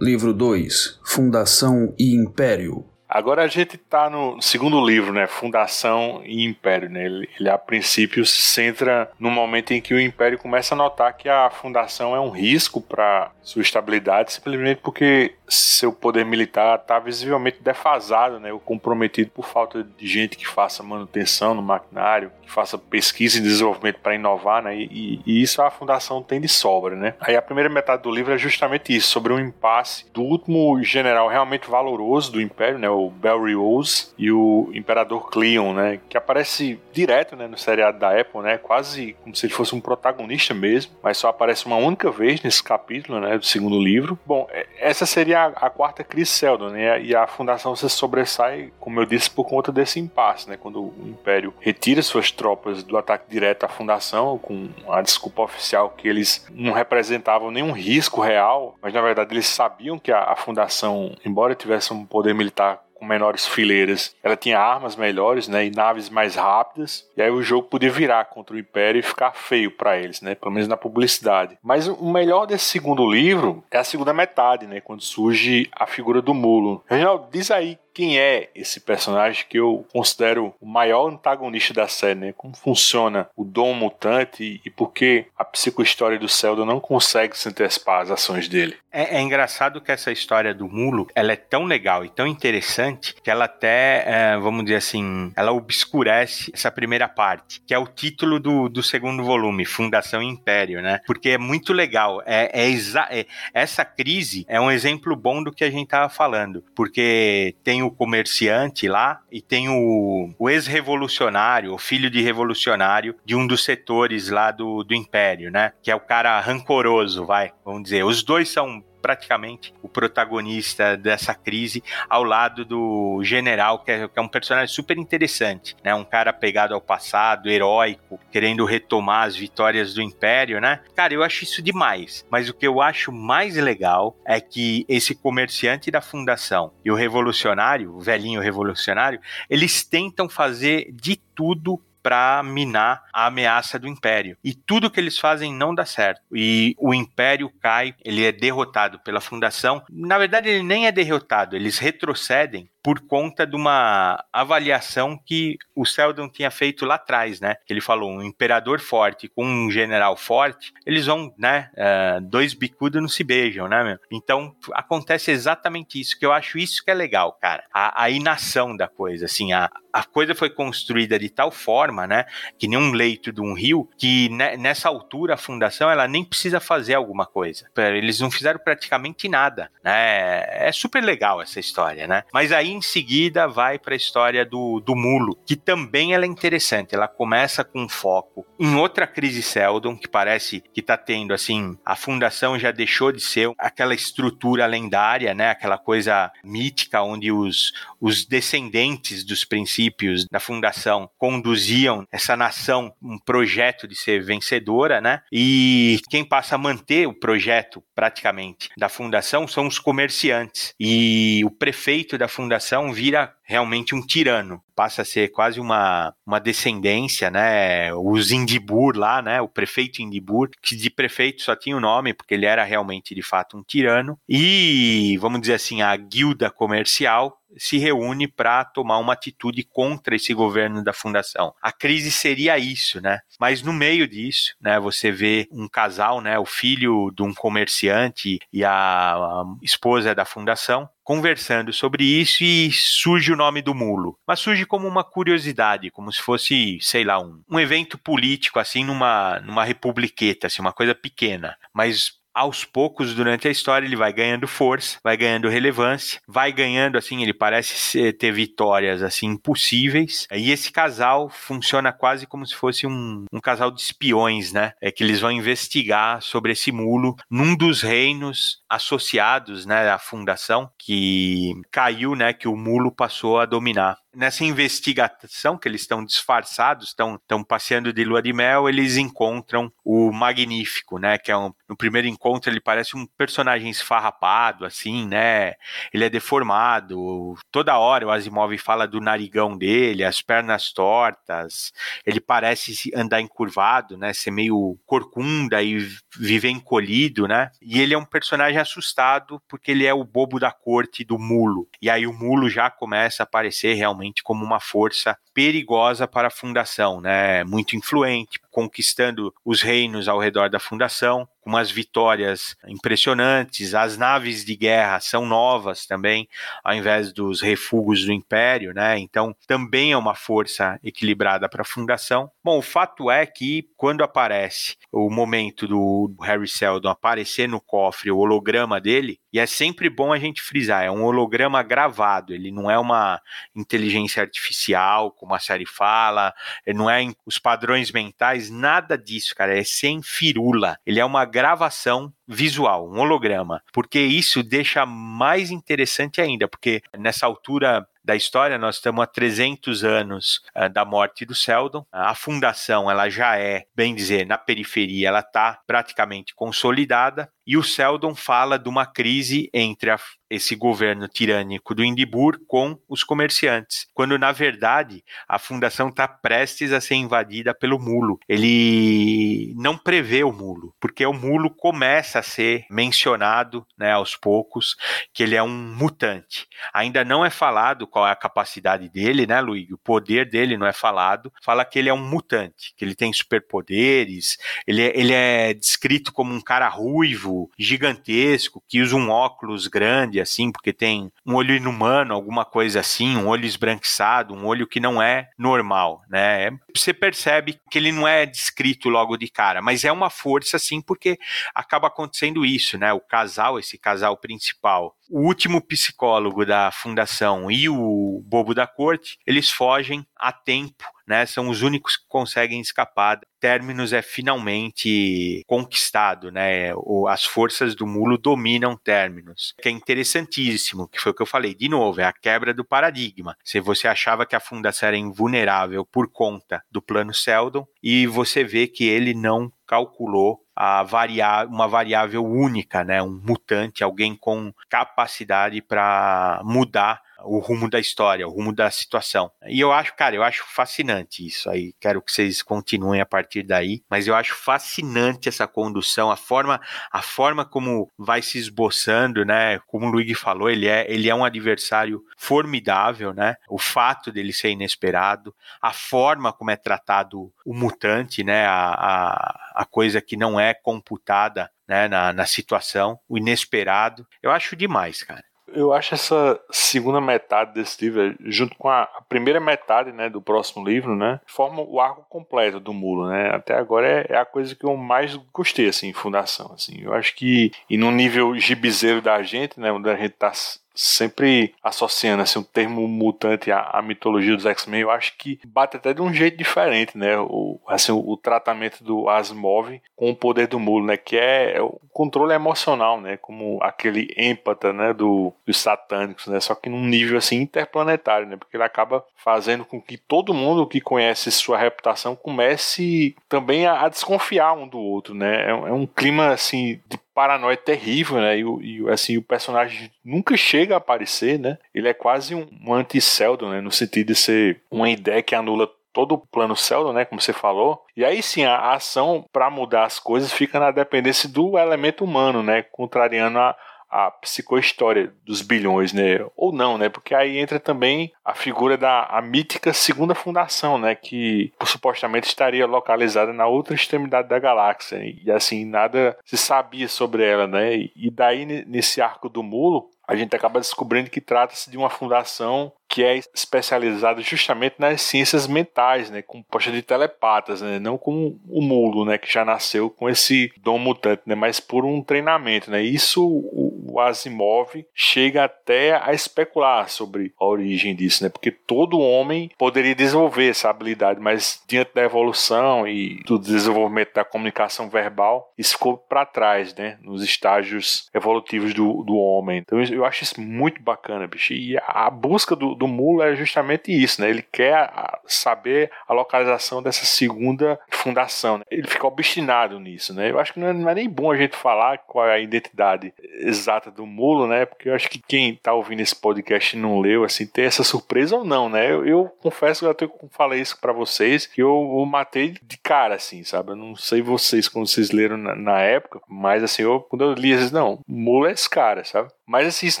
Livro 0.12 0.34
2 0.34 1.00
Fundação 1.02 1.94
e 1.98 2.14
Império 2.14 2.84
Agora 3.08 3.42
a 3.44 3.46
gente 3.46 3.76
está 3.76 4.08
no 4.08 4.40
segundo 4.40 4.82
livro, 4.82 5.12
né? 5.12 5.26
Fundação 5.26 6.22
e 6.24 6.46
Império, 6.46 6.88
né? 6.88 7.04
Ele, 7.04 7.28
ele, 7.38 7.48
a 7.50 7.58
princípio 7.58 8.24
se 8.24 8.40
centra 8.40 9.10
no 9.18 9.30
momento 9.30 9.72
em 9.72 9.82
que 9.82 9.92
o 9.92 10.00
Império 10.00 10.38
começa 10.38 10.74
a 10.74 10.78
notar 10.78 11.14
que 11.14 11.28
a 11.28 11.50
fundação 11.50 12.16
é 12.16 12.20
um 12.20 12.30
risco 12.30 12.80
para 12.80 13.30
sua 13.42 13.60
estabilidade, 13.60 14.32
simplesmente 14.32 14.80
porque 14.82 15.34
seu 15.52 15.92
poder 15.92 16.24
militar 16.24 16.78
está 16.78 16.98
visivelmente 16.98 17.58
defasado, 17.60 18.40
né? 18.40 18.52
Ou 18.52 18.60
comprometido 18.60 19.30
por 19.30 19.46
falta 19.46 19.82
de 19.82 20.06
gente 20.06 20.36
que 20.36 20.46
faça 20.46 20.82
manutenção 20.82 21.54
no 21.54 21.62
maquinário, 21.62 22.32
que 22.42 22.50
faça 22.50 22.78
pesquisa 22.78 23.38
e 23.38 23.42
desenvolvimento 23.42 23.98
para 23.98 24.14
inovar, 24.14 24.62
né? 24.62 24.76
E, 24.76 25.20
e, 25.26 25.42
isso 25.42 25.60
a 25.60 25.70
fundação 25.70 26.22
tem 26.22 26.40
de 26.40 26.48
sobra, 26.48 26.96
né? 26.96 27.14
Aí 27.20 27.36
a 27.36 27.42
primeira 27.42 27.68
metade 27.68 28.02
do 28.02 28.10
livro 28.10 28.32
é 28.32 28.38
justamente 28.38 28.94
isso, 28.94 29.08
sobre 29.08 29.32
um 29.32 29.38
impasse 29.38 30.06
do 30.12 30.22
último 30.22 30.82
general 30.82 31.28
realmente 31.28 31.68
valoroso 31.68 32.32
do 32.32 32.40
Império, 32.40 32.78
né? 32.78 32.88
O 32.88 33.10
Belrose 33.10 34.12
e 34.16 34.30
o 34.30 34.70
Imperador 34.74 35.28
Cleon, 35.30 35.74
né? 35.74 36.00
Que 36.08 36.16
aparece 36.16 36.80
direto, 36.92 37.36
né? 37.36 37.46
No 37.46 37.58
seriado 37.58 37.98
da 37.98 38.18
Apple, 38.18 38.40
né? 38.40 38.58
Quase 38.58 39.16
como 39.22 39.34
se 39.34 39.46
ele 39.46 39.52
fosse 39.52 39.74
um 39.74 39.80
protagonista 39.80 40.54
mesmo, 40.54 40.92
mas 41.02 41.18
só 41.18 41.28
aparece 41.28 41.66
uma 41.66 41.76
única 41.76 42.10
vez 42.10 42.40
nesse 42.42 42.62
capítulo, 42.62 43.20
né? 43.20 43.36
Do 43.36 43.44
segundo 43.44 43.78
livro. 43.78 44.18
Bom, 44.24 44.46
é, 44.50 44.66
essa 44.78 45.04
seria 45.04 45.41
a, 45.46 45.70
quarta 45.70 46.04
crise 46.04 46.30
Seldon, 46.30 46.70
né? 46.70 47.02
E 47.02 47.14
a 47.14 47.26
fundação 47.26 47.74
se 47.76 47.88
sobressai, 47.88 48.72
como 48.78 49.00
eu 49.00 49.06
disse, 49.06 49.30
por 49.30 49.44
conta 49.44 49.72
desse 49.72 49.98
impasse, 49.98 50.48
né? 50.48 50.56
Quando 50.56 50.80
o 50.80 51.08
Império 51.08 51.52
retira 51.60 52.02
suas 52.02 52.30
tropas 52.30 52.82
do 52.82 52.96
ataque 52.96 53.30
direto 53.30 53.64
à 53.64 53.68
fundação, 53.68 54.38
com 54.38 54.68
a 54.88 55.02
desculpa 55.02 55.42
oficial 55.42 55.90
que 55.90 56.08
eles 56.08 56.46
não 56.50 56.72
representavam 56.72 57.50
nenhum 57.50 57.72
risco 57.72 58.20
real, 58.20 58.76
mas 58.80 58.92
na 58.92 59.00
verdade 59.00 59.34
eles 59.34 59.46
sabiam 59.46 59.98
que 59.98 60.12
a, 60.12 60.20
a 60.20 60.36
fundação, 60.36 61.14
embora 61.24 61.54
tivesse 61.54 61.92
um 61.92 62.04
poder 62.04 62.34
militar 62.34 62.82
com 63.02 63.06
menores 63.06 63.48
fileiras, 63.48 64.14
ela 64.22 64.36
tinha 64.36 64.60
armas 64.60 64.94
melhores, 64.94 65.48
né, 65.48 65.66
e 65.66 65.70
naves 65.72 66.08
mais 66.08 66.36
rápidas, 66.36 67.04
e 67.16 67.20
aí 67.20 67.30
o 67.32 67.42
jogo 67.42 67.66
podia 67.66 67.90
virar 67.90 68.26
contra 68.26 68.54
o 68.54 68.58
Império 68.58 69.00
e 69.00 69.02
ficar 69.02 69.32
feio 69.32 69.72
para 69.72 69.98
eles, 69.98 70.20
né, 70.20 70.36
pelo 70.36 70.52
menos 70.52 70.68
na 70.68 70.76
publicidade. 70.76 71.58
Mas 71.60 71.88
o 71.88 72.12
melhor 72.12 72.46
desse 72.46 72.66
segundo 72.66 73.04
livro 73.10 73.64
é 73.72 73.78
a 73.78 73.82
segunda 73.82 74.12
metade, 74.12 74.68
né, 74.68 74.80
quando 74.80 75.02
surge 75.02 75.68
a 75.72 75.84
figura 75.84 76.22
do 76.22 76.32
Mulo. 76.32 76.84
Reginaldo, 76.86 77.26
diz 77.32 77.50
aí 77.50 77.76
quem 77.92 78.18
é 78.18 78.50
esse 78.54 78.80
personagem 78.80 79.44
que 79.48 79.58
eu 79.58 79.86
considero 79.92 80.54
o 80.60 80.66
maior 80.66 81.08
antagonista 81.08 81.74
da 81.74 81.88
série, 81.88 82.18
né? 82.18 82.34
Como 82.36 82.56
funciona 82.56 83.28
o 83.36 83.44
dom 83.44 83.74
mutante 83.74 84.60
e 84.64 84.70
por 84.70 84.92
que 84.92 85.26
a 85.36 85.44
psicohistória 85.44 86.18
do 86.18 86.28
Zelda 86.28 86.64
não 86.64 86.80
consegue 86.80 87.36
se 87.36 87.48
antecipar 87.48 88.02
às 88.02 88.10
ações 88.10 88.48
dele. 88.48 88.76
É, 88.92 89.16
é, 89.16 89.20
engraçado 89.22 89.80
que 89.80 89.90
essa 89.90 90.12
história 90.12 90.54
do 90.54 90.68
mulo, 90.68 91.08
ela 91.14 91.32
é 91.32 91.36
tão 91.36 91.64
legal 91.64 92.04
e 92.04 92.10
tão 92.10 92.26
interessante 92.26 93.14
que 93.22 93.30
ela 93.30 93.46
até, 93.46 94.04
é, 94.06 94.38
vamos 94.38 94.64
dizer 94.64 94.76
assim, 94.76 95.32
ela 95.34 95.52
obscurece 95.52 96.50
essa 96.52 96.70
primeira 96.70 97.08
parte, 97.08 97.62
que 97.66 97.72
é 97.72 97.78
o 97.78 97.86
título 97.86 98.38
do, 98.38 98.68
do 98.68 98.82
segundo 98.82 99.24
volume, 99.24 99.64
Fundação 99.64 100.22
Império, 100.22 100.82
né? 100.82 101.00
Porque 101.06 101.30
é 101.30 101.38
muito 101.38 101.72
legal. 101.72 102.22
É, 102.26 102.50
é, 102.52 102.70
é 103.10 103.26
essa 103.54 103.84
crise 103.84 104.44
é 104.46 104.60
um 104.60 104.70
exemplo 104.70 105.16
bom 105.16 105.42
do 105.42 105.52
que 105.52 105.64
a 105.64 105.70
gente 105.70 105.88
tava 105.88 106.10
falando, 106.10 106.62
porque 106.74 107.54
tem 107.64 107.81
o 107.82 107.90
comerciante 107.90 108.88
lá 108.88 109.20
e 109.30 109.40
tem 109.40 109.68
o, 109.68 110.32
o 110.38 110.50
ex-revolucionário, 110.50 111.74
o 111.74 111.78
filho 111.78 112.10
de 112.10 112.22
revolucionário 112.22 113.14
de 113.24 113.34
um 113.34 113.46
dos 113.46 113.64
setores 113.64 114.28
lá 114.28 114.50
do, 114.50 114.82
do 114.82 114.94
Império, 114.94 115.50
né? 115.50 115.72
Que 115.82 115.90
é 115.90 115.94
o 115.94 116.00
cara 116.00 116.40
rancoroso, 116.40 117.26
vai, 117.26 117.52
vamos 117.64 117.84
dizer. 117.84 118.04
Os 118.04 118.22
dois 118.22 118.48
são 118.48 118.82
praticamente 119.02 119.74
o 119.82 119.88
protagonista 119.88 120.96
dessa 120.96 121.34
crise, 121.34 121.82
ao 122.08 122.22
lado 122.22 122.64
do 122.64 123.20
general, 123.24 123.80
que 123.80 123.90
é, 123.90 124.08
que 124.08 124.18
é, 124.18 124.22
um 124.22 124.28
personagem 124.28 124.72
super 124.72 124.96
interessante, 124.96 125.76
né? 125.84 125.92
Um 125.94 126.04
cara 126.04 126.32
pegado 126.32 126.72
ao 126.72 126.80
passado, 126.80 127.50
heróico, 127.50 128.20
querendo 128.30 128.64
retomar 128.64 129.26
as 129.26 129.36
vitórias 129.36 129.92
do 129.92 130.00
Império, 130.00 130.60
né? 130.60 130.80
Cara, 130.94 131.12
eu 131.12 131.22
acho 131.22 131.42
isso 131.42 131.60
demais. 131.60 132.24
Mas 132.30 132.48
o 132.48 132.54
que 132.54 132.66
eu 132.66 132.80
acho 132.80 133.10
mais 133.10 133.56
legal 133.56 134.16
é 134.24 134.40
que 134.40 134.86
esse 134.88 135.14
comerciante 135.14 135.90
da 135.90 136.00
fundação 136.00 136.72
e 136.84 136.90
o 136.90 136.94
revolucionário, 136.94 137.94
o 137.94 138.00
velhinho 138.00 138.40
revolucionário, 138.40 139.20
eles 139.50 139.84
tentam 139.84 140.28
fazer 140.28 140.92
de 140.92 141.16
tudo 141.16 141.80
para 142.02 142.42
minar 142.42 143.04
a 143.12 143.26
ameaça 143.26 143.78
do 143.78 143.86
Império. 143.86 144.36
E 144.42 144.54
tudo 144.54 144.90
que 144.90 144.98
eles 144.98 145.18
fazem 145.18 145.54
não 145.54 145.74
dá 145.74 145.84
certo. 145.84 146.20
E 146.32 146.74
o 146.78 146.92
Império 146.92 147.50
cai, 147.60 147.94
ele 148.04 148.24
é 148.24 148.32
derrotado 148.32 148.98
pela 149.00 149.20
Fundação. 149.20 149.82
Na 149.90 150.18
verdade, 150.18 150.48
ele 150.48 150.62
nem 150.62 150.86
é 150.86 150.92
derrotado, 150.92 151.56
eles 151.56 151.78
retrocedem 151.78 152.68
por 152.82 153.00
conta 153.00 153.46
de 153.46 153.54
uma 153.54 154.22
avaliação 154.32 155.16
que 155.16 155.56
o 155.74 155.86
Seldon 155.86 156.28
tinha 156.28 156.50
feito 156.50 156.84
lá 156.84 156.96
atrás, 156.96 157.40
né? 157.40 157.56
Ele 157.68 157.80
falou, 157.80 158.10
um 158.10 158.22
imperador 158.22 158.80
forte 158.80 159.28
com 159.28 159.44
um 159.44 159.70
general 159.70 160.16
forte, 160.16 160.72
eles 160.84 161.06
vão, 161.06 161.32
né? 161.38 161.70
Uh, 161.74 162.20
dois 162.20 162.54
bicudos 162.54 163.00
não 163.00 163.08
se 163.08 163.22
beijam, 163.22 163.68
né, 163.68 163.84
meu? 163.84 163.98
Então, 164.10 164.54
acontece 164.72 165.30
exatamente 165.30 166.00
isso, 166.00 166.18
que 166.18 166.26
eu 166.26 166.32
acho 166.32 166.58
isso 166.58 166.84
que 166.84 166.90
é 166.90 166.94
legal, 166.94 167.32
cara. 167.40 167.64
A, 167.72 168.02
a 168.04 168.10
inação 168.10 168.76
da 168.76 168.88
coisa, 168.88 169.26
assim, 169.26 169.52
a, 169.52 169.70
a 169.92 170.02
coisa 170.04 170.34
foi 170.34 170.50
construída 170.50 171.18
de 171.18 171.28
tal 171.28 171.50
forma, 171.50 172.06
né? 172.06 172.24
Que 172.58 172.66
nem 172.66 172.78
um 172.78 172.92
leito 172.92 173.32
de 173.32 173.40
um 173.40 173.52
rio, 173.54 173.88
que 173.96 174.28
né, 174.30 174.56
nessa 174.56 174.88
altura 174.88 175.34
a 175.34 175.36
fundação, 175.36 175.88
ela 175.88 176.08
nem 176.08 176.24
precisa 176.24 176.58
fazer 176.58 176.94
alguma 176.94 177.26
coisa. 177.26 177.66
Eles 177.76 178.18
não 178.18 178.30
fizeram 178.30 178.58
praticamente 178.58 179.28
nada, 179.28 179.70
né? 179.84 180.44
É 180.66 180.72
super 180.72 181.02
legal 181.02 181.40
essa 181.40 181.60
história, 181.60 182.06
né? 182.06 182.24
Mas 182.32 182.50
aí 182.50 182.71
em 182.72 182.82
seguida 182.82 183.46
vai 183.46 183.78
para 183.78 183.94
a 183.94 183.96
história 183.96 184.44
do, 184.44 184.80
do 184.80 184.94
mulo, 184.94 185.38
que 185.46 185.56
também 185.56 186.14
ela 186.14 186.24
é 186.24 186.28
interessante. 186.28 186.94
Ela 186.94 187.08
começa 187.08 187.62
com 187.64 187.88
foco 187.88 188.46
em 188.58 188.74
outra 188.76 189.06
crise 189.06 189.42
Seldon, 189.42 189.96
que 189.96 190.08
parece 190.08 190.62
que 190.72 190.80
está 190.80 190.96
tendo, 190.96 191.34
assim, 191.34 191.76
a 191.84 191.96
fundação 191.96 192.58
já 192.58 192.70
deixou 192.70 193.10
de 193.10 193.20
ser 193.20 193.50
aquela 193.58 193.94
estrutura 193.94 194.66
lendária, 194.66 195.34
né? 195.34 195.50
Aquela 195.50 195.76
coisa 195.76 196.30
mítica 196.44 197.02
onde 197.02 197.32
os, 197.32 197.72
os 198.00 198.24
descendentes 198.24 199.24
dos 199.24 199.44
princípios 199.44 200.26
da 200.30 200.38
fundação 200.38 201.10
conduziam 201.18 202.06
essa 202.12 202.36
nação 202.36 202.92
um 203.02 203.18
projeto 203.18 203.88
de 203.88 203.96
ser 203.96 204.22
vencedora, 204.22 205.00
né? 205.00 205.22
E 205.32 206.00
quem 206.08 206.24
passa 206.24 206.54
a 206.54 206.58
manter 206.58 207.08
o 207.08 207.14
projeto 207.14 207.82
praticamente 207.94 208.70
da 208.78 208.88
fundação 208.88 209.48
são 209.48 209.66
os 209.66 209.78
comerciantes. 209.78 210.72
E 210.78 211.42
o 211.44 211.50
prefeito 211.50 212.16
da 212.16 212.28
fundação 212.28 212.61
vira 212.92 213.34
realmente 213.42 213.94
um 213.94 214.00
tirano. 214.00 214.62
Passa 214.74 215.02
a 215.02 215.04
ser 215.04 215.28
quase 215.30 215.60
uma, 215.60 216.14
uma 216.26 216.38
descendência, 216.38 217.30
né? 217.30 217.92
Os 217.94 218.30
Indibur 218.30 218.96
lá, 218.96 219.20
né? 219.20 219.40
O 219.40 219.48
prefeito 219.48 220.00
Indibur, 220.00 220.50
que 220.62 220.76
de 220.76 220.88
prefeito 220.88 221.42
só 221.42 221.54
tinha 221.54 221.76
o 221.76 221.80
nome, 221.80 222.14
porque 222.14 222.34
ele 222.34 222.46
era 222.46 222.64
realmente 222.64 223.14
de 223.14 223.22
fato 223.22 223.56
um 223.56 223.62
tirano. 223.62 224.18
E, 224.28 225.16
vamos 225.20 225.40
dizer 225.40 225.54
assim, 225.54 225.82
a 225.82 225.94
guilda 225.96 226.50
comercial 226.50 227.41
se 227.56 227.78
reúne 227.78 228.28
para 228.28 228.64
tomar 228.64 228.98
uma 228.98 229.12
atitude 229.12 229.62
contra 229.62 230.16
esse 230.16 230.32
governo 230.34 230.82
da 230.82 230.92
fundação. 230.92 231.54
A 231.60 231.72
crise 231.72 232.10
seria 232.10 232.58
isso, 232.58 233.00
né? 233.00 233.20
Mas 233.38 233.62
no 233.62 233.72
meio 233.72 234.06
disso, 234.06 234.54
né, 234.60 234.78
você 234.78 235.10
vê 235.10 235.48
um 235.50 235.68
casal, 235.68 236.20
né, 236.20 236.38
o 236.38 236.46
filho 236.46 237.10
de 237.14 237.22
um 237.22 237.34
comerciante 237.34 238.38
e 238.52 238.64
a 238.64 239.44
esposa 239.62 240.14
da 240.14 240.24
fundação 240.24 240.88
conversando 241.04 241.72
sobre 241.72 242.04
isso 242.04 242.44
e 242.44 242.70
surge 242.70 243.32
o 243.32 243.36
nome 243.36 243.60
do 243.60 243.74
mulo. 243.74 244.16
Mas 244.26 244.40
surge 244.40 244.64
como 244.64 244.86
uma 244.86 245.02
curiosidade, 245.02 245.90
como 245.90 246.12
se 246.12 246.20
fosse, 246.20 246.78
sei 246.80 247.04
lá, 247.04 247.20
um, 247.20 247.42
um 247.50 247.58
evento 247.58 247.98
político, 247.98 248.58
assim, 248.58 248.84
numa, 248.84 249.40
numa 249.40 249.64
republiqueta, 249.64 250.46
assim, 250.46 250.62
uma 250.62 250.72
coisa 250.72 250.94
pequena. 250.94 251.56
Mas 251.74 252.21
aos 252.34 252.64
poucos 252.64 253.14
durante 253.14 253.48
a 253.48 253.50
história 253.50 253.86
ele 253.86 253.96
vai 253.96 254.12
ganhando 254.12 254.46
força, 254.46 254.98
vai 255.02 255.16
ganhando 255.16 255.48
relevância, 255.48 256.20
vai 256.26 256.52
ganhando 256.52 256.98
assim, 256.98 257.22
ele 257.22 257.34
parece 257.34 258.12
ter 258.14 258.32
vitórias 258.32 259.02
assim 259.02 259.26
impossíveis. 259.26 260.26
E 260.32 260.50
esse 260.50 260.70
casal 260.70 261.28
funciona 261.28 261.92
quase 261.92 262.26
como 262.26 262.46
se 262.46 262.54
fosse 262.54 262.86
um, 262.86 263.24
um 263.32 263.40
casal 263.40 263.70
de 263.70 263.80
espiões, 263.80 264.52
né? 264.52 264.72
É 264.80 264.90
que 264.90 265.02
eles 265.02 265.20
vão 265.20 265.30
investigar 265.32 266.22
sobre 266.22 266.52
esse 266.52 266.72
mulo 266.72 267.16
num 267.30 267.56
dos 267.56 267.82
reinos 267.82 268.62
associados, 268.68 269.66
né, 269.66 269.90
à 269.90 269.98
fundação 269.98 270.70
que 270.78 271.52
caiu, 271.70 272.14
né, 272.14 272.32
que 272.32 272.48
o 272.48 272.56
mulo 272.56 272.90
passou 272.90 273.38
a 273.38 273.44
dominar 273.44 273.98
nessa 274.14 274.44
investigação 274.44 275.56
que 275.56 275.66
eles 275.66 275.82
estão 275.82 276.04
disfarçados, 276.04 276.88
estão, 276.88 277.16
estão 277.16 277.42
passeando 277.42 277.92
de 277.92 278.04
lua 278.04 278.22
de 278.22 278.32
mel, 278.32 278.68
eles 278.68 278.96
encontram 278.96 279.72
o 279.84 280.12
Magnífico, 280.12 280.98
né? 280.98 281.18
Que 281.18 281.32
é 281.32 281.36
um, 281.36 281.52
no 281.68 281.76
primeiro 281.76 282.06
encontro 282.06 282.50
ele 282.50 282.60
parece 282.60 282.96
um 282.96 283.06
personagem 283.06 283.70
esfarrapado, 283.70 284.64
assim, 284.64 285.06
né? 285.06 285.54
Ele 285.92 286.04
é 286.04 286.10
deformado. 286.10 287.34
Toda 287.50 287.78
hora 287.78 288.06
o 288.06 288.10
Asimov 288.10 288.56
fala 288.58 288.86
do 288.86 289.00
narigão 289.00 289.56
dele, 289.56 290.04
as 290.04 290.20
pernas 290.20 290.72
tortas. 290.72 291.72
Ele 292.04 292.20
parece 292.20 292.90
andar 292.94 293.20
encurvado, 293.20 293.96
né? 293.96 294.12
Ser 294.12 294.30
meio 294.30 294.78
corcunda 294.84 295.62
e 295.62 295.78
viver 296.16 296.50
encolhido, 296.50 297.26
né? 297.26 297.50
E 297.60 297.80
ele 297.80 297.94
é 297.94 297.98
um 297.98 298.04
personagem 298.04 298.58
assustado 298.58 299.40
porque 299.48 299.70
ele 299.70 299.86
é 299.86 299.94
o 299.94 300.04
bobo 300.04 300.38
da 300.38 300.52
corte 300.52 301.04
do 301.04 301.18
mulo. 301.18 301.66
E 301.80 301.88
aí 301.88 302.06
o 302.06 302.12
mulo 302.12 302.48
já 302.48 302.70
começa 302.70 303.22
a 303.22 303.24
aparecer 303.24 303.74
realmente 303.74 304.01
realmente 304.02 304.22
como 304.22 304.44
uma 304.44 304.60
força 304.60 305.16
perigosa 305.32 306.06
para 306.08 306.28
a 306.28 306.30
fundação, 306.30 307.00
né? 307.00 307.44
Muito 307.44 307.76
influente, 307.76 308.40
conquistando 308.52 309.34
os 309.44 309.62
reinos 309.62 310.06
ao 310.06 310.20
redor 310.20 310.48
da 310.48 310.60
fundação, 310.60 311.26
com 311.40 311.50
umas 311.50 311.70
vitórias 311.70 312.54
impressionantes. 312.68 313.74
As 313.74 313.98
naves 313.98 314.44
de 314.44 314.54
guerra 314.54 315.00
são 315.00 315.26
novas 315.26 315.86
também, 315.86 316.28
ao 316.62 316.74
invés 316.74 317.12
dos 317.12 317.40
refugos 317.40 318.04
do 318.04 318.12
Império, 318.12 318.72
né? 318.72 318.98
Então, 318.98 319.34
também 319.46 319.90
é 319.90 319.96
uma 319.96 320.14
força 320.14 320.78
equilibrada 320.84 321.48
para 321.48 321.62
a 321.62 321.64
fundação. 321.64 322.30
Bom, 322.44 322.58
o 322.58 322.62
fato 322.62 323.10
é 323.10 323.26
que 323.26 323.68
quando 323.76 324.04
aparece 324.04 324.76
o 324.92 325.10
momento 325.10 325.66
do 325.66 326.14
Harry 326.20 326.46
Seldon 326.46 326.90
aparecer 326.90 327.48
no 327.48 327.60
cofre 327.60 328.10
o 328.10 328.18
holograma 328.18 328.80
dele, 328.80 329.18
e 329.32 329.38
é 329.38 329.46
sempre 329.46 329.88
bom 329.88 330.12
a 330.12 330.18
gente 330.18 330.42
frisar, 330.42 330.84
é 330.84 330.90
um 330.90 331.04
holograma 331.04 331.62
gravado, 331.62 332.34
ele 332.34 332.52
não 332.52 332.70
é 332.70 332.78
uma 332.78 333.20
inteligência 333.56 334.22
artificial, 334.22 335.10
como 335.10 335.34
a 335.34 335.38
série 335.38 335.66
fala, 335.66 336.34
não 336.66 336.88
é 336.88 337.02
os 337.24 337.38
padrões 337.38 337.90
mentais, 337.90 338.41
nada 338.50 338.96
disso, 338.96 339.34
cara, 339.34 339.56
é 339.58 339.64
sem 339.64 340.02
firula. 340.02 340.78
Ele 340.86 341.00
é 341.00 341.04
uma 341.04 341.24
gravação 341.24 342.12
visual, 342.26 342.88
um 342.88 342.98
holograma, 342.98 343.62
porque 343.72 344.00
isso 344.00 344.42
deixa 344.42 344.86
mais 344.86 345.50
interessante 345.50 346.20
ainda, 346.20 346.48
porque 346.48 346.82
nessa 346.98 347.26
altura 347.26 347.86
da 348.04 348.16
história, 348.16 348.58
nós 348.58 348.76
estamos 348.76 349.02
a 349.02 349.06
300 349.06 349.84
anos 349.84 350.40
uh, 350.56 350.68
da 350.68 350.84
morte 350.84 351.24
do 351.24 351.34
Seldon. 351.34 351.86
A 351.92 352.14
fundação, 352.14 352.90
ela 352.90 353.08
já 353.08 353.38
é, 353.38 353.64
bem 353.74 353.94
dizer, 353.94 354.26
na 354.26 354.36
periferia, 354.36 355.08
ela 355.08 355.20
está 355.20 355.60
praticamente 355.66 356.34
consolidada. 356.34 357.30
E 357.46 357.56
o 357.56 357.62
Seldon 357.62 358.14
fala 358.14 358.58
de 358.58 358.68
uma 358.68 358.86
crise 358.86 359.50
entre 359.52 359.90
a, 359.90 359.98
esse 360.30 360.54
governo 360.54 361.08
tirânico 361.08 361.74
do 361.74 361.84
Indibur 361.84 362.38
com 362.46 362.78
os 362.88 363.02
comerciantes, 363.02 363.86
quando 363.92 364.18
na 364.18 364.32
verdade 364.32 365.04
a 365.28 365.38
fundação 365.38 365.88
está 365.88 366.06
prestes 366.06 366.72
a 366.72 366.80
ser 366.80 366.94
invadida 366.94 367.52
pelo 367.52 367.78
mulo. 367.78 368.18
Ele 368.28 369.52
não 369.56 369.76
prevê 369.76 370.22
o 370.22 370.32
mulo, 370.32 370.74
porque 370.80 371.04
o 371.04 371.12
mulo 371.12 371.50
começa 371.50 372.20
a 372.20 372.22
ser 372.22 372.64
mencionado 372.70 373.66
né, 373.76 373.92
aos 373.92 374.16
poucos 374.16 374.76
que 375.12 375.22
ele 375.22 375.34
é 375.34 375.42
um 375.42 375.74
mutante. 375.74 376.46
Ainda 376.72 377.04
não 377.04 377.24
é 377.24 377.30
falado 377.30 377.86
qual 377.92 378.08
é 378.08 378.10
a 378.10 378.16
capacidade 378.16 378.88
dele, 378.88 379.26
né, 379.26 379.38
Luigi? 379.40 379.74
O 379.74 379.78
poder 379.78 380.28
dele 380.28 380.56
não 380.56 380.66
é 380.66 380.72
falado. 380.72 381.30
Fala 381.42 381.64
que 381.64 381.78
ele 381.78 381.90
é 381.90 381.94
um 381.94 382.02
mutante, 382.02 382.74
que 382.74 382.84
ele 382.84 382.94
tem 382.94 383.12
superpoderes, 383.12 384.38
ele 384.66 384.82
é, 384.82 384.98
ele 384.98 385.12
é 385.12 385.52
descrito 385.52 386.10
como 386.12 386.32
um 386.34 386.40
cara 386.40 386.68
ruivo 386.68 387.50
gigantesco, 387.58 388.62
que 388.66 388.80
usa 388.80 388.96
um 388.96 389.10
óculos 389.10 389.68
grande, 389.68 390.20
assim, 390.20 390.50
porque 390.50 390.72
tem 390.72 391.12
um 391.26 391.34
olho 391.34 391.54
inumano, 391.54 392.14
alguma 392.14 392.44
coisa 392.46 392.80
assim, 392.80 393.16
um 393.16 393.28
olho 393.28 393.44
esbranquiçado, 393.44 394.34
um 394.34 394.46
olho 394.46 394.66
que 394.66 394.80
não 394.80 395.02
é 395.02 395.28
normal, 395.36 396.02
né? 396.08 396.50
Você 396.74 396.94
percebe 396.94 397.60
que 397.70 397.78
ele 397.78 397.92
não 397.92 398.08
é 398.08 398.24
descrito 398.24 398.88
logo 398.88 399.18
de 399.18 399.28
cara, 399.28 399.60
mas 399.60 399.84
é 399.84 399.92
uma 399.92 400.08
força, 400.08 400.56
assim, 400.56 400.80
porque 400.80 401.18
acaba 401.54 401.88
acontecendo 401.88 402.46
isso, 402.46 402.78
né? 402.78 402.92
O 402.92 403.00
casal, 403.00 403.58
esse 403.58 403.76
casal 403.76 404.16
principal, 404.16 404.96
o 405.12 405.26
último 405.26 405.60
psicólogo 405.60 406.46
da 406.46 406.70
fundação 406.72 407.50
e 407.50 407.68
o 407.68 408.22
bobo 408.24 408.54
da 408.54 408.66
corte, 408.66 409.18
eles 409.26 409.50
fogem 409.50 410.06
a 410.16 410.32
tempo, 410.32 410.84
né? 411.06 411.26
São 411.26 411.50
os 411.50 411.60
únicos 411.60 411.98
que 411.98 412.04
conseguem 412.08 412.62
escapar. 412.62 413.20
Terminus 413.38 413.92
é 413.92 414.00
finalmente 414.00 415.42
conquistado, 415.46 416.32
né? 416.32 416.72
O, 416.76 417.06
as 417.06 417.26
forças 417.26 417.74
do 417.74 417.86
mulo 417.86 418.16
dominam 418.16 418.74
Terminus, 418.74 419.54
que 419.60 419.68
é 419.68 419.72
interessantíssimo, 419.72 420.88
que 420.88 420.98
foi 420.98 421.12
o 421.12 421.14
que 421.14 421.20
eu 421.20 421.26
falei. 421.26 421.54
De 421.54 421.68
novo, 421.68 422.00
é 422.00 422.04
a 422.04 422.12
quebra 422.12 422.54
do 422.54 422.64
paradigma. 422.64 423.36
Se 423.44 423.60
você 423.60 423.86
achava 423.86 424.24
que 424.24 424.34
a 424.34 424.40
fundação 424.40 424.86
era 424.86 424.96
invulnerável 424.96 425.84
por 425.84 426.10
conta 426.10 426.62
do 426.70 426.80
plano 426.80 427.12
Seldon, 427.12 427.66
e 427.82 428.06
você 428.06 428.42
vê 428.42 428.66
que 428.66 428.84
ele 428.84 429.12
não 429.12 429.52
calculou 429.72 430.44
a 430.54 430.82
variar 430.82 431.46
uma 431.46 431.66
variável 431.66 432.22
única, 432.22 432.84
né? 432.84 433.02
Um 433.02 433.18
mutante, 433.24 433.82
alguém 433.82 434.14
com 434.14 434.52
capacidade 434.68 435.62
para 435.62 436.42
mudar 436.44 437.00
o 437.24 437.38
rumo 437.38 437.68
da 437.68 437.78
história, 437.78 438.26
o 438.26 438.30
rumo 438.30 438.52
da 438.52 438.70
situação. 438.70 439.30
E 439.46 439.60
eu 439.60 439.72
acho, 439.72 439.94
cara, 439.94 440.14
eu 440.14 440.22
acho 440.22 440.44
fascinante 440.46 441.26
isso 441.26 441.48
aí. 441.50 441.74
Quero 441.80 442.02
que 442.02 442.12
vocês 442.12 442.42
continuem 442.42 443.00
a 443.00 443.06
partir 443.06 443.42
daí, 443.42 443.82
mas 443.88 444.06
eu 444.06 444.14
acho 444.14 444.34
fascinante 444.34 445.28
essa 445.28 445.46
condução, 445.46 446.10
a 446.10 446.16
forma, 446.16 446.60
a 446.90 447.02
forma 447.02 447.44
como 447.44 447.90
vai 447.98 448.22
se 448.22 448.38
esboçando, 448.38 449.24
né? 449.24 449.58
Como 449.66 449.86
o 449.86 449.90
Luigi 449.90 450.14
falou, 450.14 450.50
ele 450.50 450.66
é, 450.66 450.86
ele 450.90 451.08
é 451.08 451.14
um 451.14 451.24
adversário 451.24 452.02
formidável, 452.16 453.12
né? 453.12 453.36
O 453.48 453.58
fato 453.58 454.10
dele 454.12 454.32
ser 454.32 454.50
inesperado, 454.50 455.34
a 455.60 455.72
forma 455.72 456.32
como 456.32 456.50
é 456.50 456.56
tratado 456.56 457.32
o 457.44 457.54
mutante, 457.54 458.22
né? 458.22 458.46
A, 458.46 458.74
a, 458.74 459.62
a 459.62 459.64
coisa 459.64 460.00
que 460.00 460.16
não 460.16 460.38
é 460.38 460.54
computada 460.54 461.50
né, 461.66 461.88
na, 461.88 462.12
na 462.12 462.26
situação, 462.26 462.98
o 463.08 463.16
inesperado. 463.16 464.06
Eu 464.22 464.30
acho 464.30 464.56
demais, 464.56 465.02
cara 465.02 465.24
eu 465.54 465.72
acho 465.72 465.94
essa 465.94 466.40
segunda 466.50 467.00
metade 467.00 467.54
desse 467.54 467.84
livro, 467.84 468.14
junto 468.20 468.56
com 468.56 468.68
a, 468.68 468.88
primeira 469.08 469.40
metade 469.40 469.92
né, 469.92 470.08
do 470.08 470.22
próximo 470.22 470.66
livro, 470.66 470.96
né, 470.96 471.20
forma 471.26 471.62
o 471.62 471.80
arco 471.80 472.04
completo 472.08 472.58
do 472.58 472.72
Mulo. 472.72 473.08
Né? 473.08 473.30
Até 473.30 473.54
agora 473.54 473.86
é, 473.86 474.06
é, 474.10 474.16
a 474.16 474.24
coisa 474.24 474.54
que 474.54 474.64
eu 474.64 474.76
mais 474.76 475.16
gostei 475.32 475.68
assim, 475.68 475.88
em 475.88 475.92
Fundação. 475.92 476.52
Assim. 476.54 476.80
Eu 476.80 476.94
acho 476.94 477.14
que, 477.14 477.52
e 477.68 477.76
no 477.76 477.90
nível 477.90 478.38
gibizeiro 478.38 479.02
da 479.02 479.22
gente, 479.22 479.58
né, 479.60 479.72
onde 479.72 479.88
a 479.88 479.96
gente 479.96 480.14
está 480.14 480.32
sempre 480.74 481.54
associando 481.62 482.22
assim, 482.22 482.38
o 482.38 482.44
termo 482.44 482.86
mutante 482.88 483.50
à, 483.50 483.70
à 483.72 483.82
mitologia 483.82 484.36
dos 484.36 484.46
X-Men, 484.46 484.80
eu 484.80 484.90
acho 484.90 485.16
que 485.16 485.38
bate 485.46 485.76
até 485.76 485.92
de 485.92 486.00
um 486.00 486.12
jeito 486.12 486.36
diferente, 486.36 486.96
né? 486.96 487.18
O, 487.18 487.60
assim, 487.66 487.92
o, 487.92 487.98
o 487.98 488.16
tratamento 488.16 488.82
do 488.82 489.08
Asimov 489.08 489.80
com 489.96 490.10
o 490.10 490.16
poder 490.16 490.46
do 490.46 490.58
mulo, 490.58 490.86
né? 490.86 490.96
Que 490.96 491.16
é, 491.16 491.56
é 491.56 491.62
o 491.62 491.80
controle 491.92 492.32
emocional, 492.32 493.00
né? 493.00 493.16
Como 493.16 493.58
aquele 493.62 494.12
empata, 494.16 494.72
né? 494.72 494.92
Do, 494.92 495.32
dos 495.46 495.58
satânicos, 495.58 496.26
né? 496.26 496.40
Só 496.40 496.54
que 496.54 496.68
num 496.68 496.84
nível 496.84 497.18
assim 497.18 497.36
interplanetário, 497.36 498.26
né? 498.26 498.36
Porque 498.36 498.56
ele 498.56 498.64
acaba 498.64 499.04
fazendo 499.16 499.64
com 499.64 499.80
que 499.80 499.96
todo 499.96 500.34
mundo 500.34 500.66
que 500.66 500.80
conhece 500.80 501.30
sua 501.30 501.58
reputação 501.58 502.16
comece 502.16 503.14
também 503.28 503.66
a, 503.66 503.84
a 503.84 503.88
desconfiar 503.88 504.52
um 504.54 504.66
do 504.66 504.78
outro, 504.78 505.14
né? 505.14 505.46
É, 505.46 505.50
é 505.50 505.72
um 505.72 505.86
clima 505.86 506.28
assim 506.28 506.80
de 506.88 506.98
paranoia 507.14 507.56
terrível, 507.56 508.20
né? 508.20 508.38
E, 508.38 508.42
e, 508.42 508.90
assim, 508.90 509.16
o 509.16 509.22
personagem 509.22 509.90
nunca 510.04 510.36
chega 510.36 510.74
a 510.74 510.78
aparecer, 510.78 511.38
né? 511.38 511.58
Ele 511.74 511.88
é 511.88 511.94
quase 511.94 512.34
um, 512.34 512.46
um 512.64 512.74
anti-Seldon, 512.74 513.50
né? 513.50 513.60
No 513.60 513.70
sentido 513.70 514.08
de 514.08 514.14
ser 514.14 514.60
uma 514.70 514.90
ideia 514.90 515.22
que 515.22 515.34
anula 515.34 515.68
todo 515.92 516.14
o 516.14 516.18
plano 516.18 516.56
Seldon, 516.56 516.92
né, 516.92 517.04
como 517.04 517.20
você 517.20 517.32
falou. 517.32 517.84
E 517.96 518.04
aí 518.04 518.22
sim, 518.22 518.44
a, 518.44 518.72
ação 518.72 519.24
para 519.32 519.50
mudar 519.50 519.84
as 519.84 519.98
coisas 519.98 520.32
fica 520.32 520.58
na 520.58 520.70
dependência 520.70 521.28
do 521.28 521.58
elemento 521.58 522.02
humano, 522.04 522.42
né, 522.42 522.62
contrariando 522.62 523.38
a, 523.38 523.54
a 523.92 524.10
psicohistória 524.10 525.12
dos 525.22 525.42
bilhões, 525.42 525.92
né? 525.92 526.24
Ou 526.34 526.50
não, 526.50 526.78
né? 526.78 526.88
Porque 526.88 527.14
aí 527.14 527.36
entra 527.36 527.60
também 527.60 528.10
a 528.24 528.34
figura 528.34 528.78
da 528.78 529.04
a 529.04 529.20
mítica 529.20 529.72
segunda 529.74 530.14
fundação, 530.14 530.78
né? 530.78 530.94
Que 530.94 531.52
supostamente 531.64 532.26
estaria 532.26 532.66
localizada 532.66 533.34
na 533.34 533.46
outra 533.46 533.74
extremidade 533.74 534.28
da 534.28 534.38
galáxia. 534.38 534.98
E 535.02 535.30
assim, 535.30 535.66
nada 535.66 536.16
se 536.24 536.38
sabia 536.38 536.88
sobre 536.88 537.22
ela, 537.22 537.46
né? 537.46 537.74
E 537.94 538.10
daí, 538.10 538.46
nesse 538.66 539.02
arco 539.02 539.28
do 539.28 539.42
mulo, 539.42 539.90
a 540.08 540.16
gente 540.16 540.34
acaba 540.34 540.60
descobrindo 540.60 541.10
que 541.10 541.20
trata-se 541.20 541.70
de 541.70 541.76
uma 541.76 541.90
fundação 541.90 542.72
que 542.92 543.02
é 543.02 543.16
especializada 543.16 544.20
justamente 544.20 544.74
nas 544.78 545.00
ciências 545.00 545.46
mentais, 545.46 546.10
né, 546.10 546.20
com 546.20 546.42
poxa 546.42 546.70
de 546.70 546.82
telepatas, 546.82 547.62
né, 547.62 547.78
não 547.78 547.96
como 547.96 548.38
o 548.46 548.60
mulo, 548.60 549.06
né, 549.06 549.16
que 549.16 549.32
já 549.32 549.46
nasceu 549.46 549.88
com 549.88 550.10
esse 550.10 550.52
dom 550.62 550.76
mutante, 550.76 551.22
né, 551.24 551.34
mas 551.34 551.58
por 551.58 551.86
um 551.86 552.02
treinamento, 552.02 552.70
né. 552.70 552.82
Isso 552.82 553.26
o, 553.26 553.94
o 553.94 553.98
Asimov 553.98 554.84
chega 554.94 555.44
até 555.44 555.96
a 555.96 556.12
especular 556.12 556.90
sobre 556.90 557.32
a 557.40 557.46
origem 557.46 557.96
disso, 557.96 558.22
né, 558.22 558.28
porque 558.28 558.50
todo 558.50 559.00
homem 559.00 559.50
poderia 559.56 559.94
desenvolver 559.94 560.50
essa 560.50 560.68
habilidade, 560.68 561.18
mas 561.18 561.62
diante 561.66 561.94
da 561.94 562.02
evolução 562.02 562.86
e 562.86 563.22
do 563.24 563.38
desenvolvimento 563.38 564.12
da 564.12 564.24
comunicação 564.24 564.90
verbal, 564.90 565.50
isso 565.56 565.72
ficou 565.72 565.96
para 565.96 566.26
trás, 566.26 566.74
né, 566.74 566.98
nos 567.00 567.22
estágios 567.22 568.10
evolutivos 568.12 568.74
do, 568.74 569.02
do 569.02 569.16
homem. 569.16 569.58
Então 569.58 569.82
eu 569.82 570.04
acho 570.04 570.24
isso 570.24 570.38
muito 570.40 570.82
bacana, 570.82 571.26
bicho. 571.26 571.54
E 571.54 571.78
a 571.86 572.10
busca 572.10 572.54
do, 572.54 572.74
do 572.82 572.88
Mulo 572.88 573.22
é 573.22 573.36
justamente 573.36 573.92
isso, 573.92 574.20
né? 574.20 574.28
Ele 574.28 574.42
quer 574.42 574.90
saber 575.24 575.88
a 576.08 576.12
localização 576.12 576.82
dessa 576.82 577.04
segunda 577.04 577.78
fundação. 577.90 578.58
Né? 578.58 578.64
Ele 578.68 578.88
fica 578.88 579.06
obstinado 579.06 579.78
nisso, 579.78 580.12
né? 580.12 580.32
Eu 580.32 580.40
acho 580.40 580.52
que 580.52 580.58
não 580.58 580.66
é, 580.66 580.72
não 580.72 580.90
é, 580.90 580.94
nem 580.96 581.08
bom 581.08 581.30
a 581.30 581.36
gente 581.36 581.56
falar 581.56 581.98
qual 581.98 582.26
é 582.26 582.34
a 582.34 582.40
identidade 582.40 583.14
exata 583.38 583.88
do 583.88 584.04
Mulo, 584.04 584.48
né? 584.48 584.66
Porque 584.66 584.88
eu 584.88 584.94
acho 584.94 585.08
que 585.08 585.20
quem 585.20 585.54
tá 585.54 585.72
ouvindo 585.72 586.00
esse 586.00 586.16
podcast 586.16 586.76
e 586.76 586.80
não 586.80 586.98
leu, 586.98 587.22
assim, 587.22 587.46
tem 587.46 587.66
essa 587.66 587.84
surpresa 587.84 588.34
ou 588.34 588.44
não, 588.44 588.68
né? 588.68 588.90
Eu, 588.90 589.06
eu 589.06 589.24
confesso 589.40 589.80
que 589.80 589.86
eu 589.86 589.90
até 589.90 590.08
falei 590.30 590.60
isso 590.60 590.80
para 590.80 590.92
vocês, 590.92 591.46
que 591.46 591.62
eu, 591.62 591.68
eu, 591.68 592.04
matei 592.04 592.56
de 592.60 592.78
cara, 592.78 593.14
assim, 593.14 593.44
sabe? 593.44 593.70
Eu 593.70 593.76
não 593.76 593.94
sei 593.94 594.22
vocês 594.22 594.66
quando 594.66 594.88
vocês 594.88 595.12
leram 595.12 595.36
na, 595.36 595.54
na 595.54 595.80
época, 595.80 596.20
mas 596.28 596.64
assim, 596.64 596.82
eu, 596.82 596.98
quando 597.00 597.22
eu 597.22 597.32
li, 597.34 597.52
eu 597.52 597.58
disse, 597.58 597.72
não, 597.72 598.00
Mulo 598.08 598.46
é 598.48 598.52
esse 598.52 598.68
cara, 598.68 599.04
sabe? 599.04 599.30
Mas 599.52 599.66
assim, 599.66 599.86
isso 599.86 600.00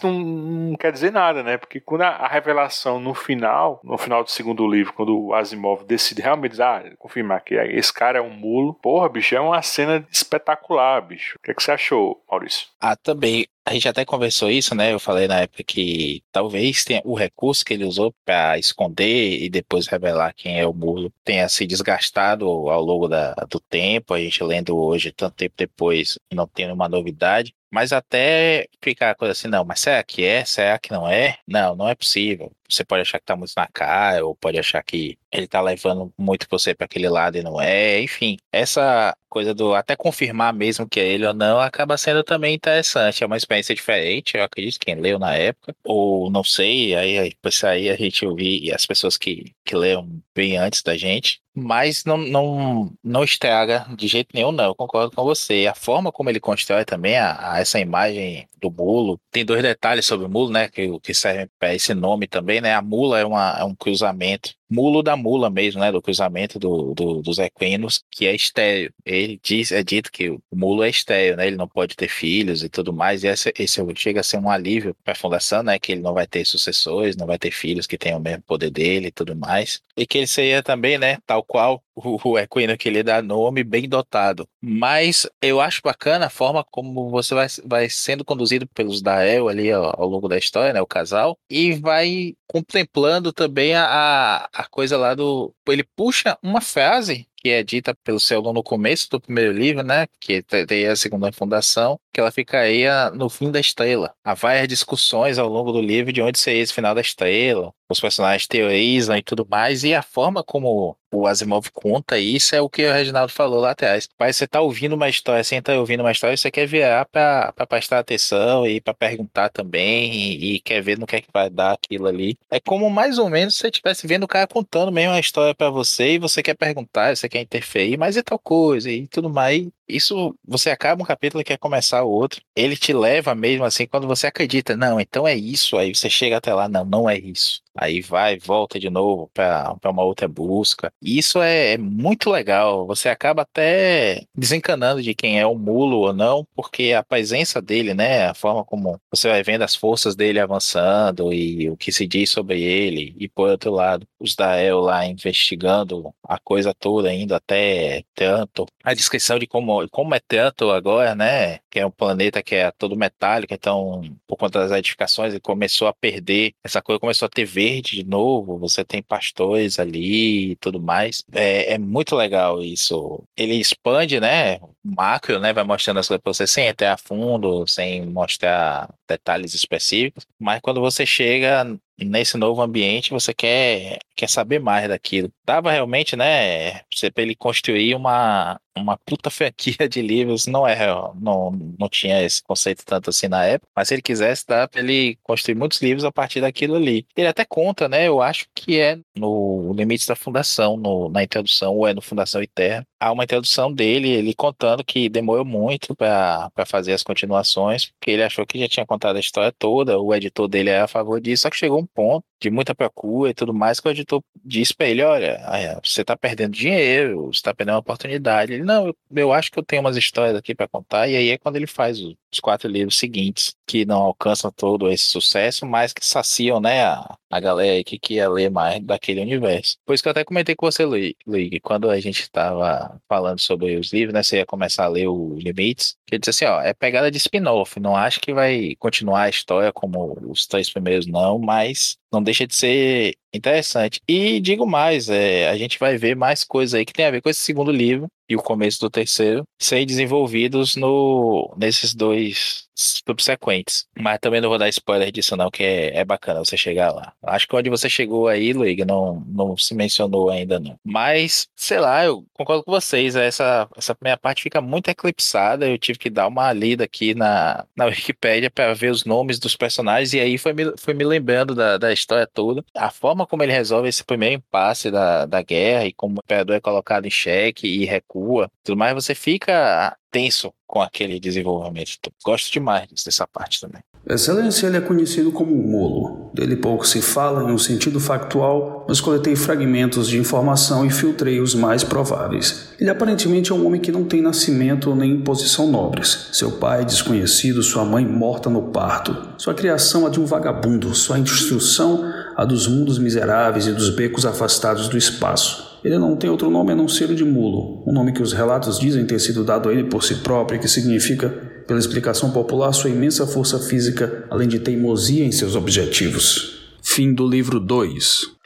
não, 0.00 0.12
não, 0.12 0.76
quer 0.76 0.92
dizer 0.92 1.10
nada, 1.10 1.42
né? 1.42 1.58
Porque 1.58 1.80
quando 1.80 2.02
a, 2.02 2.10
a, 2.10 2.28
revelação 2.28 3.00
no 3.00 3.12
final, 3.12 3.80
no 3.82 3.98
final 3.98 4.22
do 4.22 4.30
segundo 4.30 4.64
livro, 4.64 4.92
quando 4.92 5.18
o 5.18 5.34
Asimov 5.34 5.82
decide 5.84 6.22
realmente 6.22 6.62
ah, 6.62 6.84
confirmar 6.96 7.42
que 7.42 7.56
esse 7.56 7.92
cara 7.92 8.20
é 8.20 8.22
um 8.22 8.30
mulo, 8.30 8.74
porra, 8.74 9.08
bicho, 9.08 9.34
é 9.34 9.40
uma 9.40 9.60
cena 9.60 10.06
espetacular, 10.08 11.00
bicho. 11.00 11.34
O 11.36 11.42
que, 11.42 11.50
é 11.50 11.54
que 11.54 11.60
você 11.60 11.72
achou, 11.72 12.22
Maurício? 12.30 12.68
Ah, 12.80 12.94
também. 12.94 13.48
A 13.66 13.72
gente 13.74 13.88
até 13.88 14.04
conversou 14.04 14.50
isso, 14.50 14.72
né? 14.74 14.92
Eu 14.92 15.00
falei 15.00 15.26
na 15.26 15.40
época 15.40 15.64
que 15.64 16.22
talvez 16.32 16.84
tenha 16.84 17.02
o 17.04 17.14
recurso 17.14 17.64
que 17.64 17.74
ele 17.74 17.84
usou 17.84 18.14
para 18.24 18.56
esconder 18.56 19.42
e 19.42 19.50
depois 19.50 19.86
revelar 19.88 20.32
quem 20.32 20.60
é 20.60 20.66
o 20.66 20.72
mulo 20.72 21.12
tenha 21.24 21.48
se 21.48 21.66
desgastado 21.66 22.46
ao 22.46 22.82
longo 22.82 23.08
da, 23.08 23.34
do 23.48 23.60
tempo. 23.60 24.14
A 24.14 24.20
gente 24.20 24.42
lendo 24.42 24.76
hoje, 24.76 25.12
tanto 25.12 25.34
tempo 25.34 25.54
depois, 25.56 26.18
não 26.32 26.46
tendo 26.46 26.72
uma 26.72 26.88
novidade. 26.88 27.54
Mas 27.70 27.92
até 27.92 28.68
ficar 28.82 29.10
a 29.10 29.14
coisa 29.14 29.32
assim, 29.32 29.48
não, 29.48 29.64
mas 29.64 29.80
será 29.80 30.02
que 30.02 30.24
é? 30.24 30.44
Será 30.44 30.78
que 30.78 30.90
não 30.92 31.08
é? 31.08 31.38
Não, 31.46 31.76
não 31.76 31.88
é 31.88 31.94
possível. 31.94 32.52
Você 32.74 32.84
pode 32.84 33.02
achar 33.02 33.18
que 33.18 33.26
tá 33.26 33.36
muito 33.36 33.52
na 33.56 33.66
cara, 33.68 34.24
ou 34.24 34.34
pode 34.34 34.58
achar 34.58 34.82
que 34.82 35.18
ele 35.32 35.46
tá 35.46 35.60
levando 35.60 36.12
muito 36.18 36.46
você 36.50 36.74
para 36.74 36.86
aquele 36.86 37.08
lado 37.08 37.36
e 37.38 37.42
não 37.42 37.60
é. 37.60 38.00
Enfim, 38.00 38.36
essa 38.52 39.16
coisa 39.28 39.54
do 39.54 39.74
até 39.74 39.94
confirmar 39.94 40.52
mesmo 40.52 40.88
que 40.88 40.98
é 40.98 41.06
ele 41.06 41.24
ou 41.26 41.32
não 41.32 41.60
acaba 41.60 41.96
sendo 41.96 42.24
também 42.24 42.54
interessante. 42.54 43.22
É 43.22 43.26
uma 43.26 43.36
experiência 43.36 43.74
diferente, 43.74 44.36
eu 44.36 44.42
acredito, 44.42 44.80
quem 44.80 44.96
leu 44.96 45.18
na 45.18 45.34
época, 45.36 45.74
ou 45.84 46.30
não 46.30 46.42
sei, 46.42 46.94
aí 46.96 47.30
depois 47.30 47.62
aí 47.64 47.88
a 47.88 47.96
gente 47.96 48.26
ouvir 48.26 48.72
as 48.74 48.84
pessoas 48.84 49.16
que, 49.16 49.54
que 49.64 49.76
leram 49.76 50.20
bem 50.34 50.56
antes 50.56 50.82
da 50.82 50.96
gente. 50.96 51.40
Mas 51.54 52.04
não, 52.04 52.16
não, 52.16 52.92
não 53.02 53.24
estraga 53.24 53.86
de 53.96 54.06
jeito 54.06 54.30
nenhum, 54.32 54.52
não. 54.52 54.66
Eu 54.66 54.74
concordo 54.74 55.14
com 55.14 55.24
você. 55.24 55.66
A 55.66 55.74
forma 55.74 56.12
como 56.12 56.30
ele 56.30 56.38
constrói 56.38 56.84
também 56.84 57.16
a, 57.18 57.54
a 57.54 57.60
essa 57.60 57.80
imagem 57.80 58.48
do 58.60 58.70
mulo. 58.70 59.20
Tem 59.32 59.44
dois 59.44 59.60
detalhes 59.62 60.06
sobre 60.06 60.26
o 60.26 60.28
mulo, 60.28 60.50
né? 60.50 60.68
Que, 60.68 60.98
que 61.00 61.12
servem 61.12 61.48
para 61.58 61.74
esse 61.74 61.92
nome 61.92 62.28
também, 62.28 62.59
né? 62.60 62.74
A 62.74 62.82
mula 62.82 63.18
é, 63.18 63.24
uma, 63.24 63.56
é 63.58 63.64
um 63.64 63.74
cruzamento 63.74 64.54
mulo 64.70 65.02
da 65.02 65.16
mula 65.16 65.50
mesmo, 65.50 65.80
né? 65.80 65.90
Do 65.90 66.00
cruzamento 66.00 66.58
do, 66.58 66.94
do, 66.94 67.22
dos 67.22 67.38
equinos, 67.38 68.04
que 68.10 68.26
é 68.26 68.34
estéreo. 68.34 68.92
Ele 69.04 69.38
diz, 69.42 69.72
é 69.72 69.82
dito 69.82 70.10
que 70.12 70.30
o 70.30 70.40
mulo 70.54 70.82
é 70.82 70.88
estéreo, 70.88 71.36
né? 71.36 71.46
Ele 71.46 71.56
não 71.56 71.68
pode 71.68 71.96
ter 71.96 72.08
filhos 72.08 72.62
e 72.62 72.68
tudo 72.68 72.92
mais. 72.92 73.24
E 73.24 73.28
esse, 73.28 73.52
esse 73.58 73.80
chega 73.96 74.20
a 74.20 74.22
ser 74.22 74.38
um 74.38 74.50
alívio 74.50 74.94
para 75.04 75.12
a 75.12 75.16
fundação, 75.16 75.62
né? 75.62 75.78
Que 75.78 75.92
ele 75.92 76.00
não 76.00 76.14
vai 76.14 76.26
ter 76.26 76.44
sucessores, 76.44 77.16
não 77.16 77.26
vai 77.26 77.38
ter 77.38 77.50
filhos 77.50 77.86
que 77.86 77.98
tenham 77.98 78.18
o 78.18 78.22
mesmo 78.22 78.42
poder 78.42 78.70
dele 78.70 79.08
e 79.08 79.12
tudo 79.12 79.34
mais. 79.34 79.80
E 79.96 80.06
que 80.06 80.18
ele 80.18 80.26
seria 80.26 80.62
também, 80.62 80.98
né? 80.98 81.18
Tal 81.26 81.42
qual 81.42 81.82
o, 81.94 82.30
o 82.30 82.38
equino 82.38 82.76
que 82.76 82.88
ele 82.88 83.02
dá 83.02 83.20
nome, 83.20 83.62
bem 83.64 83.88
dotado. 83.88 84.48
Mas 84.60 85.28
eu 85.40 85.60
acho 85.60 85.80
bacana 85.82 86.26
a 86.26 86.30
forma 86.30 86.64
como 86.64 87.10
você 87.10 87.34
vai, 87.34 87.46
vai 87.64 87.90
sendo 87.90 88.24
conduzido 88.24 88.66
pelos 88.68 89.02
Dael 89.02 89.48
ali 89.48 89.70
ao, 89.70 90.00
ao 90.00 90.08
longo 90.08 90.28
da 90.28 90.38
história, 90.38 90.72
né? 90.72 90.80
O 90.80 90.86
casal, 90.86 91.38
e 91.48 91.72
vai 91.72 92.34
contemplando 92.46 93.32
também 93.32 93.74
a, 93.74 94.48
a 94.52 94.59
coisa 94.68 94.96
lá 94.96 95.14
do. 95.14 95.54
Ele 95.68 95.84
puxa 95.84 96.38
uma 96.42 96.60
frase 96.60 97.28
que 97.40 97.48
é 97.48 97.62
dita 97.62 97.94
pelo 98.04 98.20
Celon 98.20 98.52
no 98.52 98.62
começo 98.62 99.08
do 99.10 99.20
primeiro 99.20 99.52
livro, 99.52 99.82
né? 99.82 100.06
Que 100.20 100.42
tem 100.42 100.86
a 100.86 100.94
segunda 100.94 101.32
fundação, 101.32 101.98
que 102.12 102.20
ela 102.20 102.30
ficaria 102.30 103.10
no 103.10 103.28
fim 103.28 103.50
da 103.50 103.58
estrela. 103.58 104.14
Há 104.22 104.34
várias 104.34 104.68
discussões 104.68 105.38
ao 105.38 105.48
longo 105.48 105.72
do 105.72 105.80
livro 105.80 106.12
de 106.12 106.20
onde 106.20 106.38
seria 106.38 106.62
esse 106.62 106.74
final 106.74 106.94
da 106.94 107.00
estrela. 107.00 107.72
Os 107.88 107.98
personagens 107.98 108.46
teorizam 108.46 109.16
e 109.16 109.22
tudo 109.22 109.44
mais, 109.48 109.82
e 109.82 109.94
a 109.94 110.02
forma 110.02 110.44
como 110.44 110.96
o 111.12 111.26
Asimov 111.26 111.70
conta 111.72 112.18
isso 112.18 112.54
é 112.54 112.60
o 112.60 112.68
que 112.68 112.86
o 112.86 112.92
Reginaldo 112.92 113.32
falou 113.32 113.60
lá 113.60 113.72
atrás. 113.72 114.08
Mas 114.18 114.36
você 114.36 114.46
tá 114.46 114.60
ouvindo 114.60 114.94
uma 114.94 115.08
história, 115.08 115.40
assim, 115.40 115.60
tá 115.60 115.74
ouvindo 115.74 116.00
uma 116.00 116.12
história, 116.12 116.36
você 116.36 116.50
quer 116.50 116.66
virar 116.66 117.04
para 117.06 117.52
prestar 117.68 117.98
atenção 117.98 118.64
e 118.66 118.80
para 118.80 118.94
perguntar 118.94 119.48
também, 119.48 120.12
e, 120.12 120.54
e, 120.54 120.60
quer 120.60 120.80
ver 120.80 120.98
no 120.98 121.06
que 121.06 121.16
é 121.16 121.20
que 121.20 121.28
vai 121.32 121.50
dar 121.50 121.72
aquilo 121.72 122.06
ali. 122.06 122.38
É 122.48 122.60
como 122.60 122.88
mais 122.88 123.18
ou 123.18 123.28
menos 123.28 123.54
se 123.54 123.60
você 123.60 123.68
estivesse 123.68 124.06
vendo 124.06 124.22
o 124.22 124.28
cara 124.28 124.46
contando 124.46 124.92
mesmo 124.92 125.12
uma 125.12 125.20
história 125.20 125.54
para 125.54 125.68
você 125.68 126.14
e 126.14 126.18
você 126.18 126.42
quer 126.44 126.54
perguntar, 126.54 127.16
você 127.16 127.28
quer 127.30 127.42
interferir, 127.42 127.96
mas 127.98 128.16
e 128.16 128.22
tal 128.24 128.38
coisa 128.38 128.90
e 128.90 129.08
tudo 129.08 129.30
mais. 129.30 129.68
Isso, 129.90 130.34
você 130.46 130.70
acaba 130.70 131.02
um 131.02 131.06
capítulo 131.06 131.40
e 131.40 131.44
quer 131.44 131.58
começar 131.58 132.02
o 132.02 132.10
outro. 132.10 132.40
Ele 132.54 132.76
te 132.76 132.92
leva 132.92 133.34
mesmo 133.34 133.64
assim, 133.64 133.86
quando 133.86 134.06
você 134.06 134.26
acredita, 134.26 134.76
não, 134.76 135.00
então 135.00 135.26
é 135.26 135.34
isso. 135.34 135.76
Aí 135.76 135.94
você 135.94 136.08
chega 136.08 136.36
até 136.36 136.54
lá, 136.54 136.68
não, 136.68 136.84
não 136.84 137.10
é 137.10 137.18
isso. 137.18 137.60
Aí 137.74 138.00
vai, 138.00 138.36
volta 138.38 138.78
de 138.80 138.90
novo 138.90 139.30
para 139.32 139.76
uma 139.86 140.02
outra 140.02 140.26
busca. 140.26 140.92
Isso 141.00 141.40
é, 141.40 141.74
é, 141.74 141.78
muito 141.78 142.28
legal. 142.28 142.86
Você 142.86 143.08
acaba 143.08 143.42
até 143.42 144.24
desencanando 144.34 145.02
de 145.02 145.14
quem 145.14 145.38
é 145.38 145.46
o 145.46 145.54
mulo 145.54 145.98
ou 145.98 146.12
não, 146.12 146.46
porque 146.54 146.92
a 146.92 147.02
presença 147.02 147.62
dele, 147.62 147.94
né? 147.94 148.26
A 148.26 148.34
forma 148.34 148.64
como 148.64 149.00
você 149.10 149.28
vai 149.28 149.42
vendo 149.42 149.62
as 149.62 149.74
forças 149.74 150.16
dele 150.16 150.40
avançando 150.40 151.32
e 151.32 151.70
o 151.70 151.76
que 151.76 151.92
se 151.92 152.06
diz 152.06 152.30
sobre 152.30 152.60
ele. 152.60 153.14
E 153.18 153.28
por 153.28 153.48
outro 153.48 153.70
lado, 153.70 154.06
os 154.18 154.34
Dael 154.34 154.80
lá 154.80 155.06
investigando 155.06 156.12
a 156.24 156.38
coisa 156.38 156.74
toda, 156.74 157.12
indo 157.12 157.34
até 157.34 158.04
tanto. 158.14 158.66
A 158.84 158.94
descrição 158.94 159.38
de 159.38 159.46
como 159.46 159.79
como, 159.88 160.14
é 160.14 160.20
tanto 160.20 160.70
agora, 160.70 161.14
né? 161.14 161.58
Que 161.70 161.80
é 161.80 161.86
um 161.86 161.90
planeta 161.90 162.42
que 162.42 162.54
é 162.54 162.70
todo 162.72 162.96
metálico, 162.96 163.54
então, 163.54 164.02
por 164.26 164.36
conta 164.36 164.60
das 164.60 164.72
edificações, 164.72 165.32
ele 165.32 165.40
começou 165.40 165.88
a 165.88 165.92
perder 165.92 166.54
essa 166.64 166.82
coisa, 166.82 167.00
começou 167.00 167.26
a 167.26 167.28
ter 167.28 167.44
verde 167.44 167.96
de 167.96 168.04
novo. 168.04 168.58
Você 168.58 168.84
tem 168.84 169.02
pastores 169.02 169.78
ali 169.78 170.52
e 170.52 170.56
tudo 170.56 170.80
mais. 170.80 171.24
É, 171.32 171.74
é 171.74 171.78
muito 171.78 172.16
legal 172.16 172.62
isso. 172.62 173.22
Ele 173.36 173.54
expande, 173.54 174.20
né? 174.20 174.58
macro, 174.82 175.38
né? 175.38 175.52
Vai 175.52 175.64
mostrando 175.64 175.98
as 175.98 176.08
coisas 176.08 176.22
pra 176.22 176.32
você 176.32 176.46
sem 176.46 176.66
entrar 176.66 176.94
a 176.94 176.96
fundo, 176.96 177.66
sem 177.66 178.06
mostrar 178.06 178.92
detalhes 179.08 179.54
específicos. 179.54 180.26
Mas 180.38 180.60
quando 180.60 180.80
você 180.80 181.04
chega 181.04 181.78
nesse 182.04 182.36
novo 182.36 182.62
ambiente, 182.62 183.10
você 183.10 183.32
quer, 183.34 183.98
quer 184.16 184.28
saber 184.28 184.58
mais 184.60 184.88
daquilo. 184.88 185.32
Dava 185.44 185.70
realmente, 185.70 186.16
né, 186.16 186.80
pra 187.14 187.22
ele 187.22 187.34
construir 187.34 187.94
uma, 187.94 188.60
uma 188.76 188.96
puta 188.98 189.30
franquia 189.30 189.88
de 189.88 190.02
livros, 190.02 190.46
não 190.46 190.66
é, 190.66 190.76
não, 191.14 191.50
não 191.78 191.88
tinha 191.88 192.22
esse 192.22 192.42
conceito 192.42 192.84
tanto 192.84 193.10
assim 193.10 193.28
na 193.28 193.44
época, 193.44 193.70
mas 193.74 193.88
se 193.88 193.94
ele 193.94 194.02
quisesse, 194.02 194.46
dá 194.46 194.66
pra 194.68 194.80
ele 194.80 195.18
construir 195.22 195.54
muitos 195.54 195.80
livros 195.80 196.04
a 196.04 196.12
partir 196.12 196.40
daquilo 196.40 196.76
ali. 196.76 197.06
Ele 197.16 197.28
até 197.28 197.44
conta, 197.44 197.88
né, 197.88 198.08
eu 198.08 198.20
acho 198.22 198.46
que 198.54 198.78
é 198.78 198.98
no 199.16 199.72
Limites 199.74 200.06
da 200.06 200.16
Fundação, 200.16 200.76
no, 200.76 201.08
na 201.08 201.22
introdução, 201.22 201.76
ou 201.76 201.86
é 201.86 201.94
no 201.94 202.02
Fundação 202.02 202.42
Eterna, 202.42 202.86
há 202.98 203.10
uma 203.12 203.24
introdução 203.24 203.72
dele, 203.72 204.10
ele 204.10 204.34
contando 204.34 204.84
que 204.84 205.08
demorou 205.08 205.44
muito 205.44 205.94
para 205.96 206.50
fazer 206.66 206.92
as 206.92 207.02
continuações, 207.02 207.86
porque 207.86 208.10
ele 208.10 208.22
achou 208.22 208.46
que 208.46 208.58
já 208.58 208.68
tinha 208.68 208.86
contado 208.86 209.16
a 209.16 209.20
história 209.20 209.52
toda, 209.52 209.98
o 209.98 210.14
editor 210.14 210.48
dele 210.48 210.70
é 210.70 210.80
a 210.80 210.88
favor 210.88 211.20
disso, 211.20 211.42
só 211.42 211.50
que 211.50 211.56
chegou 211.56 211.80
um 211.80 211.86
ponto 211.94 212.26
de 212.40 212.50
muita 212.50 212.74
procura 212.74 213.30
e 213.30 213.34
tudo 213.34 213.52
mais 213.52 213.78
que 213.78 213.88
o 213.88 213.90
editor 213.90 214.22
disse 214.42 214.74
para 214.74 214.88
ele, 214.88 215.02
olha, 215.02 215.38
você 215.84 216.00
está 216.00 216.16
perdendo 216.16 216.52
dinheiro, 216.52 217.26
você 217.26 217.38
está 217.38 217.54
perdendo 217.54 217.74
uma 217.74 217.80
oportunidade. 217.80 218.54
Ele, 218.54 218.64
não, 218.64 218.86
eu, 218.88 218.96
eu, 219.14 219.32
acho 219.32 219.50
que 219.50 219.58
eu 219.58 219.62
tenho 219.62 219.82
umas 219.82 219.96
histórias 219.96 220.36
aqui 220.36 220.54
para 220.54 220.66
contar, 220.66 221.08
e 221.08 221.16
aí 221.16 221.28
é 221.30 221.38
quando 221.38 221.56
ele 221.56 221.66
faz 221.66 222.00
os 222.00 222.40
quatro 222.40 222.68
livros 222.68 222.96
seguintes, 222.96 223.54
que 223.66 223.84
não 223.84 223.98
alcançam 224.02 224.50
todo 224.50 224.90
esse 224.90 225.04
sucesso, 225.04 225.66
mas 225.66 225.92
que 225.92 226.04
saciam, 226.04 226.60
né, 226.60 226.84
a, 226.84 227.16
a 227.30 227.40
galera 227.40 227.74
aí 227.74 227.84
que 227.84 227.98
quer 227.98 228.28
ler 228.28 228.50
mais 228.50 228.82
daquele 228.82 229.20
universo. 229.20 229.76
Por 229.84 229.94
isso 229.94 230.02
que 230.02 230.08
eu 230.08 230.12
até 230.12 230.24
comentei 230.24 230.56
com 230.56 230.66
você, 230.66 230.84
Luigi, 230.84 231.60
quando 231.60 231.90
a 231.90 232.00
gente 232.00 232.22
estava 232.22 233.00
falando 233.08 233.38
sobre 233.38 233.76
os 233.76 233.92
livros, 233.92 234.14
né, 234.14 234.22
você 234.22 234.38
ia 234.38 234.46
começar 234.46 234.84
a 234.84 234.88
ler 234.88 235.08
o 235.08 235.34
Limites, 235.38 235.96
que 236.06 236.14
ele 236.14 236.20
disse 236.20 236.30
assim, 236.30 236.44
ó, 236.46 236.60
é 236.62 236.72
pegada 236.72 237.10
de 237.10 237.18
spin-off, 237.18 237.78
não 237.78 237.94
acho 237.94 238.20
que 238.20 238.32
vai 238.32 238.74
continuar 238.78 239.24
a 239.24 239.28
história 239.28 239.72
como 239.72 240.18
os 240.30 240.46
três 240.46 240.70
primeiros 240.70 241.06
não, 241.06 241.38
mas 241.38 241.99
não 242.12 242.22
deixa 242.22 242.46
de 242.46 242.54
ser 242.54 243.14
interessante. 243.32 244.00
E 244.08 244.40
digo 244.40 244.66
mais, 244.66 245.08
é, 245.08 245.48
a 245.48 245.56
gente 245.56 245.78
vai 245.78 245.96
ver 245.96 246.16
mais 246.16 246.44
coisas 246.44 246.74
aí 246.74 246.84
que 246.84 246.92
tem 246.92 247.04
a 247.06 247.10
ver 247.10 247.22
com 247.22 247.28
esse 247.28 247.40
segundo 247.40 247.70
livro 247.70 248.08
e 248.28 248.36
o 248.36 248.42
começo 248.42 248.80
do 248.80 248.90
terceiro 248.90 249.44
serem 249.60 249.86
desenvolvidos 249.86 250.76
no, 250.76 251.54
nesses 251.58 251.94
dois 251.94 252.68
subsequentes. 252.80 253.86
Mas 253.98 254.18
também 254.18 254.40
não 254.40 254.48
vou 254.48 254.58
dar 254.58 254.68
spoiler 254.68 255.10
não, 255.36 255.50
que 255.50 255.62
é, 255.62 255.98
é 255.98 256.04
bacana 256.04 256.40
você 256.40 256.56
chegar 256.56 256.92
lá. 256.92 257.12
Acho 257.22 257.46
que 257.46 257.56
onde 257.56 257.70
você 257.70 257.88
chegou 257.88 258.28
aí, 258.28 258.52
Luiga, 258.52 258.84
não, 258.84 259.22
não 259.26 259.56
se 259.56 259.74
mencionou 259.74 260.30
ainda 260.30 260.58
não. 260.58 260.78
Mas, 260.84 261.48
sei 261.54 261.78
lá, 261.78 262.04
eu 262.04 262.24
concordo 262.32 262.64
com 262.64 262.70
vocês, 262.70 263.16
essa, 263.16 263.68
essa 263.76 263.94
primeira 263.94 264.18
parte 264.18 264.42
fica 264.42 264.60
muito 264.60 264.88
eclipsada, 264.88 265.68
eu 265.68 265.78
tive 265.78 265.98
que 265.98 266.10
dar 266.10 266.26
uma 266.26 266.52
lida 266.52 266.84
aqui 266.84 267.14
na, 267.14 267.66
na 267.76 267.86
Wikipédia 267.90 268.50
para 268.50 268.72
ver 268.74 268.90
os 268.90 269.04
nomes 269.04 269.38
dos 269.38 269.56
personagens, 269.56 270.14
e 270.14 270.20
aí 270.20 270.38
foi 270.38 270.52
me, 270.52 270.76
foi 270.78 270.94
me 270.94 271.04
lembrando 271.04 271.54
da, 271.54 271.76
da 271.78 271.92
história 271.92 272.26
toda. 272.26 272.64
A 272.74 272.90
forma 272.90 273.26
como 273.26 273.42
ele 273.42 273.52
resolve 273.52 273.88
esse 273.88 274.04
primeiro 274.04 274.36
impasse 274.36 274.90
da, 274.90 275.26
da 275.26 275.42
guerra 275.42 275.86
e 275.86 275.92
como 275.92 276.16
o 276.16 276.22
imperador 276.24 276.56
é 276.56 276.60
colocado 276.60 277.06
em 277.06 277.10
xeque 277.10 277.66
e 277.66 277.84
recua, 277.84 278.50
tudo 278.64 278.76
mais, 278.76 278.94
você 278.94 279.14
fica 279.14 279.96
tenso 280.10 280.52
com 280.66 280.80
aquele 280.80 281.18
desenvolvimento. 281.18 282.10
Gosto 282.24 282.52
demais 282.52 282.88
dessa 283.04 283.26
parte 283.26 283.60
também. 283.60 283.82
Excelência 284.08 284.66
ele 284.66 284.78
é 284.78 284.80
conhecido 284.80 285.30
como 285.30 285.54
Molo. 285.54 286.30
Dele 286.32 286.56
pouco 286.56 286.86
se 286.86 287.02
fala 287.02 287.48
em 287.48 287.52
um 287.52 287.58
sentido 287.58 288.00
factual, 288.00 288.86
mas 288.88 289.00
coletei 289.00 289.36
fragmentos 289.36 290.08
de 290.08 290.18
informação 290.18 290.86
e 290.86 290.90
filtrei 290.90 291.38
os 291.38 291.54
mais 291.54 291.84
prováveis. 291.84 292.70
Ele 292.80 292.88
aparentemente 292.88 293.52
é 293.52 293.54
um 293.54 293.66
homem 293.66 293.80
que 293.80 293.92
não 293.92 294.04
tem 294.04 294.22
nascimento 294.22 294.94
nem 294.94 295.20
posição 295.20 295.70
nobres. 295.70 296.28
Seu 296.32 296.52
pai 296.52 296.84
desconhecido, 296.84 297.62
sua 297.62 297.84
mãe 297.84 298.06
morta 298.06 298.48
no 298.48 298.70
parto. 298.70 299.34
Sua 299.36 299.54
criação 299.54 300.06
a 300.06 300.10
de 300.10 300.18
um 300.18 300.24
vagabundo, 300.24 300.94
sua 300.94 301.18
instrução 301.18 302.10
a 302.36 302.44
dos 302.44 302.66
mundos 302.66 302.98
miseráveis 302.98 303.66
e 303.66 303.72
dos 303.72 303.90
becos 303.90 304.24
afastados 304.24 304.88
do 304.88 304.96
espaço. 304.96 305.69
Ele 305.84 305.98
não 305.98 306.16
tem 306.16 306.28
outro 306.28 306.50
nome 306.50 306.72
a 306.72 306.76
não 306.76 306.88
ser 306.88 307.10
o 307.10 307.14
de 307.14 307.24
Mulo, 307.24 307.82
um 307.86 307.92
nome 307.92 308.12
que 308.12 308.22
os 308.22 308.32
relatos 308.32 308.78
dizem 308.78 309.06
ter 309.06 309.18
sido 309.18 309.44
dado 309.44 309.68
a 309.68 309.72
ele 309.72 309.84
por 309.84 310.04
si 310.04 310.16
próprio 310.16 310.56
e 310.56 310.60
que 310.60 310.68
significa, 310.68 311.28
pela 311.66 311.78
explicação 311.78 312.30
popular, 312.30 312.72
sua 312.72 312.90
imensa 312.90 313.26
força 313.26 313.58
física, 313.58 314.24
além 314.30 314.48
de 314.48 314.58
teimosia 314.58 315.24
em 315.24 315.32
seus 315.32 315.54
objetivos. 315.54 316.60
Fim 316.82 317.14
do 317.14 317.26
livro 317.26 317.60
2 317.60 318.39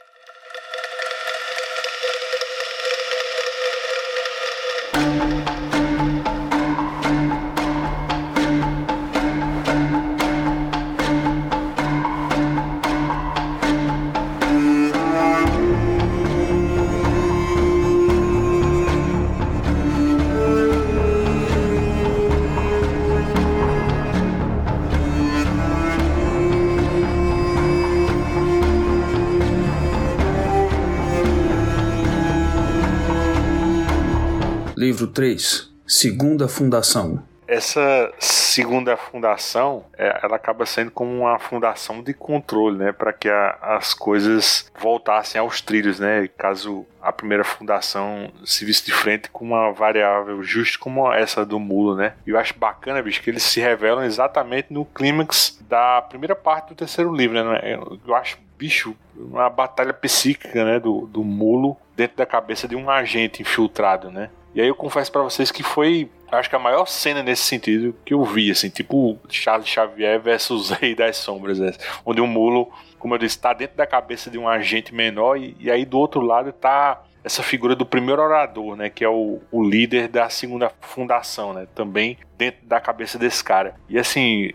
Segunda 35.95 36.49
Fundação 36.49 37.23
essa 37.47 38.11
segunda 38.19 38.97
fundação, 38.97 39.85
é, 39.97 40.19
ela 40.23 40.35
acaba 40.35 40.65
sendo 40.65 40.91
como 40.91 41.11
uma 41.19 41.37
fundação 41.37 42.01
de 42.01 42.13
controle, 42.13 42.77
né, 42.77 42.91
para 42.91 43.13
que 43.13 43.29
a, 43.29 43.57
as 43.61 43.93
coisas 43.93 44.71
voltassem 44.79 45.39
aos 45.39 45.61
trilhos, 45.61 45.99
né, 45.99 46.27
caso 46.37 46.85
a 47.01 47.11
primeira 47.11 47.43
fundação 47.43 48.31
se 48.43 48.65
visse 48.65 48.85
de 48.85 48.91
frente 48.91 49.29
com 49.29 49.45
uma 49.45 49.71
variável 49.71 50.41
justa 50.41 50.79
como 50.79 51.11
essa 51.13 51.45
do 51.45 51.59
mulo, 51.59 51.95
né. 51.95 52.13
E 52.25 52.31
eu 52.31 52.37
acho 52.39 52.57
bacana, 52.57 53.01
bicho, 53.01 53.21
que 53.21 53.29
eles 53.29 53.43
se 53.43 53.59
revelam 53.59 54.03
exatamente 54.03 54.73
no 54.73 54.85
clímax 54.85 55.59
da 55.69 56.01
primeira 56.01 56.35
parte 56.35 56.69
do 56.69 56.75
terceiro 56.75 57.13
livro, 57.13 57.43
né. 57.43 57.77
Eu 58.05 58.15
acho 58.15 58.37
bicho, 58.57 58.95
uma 59.15 59.49
batalha 59.49 59.93
psíquica, 59.93 60.63
né, 60.63 60.79
do, 60.79 61.05
do 61.05 61.23
mulo 61.23 61.77
dentro 61.95 62.17
da 62.17 62.25
cabeça 62.25 62.67
de 62.67 62.75
um 62.75 62.89
agente 62.89 63.41
infiltrado, 63.41 64.09
né? 64.09 64.29
E 64.55 64.61
aí 64.61 64.69
eu 64.69 64.75
confesso 64.75 65.11
para 65.11 65.21
vocês 65.21 65.51
que 65.51 65.61
foi, 65.61 66.09
acho 66.31 66.49
que 66.49 66.55
a 66.55 66.59
maior 66.59 66.85
cena 66.85 67.21
nesse 67.21 67.43
sentido 67.43 67.93
que 68.05 68.13
eu 68.13 68.23
vi, 68.23 68.49
assim, 68.49 68.69
tipo 68.69 69.19
Charles 69.27 69.67
Xavier 69.67 70.17
versus 70.21 70.69
Rei 70.79 70.95
das 70.95 71.17
Sombras, 71.17 71.59
né? 71.59 71.73
onde 72.05 72.21
o 72.21 72.25
mulo, 72.25 72.71
como 72.97 73.13
eu 73.13 73.17
disse, 73.17 73.35
está 73.35 73.51
dentro 73.51 73.75
da 73.75 73.85
cabeça 73.85 74.29
de 74.31 74.37
um 74.37 74.47
agente 74.47 74.95
menor 74.95 75.35
e, 75.35 75.57
e 75.59 75.69
aí 75.69 75.83
do 75.83 75.99
outro 75.99 76.21
lado 76.21 76.53
tá 76.53 77.03
essa 77.21 77.43
figura 77.43 77.75
do 77.75 77.85
primeiro 77.85 78.21
orador, 78.21 78.77
né, 78.77 78.87
que 78.87 79.03
é 79.03 79.09
o, 79.09 79.41
o 79.51 79.63
líder 79.67 80.07
da 80.07 80.29
segunda 80.29 80.71
fundação, 80.79 81.53
né, 81.53 81.67
também 81.73 82.17
dentro 82.37 82.65
da 82.65 82.79
cabeça 82.79 83.17
desse 83.17 83.43
cara. 83.43 83.75
E 83.89 83.97
assim, 83.97 84.51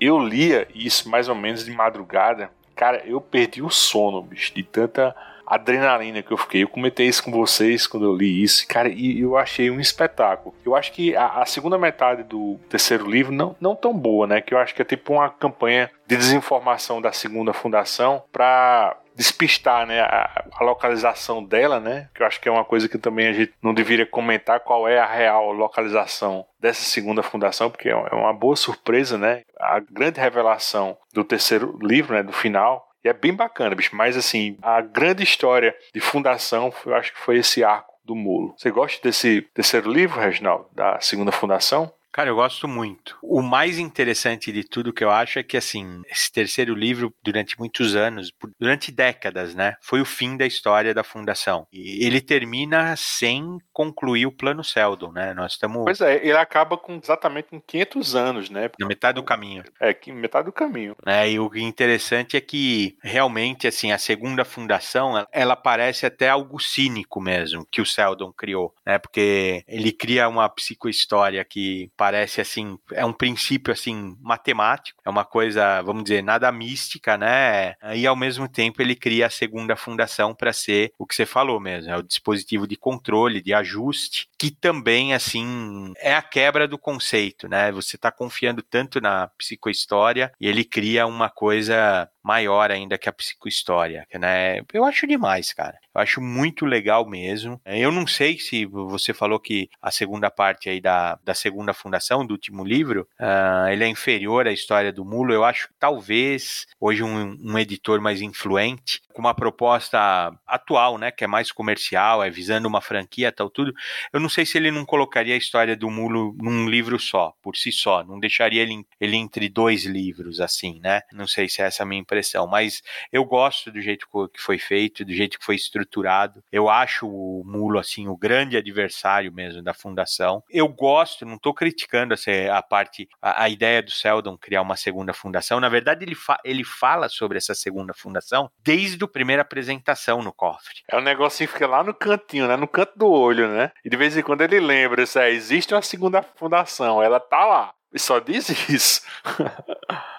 eu 0.00 0.18
lia 0.18 0.66
isso 0.74 1.08
mais 1.08 1.28
ou 1.28 1.34
menos 1.34 1.64
de 1.64 1.70
madrugada, 1.70 2.50
cara, 2.74 3.02
eu 3.06 3.20
perdi 3.20 3.62
o 3.62 3.70
sono, 3.70 4.20
bicho, 4.20 4.52
de 4.52 4.64
tanta 4.64 5.14
adrenalina 5.48 6.22
que 6.22 6.32
eu 6.32 6.36
fiquei. 6.36 6.62
Eu 6.62 6.68
comentei 6.68 7.06
isso 7.06 7.22
com 7.22 7.30
vocês 7.30 7.86
quando 7.86 8.04
eu 8.04 8.14
li 8.14 8.42
isso, 8.42 8.66
cara, 8.66 8.88
e 8.88 9.20
eu 9.20 9.36
achei 9.36 9.70
um 9.70 9.80
espetáculo. 9.80 10.54
Eu 10.64 10.74
acho 10.74 10.92
que 10.92 11.16
a, 11.16 11.40
a, 11.40 11.46
segunda 11.46 11.78
metade 11.78 12.22
do 12.22 12.58
terceiro 12.68 13.08
livro 13.08 13.32
não, 13.32 13.56
não 13.60 13.74
tão 13.74 13.92
boa, 13.92 14.26
né? 14.26 14.40
Que 14.40 14.54
eu 14.54 14.58
acho 14.58 14.74
que 14.74 14.82
é 14.82 14.84
tipo 14.84 15.14
uma 15.14 15.30
campanha 15.30 15.90
de 16.06 16.16
desinformação 16.16 17.00
da 17.00 17.12
segunda 17.12 17.52
fundação 17.52 18.22
para 18.32 18.96
despistar 19.18 19.84
né, 19.84 20.00
a, 20.00 20.44
a, 20.52 20.64
localização 20.64 21.42
dela, 21.42 21.80
né? 21.80 22.08
Que 22.14 22.22
eu 22.22 22.26
acho 22.26 22.40
que 22.40 22.48
é 22.48 22.52
uma 22.52 22.64
coisa 22.64 22.88
que 22.88 22.96
também 22.96 23.26
a 23.26 23.32
gente 23.32 23.52
não 23.60 23.74
deveria 23.74 24.06
comentar 24.06 24.60
qual 24.60 24.86
é 24.88 25.00
a 25.00 25.06
real 25.06 25.50
localização 25.52 26.46
dessa 26.60 26.82
segunda 26.82 27.20
fundação, 27.20 27.68
porque 27.68 27.88
é, 27.88 27.92
é 27.92 28.14
uma 28.14 28.32
boa 28.32 28.54
surpresa, 28.54 29.18
né? 29.18 29.42
A 29.58 29.80
grande 29.80 30.20
revelação 30.20 30.96
do 31.12 31.24
terceiro 31.24 31.76
livro, 31.82 32.14
né? 32.14 32.22
Do 32.22 32.32
final, 32.32 32.87
e 33.04 33.08
é 33.08 33.12
bem 33.12 33.34
bacana, 33.34 33.74
bicho. 33.74 33.94
Mas 33.94 34.16
assim, 34.16 34.56
a 34.62 34.80
grande 34.80 35.22
história 35.22 35.74
de 35.94 36.00
fundação, 36.00 36.72
eu 36.84 36.94
acho 36.94 37.12
que 37.12 37.20
foi 37.20 37.38
esse 37.38 37.62
arco 37.62 37.94
do 38.04 38.14
Mulo. 38.14 38.54
Você 38.56 38.70
gosta 38.70 39.00
desse 39.02 39.42
terceiro 39.54 39.90
livro, 39.90 40.20
Reginaldo, 40.20 40.66
da 40.72 40.98
segunda 41.00 41.30
fundação? 41.30 41.92
Cara, 42.12 42.30
eu 42.30 42.36
gosto 42.36 42.66
muito. 42.66 43.16
O 43.22 43.42
mais 43.42 43.78
interessante 43.78 44.50
de 44.50 44.64
tudo 44.64 44.92
que 44.92 45.04
eu 45.04 45.10
acho 45.10 45.38
é 45.38 45.42
que, 45.42 45.56
assim, 45.56 46.02
esse 46.10 46.32
terceiro 46.32 46.74
livro, 46.74 47.14
durante 47.22 47.58
muitos 47.58 47.94
anos, 47.94 48.32
durante 48.58 48.90
décadas, 48.90 49.54
né, 49.54 49.76
foi 49.80 50.00
o 50.00 50.04
fim 50.04 50.36
da 50.36 50.46
história 50.46 50.94
da 50.94 51.04
Fundação. 51.04 51.66
E 51.72 52.04
ele 52.04 52.20
termina 52.20 52.94
sem 52.96 53.58
concluir 53.72 54.26
o 54.26 54.32
plano 54.32 54.64
Seldon, 54.64 55.12
né? 55.12 55.32
Nós 55.34 55.52
estamos. 55.52 55.84
Pois 55.84 56.00
é, 56.00 56.16
ele 56.16 56.36
acaba 56.36 56.76
com 56.76 56.98
exatamente 57.02 57.48
com 57.48 57.60
500 57.60 58.14
anos, 58.16 58.50
né? 58.50 58.70
Na 58.78 58.86
metade 58.86 59.16
do 59.16 59.22
caminho. 59.22 59.62
É, 59.80 59.96
metade 60.12 60.46
do 60.46 60.52
caminho. 60.52 60.96
É, 61.06 61.30
e 61.30 61.38
o 61.38 61.56
interessante 61.56 62.36
é 62.36 62.40
que, 62.40 62.96
realmente, 63.02 63.66
assim, 63.66 63.92
a 63.92 63.98
segunda 63.98 64.44
Fundação, 64.44 65.26
ela 65.32 65.54
parece 65.54 66.06
até 66.06 66.28
algo 66.28 66.58
cínico 66.58 67.20
mesmo, 67.20 67.66
que 67.70 67.80
o 67.80 67.86
Seldon 67.86 68.32
criou, 68.32 68.74
né? 68.84 68.98
Porque 68.98 69.62
ele 69.68 69.92
cria 69.92 70.28
uma 70.28 70.48
psicohistória 70.48 71.44
que 71.44 71.90
parece 71.98 72.40
assim, 72.40 72.78
é 72.92 73.04
um 73.04 73.12
princípio 73.12 73.72
assim 73.72 74.16
matemático, 74.20 75.02
é 75.04 75.10
uma 75.10 75.24
coisa, 75.24 75.82
vamos 75.82 76.04
dizer, 76.04 76.22
nada 76.22 76.50
mística, 76.52 77.18
né? 77.18 77.74
E 77.92 78.06
ao 78.06 78.14
mesmo 78.14 78.48
tempo 78.48 78.80
ele 78.80 78.94
cria 78.94 79.26
a 79.26 79.30
segunda 79.30 79.74
fundação 79.74 80.32
para 80.32 80.52
ser 80.52 80.92
o 80.96 81.04
que 81.04 81.14
você 81.14 81.26
falou 81.26 81.58
mesmo, 81.58 81.90
é 81.90 81.96
o 81.96 82.02
dispositivo 82.02 82.68
de 82.68 82.76
controle, 82.76 83.42
de 83.42 83.52
ajuste, 83.52 84.28
que 84.38 84.52
também 84.52 85.12
assim 85.12 85.92
é 85.98 86.14
a 86.14 86.22
quebra 86.22 86.68
do 86.68 86.78
conceito, 86.78 87.48
né? 87.48 87.72
Você 87.72 87.96
está 87.96 88.12
confiando 88.12 88.62
tanto 88.62 89.00
na 89.00 89.26
psicohistória 89.36 90.32
e 90.40 90.46
ele 90.46 90.64
cria 90.64 91.04
uma 91.04 91.28
coisa 91.28 92.08
maior 92.22 92.70
ainda 92.70 92.98
que 92.98 93.08
a 93.08 93.12
psicohistória, 93.12 94.06
né? 94.14 94.60
Eu 94.72 94.84
acho 94.84 95.06
demais, 95.06 95.52
cara. 95.52 95.78
Eu 95.94 96.00
acho 96.00 96.20
muito 96.20 96.64
legal 96.64 97.08
mesmo. 97.08 97.60
Eu 97.64 97.90
não 97.90 98.06
sei 98.06 98.38
se 98.38 98.64
você 98.66 99.12
falou 99.12 99.40
que 99.40 99.68
a 99.80 99.90
segunda 99.90 100.30
parte 100.30 100.68
aí 100.68 100.80
da, 100.80 101.18
da 101.24 101.34
segunda 101.34 101.72
fundação, 101.74 102.26
do 102.26 102.32
último 102.32 102.64
livro, 102.64 103.08
uh, 103.20 103.68
ele 103.68 103.84
é 103.84 103.88
inferior 103.88 104.46
à 104.46 104.52
história 104.52 104.92
do 104.92 105.04
Mulo. 105.04 105.32
Eu 105.32 105.44
acho 105.44 105.68
que 105.68 105.74
talvez 105.78 106.66
hoje 106.80 107.02
um, 107.02 107.36
um 107.42 107.58
editor 107.58 108.00
mais 108.00 108.20
influente, 108.20 109.00
com 109.12 109.22
uma 109.22 109.34
proposta 109.34 110.32
atual, 110.46 110.96
né, 110.96 111.10
que 111.10 111.24
é 111.24 111.26
mais 111.26 111.50
comercial, 111.50 112.22
é 112.22 112.30
visando 112.30 112.68
uma 112.68 112.80
franquia, 112.80 113.32
tal, 113.32 113.50
tudo. 113.50 113.74
Eu 114.12 114.20
não 114.20 114.28
sei 114.28 114.46
se 114.46 114.56
ele 114.56 114.70
não 114.70 114.84
colocaria 114.84 115.34
a 115.34 115.38
história 115.38 115.76
do 115.76 115.90
Mulo 115.90 116.36
num 116.40 116.68
livro 116.68 116.98
só, 117.00 117.32
por 117.42 117.56
si 117.56 117.72
só. 117.72 118.04
Não 118.04 118.20
deixaria 118.20 118.62
ele, 118.62 118.86
ele 119.00 119.16
entre 119.16 119.48
dois 119.48 119.84
livros, 119.84 120.40
assim, 120.40 120.78
né? 120.80 121.02
Não 121.12 121.26
sei 121.26 121.48
se 121.48 121.60
é 121.60 121.66
essa 121.66 121.82
a 121.82 121.86
minha 121.86 122.00
impressão, 122.00 122.17
mas 122.46 122.82
eu 123.12 123.24
gosto 123.24 123.70
do 123.70 123.80
jeito 123.80 124.06
que 124.32 124.40
foi 124.40 124.58
feito, 124.58 125.04
do 125.04 125.12
jeito 125.12 125.38
que 125.38 125.44
foi 125.44 125.54
estruturado. 125.54 126.42
Eu 126.50 126.68
acho 126.68 127.06
o 127.06 127.42
Mulo, 127.44 127.78
assim, 127.78 128.08
o 128.08 128.16
grande 128.16 128.56
adversário 128.56 129.32
mesmo 129.32 129.62
da 129.62 129.74
fundação. 129.74 130.42
Eu 130.50 130.68
gosto, 130.68 131.24
não 131.24 131.36
estou 131.36 131.54
criticando 131.54 132.14
assim, 132.14 132.46
a 132.48 132.62
parte, 132.62 133.08
a, 133.20 133.44
a, 133.44 133.48
ideia 133.48 133.82
do 133.82 133.90
Seldon 133.90 134.36
criar 134.36 134.62
uma 134.62 134.76
segunda 134.76 135.12
fundação. 135.12 135.60
Na 135.60 135.68
verdade, 135.68 136.04
ele, 136.04 136.14
fa 136.14 136.38
ele 136.44 136.64
fala 136.64 137.08
sobre 137.08 137.38
essa 137.38 137.54
segunda 137.54 137.92
fundação 137.94 138.50
desde 138.62 139.02
a 139.04 139.08
primeira 139.08 139.42
apresentação 139.42 140.22
no 140.22 140.32
cofre. 140.32 140.82
É 140.90 140.96
um 140.96 141.00
negocinho 141.00 141.48
que 141.48 141.54
fica 141.54 141.66
lá 141.66 141.82
no 141.82 141.94
cantinho, 141.94 142.46
né? 142.46 142.56
No 142.56 142.68
canto 142.68 142.92
do 142.96 143.08
olho, 143.08 143.48
né? 143.48 143.72
E 143.84 143.90
de 143.90 143.96
vez 143.96 144.16
em 144.16 144.22
quando 144.22 144.42
ele 144.42 144.60
lembra, 144.60 145.02
isso 145.02 145.18
é, 145.18 145.30
existe 145.30 145.74
uma 145.74 145.82
segunda 145.82 146.22
fundação, 146.22 147.02
ela 147.02 147.20
tá 147.20 147.44
lá. 147.44 147.74
E 147.92 147.98
só 147.98 148.18
diz 148.18 148.48
isso. 148.68 149.02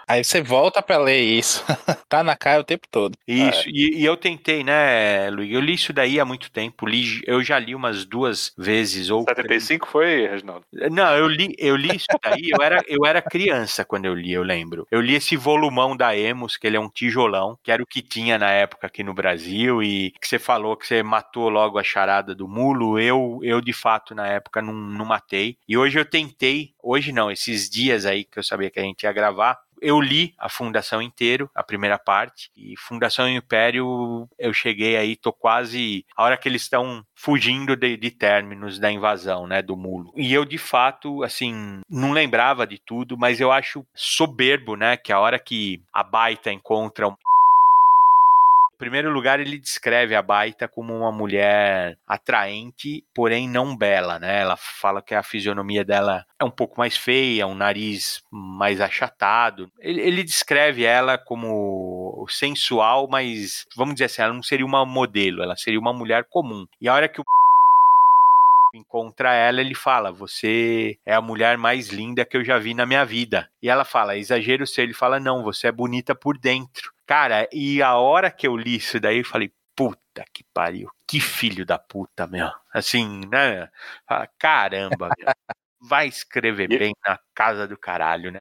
Aí 0.09 0.23
você 0.23 0.41
volta 0.41 0.81
para 0.81 0.97
ler 0.97 1.21
isso. 1.21 1.63
tá 2.09 2.23
na 2.23 2.35
cara 2.35 2.61
o 2.61 2.63
tempo 2.63 2.87
todo. 2.89 3.15
Isso. 3.27 3.67
É. 3.67 3.71
E, 3.71 4.01
e, 4.01 4.05
eu 4.05 4.17
tentei, 4.17 4.63
né, 4.63 5.29
Luiz? 5.29 5.53
Eu 5.53 5.61
li 5.61 5.75
isso 5.75 5.93
daí 5.93 6.19
há 6.19 6.25
muito 6.25 6.51
tempo. 6.51 6.87
Li, 6.87 7.21
eu 7.27 7.43
já 7.43 7.59
li 7.59 7.75
umas 7.75 8.05
duas 8.05 8.51
vezes. 8.57 9.11
Ou 9.11 9.23
75 9.23 9.87
foi, 9.87 10.27
Reginaldo? 10.27 10.65
Não, 10.89 11.15
eu 11.15 11.27
li, 11.27 11.53
eu 11.59 11.75
li 11.75 11.95
isso 11.95 12.07
daí. 12.23 12.49
eu, 12.49 12.63
era, 12.63 12.83
eu 12.87 13.05
era 13.05 13.21
criança 13.21 13.85
quando 13.85 14.05
eu 14.05 14.15
li, 14.15 14.33
eu 14.33 14.41
lembro. 14.41 14.87
Eu 14.89 14.99
li 14.99 15.13
esse 15.13 15.37
volumão 15.37 15.95
da 15.95 16.17
Emos, 16.17 16.57
que 16.57 16.65
ele 16.65 16.77
é 16.77 16.79
um 16.79 16.89
tijolão, 16.89 17.55
que 17.61 17.71
era 17.71 17.83
o 17.83 17.85
que 17.85 18.01
tinha 18.01 18.39
na 18.39 18.49
época 18.49 18.87
aqui 18.87 19.03
no 19.03 19.13
Brasil. 19.13 19.83
E 19.83 20.09
que 20.19 20.27
você 20.27 20.39
falou 20.39 20.75
que 20.75 20.87
você 20.87 21.03
matou 21.03 21.49
logo 21.49 21.77
a 21.77 21.83
charada 21.83 22.33
do 22.33 22.47
mulo. 22.47 22.99
Eu, 22.99 23.39
eu 23.43 23.61
de 23.61 23.73
fato, 23.73 24.15
na 24.15 24.25
época, 24.25 24.59
não, 24.59 24.73
não 24.73 25.05
matei. 25.05 25.55
E 25.67 25.77
hoje 25.77 25.99
eu 25.99 26.05
tentei. 26.05 26.73
Hoje 26.81 27.11
não, 27.11 27.31
esses 27.31 27.69
dias 27.69 28.05
aí 28.05 28.23
que 28.23 28.39
eu 28.39 28.43
sabia 28.43 28.69
que 28.69 28.79
a 28.79 28.83
gente 28.83 29.03
ia 29.03 29.13
gravar 29.13 29.59
eu 29.81 29.99
li 29.99 30.33
a 30.37 30.49
Fundação 30.49 31.01
inteiro, 31.01 31.49
a 31.55 31.63
primeira 31.63 31.97
parte, 31.97 32.51
e 32.55 32.75
Fundação 32.77 33.27
Império 33.29 34.27
eu 34.37 34.53
cheguei 34.53 34.97
aí, 34.97 35.15
tô 35.15 35.31
quase. 35.31 36.05
A 36.15 36.23
hora 36.23 36.37
que 36.37 36.47
eles 36.47 36.63
estão 36.63 37.03
fugindo 37.15 37.75
de, 37.75 37.97
de, 37.97 38.11
términos 38.11 38.79
da 38.79 38.91
invasão, 38.91 39.47
né, 39.47 39.61
do 39.61 39.75
mulo. 39.75 40.11
E 40.15 40.33
eu, 40.33 40.45
de 40.45 40.57
fato, 40.57 41.23
assim, 41.23 41.81
não 41.89 42.11
lembrava 42.11 42.65
de 42.67 42.77
tudo, 42.77 43.17
mas 43.17 43.39
eu 43.39 43.51
acho 43.51 43.85
soberbo, 43.93 44.75
né, 44.75 44.97
que 44.97 45.11
a 45.11 45.19
hora 45.19 45.39
que 45.39 45.81
a 45.93 46.03
baita 46.03 46.51
encontra 46.51 47.07
primeiro 48.79 49.11
lugar, 49.11 49.41
ele 49.41 49.59
descreve 49.59 50.15
a 50.15 50.21
Baita 50.21 50.65
como 50.67 50.95
uma 50.95 51.11
mulher 51.11 51.97
atraente, 52.07 53.03
porém 53.13 53.47
não 53.47 53.75
bela, 53.75 54.17
né? 54.17 54.39
Ela 54.39 54.55
fala 54.55 55.01
que 55.01 55.13
a 55.13 55.21
fisionomia 55.21 55.83
dela 55.83 56.25
é 56.39 56.45
um 56.45 56.49
pouco 56.49 56.79
mais 56.79 56.95
feia, 56.95 57.45
um 57.45 57.53
nariz 57.53 58.23
mais 58.31 58.79
achatado. 58.79 59.69
Ele, 59.79 60.01
ele 60.01 60.23
descreve 60.23 60.85
ela 60.85 61.17
como 61.17 62.25
sensual, 62.29 63.07
mas 63.09 63.67
vamos 63.75 63.95
dizer 63.95 64.05
assim, 64.05 64.21
ela 64.21 64.33
não 64.33 64.41
seria 64.41 64.65
uma 64.65 64.85
modelo, 64.85 65.43
ela 65.43 65.57
seria 65.57 65.79
uma 65.79 65.93
mulher 65.93 66.23
comum. 66.29 66.65
E 66.81 66.87
a 66.87 66.93
hora 66.93 67.09
que 67.09 67.19
o 67.19 67.25
encontra 68.73 69.33
ela, 69.33 69.59
ele 69.61 69.75
fala: 69.75 70.11
Você 70.11 70.97
é 71.05 71.13
a 71.13 71.21
mulher 71.21 71.57
mais 71.57 71.89
linda 71.89 72.25
que 72.25 72.37
eu 72.37 72.45
já 72.45 72.57
vi 72.57 72.73
na 72.73 72.85
minha 72.85 73.03
vida. 73.05 73.49
E 73.61 73.69
ela 73.69 73.83
fala: 73.83 74.17
Exagero 74.17 74.65
seu. 74.65 74.83
Ele 74.83 74.93
fala: 74.93 75.19
Não, 75.19 75.43
você 75.43 75.67
é 75.67 75.71
bonita 75.71 76.15
por 76.15 76.37
dentro. 76.37 76.91
Cara, 77.09 77.49
e 77.51 77.81
a 77.81 77.95
hora 77.95 78.29
que 78.29 78.45
eu 78.47 78.55
li 78.55 78.75
isso 78.75 78.99
daí, 78.99 79.17
eu 79.17 79.25
falei, 79.25 79.51
puta 79.75 80.23
que 80.31 80.43
pariu, 80.53 80.91
que 81.07 81.19
filho 81.19 81.65
da 81.65 81.79
puta, 81.79 82.27
meu. 82.27 82.47
Assim, 82.71 83.21
né? 83.31 83.67
Caramba, 84.37 85.09
meu. 85.17 85.25
vai 85.81 86.07
escrever 86.07 86.67
bem 86.67 86.93
na 87.03 87.17
casa 87.33 87.67
do 87.67 87.75
caralho, 87.75 88.31
né? 88.31 88.39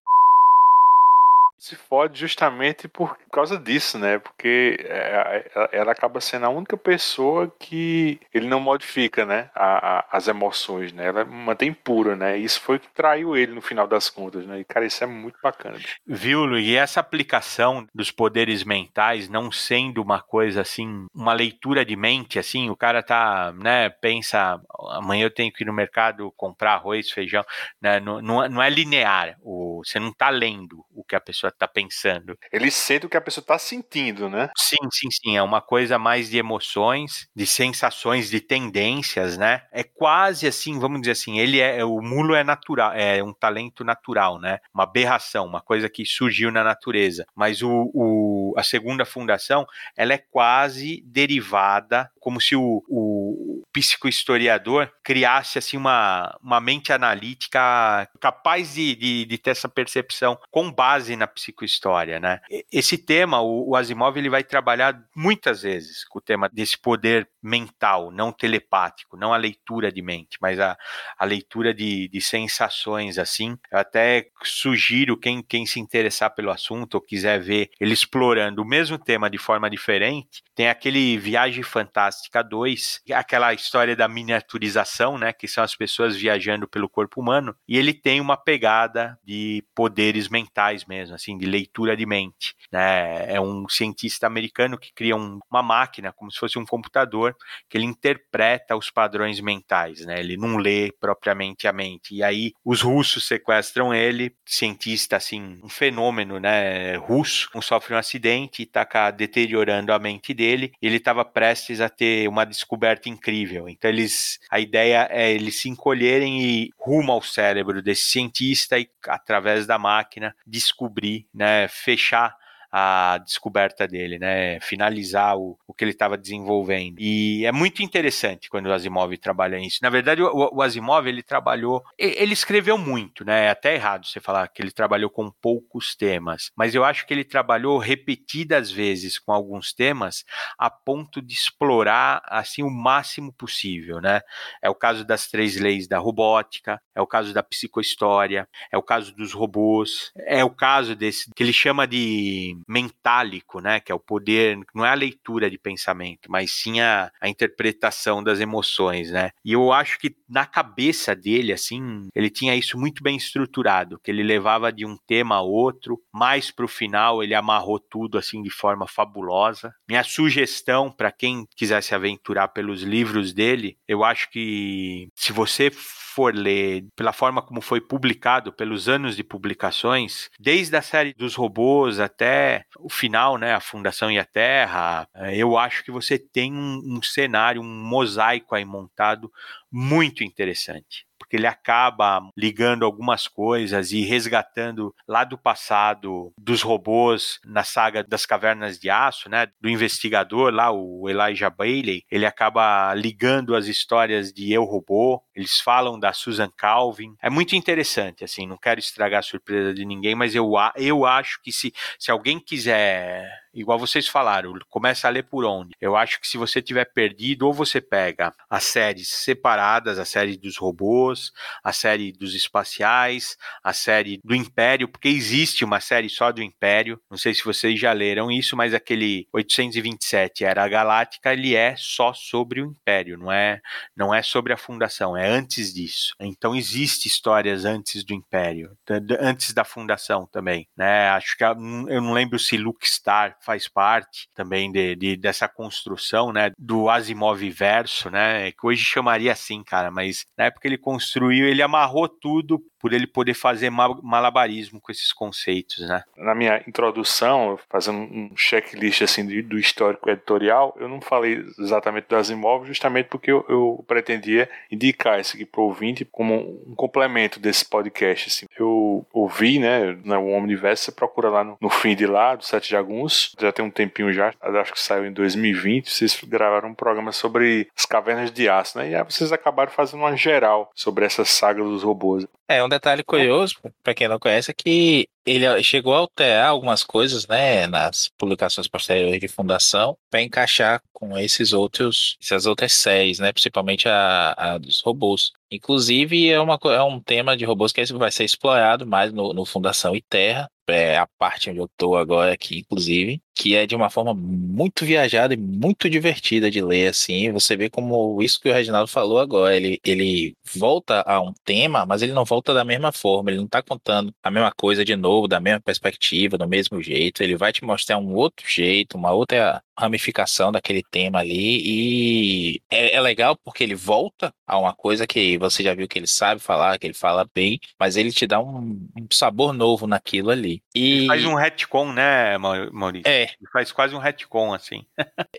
Se 1.59 1.75
fode 1.75 2.21
justamente 2.21 2.87
por 2.87 3.19
causa 3.33 3.59
disso, 3.59 3.99
né? 3.99 4.19
Porque 4.19 4.79
é, 4.81 5.51
é, 5.55 5.69
ela 5.73 5.93
acaba 5.93 6.21
sendo 6.21 6.47
a 6.47 6.49
única 6.49 6.77
pessoa 6.77 7.53
que 7.59 8.21
ele 8.33 8.47
não 8.47 8.61
modifica, 8.61 9.27
né? 9.27 9.51
A, 9.55 9.99
a, 9.99 10.05
as 10.13 10.29
emoções, 10.29 10.93
né? 10.93 11.07
Ela 11.07 11.25
mantém 11.25 11.73
pura, 11.73 12.15
né? 12.15 12.39
Isso 12.39 12.61
foi 12.61 12.77
o 12.77 12.81
que 12.81 12.89
traiu 12.89 13.37
ele 13.37 13.53
no 13.53 13.61
final 13.61 13.89
das 13.89 14.09
contas, 14.09 14.47
né? 14.47 14.61
E, 14.61 14.65
cara, 14.65 14.87
isso 14.87 15.03
é 15.03 15.07
muito 15.07 15.39
bacana. 15.43 15.79
Viu, 16.07 16.45
Lu? 16.45 16.59
E 16.59 16.77
essa 16.77 17.01
aplicação 17.01 17.87
dos 17.93 18.11
poderes 18.11 18.63
mentais 18.63 19.29
não 19.29 19.51
sendo 19.51 20.01
uma 20.01 20.23
coisa 20.23 20.61
assim, 20.61 21.07
uma 21.13 21.33
leitura 21.33 21.85
de 21.85 21.97
mente, 21.97 22.39
assim, 22.39 22.71
o 22.71 22.77
cara 22.77 23.03
tá, 23.03 23.53
né? 23.53 23.91
Pensa, 23.91 24.61
amanhã 24.91 25.25
eu 25.25 25.35
tenho 25.35 25.53
que 25.53 25.65
ir 25.65 25.67
no 25.67 25.73
mercado 25.73 26.33
comprar 26.37 26.75
arroz, 26.75 27.11
feijão, 27.11 27.45
né? 27.83 27.99
Não, 27.99 28.23
não, 28.23 28.49
não 28.49 28.63
é 28.63 28.71
linear. 28.71 29.37
O, 29.43 29.83
você 29.85 29.99
não 29.99 30.13
tá 30.13 30.31
lendo 30.31 30.85
o 30.95 31.03
que 31.03 31.17
a 31.17 31.21
pessoa 31.21 31.48
tá 31.51 31.69
pensando. 31.69 32.37
Ele 32.53 32.71
sente 32.71 33.07
o 33.07 33.09
que 33.09 33.17
a 33.17 33.21
pessoa 33.21 33.45
tá 33.45 33.59
sentindo, 33.59 34.29
né? 34.29 34.51
Sim, 34.57 34.77
sim, 34.91 35.09
sim. 35.11 35.37
É 35.37 35.43
uma 35.43 35.61
coisa 35.61 35.99
mais 35.99 36.29
de 36.29 36.39
emoções, 36.39 37.29
de 37.35 37.47
sensações, 37.47 38.31
de 38.31 38.41
tendências, 38.41 39.37
né? 39.37 39.63
É 39.73 39.83
quase 39.83 40.47
assim, 40.47 40.79
vamos 40.79 41.01
dizer 41.01 41.13
assim, 41.13 41.39
ele 41.39 41.61
é. 41.61 41.85
O 41.85 42.01
mulo 42.01 42.35
é 42.35 42.45
natural, 42.45 42.93
é 42.93 43.23
um 43.23 43.33
talento 43.33 43.85
natural, 43.85 44.39
né? 44.41 44.59
Uma 44.75 44.85
aberração, 44.85 45.47
uma 45.47 45.61
coisa 45.61 45.89
que 45.89 46.05
surgiu 46.05 46.51
na 46.51 46.65
natureza. 46.65 47.25
Mas 47.35 47.63
o, 47.63 47.91
o 47.95 48.55
a 48.57 48.63
segunda 48.63 49.05
fundação, 49.05 49.67
ela 49.97 50.13
é 50.13 50.19
quase 50.19 51.03
derivada, 51.07 52.11
como 52.21 52.41
se 52.41 52.57
o, 52.57 52.83
o 52.89 53.58
psicohistoriador 53.73 54.91
criasse 55.03 55.59
assim 55.59 55.77
uma, 55.77 56.37
uma 56.43 56.61
mente 56.61 56.93
analítica 56.93 58.09
capaz 58.21 58.75
de, 58.75 58.95
de, 58.95 59.25
de 59.25 59.39
ter 59.39 59.51
essa 59.51 59.69
percepção 59.69 60.39
com 60.51 60.71
base 60.71 61.17
na 61.17 61.27
psicohistória, 61.27 62.19
né? 62.21 62.41
Esse 62.73 62.99
tema, 62.99 63.41
o, 63.41 63.71
o 63.71 63.77
Asimov, 63.77 64.17
ele 64.17 64.31
vai 64.31 64.43
trabalhar 64.43 64.99
muitas 65.15 65.63
vezes 65.63 66.05
com 66.05 66.19
o 66.19 66.23
tema 66.23 66.49
desse 66.49 66.79
poder 66.79 67.29
mental, 67.43 68.11
não 68.11 68.33
telepático, 68.33 69.17
não 69.17 69.33
a 69.33 69.37
leitura 69.37 69.93
de 69.93 70.03
mente, 70.03 70.39
mas 70.41 70.59
a, 70.59 70.77
a 71.17 71.25
leitura 71.25 71.73
de, 71.73 72.09
de 72.09 72.21
sensações, 72.21 73.19
assim. 73.19 73.57
Eu 73.71 73.79
até 73.79 74.29
sugiro 74.43 75.17
quem, 75.17 75.43
quem 75.43 75.67
se 75.67 75.81
interessar 75.81 76.35
pelo 76.35 76.51
assunto 76.51 76.95
ou 76.97 77.01
quiser 77.01 77.41
ver 77.41 77.71
ele 77.81 77.93
explorando 77.93 78.63
o 78.63 78.67
mesmo 78.67 78.99
tema 78.99 79.31
de 79.31 79.39
forma 79.39 79.71
diferente, 79.71 80.43
tem 80.55 80.69
aquele 80.69 81.17
Viagem 81.19 81.63
Fantástica 81.63 82.43
2, 82.43 83.03
aquela 83.13 83.53
história 83.59 83.95
da 83.95 84.09
miniaturização, 84.09 85.19
né, 85.19 85.33
que 85.33 85.49
são 85.49 85.63
as 85.63 85.75
pessoas 85.75 86.17
viajando 86.17 86.67
pelo 86.69 86.89
corpo 86.89 87.21
humano, 87.21 87.55
e 87.67 87.77
ele 87.77 87.93
tem 87.93 88.21
uma 88.21 88.37
pegada 88.37 89.19
de 89.25 89.65
poderes 89.75 90.29
mentais 90.29 90.85
mesmo, 90.85 91.15
assim, 91.15 91.37
de 91.37 91.47
leitura 91.47 91.97
de 91.97 92.07
mente, 92.07 92.55
né? 92.73 93.33
É 93.33 93.41
um 93.41 93.69
cientista 93.69 94.27
americano 94.27 94.79
que 94.79 94.93
cria 94.93 95.17
um, 95.17 95.39
uma 95.51 95.63
máquina, 95.63 96.13
como 96.13 96.31
se 96.31 96.39
fosse 96.39 96.59
um 96.59 96.65
computador, 96.65 97.37
que 97.69 97.77
ele 97.77 97.85
interpreta 97.85 98.77
os 98.77 98.91
padrões 98.91 99.41
mentais, 99.41 100.05
né? 100.07 100.21
Ele 100.21 100.37
não 100.37 100.57
lê 100.57 100.93
propriamente 101.01 101.67
a 101.67 101.73
mente. 101.73 102.15
E 102.15 102.23
aí 102.23 102.53
os 102.65 102.83
russos 102.83 103.27
sequestram 103.27 103.93
ele, 103.93 104.35
cientista 104.47 105.17
assim, 105.17 105.59
um 105.63 105.69
fenômeno, 105.69 106.39
né, 106.39 106.97
russo, 106.97 107.49
um 107.55 107.63
sofre 107.63 107.95
um 107.95 107.99
acidente 107.99 108.63
e 108.63 108.67
tá 108.67 109.11
deteriorando 109.11 109.93
a 109.93 109.99
mente 109.99 110.33
dele. 110.33 110.73
ele 110.81 110.97
estava 110.97 111.25
prestes 111.25 111.81
a 111.81 111.89
ter 111.89 112.29
uma 112.29 112.45
descoberta 112.45 113.09
incrível. 113.09 113.48
Então 113.69 113.91
eles, 113.91 114.39
a 114.51 114.61
ideia 114.61 115.09
é 115.11 115.33
eles 115.33 115.61
se 115.61 115.69
encolherem 115.69 116.43
e 116.43 116.71
rumo 116.79 117.13
ao 117.13 117.23
cérebro 117.23 117.83
desse 117.83 118.03
cientista 118.03 118.79
e 118.79 118.89
através 119.07 119.67
da 119.67 119.79
máquina 119.79 120.35
descobrir, 120.47 121.27
né, 121.33 121.69
fechar 121.69 122.37
a 122.71 123.19
descoberta 123.25 123.87
dele, 123.87 124.19
né? 124.19 124.61
Finalizar 124.61 125.37
o, 125.37 125.59
o 125.67 125.73
que 125.73 125.85
ele 125.85 125.93
estava 125.93 126.19
desenvolvendo. 126.19 126.97
E 126.99 127.45
é 127.47 127.53
muito 127.53 127.83
interessante 127.83 128.51
quando 128.51 128.67
o 128.67 128.73
Asimov 128.73 129.17
trabalha 129.17 129.59
isso. 129.59 129.79
Na 129.83 129.91
verdade, 129.91 130.23
o, 130.23 130.51
o, 130.53 130.63
Asimov 130.63 131.07
ele 131.07 131.23
trabalhou, 131.23 131.83
ele 131.99 132.33
escreveu 132.33 132.77
muito, 132.77 133.25
né? 133.25 133.47
É 133.47 133.51
até 133.51 133.75
errado 133.75 134.07
você 134.07 134.21
falar 134.21 134.49
que 134.49 134.61
ele 134.61 134.71
trabalhou 134.71 135.11
com 135.11 135.31
poucos 135.31 135.95
temas, 135.95 136.51
mas 136.57 136.75
eu 136.75 136.85
acho 136.85 137.07
que 137.07 137.15
ele 137.15 137.25
trabalhou 137.25 137.79
repetidas 137.79 138.71
vezes 138.71 139.19
com 139.19 139.33
alguns 139.33 139.73
temas 139.73 140.25
a 140.59 140.69
ponto 140.71 141.23
de 141.23 141.35
explorar 141.35 142.21
assim 142.25 142.63
o 142.63 142.71
máximo 142.71 143.33
possível, 143.33 144.01
né? 144.01 144.21
É 144.63 144.69
o 144.69 144.75
caso 144.75 145.05
das 145.05 145.27
três 145.29 145.57
leis 145.57 145.89
da 145.89 145.99
robótica, 145.99 146.81
é 146.95 147.01
o 147.01 147.07
caso 147.07 147.33
da 147.33 147.43
psicohistória, 147.43 148.49
é 148.71 148.77
o 148.77 148.83
caso 148.83 149.15
dos 149.15 149.33
robôs, 149.33 150.13
é 150.17 150.45
o 150.45 150.51
caso 150.51 150.95
desse 150.95 151.31
que 151.35 151.43
ele 151.43 151.53
chama 151.53 151.87
de 151.87 152.58
mentálico, 152.67 153.61
né? 153.61 153.81
Que 153.81 153.93
é 153.93 153.95
o 153.95 154.01
poder, 154.01 154.59
não 154.75 154.85
é 154.85 154.91
a 154.91 154.95
leitura 154.95 155.51
de 155.51 155.59
pensamento, 155.59 156.31
mas 156.31 156.51
sim 156.51 156.81
a, 156.81 157.11
a 157.21 157.29
interpretação 157.29 158.23
das 158.23 158.41
emoções, 158.41 159.11
né? 159.11 159.31
E 159.45 159.53
eu 159.53 159.73
acho 159.73 159.99
que 159.99 160.17
na 160.29 160.47
cabeça 160.47 161.15
dele, 161.15 161.53
assim, 161.53 162.09
ele 162.15 162.31
tinha 162.31 162.55
isso 162.55 162.79
muito 162.79 163.03
bem 163.03 163.17
estruturado, 163.17 163.99
que 164.03 164.11
ele 164.11 164.23
levava 164.23 164.73
de 164.73 164.85
um 164.85 164.97
tema 165.07 165.37
a 165.37 165.43
outro, 165.43 166.01
mais 166.13 166.51
para 166.51 166.65
o 166.65 166.69
final 166.69 167.23
ele 167.23 167.35
amarrou 167.35 167.79
tudo 167.79 168.19
assim 168.19 168.43
de 168.43 168.51
forma 168.51 168.87
fabulosa. 168.87 169.75
Minha 169.89 170.05
sugestão 170.05 170.91
para 170.91 171.13
quem 171.13 171.47
quiser 171.57 171.83
se 171.83 171.95
aventurar 171.95 172.49
pelos 172.49 172.83
livros 172.83 173.33
dele, 173.33 173.77
eu 173.87 174.05
acho 174.05 174.31
que 174.31 175.09
se 175.15 175.33
você 175.33 175.71
for 176.19 176.35
ler 176.35 176.85
pela 176.97 177.13
forma 177.13 177.41
como 177.41 177.61
foi 177.61 177.81
publicado, 177.81 178.53
pelos 178.53 178.89
anos 178.89 179.15
de 179.15 179.23
publicações, 179.23 180.29
desde 180.37 180.75
a 180.77 180.83
série 180.83 181.15
dos 181.15 181.37
robôs 181.37 182.01
até 182.01 182.65
o 182.77 182.91
final, 182.91 183.39
né, 183.39 183.55
a 183.55 183.61
Fundação 183.61 184.11
e 184.11 184.19
a 184.19 184.25
Terra, 184.25 185.09
eh, 185.15 185.37
eu 185.37 185.57
acho 185.57 185.85
que 185.85 185.93
você 185.93 186.19
tem 186.19 186.53
um, 186.53 186.97
um 186.97 187.01
cenário, 187.05 187.63
um 187.63 187.65
mosaico 187.65 188.57
aí 188.57 188.65
montado 188.65 189.31
muito 189.71 190.25
interessante 190.25 191.08
porque 191.29 191.37
ele 191.37 191.47
acaba 191.47 192.23
ligando 192.35 192.87
algumas 192.87 193.29
coisas 193.29 193.93
e 193.93 194.01
resgatando 194.01 194.95
lá 195.07 195.25
do 195.25 195.37
passado 195.37 196.33
dos 196.39 196.63
robôs 196.63 197.39
na 197.45 197.63
saga 197.63 198.03
das 198.03 198.25
cavernas 198.25 198.79
de 198.79 198.89
aço, 198.89 199.29
né? 199.29 199.47
Do 199.61 199.69
investigador 199.69 200.51
lá, 200.53 200.73
o 200.73 201.07
Elijah 201.09 201.51
Bailey, 201.51 202.03
ele 202.11 202.25
acaba 202.25 202.95
ligando 202.95 203.55
as 203.55 203.67
histórias 203.67 204.33
de 204.33 204.51
Eu 204.51 204.65
Robô. 204.65 205.23
Eles 205.37 205.61
falam 205.61 206.01
da 206.01 206.15
Susan 206.15 206.51
Calvin. 206.57 207.15
É 207.23 207.29
muito 207.29 207.55
interessante, 207.55 208.25
assim. 208.25 208.47
Não 208.47 208.57
quero 208.57 208.81
estragar 208.81 209.19
a 209.21 209.23
surpresa 209.23 209.75
de 209.75 209.85
ninguém, 209.85 210.15
mas 210.15 210.35
eu, 210.35 210.53
eu 210.77 211.05
acho 211.05 211.41
que 211.43 211.53
se, 211.53 211.75
se 211.99 212.11
alguém 212.11 212.41
quiser 212.41 213.29
igual 213.61 213.79
vocês 213.79 214.09
falaram, 214.09 214.55
começa 214.69 215.07
a 215.07 215.11
ler 215.11 215.25
por 215.25 215.45
onde. 215.45 215.75
Eu 215.81 215.97
acho 215.97 216.21
que 216.21 216.29
se 216.29 216.37
você 216.37 216.63
tiver 216.63 216.85
perdido, 216.87 217.47
ou 217.47 217.53
você 217.53 217.81
pega 217.81 218.35
as 218.49 218.65
séries 218.65 219.09
separadas, 219.09 219.99
a 219.99 220.05
série 220.05 220.37
dos 220.37 220.57
robôs, 220.57 221.33
a 221.63 221.73
série 221.73 222.13
dos 222.13 222.35
espaciais, 222.35 223.37
a 223.63 223.73
série 223.73 224.21
do 224.25 224.35
Império, 224.35 224.89
porque 224.89 225.09
existe 225.09 225.65
uma 225.65 225.81
série 225.81 226.09
só 226.09 226.33
do 226.33 226.43
Império. 226.43 227.01
Não 227.11 227.19
sei 227.19 227.35
se 227.35 227.45
vocês 227.45 227.79
já 227.79 227.93
leram 227.93 228.31
isso, 228.31 228.57
mas 228.57 228.75
aquele 228.75 229.27
827 229.33 230.45
Era 230.45 230.69
Galáctica, 230.69 231.33
ele 231.33 231.55
é 231.55 231.75
só 231.77 232.13
sobre 232.13 232.61
o 232.61 232.67
Império, 232.67 233.19
não 233.19 233.33
é, 233.33 233.61
não 233.97 234.15
é 234.15 234.23
sobre 234.23 234.53
a 234.53 234.57
fundação, 234.57 235.17
é 235.17 235.29
antes 235.29 235.73
disso. 235.73 236.15
Então 236.21 236.55
existe 236.55 237.07
histórias 237.07 237.65
antes 237.65 238.05
do 238.05 238.15
Império, 238.15 238.77
antes 239.21 239.53
da 239.53 239.65
fundação 239.65 240.27
também, 240.27 240.69
né? 240.77 241.11
Acho 241.11 241.37
que 241.37 241.45
eu 241.45 241.55
não 241.55 242.13
lembro 242.13 242.39
se 242.39 242.57
Luke 242.57 242.89
Star 242.89 243.37
faz 243.49 243.67
parte 243.67 244.29
também 244.35 244.71
de, 244.71 244.95
de, 244.95 245.17
dessa 245.17 245.49
construção, 245.49 246.35
né, 246.35 246.53
do 246.59 246.91
Asimov 246.91 247.41
verso, 247.49 248.11
né, 248.11 248.53
que 248.53 248.67
hoje 248.67 248.85
chamaria 248.85 249.33
assim, 249.33 249.65
cara, 249.65 249.91
mas 249.91 250.27
na 250.37 250.45
época 250.45 250.69
ele 250.69 250.77
construiu, 250.77 251.49
ele 251.49 251.63
amarrou 251.63 252.07
tudo 252.07 252.63
por 252.79 252.93
ele 252.93 253.07
poder 253.07 253.35
fazer 253.35 253.71
malabarismo 253.71 254.81
com 254.81 254.93
esses 254.93 255.13
conceitos, 255.13 255.87
né? 255.89 256.03
Na 256.17 256.35
minha 256.35 256.63
introdução, 256.67 257.59
fazendo 257.69 257.99
um 257.99 258.31
checklist 258.37 259.03
assim 259.03 259.43
do 259.43 259.59
histórico 259.59 260.09
editorial, 260.09 260.77
eu 260.79 260.89
não 260.89 261.01
falei 261.01 261.45
exatamente 261.59 262.07
do 262.09 262.17
Asimov, 262.17 262.67
justamente 262.67 263.07
porque 263.07 263.31
eu, 263.31 263.45
eu 263.49 263.85
pretendia 263.87 264.49
indicar 264.71 265.21
isso 265.21 265.35
aqui 265.35 265.45
para 265.45 265.61
o 265.61 265.65
ouvinte 265.65 266.05
como 266.05 266.63
um 266.67 266.75
complemento 266.75 267.41
desse 267.41 267.69
podcast. 267.69 268.29
Assim. 268.29 268.47
Eu 268.59 269.05
ouvi, 269.13 269.59
né, 269.59 269.99
no 270.05 270.29
Omniverse, 270.29 270.85
você 270.85 270.93
procura 270.93 271.31
lá 271.31 271.43
no, 271.43 271.57
no 271.61 271.71
feed 271.71 272.07
lá, 272.07 272.37
do 272.37 272.45
Sete 272.45 272.71
Jaguns, 272.71 273.28
já 273.39 273.53
tem 273.53 273.65
um 273.65 273.71
tempinho 273.71 274.13
já, 274.13 274.33
acho 274.41 274.73
que 274.73 274.81
saiu 274.81 275.07
em 275.07 275.13
2020, 275.13 275.91
vocês 275.91 276.19
gravaram 276.25 276.71
um 276.71 276.75
programa 276.75 277.13
sobre 277.13 277.69
as 277.77 277.85
cavernas 277.85 278.31
de 278.31 278.49
aço, 278.49 278.79
né? 278.79 278.91
E 278.91 278.95
aí 278.95 279.05
vocês 279.05 279.33
acabaram 279.33 279.71
fazendo 279.71 280.01
uma 280.01 280.17
geral 280.17 280.71
sobre 280.75 281.05
essa 281.05 281.25
saga 281.25 281.63
dos 281.63 281.83
robôs. 281.83 282.27
É, 282.49 282.65
um 282.65 282.69
detalhe 282.69 283.05
curioso, 283.05 283.57
para 283.83 283.95
quem 283.95 284.09
não 284.09 284.19
conhece, 284.19 284.51
é 284.51 284.55
que 284.55 285.07
ele 285.27 285.63
chegou 285.63 285.95
a 285.95 285.99
alterar 285.99 286.49
algumas 286.49 286.83
coisas, 286.83 287.27
né, 287.27 287.67
nas 287.67 288.09
publicações 288.17 288.67
posteriores 288.67 289.21
de 289.21 289.29
fundação, 289.29 289.97
para 290.11 290.23
encaixar 290.23 290.81
com 290.93 291.19
esses 291.19 291.53
outros, 291.53 292.17
essas 292.23 292.47
outras 292.47 292.73
séries, 292.73 293.19
né, 293.19 293.33
principalmente 293.33 293.89
a, 293.89 294.35
a 294.37 294.59
dos 294.59 294.81
robôs. 294.81 295.33
Inclusive, 295.51 296.31
é, 296.31 296.41
uma, 296.41 296.59
é 296.65 296.83
um 296.83 297.01
tema 297.01 297.37
de 297.37 297.45
robôs 297.45 297.73
que 297.73 297.85
vai 297.93 298.11
ser 298.11 298.25
explorado 298.25 298.87
mais 298.87 299.13
no, 299.13 299.35
no 299.35 299.45
Fundação 299.45 299.95
e 299.95 300.01
Terra, 300.01 300.51
é 300.71 300.99
a 300.99 301.07
parte 301.07 301.51
onde 301.51 301.59
eu 301.61 301.69
tô 301.77 301.97
agora 301.97 302.33
aqui, 302.33 302.59
inclusive, 302.61 303.23
que 303.39 303.55
é 303.55 303.67
de 303.67 303.77
uma 303.77 303.89
forma 303.89 304.13
muito 304.13 304.85
viajada 304.85 305.33
e 305.33 305.37
muito 305.37 305.89
divertida 305.89 306.51
de 306.51 306.61
ler, 306.61 306.89
assim. 306.89 307.31
Você 307.31 307.57
vê 307.57 307.71
como 307.71 308.21
isso 308.21 308.41
que 308.41 308.49
o 308.51 308.53
Reginaldo 308.53 308.91
falou 308.91 309.21
agora, 309.21 309.57
ele, 309.57 309.81
ele 309.85 310.35
volta 310.55 311.03
a 311.07 311.21
um 311.21 311.33
tema, 311.45 311.87
mas 311.87 312.03
ele 312.03 312.13
não 312.13 312.25
volta 312.25 312.53
da 312.53 312.65
mesma 312.65 312.91
forma, 312.91 313.31
ele 313.31 313.39
não 313.39 313.47
tá 313.47 313.63
contando 313.63 314.13
a 314.23 314.31
mesma 314.31 314.53
coisa 314.53 314.85
de 314.85 314.97
novo, 314.97 315.29
da 315.29 315.39
mesma 315.39 315.61
perspectiva, 315.61 316.37
do 316.37 316.49
mesmo 316.49 316.83
jeito, 316.83 317.23
ele 317.23 317.37
vai 317.37 317.53
te 317.53 317.65
mostrar 317.65 317.99
um 317.99 318.13
outro 318.13 318.45
jeito, 318.49 318.99
uma 318.99 319.13
outra 319.13 319.63
ramificação 319.79 320.51
daquele 320.51 320.83
tema 320.83 321.21
ali 321.21 321.63
e 321.65 322.61
é, 322.71 322.97
é, 322.97 323.01
legal 323.01 323.37
porque 323.45 323.63
ele 323.63 323.77
volta 323.77 324.35
a 324.47 324.59
uma 324.59 324.75
coisa 324.75 325.07
que 325.07 325.39
você 325.39 325.63
já 325.63 325.73
viu 325.73 325.87
que 325.87 325.99
ele 325.99 326.07
sabe 326.07 326.41
falar, 326.41 326.79
que 326.79 326.87
ele 326.87 326.95
fala 326.95 327.29
bem, 327.33 327.61
mas 327.79 327.97
ele 327.97 328.11
te 328.11 328.27
dá 328.27 328.41
um, 328.41 328.89
um 328.97 329.07
sabor 329.13 329.53
novo 329.53 329.87
naquilo 329.87 330.31
ali. 330.31 330.61
E 330.75 330.99
ele 330.99 331.07
faz 331.07 331.25
um 331.25 331.35
retcon, 331.35 331.93
né, 331.93 332.37
Maurício? 332.39 333.09
É. 333.09 333.28
Ele 333.41 333.51
faz 333.53 333.73
quase 333.73 333.95
um 333.95 333.99
retcon 333.99 334.53
assim. 334.55 334.85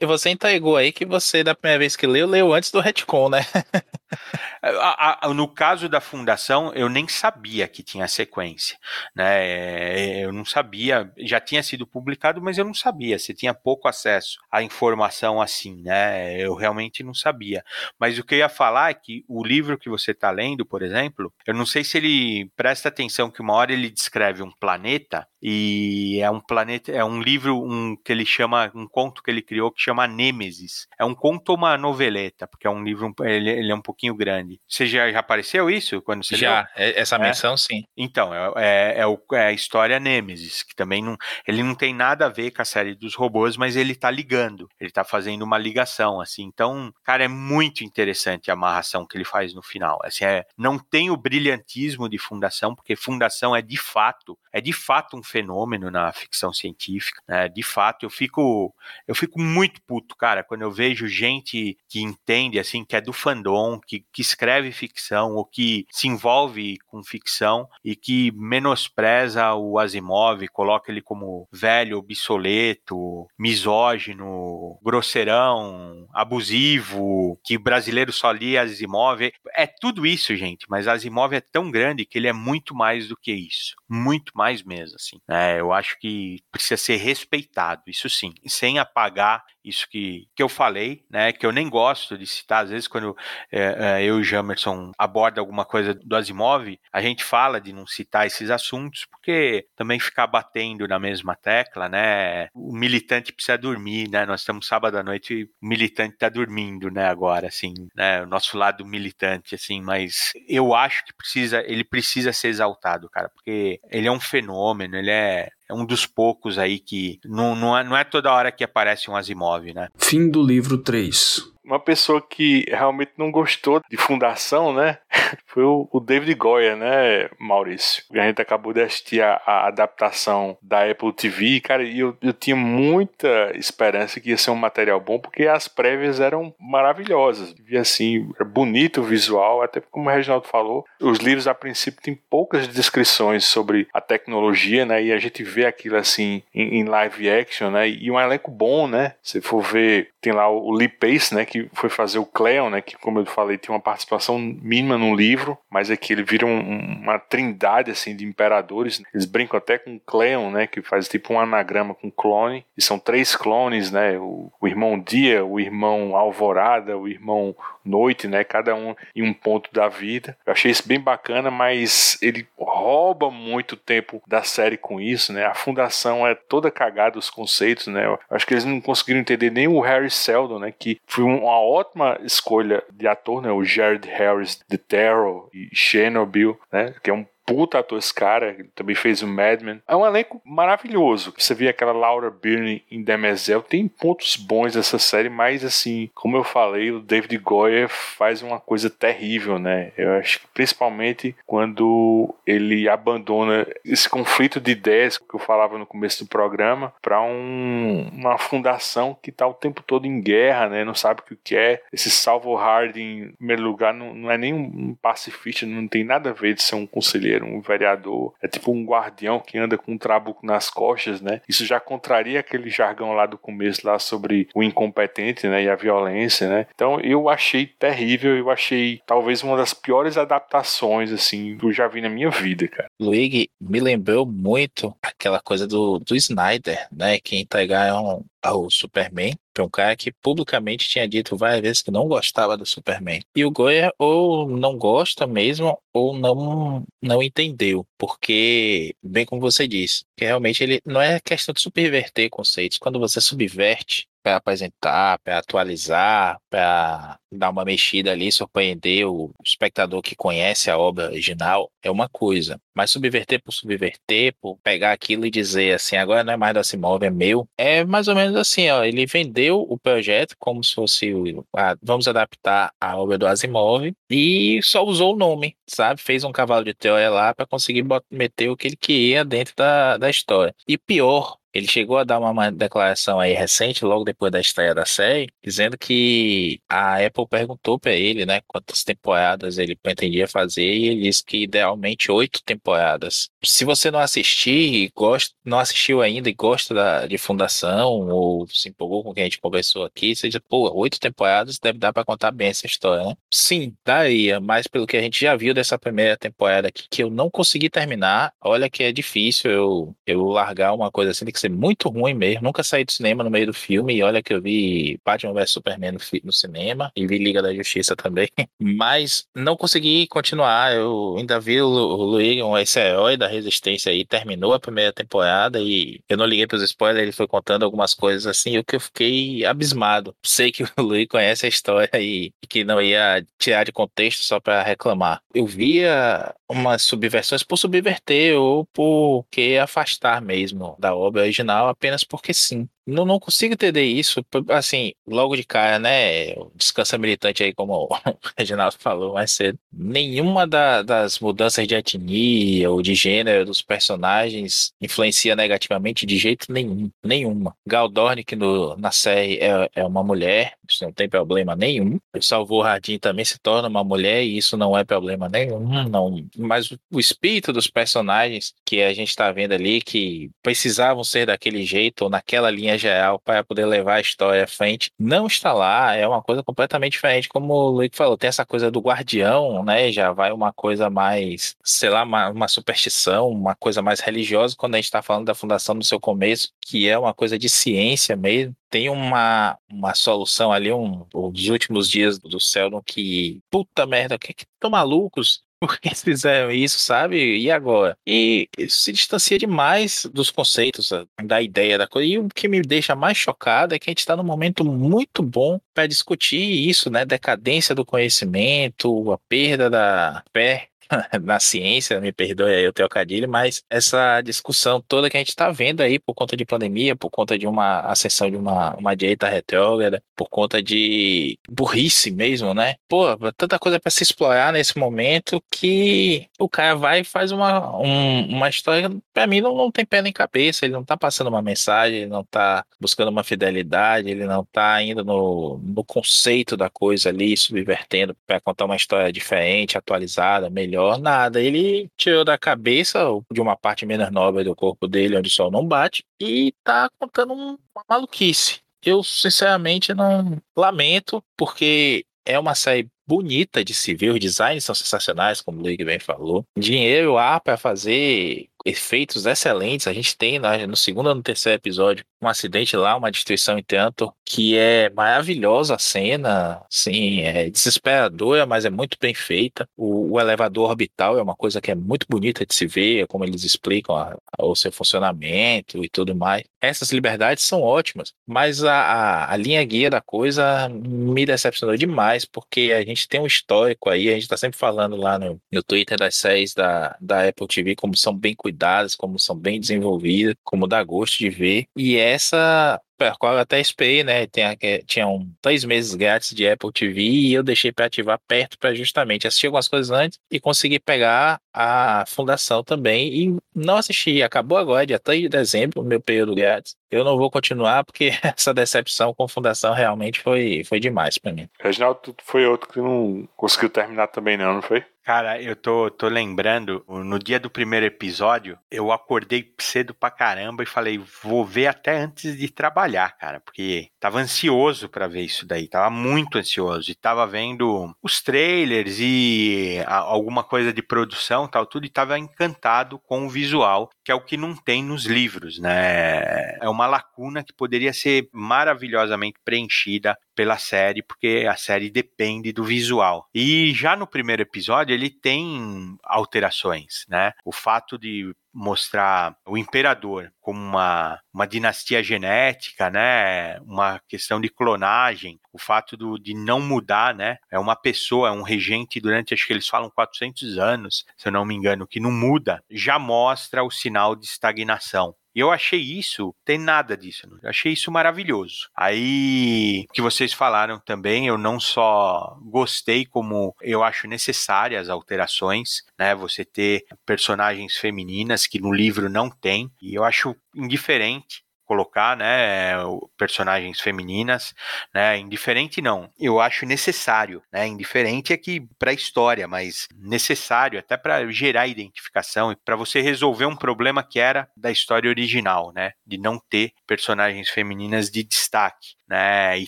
e 0.01 0.05
você 0.05 0.29
entregou 0.29 0.77
aí 0.77 0.91
que 0.91 1.05
você 1.05 1.43
da 1.43 1.55
primeira 1.55 1.79
vez 1.79 1.95
que 1.95 2.07
leu, 2.07 2.27
leu 2.27 2.53
antes 2.53 2.71
do 2.71 2.79
retcon, 2.79 3.29
né? 3.29 3.39
no 5.33 5.47
caso 5.47 5.87
da 5.87 6.01
fundação, 6.01 6.73
eu 6.73 6.89
nem 6.89 7.07
sabia 7.07 7.67
que 7.67 7.83
tinha 7.83 8.07
sequência, 8.07 8.77
né? 9.15 10.23
Eu 10.23 10.33
não 10.33 10.45
sabia, 10.45 11.11
já 11.17 11.39
tinha 11.39 11.63
sido 11.63 11.85
publicado, 11.85 12.41
mas 12.41 12.57
eu 12.57 12.65
não 12.65 12.73
sabia. 12.73 13.17
Você 13.17 13.33
tinha 13.33 13.53
pouco 13.53 13.87
acesso 13.87 14.39
à 14.51 14.61
informação 14.61 15.41
assim, 15.41 15.81
né? 15.81 16.39
Eu 16.39 16.55
realmente 16.55 17.03
não 17.03 17.13
sabia. 17.13 17.63
Mas 17.99 18.17
o 18.17 18.23
que 18.23 18.35
eu 18.35 18.39
ia 18.39 18.49
falar 18.49 18.91
é 18.91 18.93
que 18.93 19.23
o 19.27 19.43
livro 19.43 19.77
que 19.77 19.89
você 19.89 20.11
está 20.11 20.31
lendo, 20.31 20.65
por 20.65 20.81
exemplo, 20.81 21.33
eu 21.45 21.53
não 21.53 21.65
sei 21.65 21.83
se 21.83 21.97
ele 21.97 22.51
presta 22.55 22.89
atenção 22.89 23.31
que 23.31 23.41
uma 23.41 23.53
hora 23.53 23.73
ele 23.73 23.89
descreve 23.89 24.41
um 24.43 24.51
planeta 24.51 25.27
e 25.41 26.19
é 26.21 26.29
um 26.29 26.39
planeta, 26.39 26.91
é 26.91 27.03
um 27.03 27.21
livro 27.21 27.57
um, 27.63 27.95
que 27.95 28.11
ele 28.11 28.25
chama, 28.25 28.71
um 28.75 28.87
conto 28.87 29.23
que 29.23 29.31
ele 29.31 29.41
criou 29.41 29.71
que 29.71 29.81
chama 29.81 30.07
Nêmesis. 30.07 30.87
É 30.99 31.05
um 31.05 31.15
conto 31.15 31.49
ou 31.49 31.57
uma 31.57 31.77
noveleta, 31.77 32.47
porque 32.47 32.67
é 32.67 32.69
um 32.69 32.83
livro, 32.83 33.13
ele, 33.21 33.49
ele 33.49 33.71
é 33.71 33.75
um 33.75 33.81
pouquinho 33.99 34.15
grande. 34.15 34.61
Você 34.67 34.87
já, 34.87 35.11
já 35.11 35.19
apareceu 35.19 35.69
isso 35.69 36.01
quando 36.01 36.23
você 36.23 36.37
Já, 36.37 36.59
leu? 36.59 36.67
É, 36.75 36.99
essa 36.99 37.19
menção 37.19 37.57
sim. 37.57 37.83
Então, 37.97 38.33
é, 38.33 38.53
é, 38.55 38.99
é, 38.99 39.07
o, 39.07 39.19
é, 39.33 39.47
a 39.47 39.51
história 39.51 39.99
Nêmesis, 39.99 40.63
que 40.63 40.73
também 40.73 41.03
não, 41.03 41.17
ele 41.45 41.61
não 41.61 41.75
tem 41.75 41.93
nada 41.93 42.27
a 42.27 42.29
ver 42.29 42.51
com 42.51 42.61
a 42.61 42.65
série 42.65 42.95
dos 42.95 43.15
robôs, 43.15 43.57
mas 43.57 43.75
ele 43.75 43.93
tá 43.93 44.09
ligando, 44.09 44.69
ele 44.79 44.91
tá 44.91 45.03
fazendo 45.03 45.43
uma 45.43 45.57
ligação, 45.57 46.21
assim. 46.21 46.43
Então, 46.43 46.93
cara, 47.03 47.25
é 47.25 47.27
muito 47.27 47.83
interessante 47.83 48.49
a 48.49 48.53
amarração 48.53 49.05
que 49.05 49.17
ele 49.17 49.25
faz 49.25 49.53
no 49.53 49.61
final. 49.61 49.99
Assim, 50.03 50.23
é, 50.23 50.45
não 50.57 50.79
tem 50.79 51.09
o 51.09 51.17
brilhantismo 51.17 52.07
de 52.07 52.17
Fundação, 52.17 52.73
porque 52.73 52.95
Fundação 52.95 53.55
é 53.55 53.61
de 53.61 53.77
fato, 53.77 54.37
é 54.53 54.61
de 54.61 54.71
fato 54.71 55.17
um 55.17 55.23
fenômeno 55.23 55.91
na 55.91 56.11
ficção 56.13 56.53
científica, 56.53 57.21
né? 57.27 57.49
De 57.49 57.63
fato, 57.63 58.05
eu 58.05 58.09
fico, 58.09 58.73
eu 59.07 59.15
fico 59.15 59.41
muito 59.41 59.81
puto, 59.81 60.15
cara, 60.15 60.43
quando 60.43 60.61
eu 60.61 60.71
vejo 60.71 61.07
gente 61.07 61.77
que 61.89 62.01
entende, 62.01 62.59
assim, 62.59 62.85
que 62.85 62.95
é 62.95 63.01
do 63.01 63.11
fandom, 63.11 63.79
que, 63.89 64.05
que 64.13 64.21
escreve 64.21 64.71
ficção 64.71 65.33
ou 65.33 65.43
que 65.43 65.87
se 65.89 66.07
envolve 66.07 66.77
com 66.85 67.03
ficção 67.03 67.67
e 67.83 67.95
que 67.95 68.31
menospreza 68.35 69.55
o 69.55 69.79
Asimov, 69.79 70.47
coloca 70.49 70.91
ele 70.91 71.01
como 71.01 71.47
velho, 71.51 71.97
obsoleto, 71.97 73.27
misógino, 73.37 74.77
grosseirão, 74.83 76.07
abusivo, 76.13 77.39
que 77.43 77.57
brasileiro 77.57 78.13
só 78.13 78.31
lia 78.31 78.61
Asimov. 78.61 79.31
É 79.55 79.65
tudo 79.65 80.05
isso, 80.05 80.35
gente, 80.35 80.67
mas 80.69 80.87
Asimov 80.87 81.33
é 81.33 81.41
tão 81.41 81.71
grande 81.71 82.05
que 82.05 82.19
ele 82.19 82.27
é 82.27 82.33
muito 82.33 82.75
mais 82.75 83.07
do 83.07 83.17
que 83.17 83.33
isso. 83.33 83.75
Muito 83.89 84.31
mais 84.35 84.61
mesmo, 84.61 84.97
assim. 84.97 85.17
É, 85.27 85.59
eu 85.59 85.73
acho 85.73 85.97
que 85.99 86.37
precisa 86.51 86.77
ser 86.77 86.97
respeitado, 86.97 87.81
isso 87.87 88.07
sim, 88.07 88.33
sem 88.45 88.77
apagar 88.77 89.43
isso 89.63 89.87
que, 89.89 90.27
que 90.35 90.41
eu 90.41 90.49
falei, 90.49 91.03
né? 91.09 91.31
Que 91.31 91.45
eu 91.45 91.51
nem 91.51 91.69
gosto 91.69 92.17
de 92.17 92.25
citar, 92.25 92.63
às 92.63 92.69
vezes, 92.69 92.87
quando 92.87 93.15
é, 93.51 93.99
é, 93.99 94.03
eu 94.03 94.19
e 94.19 94.23
Jamerson 94.23 94.91
aborda 94.97 95.41
alguma 95.41 95.65
coisa 95.65 95.93
do 95.93 96.15
Asimov, 96.15 96.79
a 96.91 97.01
gente 97.01 97.23
fala 97.23 97.59
de 97.59 97.73
não 97.73 97.85
citar 97.85 98.25
esses 98.25 98.49
assuntos, 98.49 99.05
porque 99.05 99.67
também 99.75 99.99
ficar 99.99 100.27
batendo 100.27 100.87
na 100.87 100.99
mesma 100.99 101.35
tecla, 101.35 101.89
né? 101.89 102.47
O 102.53 102.73
militante 102.73 103.33
precisa 103.33 103.57
dormir, 103.57 104.09
né? 104.09 104.25
Nós 104.25 104.41
estamos 104.41 104.67
sábado 104.67 104.97
à 104.97 105.03
noite 105.03 105.33
e 105.33 105.43
o 105.43 105.49
militante 105.61 106.15
está 106.15 106.29
dormindo, 106.29 106.89
né? 106.89 107.07
Agora, 107.07 107.47
assim, 107.47 107.73
né? 107.95 108.21
O 108.23 108.27
nosso 108.27 108.57
lado 108.57 108.85
militante, 108.85 109.55
assim, 109.55 109.81
mas 109.81 110.31
eu 110.47 110.73
acho 110.73 111.05
que 111.05 111.13
precisa, 111.13 111.63
ele 111.65 111.83
precisa 111.83 112.33
ser 112.33 112.47
exaltado, 112.49 113.09
cara, 113.09 113.29
porque 113.29 113.79
ele 113.89 114.07
é 114.07 114.11
um 114.11 114.19
fenômeno, 114.19 114.95
ele 114.95 115.11
é 115.11 115.49
é 115.69 115.73
um 115.73 115.85
dos 115.85 116.05
poucos 116.05 116.57
aí 116.57 116.79
que 116.79 117.19
não, 117.23 117.55
não, 117.55 117.77
é, 117.77 117.83
não 117.83 117.95
é 117.95 118.03
toda 118.03 118.33
hora 118.33 118.51
que 118.51 118.63
aparece 118.63 119.09
um 119.09 119.15
Asimov, 119.15 119.71
né? 119.73 119.87
Fim 119.95 120.29
do 120.29 120.41
livro 120.41 120.79
3 120.79 121.58
uma 121.69 121.79
pessoa 121.79 122.19
que 122.19 122.65
realmente 122.67 123.11
não 123.15 123.31
gostou 123.31 123.81
de 123.89 123.95
fundação, 123.95 124.73
né? 124.73 124.97
Foi 125.45 125.63
o, 125.63 125.87
David 125.99 126.33
Goya, 126.33 126.75
né, 126.75 127.29
Maurício? 127.39 128.03
A 128.13 128.25
gente 128.25 128.41
acabou 128.41 128.73
de 128.73 128.81
assistir 128.81 129.21
a, 129.21 129.39
a 129.45 129.67
adaptação 129.67 130.57
da 130.61 130.89
Apple 130.89 131.13
TV, 131.13 131.59
cara, 131.59 131.83
e 131.83 131.99
eu, 131.99 132.17
eu 132.21 132.33
tinha 132.33 132.55
muita 132.55 133.51
esperança 133.55 134.19
que 134.19 134.31
ia 134.31 134.37
ser 134.37 134.49
um 134.49 134.55
material 134.55 134.99
bom, 134.99 135.19
porque 135.19 135.45
as 135.45 135.67
prévias 135.67 136.19
eram 136.19 136.53
maravilhosas. 136.59 137.53
E 137.67 137.77
assim, 137.77 138.31
bonito 138.47 139.01
o 139.01 139.03
visual, 139.03 139.61
até 139.61 139.79
como 139.79 140.09
o 140.09 140.11
Reginaldo 140.11 140.47
falou, 140.47 140.85
os 140.99 141.19
livros 141.19 141.47
a 141.47 141.53
princípio 141.53 142.01
têm 142.01 142.15
poucas 142.15 142.67
descrições 142.67 143.45
sobre 143.45 143.87
a 143.93 144.01
tecnologia, 144.01 144.85
né? 144.85 145.03
E 145.03 145.13
a 145.13 145.17
gente 145.19 145.43
vê 145.43 145.65
aquilo 145.65 145.97
assim 145.97 146.41
em, 146.53 146.79
em 146.79 146.83
live 146.85 147.29
action, 147.29 147.69
né? 147.69 147.87
E 147.87 148.09
um 148.09 148.19
elenco 148.19 148.49
bom, 148.49 148.87
né? 148.87 149.13
Se 149.21 149.39
for 149.41 149.61
ver, 149.61 150.09
tem 150.21 150.33
lá 150.33 150.49
o 150.49 150.71
Lee 150.71 150.87
Pace, 150.87 151.33
né? 151.33 151.45
Que 151.45 151.58
que 151.67 151.69
foi 151.73 151.89
fazer 151.89 152.19
o 152.19 152.25
Cleon, 152.25 152.69
né, 152.69 152.81
que 152.81 152.97
como 152.97 153.19
eu 153.19 153.25
falei, 153.25 153.57
tem 153.57 153.73
uma 153.73 153.81
participação 153.81 154.37
mínima 154.39 154.97
no 154.97 155.15
livro, 155.15 155.57
mas 155.69 155.89
aqui 155.89 156.13
ele 156.13 156.23
vira 156.23 156.45
um, 156.45 156.99
uma 157.01 157.19
trindade 157.19 157.91
assim 157.91 158.15
de 158.15 158.25
imperadores. 158.25 159.01
Eles 159.13 159.25
brincam 159.25 159.57
até 159.57 159.77
com 159.77 159.99
Cleon, 159.99 160.51
né, 160.51 160.67
que 160.67 160.81
faz 160.81 161.07
tipo 161.07 161.33
um 161.33 161.39
anagrama 161.39 161.93
com 161.93 162.11
clone, 162.11 162.65
e 162.77 162.81
são 162.81 162.99
três 162.99 163.35
clones, 163.35 163.91
né, 163.91 164.17
o, 164.17 164.51
o 164.59 164.67
irmão 164.67 164.99
Dia, 164.99 165.45
o 165.45 165.59
irmão 165.59 166.15
Alvorada, 166.15 166.97
o 166.97 167.07
irmão 167.07 167.55
Noite, 167.83 168.27
né, 168.27 168.43
cada 168.43 168.75
um 168.75 168.95
em 169.15 169.23
um 169.23 169.33
ponto 169.33 169.73
da 169.73 169.87
vida. 169.87 170.37
Eu 170.45 170.53
achei 170.53 170.69
isso 170.69 170.87
bem 170.87 170.99
bacana, 170.99 171.49
mas 171.49 172.19
ele 172.21 172.47
rouba 172.57 173.31
muito 173.31 173.75
tempo 173.75 174.21
da 174.27 174.43
série 174.43 174.77
com 174.77 175.01
isso, 175.01 175.33
né? 175.33 175.45
A 175.45 175.55
fundação 175.55 176.27
é 176.27 176.35
toda 176.35 176.69
cagada 176.69 177.17
os 177.17 177.29
conceitos, 177.29 177.87
né? 177.87 178.05
Eu 178.05 178.19
acho 178.29 178.45
que 178.45 178.53
eles 178.53 178.65
não 178.65 178.79
conseguiram 178.79 179.19
entender 179.19 179.49
nem 179.49 179.67
o 179.67 179.79
Harry 179.79 180.11
Seldon, 180.11 180.59
né, 180.59 180.73
que 180.77 180.99
foi 181.07 181.23
um 181.23 181.48
uma 181.49 181.59
ótima 181.59 182.17
escolha 182.23 182.83
de 182.91 183.07
ator, 183.07 183.41
né? 183.41 183.51
O 183.51 183.63
Jared 183.63 184.07
Harris 184.07 184.59
de 184.69 184.77
Terror 184.77 185.49
e 185.53 185.69
Chernobyl, 185.73 186.59
né? 186.71 186.93
Que 187.03 187.09
é 187.09 187.13
um 187.13 187.25
puta 187.49 187.79
ator 187.79 187.97
esse 187.97 188.13
cara, 188.13 188.55
também 188.75 188.95
fez 188.95 189.23
o 189.23 189.27
Mad 189.27 189.61
Men. 189.61 189.81
É 189.87 189.95
um 189.95 190.05
elenco 190.05 190.39
maravilhoso. 190.45 191.33
Você 191.35 191.55
vê 191.55 191.67
aquela 191.67 191.91
Laura 191.91 192.29
Byrne 192.29 192.83
em 192.91 193.01
Demezel, 193.01 193.63
tem 193.63 193.87
pontos 193.87 194.35
bons 194.35 194.75
essa 194.75 194.99
série, 194.99 195.29
mas 195.29 195.65
assim, 195.65 196.11
como 196.13 196.37
eu 196.37 196.43
falei, 196.43 196.91
o 196.91 196.99
David 196.99 197.35
Goyer 197.39 197.89
faz 197.89 198.43
uma 198.43 198.59
coisa 198.59 198.89
terrível, 198.89 199.57
né? 199.57 199.91
Eu 199.97 200.13
acho 200.13 200.41
que 200.41 200.47
principalmente 200.53 201.35
quando 201.45 202.33
ele 202.45 202.87
abandona 202.87 203.65
esse 203.83 204.07
conflito 204.07 204.59
de 204.59 204.71
ideias 204.71 205.17
que 205.17 205.33
eu 205.33 205.39
falava 205.39 205.77
no 205.77 205.87
começo 205.87 206.23
do 206.23 206.29
programa 206.29 206.93
para 207.01 207.21
um, 207.21 208.09
uma 208.13 208.37
fundação 208.37 209.17
que 209.21 209.31
tá 209.31 209.47
o 209.47 209.53
tempo 209.53 209.81
todo 209.81 210.05
em 210.05 210.21
guerra, 210.21 210.69
né? 210.69 210.85
Não 210.85 210.93
sabe 210.93 211.21
o 211.21 211.37
que 211.43 211.55
é. 211.55 211.81
Esse 211.91 212.11
Salvo 212.11 212.55
Harding, 212.55 213.23
em 213.23 213.31
primeiro 213.33 213.63
lugar, 213.63 213.93
não, 213.93 214.13
não 214.13 214.31
é 214.31 214.37
nem 214.37 214.53
um 214.53 214.95
pacifista, 215.01 215.65
não 215.65 215.87
tem 215.87 216.03
nada 216.03 216.29
a 216.29 216.33
ver 216.33 216.53
de 216.53 216.61
ser 216.61 216.75
um 216.75 216.85
conselheiro 216.85 217.38
um 217.43 217.61
vereador, 217.61 218.33
é 218.41 218.47
tipo 218.47 218.71
um 218.71 218.85
guardião 218.85 219.39
que 219.39 219.57
anda 219.57 219.77
com 219.77 219.93
um 219.93 219.97
trabuco 219.97 220.45
nas 220.45 220.69
costas, 220.69 221.21
né? 221.21 221.41
Isso 221.47 221.65
já 221.65 221.79
contraria 221.79 222.39
aquele 222.39 222.69
jargão 222.69 223.13
lá 223.13 223.25
do 223.25 223.37
começo 223.37 223.85
lá 223.85 223.99
sobre 223.99 224.47
o 224.53 224.63
incompetente, 224.63 225.47
né, 225.47 225.63
e 225.63 225.69
a 225.69 225.75
violência, 225.75 226.47
né? 226.47 226.67
Então 226.73 226.99
eu 226.99 227.29
achei 227.29 227.65
terrível, 227.65 228.35
eu 228.35 228.49
achei 228.49 229.01
talvez 229.05 229.43
uma 229.43 229.57
das 229.57 229.73
piores 229.73 230.17
adaptações 230.17 231.11
assim 231.11 231.57
que 231.57 231.65
eu 231.65 231.71
já 231.71 231.87
vi 231.87 232.01
na 232.01 232.09
minha 232.09 232.29
vida, 232.29 232.67
cara. 232.67 232.89
Luigi 232.99 233.49
me 233.59 233.79
lembrou 233.79 234.25
muito 234.25 234.93
aquela 235.01 235.39
coisa 235.39 235.67
do, 235.67 235.99
do 235.99 236.15
Snyder, 236.15 236.87
né, 236.91 237.19
que 237.19 237.39
entregaram 237.39 238.23
ao 238.41 238.69
Superman 238.69 239.33
para 239.53 239.63
um 239.63 239.69
cara 239.69 239.95
que 239.95 240.11
publicamente 240.11 240.87
tinha 240.87 241.07
dito 241.07 241.35
várias 241.35 241.61
vezes 241.61 241.81
que 241.81 241.91
não 241.91 242.07
gostava 242.07 242.57
do 242.57 242.65
Superman. 242.65 243.21
E 243.35 243.43
o 243.43 243.51
Goya 243.51 243.93
ou 243.97 244.49
não 244.49 244.77
gosta 244.77 245.27
mesmo 245.27 245.77
ou 245.93 246.17
não 246.17 246.85
não 247.01 247.21
entendeu, 247.21 247.85
porque 247.97 248.95
bem 249.03 249.25
como 249.25 249.41
você 249.41 249.67
disse, 249.67 250.05
que 250.17 250.25
realmente 250.25 250.63
ele 250.63 250.81
não 250.85 251.01
é 251.01 251.19
questão 251.19 251.53
de 251.53 251.61
subverter 251.61 252.29
conceitos. 252.29 252.77
Quando 252.77 252.99
você 252.99 253.19
subverte 253.19 254.07
para 254.21 254.35
apresentar, 254.37 255.19
para 255.19 255.39
atualizar, 255.39 256.39
para 256.49 257.17
dar 257.31 257.49
uma 257.49 257.63
mexida 257.63 258.11
ali, 258.11 258.31
surpreender 258.31 259.07
o 259.07 259.31
espectador 259.43 260.01
que 260.01 260.15
conhece 260.15 260.69
a 260.69 260.77
obra 260.77 261.05
original, 261.05 261.71
é 261.83 261.91
uma 261.91 262.09
coisa. 262.09 262.59
Mas 262.75 262.91
subverter 262.91 263.41
por 263.41 263.51
subverter, 263.51 264.33
por 264.41 264.57
pegar 264.63 264.91
aquilo 264.91 265.25
e 265.25 265.31
dizer 265.31 265.75
assim, 265.75 265.95
agora 265.95 266.23
não 266.23 266.33
é 266.33 266.37
mais 266.37 266.53
do 266.53 266.59
Asimov, 266.59 267.03
é 267.03 267.09
meu, 267.09 267.47
é 267.57 267.83
mais 267.83 268.07
ou 268.07 268.15
menos 268.15 268.35
assim, 268.35 268.69
ó, 268.69 268.83
ele 268.83 269.05
vendeu 269.05 269.61
o 269.61 269.77
projeto 269.77 270.35
como 270.39 270.63
se 270.63 270.73
fosse, 270.73 271.13
ah, 271.55 271.75
vamos 271.81 272.07
adaptar 272.07 272.71
a 272.79 272.97
obra 272.97 273.17
do 273.17 273.27
Asimov 273.27 273.91
e 274.09 274.59
só 274.63 274.83
usou 274.83 275.13
o 275.13 275.17
nome, 275.17 275.55
sabe? 275.67 276.01
Fez 276.01 276.23
um 276.23 276.31
cavalo 276.31 276.65
de 276.65 276.73
Troia 276.73 277.09
lá 277.09 277.33
para 277.33 277.45
conseguir 277.45 277.85
meter 278.09 278.49
o 278.49 278.57
que 278.57 278.67
ele 278.67 278.77
queria 278.77 279.23
dentro 279.23 279.53
da, 279.55 279.97
da 279.97 280.09
história. 280.09 280.55
E 280.67 280.77
pior, 280.77 281.37
ele 281.53 281.67
chegou 281.67 281.97
a 281.97 282.03
dar 282.03 282.19
uma 282.19 282.51
declaração 282.51 283.19
aí 283.19 283.33
recente, 283.33 283.85
logo 283.85 284.03
depois 284.03 284.31
da 284.31 284.39
estreia 284.39 284.73
da 284.73 284.85
série, 284.85 285.29
dizendo 285.43 285.77
que 285.77 286.59
a 286.69 287.03
Apple 287.05 287.27
perguntou 287.27 287.79
para 287.79 287.93
ele, 287.93 288.25
né, 288.25 288.41
quantas 288.47 288.83
temporadas 288.83 289.57
ele 289.57 289.75
pretendia 289.75 290.27
fazer, 290.27 290.65
e 290.73 290.87
ele 290.87 291.01
disse 291.01 291.23
que 291.23 291.43
idealmente 291.43 292.11
oito 292.11 292.41
temporadas. 292.43 293.29
Se 293.43 293.65
você 293.65 293.89
não 293.89 293.99
assistir 293.99 294.73
e 294.73 294.91
gosta, 294.95 295.33
não 295.43 295.59
assistiu 295.59 296.01
ainda 296.01 296.29
e 296.29 296.33
gosta 296.33 296.73
da, 296.73 297.07
de 297.07 297.17
Fundação, 297.17 298.09
ou 298.09 298.47
se 298.47 298.69
empolgou 298.69 299.03
com 299.03 299.11
o 299.11 299.13
que 299.13 299.21
a 299.21 299.23
gente 299.23 299.41
conversou 299.41 299.83
aqui, 299.83 300.13
diz, 300.13 300.39
pô, 300.47 300.71
oito 300.75 300.99
temporadas 300.99 301.59
deve 301.59 301.79
dar 301.79 301.93
para 301.93 302.05
contar 302.05 302.31
bem 302.31 302.49
essa 302.49 302.65
história, 302.65 303.05
né? 303.05 303.15
Sim, 303.31 303.75
daria, 303.85 304.39
mas 304.39 304.67
pelo 304.67 304.87
que 304.87 304.97
a 304.97 305.01
gente 305.01 305.21
já 305.21 305.35
viu 305.35 305.53
dessa 305.53 305.77
primeira 305.77 306.17
temporada 306.17 306.67
aqui, 306.67 306.83
que 306.89 307.03
eu 307.03 307.09
não 307.09 307.29
consegui 307.29 307.69
terminar, 307.69 308.33
olha 308.41 308.69
que 308.69 308.83
é 308.83 308.91
difícil 308.91 309.51
eu, 309.51 309.95
eu 310.05 310.25
largar 310.25 310.73
uma 310.73 310.91
coisa 310.91 311.11
assim, 311.11 311.25
que 311.25 311.38
ser 311.39 311.49
muito 311.49 311.89
ruim 311.89 312.13
mesmo. 312.13 312.43
Nunca 312.43 312.63
saí 312.63 312.83
do 312.83 312.91
cinema 312.91 313.23
no 313.23 313.29
meio 313.29 313.47
do 313.47 313.53
filme. 313.53 313.95
E 313.95 314.03
olha 314.03 314.21
que 314.21 314.33
eu 314.33 314.41
vi 314.41 314.99
Batman 315.03 315.33
vs 315.33 315.51
Superman 315.51 315.93
no, 315.93 315.99
no, 316.23 316.33
cinema 316.33 316.91
e 316.95 317.07
vi 317.07 317.17
Liga 317.17 317.41
da 317.41 317.53
Justiça 317.53 317.95
também. 317.95 318.29
Mas 318.59 319.27
não 319.35 319.55
consegui 319.55 320.07
continuar. 320.07 320.73
Eu 320.73 321.15
ainda 321.17 321.39
vi 321.39 321.61
o, 321.61 321.67
o 321.67 322.03
Luigion, 322.03 322.57
esse 322.57 322.79
herói 322.79 323.17
da 323.17 323.27
resistência 323.27 323.91
aí, 323.91 324.05
terminou 324.05 324.53
a 324.53 324.59
primeira 324.59 324.93
temporada 324.93 325.59
e 325.59 326.01
eu 326.09 326.17
não 326.17 326.25
liguei 326.25 326.47
pros 326.47 326.61
spoilers. 326.61 327.03
Ele 327.03 327.11
foi 327.11 327.27
contando 327.27 327.63
algumas 327.63 327.93
coisas 327.93 328.27
assim. 328.27 328.57
O 328.57 328.63
que 328.63 328.75
eu 328.75 328.79
fiquei 328.79 329.45
abismado. 329.45 330.15
Sei 330.23 330.51
que 330.51 330.63
o 330.77 330.81
Luiz 330.81 331.07
conhece 331.07 331.45
a 331.45 331.49
história 331.49 331.89
e 331.99 332.31
que 332.47 332.63
não 332.63 332.81
ia 332.81 333.25
tirar 333.37 333.63
de 333.63 333.71
contexto 333.71 334.23
só 334.23 334.39
para 334.39 334.63
reclamar. 334.63 335.21
Eu 335.33 335.45
via 335.45 336.33
umas 336.49 336.81
subversões 336.81 337.43
por 337.43 337.57
subverter 337.57 338.35
ou 338.37 338.65
por 338.67 339.25
que 339.29 339.57
afastar 339.57 340.21
mesmo 340.21 340.75
da 340.79 340.95
obra 340.95 341.21
original 341.21 341.69
apenas 341.69 342.03
porque 342.03 342.33
sim. 342.33 342.67
Não, 342.89 343.05
não 343.05 343.19
consigo 343.19 343.53
entender 343.53 343.83
isso, 343.83 344.23
assim, 344.49 344.93
logo 345.07 345.35
de 345.35 345.43
cara, 345.43 345.79
né? 345.79 346.33
Descansa 346.55 346.97
militante 346.97 347.43
aí, 347.43 347.53
como 347.53 347.87
o 347.89 348.17
Reginaldo 348.37 348.75
falou 348.79 349.13
mais 349.13 349.31
cedo. 349.31 349.59
Nenhuma 349.71 350.47
da, 350.47 350.81
das 350.81 351.19
mudanças 351.19 351.67
de 351.67 351.75
etnia 351.75 352.69
ou 352.69 352.81
de 352.81 352.95
gênero 352.95 353.45
dos 353.45 353.61
personagens 353.61 354.71
influencia 354.81 355.35
negativamente 355.35 356.05
de 356.05 356.17
jeito 356.17 356.51
nenhum. 356.51 356.89
Nenhuma. 357.03 357.55
Gal 357.65 357.87
Dornick 357.87 358.35
no, 358.35 358.75
na 358.77 358.91
série 358.91 359.37
é, 359.37 359.69
é 359.75 359.85
uma 359.85 360.03
mulher, 360.03 360.53
isso 360.67 360.83
não 360.83 360.91
tem 360.91 361.07
problema 361.07 361.55
nenhum. 361.55 361.99
O 362.15 362.21
Salvor 362.21 362.65
Hardin 362.65 362.97
também 362.97 363.25
se 363.25 363.39
torna 363.39 363.67
uma 363.67 363.83
mulher 363.83 364.23
e 364.23 364.37
isso 364.37 364.57
não 364.57 364.77
é 364.77 364.83
problema 364.83 365.29
nenhum. 365.29 365.59
Não. 365.89 366.25
Mas 366.37 366.71
o, 366.71 366.79
o 366.91 366.99
espírito 366.99 367.53
dos 367.53 367.67
personagens 367.67 368.53
que 368.65 368.81
a 368.81 368.93
gente 368.93 369.09
está 369.09 369.31
vendo 369.31 369.53
ali, 369.53 369.81
que 369.81 370.29
precisavam 370.41 371.03
ser 371.03 371.27
daquele 371.27 371.63
jeito 371.65 372.03
ou 372.03 372.09
naquela 372.09 372.49
linha 372.49 372.77
geral 372.79 373.19
para 373.19 373.43
poder 373.43 373.65
levar 373.65 373.95
a 373.95 374.01
história 374.01 374.43
à 374.43 374.47
frente, 374.47 374.91
não 374.97 375.27
está 375.27 375.53
lá, 375.53 375.95
é 375.95 376.07
uma 376.07 376.21
coisa 376.21 376.43
completamente 376.43 376.93
diferente, 376.93 377.29
como 377.29 377.53
o 377.53 377.69
Luiz 377.69 377.91
falou, 377.93 378.17
tem 378.17 378.27
essa 378.27 378.45
coisa 378.45 378.71
do 378.71 378.79
guardião, 378.79 379.63
né, 379.63 379.91
já 379.91 380.11
vai 380.11 380.31
uma 380.31 380.51
coisa 380.53 380.89
mais, 380.89 381.55
sei 381.63 381.89
lá, 381.89 382.03
uma, 382.03 382.29
uma 382.29 382.47
superstição, 382.47 383.29
uma 383.29 383.55
coisa 383.55 383.81
mais 383.81 383.99
religiosa, 383.99 384.55
quando 384.57 384.75
a 384.75 384.77
gente 384.77 384.85
está 384.85 385.01
falando 385.01 385.25
da 385.27 385.35
fundação 385.35 385.75
no 385.75 385.83
seu 385.83 385.99
começo, 385.99 386.51
que 386.61 386.87
é 386.87 386.97
uma 386.97 387.13
coisa 387.13 387.37
de 387.37 387.49
ciência 387.49 388.15
mesmo, 388.15 388.55
tem 388.69 388.89
uma, 388.89 389.57
uma 389.69 389.93
solução 389.95 390.51
ali, 390.51 390.71
um, 390.71 391.05
os 391.13 391.47
últimos 391.49 391.89
dias 391.89 392.19
do 392.19 392.39
céu, 392.39 392.69
que, 392.85 393.41
puta 393.49 393.85
merda, 393.85 394.17
que 394.17 394.33
que 394.33 394.43
estão 394.43 394.69
malucos? 394.69 395.43
Por 395.59 395.79
que 395.79 395.93
fizeram 395.93 396.51
isso, 396.51 396.79
sabe? 396.79 397.37
E 397.37 397.51
agora? 397.51 397.97
E 398.07 398.49
se 398.67 398.91
distancia 398.91 399.37
demais 399.37 400.05
dos 400.13 400.31
conceitos, 400.31 400.91
da 401.23 401.41
ideia 401.41 401.77
da 401.77 401.87
coisa. 401.87 402.07
E 402.07 402.17
o 402.17 402.27
que 402.29 402.47
me 402.47 402.61
deixa 402.61 402.95
mais 402.95 403.17
chocado 403.17 403.75
é 403.75 403.79
que 403.79 403.89
a 403.89 403.91
gente 403.91 403.99
está 403.99 404.15
num 404.15 404.23
momento 404.23 404.63
muito 404.63 405.21
bom 405.21 405.59
para 405.73 405.87
discutir 405.87 406.39
isso, 406.39 406.89
né? 406.89 407.05
Decadência 407.05 407.75
do 407.75 407.85
conhecimento, 407.85 409.11
a 409.11 409.17
perda 409.27 409.69
da 409.69 410.23
fé 410.33 410.69
na 411.21 411.39
ciência, 411.39 411.99
me 411.99 412.11
perdoe 412.11 412.53
aí 412.53 412.67
o 412.67 412.73
trocadilho, 412.73 413.29
mas 413.29 413.63
essa 413.69 414.21
discussão 414.21 414.81
toda 414.81 415.09
que 415.09 415.17
a 415.17 415.19
gente 415.19 415.29
está 415.29 415.51
vendo 415.51 415.81
aí 415.81 415.99
por 415.99 416.13
conta 416.13 416.35
de 416.35 416.45
pandemia, 416.45 416.95
por 416.95 417.09
conta 417.09 417.37
de 417.37 417.47
uma 417.47 417.81
ascensão 417.81 418.29
de 418.29 418.37
uma, 418.37 418.75
uma 418.75 418.95
direita 418.95 419.27
retrógrada, 419.27 420.01
por 420.15 420.29
conta 420.29 420.61
de 420.61 421.37
burrice 421.49 422.11
mesmo, 422.11 422.53
né? 422.53 422.75
Pô, 422.87 423.05
tanta 423.37 423.59
coisa 423.59 423.79
para 423.79 423.91
se 423.91 424.03
explorar 424.03 424.51
nesse 424.53 424.77
momento 424.77 425.41
que 425.51 426.27
o 426.39 426.49
cara 426.49 426.75
vai 426.75 427.01
e 427.01 427.03
faz 427.03 427.31
uma, 427.31 427.77
um, 427.77 428.27
uma 428.27 428.49
história, 428.49 428.89
para 429.13 429.27
mim 429.27 429.41
não, 429.41 429.55
não 429.55 429.71
tem 429.71 429.85
pé 429.85 430.01
nem 430.01 430.11
cabeça, 430.11 430.65
ele 430.65 430.73
não 430.73 430.83
tá 430.83 430.97
passando 430.97 431.27
uma 431.27 431.41
mensagem, 431.41 431.99
ele 431.99 432.07
não 432.07 432.23
tá 432.23 432.65
buscando 432.79 433.09
uma 433.09 433.23
fidelidade, 433.23 434.09
ele 434.09 434.25
não 434.25 434.43
tá 434.45 434.81
indo 434.81 435.03
no, 435.03 435.59
no 435.63 435.83
conceito 435.83 436.57
da 436.57 436.69
coisa 436.69 437.09
ali, 437.09 437.37
subvertendo 437.37 438.15
para 438.25 438.39
contar 438.41 438.65
uma 438.65 438.75
história 438.75 439.11
diferente, 439.11 439.77
atualizada, 439.77 440.49
melhor 440.49 440.78
melhor, 440.79 440.99
nada. 440.99 441.41
Ele 441.41 441.89
tirou 441.97 442.23
da 442.23 442.37
cabeça 442.37 442.99
de 443.31 443.41
uma 443.41 443.55
parte 443.55 443.85
menos 443.85 444.09
nobre 444.11 444.43
do 444.43 444.55
corpo 444.55 444.87
dele, 444.87 445.17
onde 445.17 445.29
o 445.29 445.31
sol 445.31 445.51
não 445.51 445.65
bate, 445.65 446.03
e 446.19 446.53
tá 446.63 446.89
contando 446.99 447.33
uma 447.33 447.57
maluquice. 447.89 448.59
Eu, 448.83 449.03
sinceramente, 449.03 449.93
não 449.93 450.37
lamento, 450.57 451.21
porque 451.37 452.05
é 452.25 452.39
uma 452.39 452.55
série 452.55 452.87
bonita 453.05 453.65
de 453.65 453.73
se 453.73 453.93
ver, 453.95 454.11
os 454.11 454.19
designs 454.19 454.63
são 454.63 454.75
sensacionais, 454.75 455.41
como 455.41 455.59
o 455.59 455.63
Luigi 455.63 455.83
bem 455.83 455.99
falou. 455.99 456.45
Dinheiro 456.57 457.17
há 457.17 457.39
para 457.39 457.57
fazer 457.57 458.47
efeitos 458.63 459.25
excelentes. 459.25 459.87
A 459.87 459.93
gente 459.93 460.15
tem 460.15 460.39
no 460.67 460.77
segundo 460.77 461.09
ou 461.09 461.15
no 461.15 461.23
terceiro 461.23 461.57
episódio 461.57 462.05
um 462.21 462.27
acidente 462.27 462.75
lá, 462.75 462.95
uma 462.95 463.11
destruição 463.11 463.57
em 463.57 463.63
tanto, 463.63 464.13
que 464.25 464.57
é 464.57 464.89
maravilhosa 464.91 465.75
a 465.75 465.79
cena, 465.79 466.61
sim, 466.69 467.21
é 467.21 467.49
desesperadora, 467.49 468.45
mas 468.45 468.65
é 468.65 468.69
muito 468.69 468.97
bem 468.99 469.13
feita. 469.13 469.67
O, 469.75 470.13
o, 470.13 470.19
elevador 470.19 470.69
orbital 470.69 471.17
é 471.17 471.21
uma 471.21 471.35
coisa 471.35 471.61
que 471.61 471.71
é 471.71 471.75
muito 471.75 472.05
bonita 472.09 472.45
de 472.45 472.53
se 472.53 472.67
ver, 472.67 473.07
como 473.07 473.23
eles 473.23 473.43
explicam 473.43 473.95
a, 473.95 474.17
a, 474.37 474.45
o 474.45 474.55
seu 474.55 474.71
funcionamento 474.71 475.83
e 475.83 475.89
tudo 475.89 476.15
mais. 476.15 476.43
Essas 476.61 476.91
liberdades 476.91 477.43
são 477.43 477.61
ótimas, 477.61 478.13
mas 478.27 478.63
a, 478.63 479.31
a, 479.31 479.37
linha 479.37 479.63
guia 479.63 479.89
da 479.89 480.01
coisa 480.01 480.67
me 480.69 481.25
decepcionou 481.25 481.75
demais, 481.77 482.25
porque 482.25 482.73
a 482.73 482.83
gente 482.83 483.07
tem 483.07 483.21
um 483.21 483.25
histórico 483.25 483.89
aí, 483.89 484.09
a 484.09 484.13
gente 484.13 484.23
está 484.23 484.37
sempre 484.37 484.59
falando 484.59 484.95
lá 484.95 485.17
no, 485.17 485.39
no 485.51 485.63
Twitter 485.63 485.97
das 485.97 486.15
séries 486.15 486.53
da, 486.53 486.95
da 486.99 487.27
Apple 487.27 487.47
TV, 487.47 487.75
como 487.75 487.95
são 487.95 488.15
bem 488.15 488.35
cuidadas, 488.35 488.93
como 488.95 489.17
são 489.17 489.35
bem 489.35 489.59
desenvolvidas, 489.59 490.35
como 490.43 490.67
dá 490.67 490.83
gosto 490.83 491.17
de 491.17 491.29
ver. 491.29 491.65
E 491.75 491.97
essa 492.09 492.81
eu 492.99 493.39
até 493.39 493.59
esperei, 493.59 494.03
né? 494.03 494.27
Tinha, 494.27 494.57
tinham 494.85 495.27
três 495.41 495.63
meses 495.63 495.95
grátis 495.95 496.31
de 496.31 496.47
Apple 496.47 496.71
TV 496.71 497.01
e 497.01 497.33
eu 497.33 497.43
deixei 497.43 497.71
para 497.71 497.85
ativar 497.85 498.19
perto 498.27 498.57
para 498.57 498.73
justamente 498.73 499.27
assistir 499.27 499.47
algumas 499.47 499.67
coisas 499.67 499.91
antes 499.91 500.19
e 500.31 500.39
conseguir 500.39 500.79
pegar 500.79 501.39
a 501.53 502.03
fundação 502.07 502.63
também. 502.63 503.13
E 503.13 503.37
não 503.55 503.77
assisti, 503.77 504.21
acabou 504.23 504.57
agora, 504.57 504.85
dia 504.85 504.99
3 504.99 505.23
de 505.23 505.29
dezembro, 505.29 505.81
o 505.81 505.85
meu 505.85 505.99
período 505.99 506.35
grátis. 506.35 506.75
Eu 506.89 507.03
não 507.03 507.17
vou 507.17 507.29
continuar 507.29 507.83
porque 507.83 508.11
essa 508.23 508.53
decepção 508.53 509.13
com 509.13 509.27
fundação 509.27 509.73
realmente 509.73 510.19
foi, 510.21 510.63
foi 510.63 510.79
demais 510.79 511.17
para 511.17 511.33
mim. 511.33 511.49
Reginaldo, 511.59 512.15
foi 512.23 512.45
outro 512.45 512.69
que 512.69 512.79
não 512.79 513.27
conseguiu 513.35 513.69
terminar 513.69 514.07
também, 514.07 514.37
não, 514.37 514.55
não 514.55 514.61
foi? 514.61 514.83
Cara, 515.09 515.41
eu 515.41 515.55
tô, 515.55 515.89
tô 515.89 516.07
lembrando, 516.07 516.85
no 516.87 517.17
dia 517.17 517.39
do 517.39 517.49
primeiro 517.49 517.83
episódio, 517.83 518.59
eu 518.69 518.91
acordei 518.91 519.51
cedo 519.59 519.91
pra 519.91 520.11
caramba 520.11 520.61
e 520.61 520.67
falei, 520.67 521.01
vou 521.23 521.43
ver 521.43 521.65
até 521.65 521.97
antes 521.97 522.37
de 522.37 522.47
trabalhar, 522.47 522.88
cara, 523.09 523.39
porque 523.39 523.89
tava 523.99 524.19
ansioso 524.19 524.89
para 524.89 525.07
ver 525.07 525.21
isso 525.21 525.45
daí, 525.45 525.67
tava 525.67 525.89
muito 525.89 526.37
ansioso 526.37 526.89
e 526.89 526.95
tava 526.95 527.25
vendo 527.27 527.93
os 528.01 528.21
trailers 528.21 528.97
e 528.99 529.83
a, 529.85 529.97
alguma 529.97 530.43
coisa 530.43 530.73
de 530.73 530.81
produção, 530.81 531.47
tal, 531.47 531.65
tudo 531.65 531.85
e 531.85 531.89
tava 531.89 532.17
encantado 532.17 532.99
com 532.99 533.25
o 533.25 533.29
visual, 533.29 533.89
que 534.03 534.11
é 534.11 534.15
o 534.15 534.21
que 534.23 534.37
não 534.37 534.55
tem 534.55 534.83
nos 534.83 535.05
livros, 535.05 535.59
né? 535.59 536.57
É 536.61 536.69
uma 536.69 536.87
lacuna 536.87 537.43
que 537.43 537.53
poderia 537.53 537.93
ser 537.93 538.29
maravilhosamente 538.31 539.39
preenchida 539.43 540.17
pela 540.35 540.57
série, 540.57 541.03
porque 541.03 541.45
a 541.49 541.55
série 541.57 541.89
depende 541.89 542.53
do 542.53 542.63
visual. 542.63 543.27
E 543.33 543.73
já 543.73 543.95
no 543.95 544.07
primeiro 544.07 544.41
episódio 544.41 544.93
ele 544.93 545.09
tem 545.09 545.97
alterações, 546.03 547.05
né? 547.09 547.33
O 547.43 547.51
fato 547.51 547.97
de 547.97 548.33
mostrar 548.59 549.37
o 549.47 549.57
imperador 549.57 550.33
como 550.41 550.59
uma, 550.59 551.17
uma 551.33 551.47
dinastia 551.47 552.03
genética, 552.03 552.89
né? 552.89 553.57
Uma 553.61 554.01
questão 554.05 554.41
de 554.41 554.49
clonagem, 554.49 555.39
o 555.53 555.57
fato 555.57 555.95
do, 555.95 556.17
de 556.19 556.33
não 556.33 556.59
mudar, 556.59 557.15
né? 557.15 557.37
É 557.49 557.57
uma 557.57 557.73
pessoa, 557.73 558.27
é 558.27 558.31
um 558.31 558.41
regente 558.41 558.99
durante, 558.99 559.33
acho 559.33 559.47
que 559.47 559.53
eles 559.53 559.67
falam 559.67 559.89
400 559.89 560.57
anos, 560.57 561.05
se 561.15 561.29
eu 561.29 561.31
não 561.31 561.45
me 561.45 561.55
engano, 561.55 561.87
que 561.87 562.01
não 562.01 562.11
muda, 562.11 562.61
já 562.69 562.99
mostra 562.99 563.63
o 563.63 563.71
sinal 563.71 564.13
de 564.13 564.25
estagnação. 564.25 565.15
E 565.39 565.41
eu 565.41 565.51
achei 565.51 565.79
isso, 565.79 566.35
tem 566.43 566.57
nada 566.57 566.97
disso, 566.97 567.25
eu 567.41 567.49
achei 567.49 567.71
isso 567.71 567.89
maravilhoso. 567.89 568.69
Aí, 568.75 569.85
o 569.89 569.93
que 569.93 570.01
vocês 570.01 570.33
falaram 570.33 570.77
também, 570.81 571.27
eu 571.27 571.37
não 571.37 571.61
só 571.61 572.37
gostei, 572.41 573.05
como 573.05 573.55
eu 573.61 573.81
acho 573.81 574.05
necessárias 574.05 574.89
alterações, 574.89 575.83
né? 575.97 576.13
Você 576.13 576.43
ter 576.43 576.83
personagens 577.05 577.77
femininas 577.77 578.47
que 578.47 578.59
no 578.59 578.73
livro 578.73 579.09
não 579.09 579.29
tem, 579.29 579.71
e 579.81 579.95
eu 579.95 580.03
acho 580.03 580.35
indiferente 580.53 581.41
colocar, 581.69 582.17
né, 582.17 582.73
personagens 583.15 583.79
femininas, 583.79 584.55
né, 584.91 585.19
indiferente 585.19 585.83
não, 585.83 586.09
eu 586.19 586.41
acho 586.41 586.65
necessário, 586.65 587.43
né, 587.53 587.67
indiferente 587.67 588.33
é 588.33 588.37
que 588.37 588.59
para 588.79 588.89
a 588.89 588.93
história, 588.93 589.47
mas 589.47 589.87
necessário 589.95 590.79
até 590.79 590.97
para 590.97 591.29
gerar 591.31 591.67
identificação 591.67 592.51
e 592.51 592.55
para 592.55 592.75
você 592.75 593.01
resolver 593.01 593.45
um 593.45 593.55
problema 593.55 594.01
que 594.01 594.19
era 594.19 594.49
da 594.57 594.71
história 594.71 595.11
original, 595.11 595.71
né, 595.71 595.91
de 596.07 596.17
não 596.17 596.39
ter 596.39 596.73
personagens 596.87 597.49
femininas 597.49 598.09
de 598.09 598.23
destaque. 598.23 598.97
Né, 599.07 599.59
e 599.59 599.67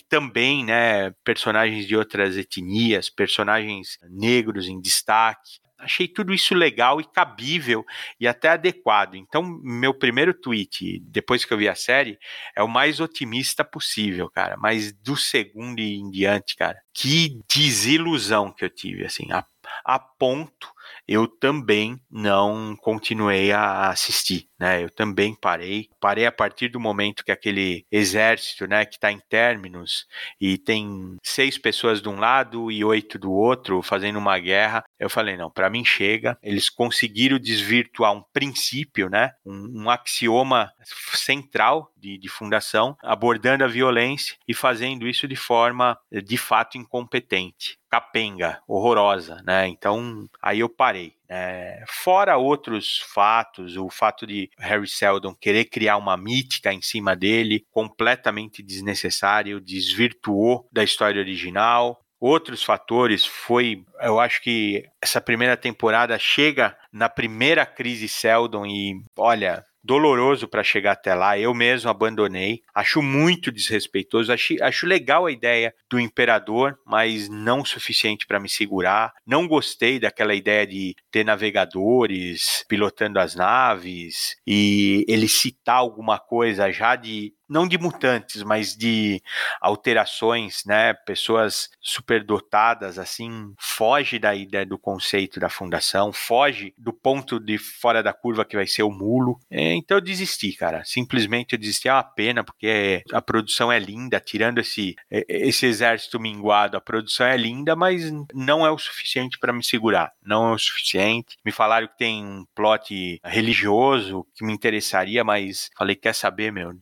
também 0.00 0.64
né, 0.64 1.12
personagens 1.24 1.86
de 1.86 1.96
outras 1.96 2.36
etnias, 2.36 3.08
personagens 3.08 3.96
negros 4.10 4.66
em 4.66 4.80
destaque, 4.80 5.60
achei 5.82 6.08
tudo 6.08 6.32
isso 6.32 6.54
legal 6.54 7.00
e 7.00 7.04
cabível 7.04 7.84
e 8.18 8.26
até 8.26 8.50
adequado. 8.50 9.16
Então, 9.16 9.42
meu 9.42 9.92
primeiro 9.92 10.32
tweet, 10.32 11.00
depois 11.04 11.44
que 11.44 11.52
eu 11.52 11.58
vi 11.58 11.68
a 11.68 11.74
série, 11.74 12.18
é 12.56 12.62
o 12.62 12.68
mais 12.68 13.00
otimista 13.00 13.64
possível, 13.64 14.30
cara. 14.30 14.56
Mas 14.56 14.92
do 14.92 15.16
segundo 15.16 15.80
em 15.80 16.10
diante, 16.10 16.56
cara, 16.56 16.80
que 16.94 17.40
desilusão 17.52 18.52
que 18.52 18.64
eu 18.64 18.70
tive, 18.70 19.04
assim, 19.04 19.30
a, 19.32 19.44
a 19.84 19.98
ponto 19.98 20.72
eu 21.06 21.26
também 21.26 22.00
não 22.10 22.76
continuei 22.76 23.52
a 23.52 23.88
assistir, 23.88 24.48
né? 24.62 24.84
Eu 24.84 24.88
também 24.88 25.34
parei, 25.34 25.88
parei 25.98 26.24
a 26.24 26.30
partir 26.30 26.68
do 26.68 26.78
momento 26.78 27.24
que 27.24 27.32
aquele 27.32 27.84
exército, 27.90 28.64
né, 28.64 28.84
que 28.84 28.94
está 28.94 29.10
em 29.10 29.18
términos 29.28 30.06
e 30.40 30.56
tem 30.56 31.16
seis 31.20 31.58
pessoas 31.58 32.00
de 32.00 32.08
um 32.08 32.20
lado 32.20 32.70
e 32.70 32.84
oito 32.84 33.18
do 33.18 33.32
outro 33.32 33.82
fazendo 33.82 34.20
uma 34.20 34.38
guerra, 34.38 34.84
eu 35.00 35.10
falei 35.10 35.36
não, 35.36 35.50
para 35.50 35.68
mim 35.68 35.84
chega. 35.84 36.38
Eles 36.40 36.70
conseguiram 36.70 37.40
desvirtuar 37.40 38.12
um 38.12 38.22
princípio, 38.32 39.10
né, 39.10 39.32
um, 39.44 39.82
um 39.82 39.90
axioma 39.90 40.70
central 41.12 41.90
de, 41.96 42.16
de 42.16 42.28
fundação, 42.28 42.96
abordando 43.02 43.64
a 43.64 43.68
violência 43.68 44.36
e 44.46 44.54
fazendo 44.54 45.08
isso 45.08 45.26
de 45.26 45.34
forma 45.34 45.98
de 46.12 46.36
fato 46.36 46.78
incompetente 46.78 47.82
capenga, 47.92 48.58
horrorosa, 48.66 49.42
né? 49.46 49.68
Então, 49.68 50.26
aí 50.40 50.60
eu 50.60 50.68
parei. 50.70 51.14
É, 51.34 51.82
fora 51.88 52.36
outros 52.36 52.98
fatos, 52.98 53.74
o 53.78 53.88
fato 53.88 54.26
de 54.26 54.50
Harry 54.58 54.86
Seldon 54.86 55.34
querer 55.34 55.64
criar 55.64 55.96
uma 55.96 56.14
mítica 56.14 56.70
em 56.74 56.82
cima 56.82 57.16
dele, 57.16 57.64
completamente 57.70 58.62
desnecessário, 58.62 59.58
desvirtuou 59.58 60.68
da 60.70 60.84
história 60.84 61.22
original. 61.22 61.98
Outros 62.20 62.62
fatores 62.62 63.24
foi, 63.24 63.82
eu 64.02 64.20
acho 64.20 64.42
que 64.42 64.84
essa 65.00 65.22
primeira 65.22 65.56
temporada 65.56 66.18
chega 66.18 66.76
na 66.92 67.08
primeira 67.08 67.64
crise 67.64 68.08
Seldon 68.08 68.66
e, 68.66 69.00
olha, 69.16 69.64
doloroso 69.82 70.46
para 70.46 70.62
chegar 70.62 70.92
até 70.92 71.14
lá. 71.14 71.38
Eu 71.38 71.54
mesmo 71.54 71.90
abandonei. 71.90 72.62
Acho 72.74 73.02
muito 73.02 73.50
desrespeitoso. 73.50 74.32
Acho, 74.32 74.54
acho 74.62 74.86
legal 74.86 75.26
a 75.26 75.32
ideia 75.32 75.74
do 75.90 75.98
imperador, 75.98 76.78
mas 76.86 77.28
não 77.28 77.64
suficiente 77.64 78.26
para 78.26 78.40
me 78.40 78.48
segurar. 78.48 79.12
Não 79.26 79.48
gostei 79.48 79.98
daquela 79.98 80.34
ideia 80.34 80.66
de 80.66 80.94
ter 81.10 81.24
navegadores 81.24 82.64
pilotando 82.68 83.18
as 83.18 83.34
naves 83.34 84.36
e 84.46 85.04
ele 85.08 85.28
citar 85.28 85.76
alguma 85.76 86.18
coisa 86.18 86.70
já 86.70 86.96
de 86.96 87.32
não 87.48 87.66
de 87.66 87.78
mutantes, 87.78 88.42
mas 88.42 88.76
de 88.76 89.22
alterações, 89.60 90.62
né? 90.66 90.94
Pessoas 90.94 91.70
superdotadas, 91.80 92.98
assim, 92.98 93.52
foge 93.58 94.18
da 94.18 94.34
ideia 94.34 94.64
do 94.64 94.78
conceito 94.78 95.38
da 95.38 95.48
fundação, 95.48 96.12
foge 96.12 96.74
do 96.78 96.92
ponto 96.92 97.38
de 97.38 97.58
fora 97.58 98.02
da 98.02 98.12
curva 98.12 98.44
que 98.44 98.56
vai 98.56 98.66
ser 98.66 98.82
o 98.82 98.90
mulo. 98.90 99.38
É, 99.50 99.74
então 99.74 99.96
eu 99.96 100.00
desisti, 100.00 100.52
cara. 100.52 100.84
Simplesmente 100.84 101.54
eu 101.54 101.58
desisti. 101.58 101.88
É 101.88 101.92
uma 101.92 102.02
pena, 102.02 102.44
porque 102.44 103.02
a 103.12 103.20
produção 103.20 103.70
é 103.70 103.78
linda, 103.78 104.20
tirando 104.20 104.58
esse, 104.58 104.94
esse 105.10 105.66
exército 105.66 106.20
minguado, 106.20 106.76
a 106.76 106.80
produção 106.80 107.26
é 107.26 107.36
linda, 107.36 107.74
mas 107.76 108.10
não 108.32 108.64
é 108.66 108.70
o 108.70 108.78
suficiente 108.78 109.38
para 109.38 109.52
me 109.52 109.62
segurar. 109.62 110.12
Não 110.24 110.50
é 110.50 110.54
o 110.54 110.58
suficiente. 110.58 111.36
Me 111.44 111.52
falaram 111.52 111.86
que 111.86 111.98
tem 111.98 112.24
um 112.24 112.46
plot 112.54 113.20
religioso 113.24 114.26
que 114.34 114.44
me 114.44 114.52
interessaria, 114.52 115.24
mas 115.24 115.70
falei, 115.76 115.96
quer 115.96 116.14
saber, 116.14 116.52
meu? 116.52 116.74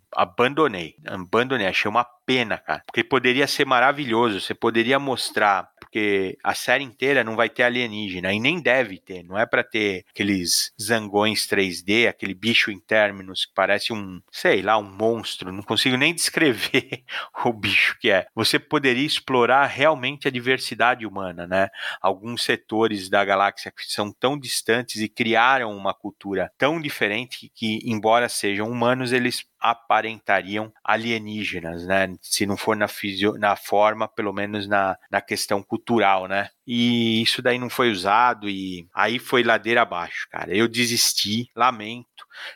Abandonei. 0.50 0.96
Abandonei. 1.06 1.66
Achei 1.66 1.88
uma 1.88 2.04
pena, 2.04 2.58
cara. 2.58 2.82
Porque 2.86 3.04
poderia 3.04 3.46
ser 3.46 3.64
maravilhoso. 3.64 4.40
Você 4.40 4.54
poderia 4.54 4.98
mostrar 4.98 5.70
porque 5.90 6.38
a 6.44 6.54
série 6.54 6.84
inteira 6.84 7.24
não 7.24 7.34
vai 7.34 7.48
ter 7.48 7.64
alienígena 7.64 8.32
e 8.32 8.38
nem 8.38 8.60
deve 8.60 8.98
ter, 8.98 9.24
não 9.24 9.36
é 9.36 9.44
para 9.44 9.64
ter 9.64 10.04
aqueles 10.08 10.72
zangões 10.80 11.48
3D, 11.48 12.06
aquele 12.06 12.32
bicho 12.32 12.70
em 12.70 12.78
términos 12.78 13.46
que 13.46 13.52
parece 13.52 13.92
um, 13.92 14.22
sei 14.30 14.62
lá, 14.62 14.78
um 14.78 14.88
monstro, 14.88 15.50
não 15.50 15.64
consigo 15.64 15.96
nem 15.96 16.14
descrever 16.14 17.02
o 17.44 17.52
bicho 17.52 17.98
que 17.98 18.08
é. 18.08 18.28
Você 18.36 18.56
poderia 18.56 19.04
explorar 19.04 19.66
realmente 19.66 20.28
a 20.28 20.30
diversidade 20.30 21.04
humana, 21.04 21.44
né? 21.44 21.68
Alguns 22.00 22.44
setores 22.44 23.08
da 23.08 23.24
galáxia 23.24 23.72
que 23.72 23.82
são 23.90 24.12
tão 24.12 24.38
distantes 24.38 25.02
e 25.02 25.08
criaram 25.08 25.76
uma 25.76 25.92
cultura 25.92 26.52
tão 26.56 26.80
diferente 26.80 27.50
que, 27.52 27.80
embora 27.84 28.28
sejam 28.28 28.70
humanos, 28.70 29.12
eles 29.12 29.44
aparentariam 29.60 30.72
alienígenas, 30.82 31.86
né? 31.86 32.14
Se 32.22 32.46
não 32.46 32.56
for 32.56 32.76
na, 32.76 32.88
fisio... 32.88 33.34
na 33.38 33.56
forma, 33.56 34.08
pelo 34.08 34.32
menos 34.32 34.66
na, 34.66 34.96
na 35.10 35.20
questão 35.20 35.62
cultural, 35.62 36.26
né? 36.26 36.48
E 36.72 37.20
isso 37.20 37.42
daí 37.42 37.58
não 37.58 37.68
foi 37.68 37.90
usado 37.90 38.48
e 38.48 38.86
aí 38.94 39.18
foi 39.18 39.42
ladeira 39.42 39.82
abaixo, 39.82 40.28
cara. 40.30 40.54
Eu 40.56 40.68
desisti, 40.68 41.50
lamento. 41.56 42.06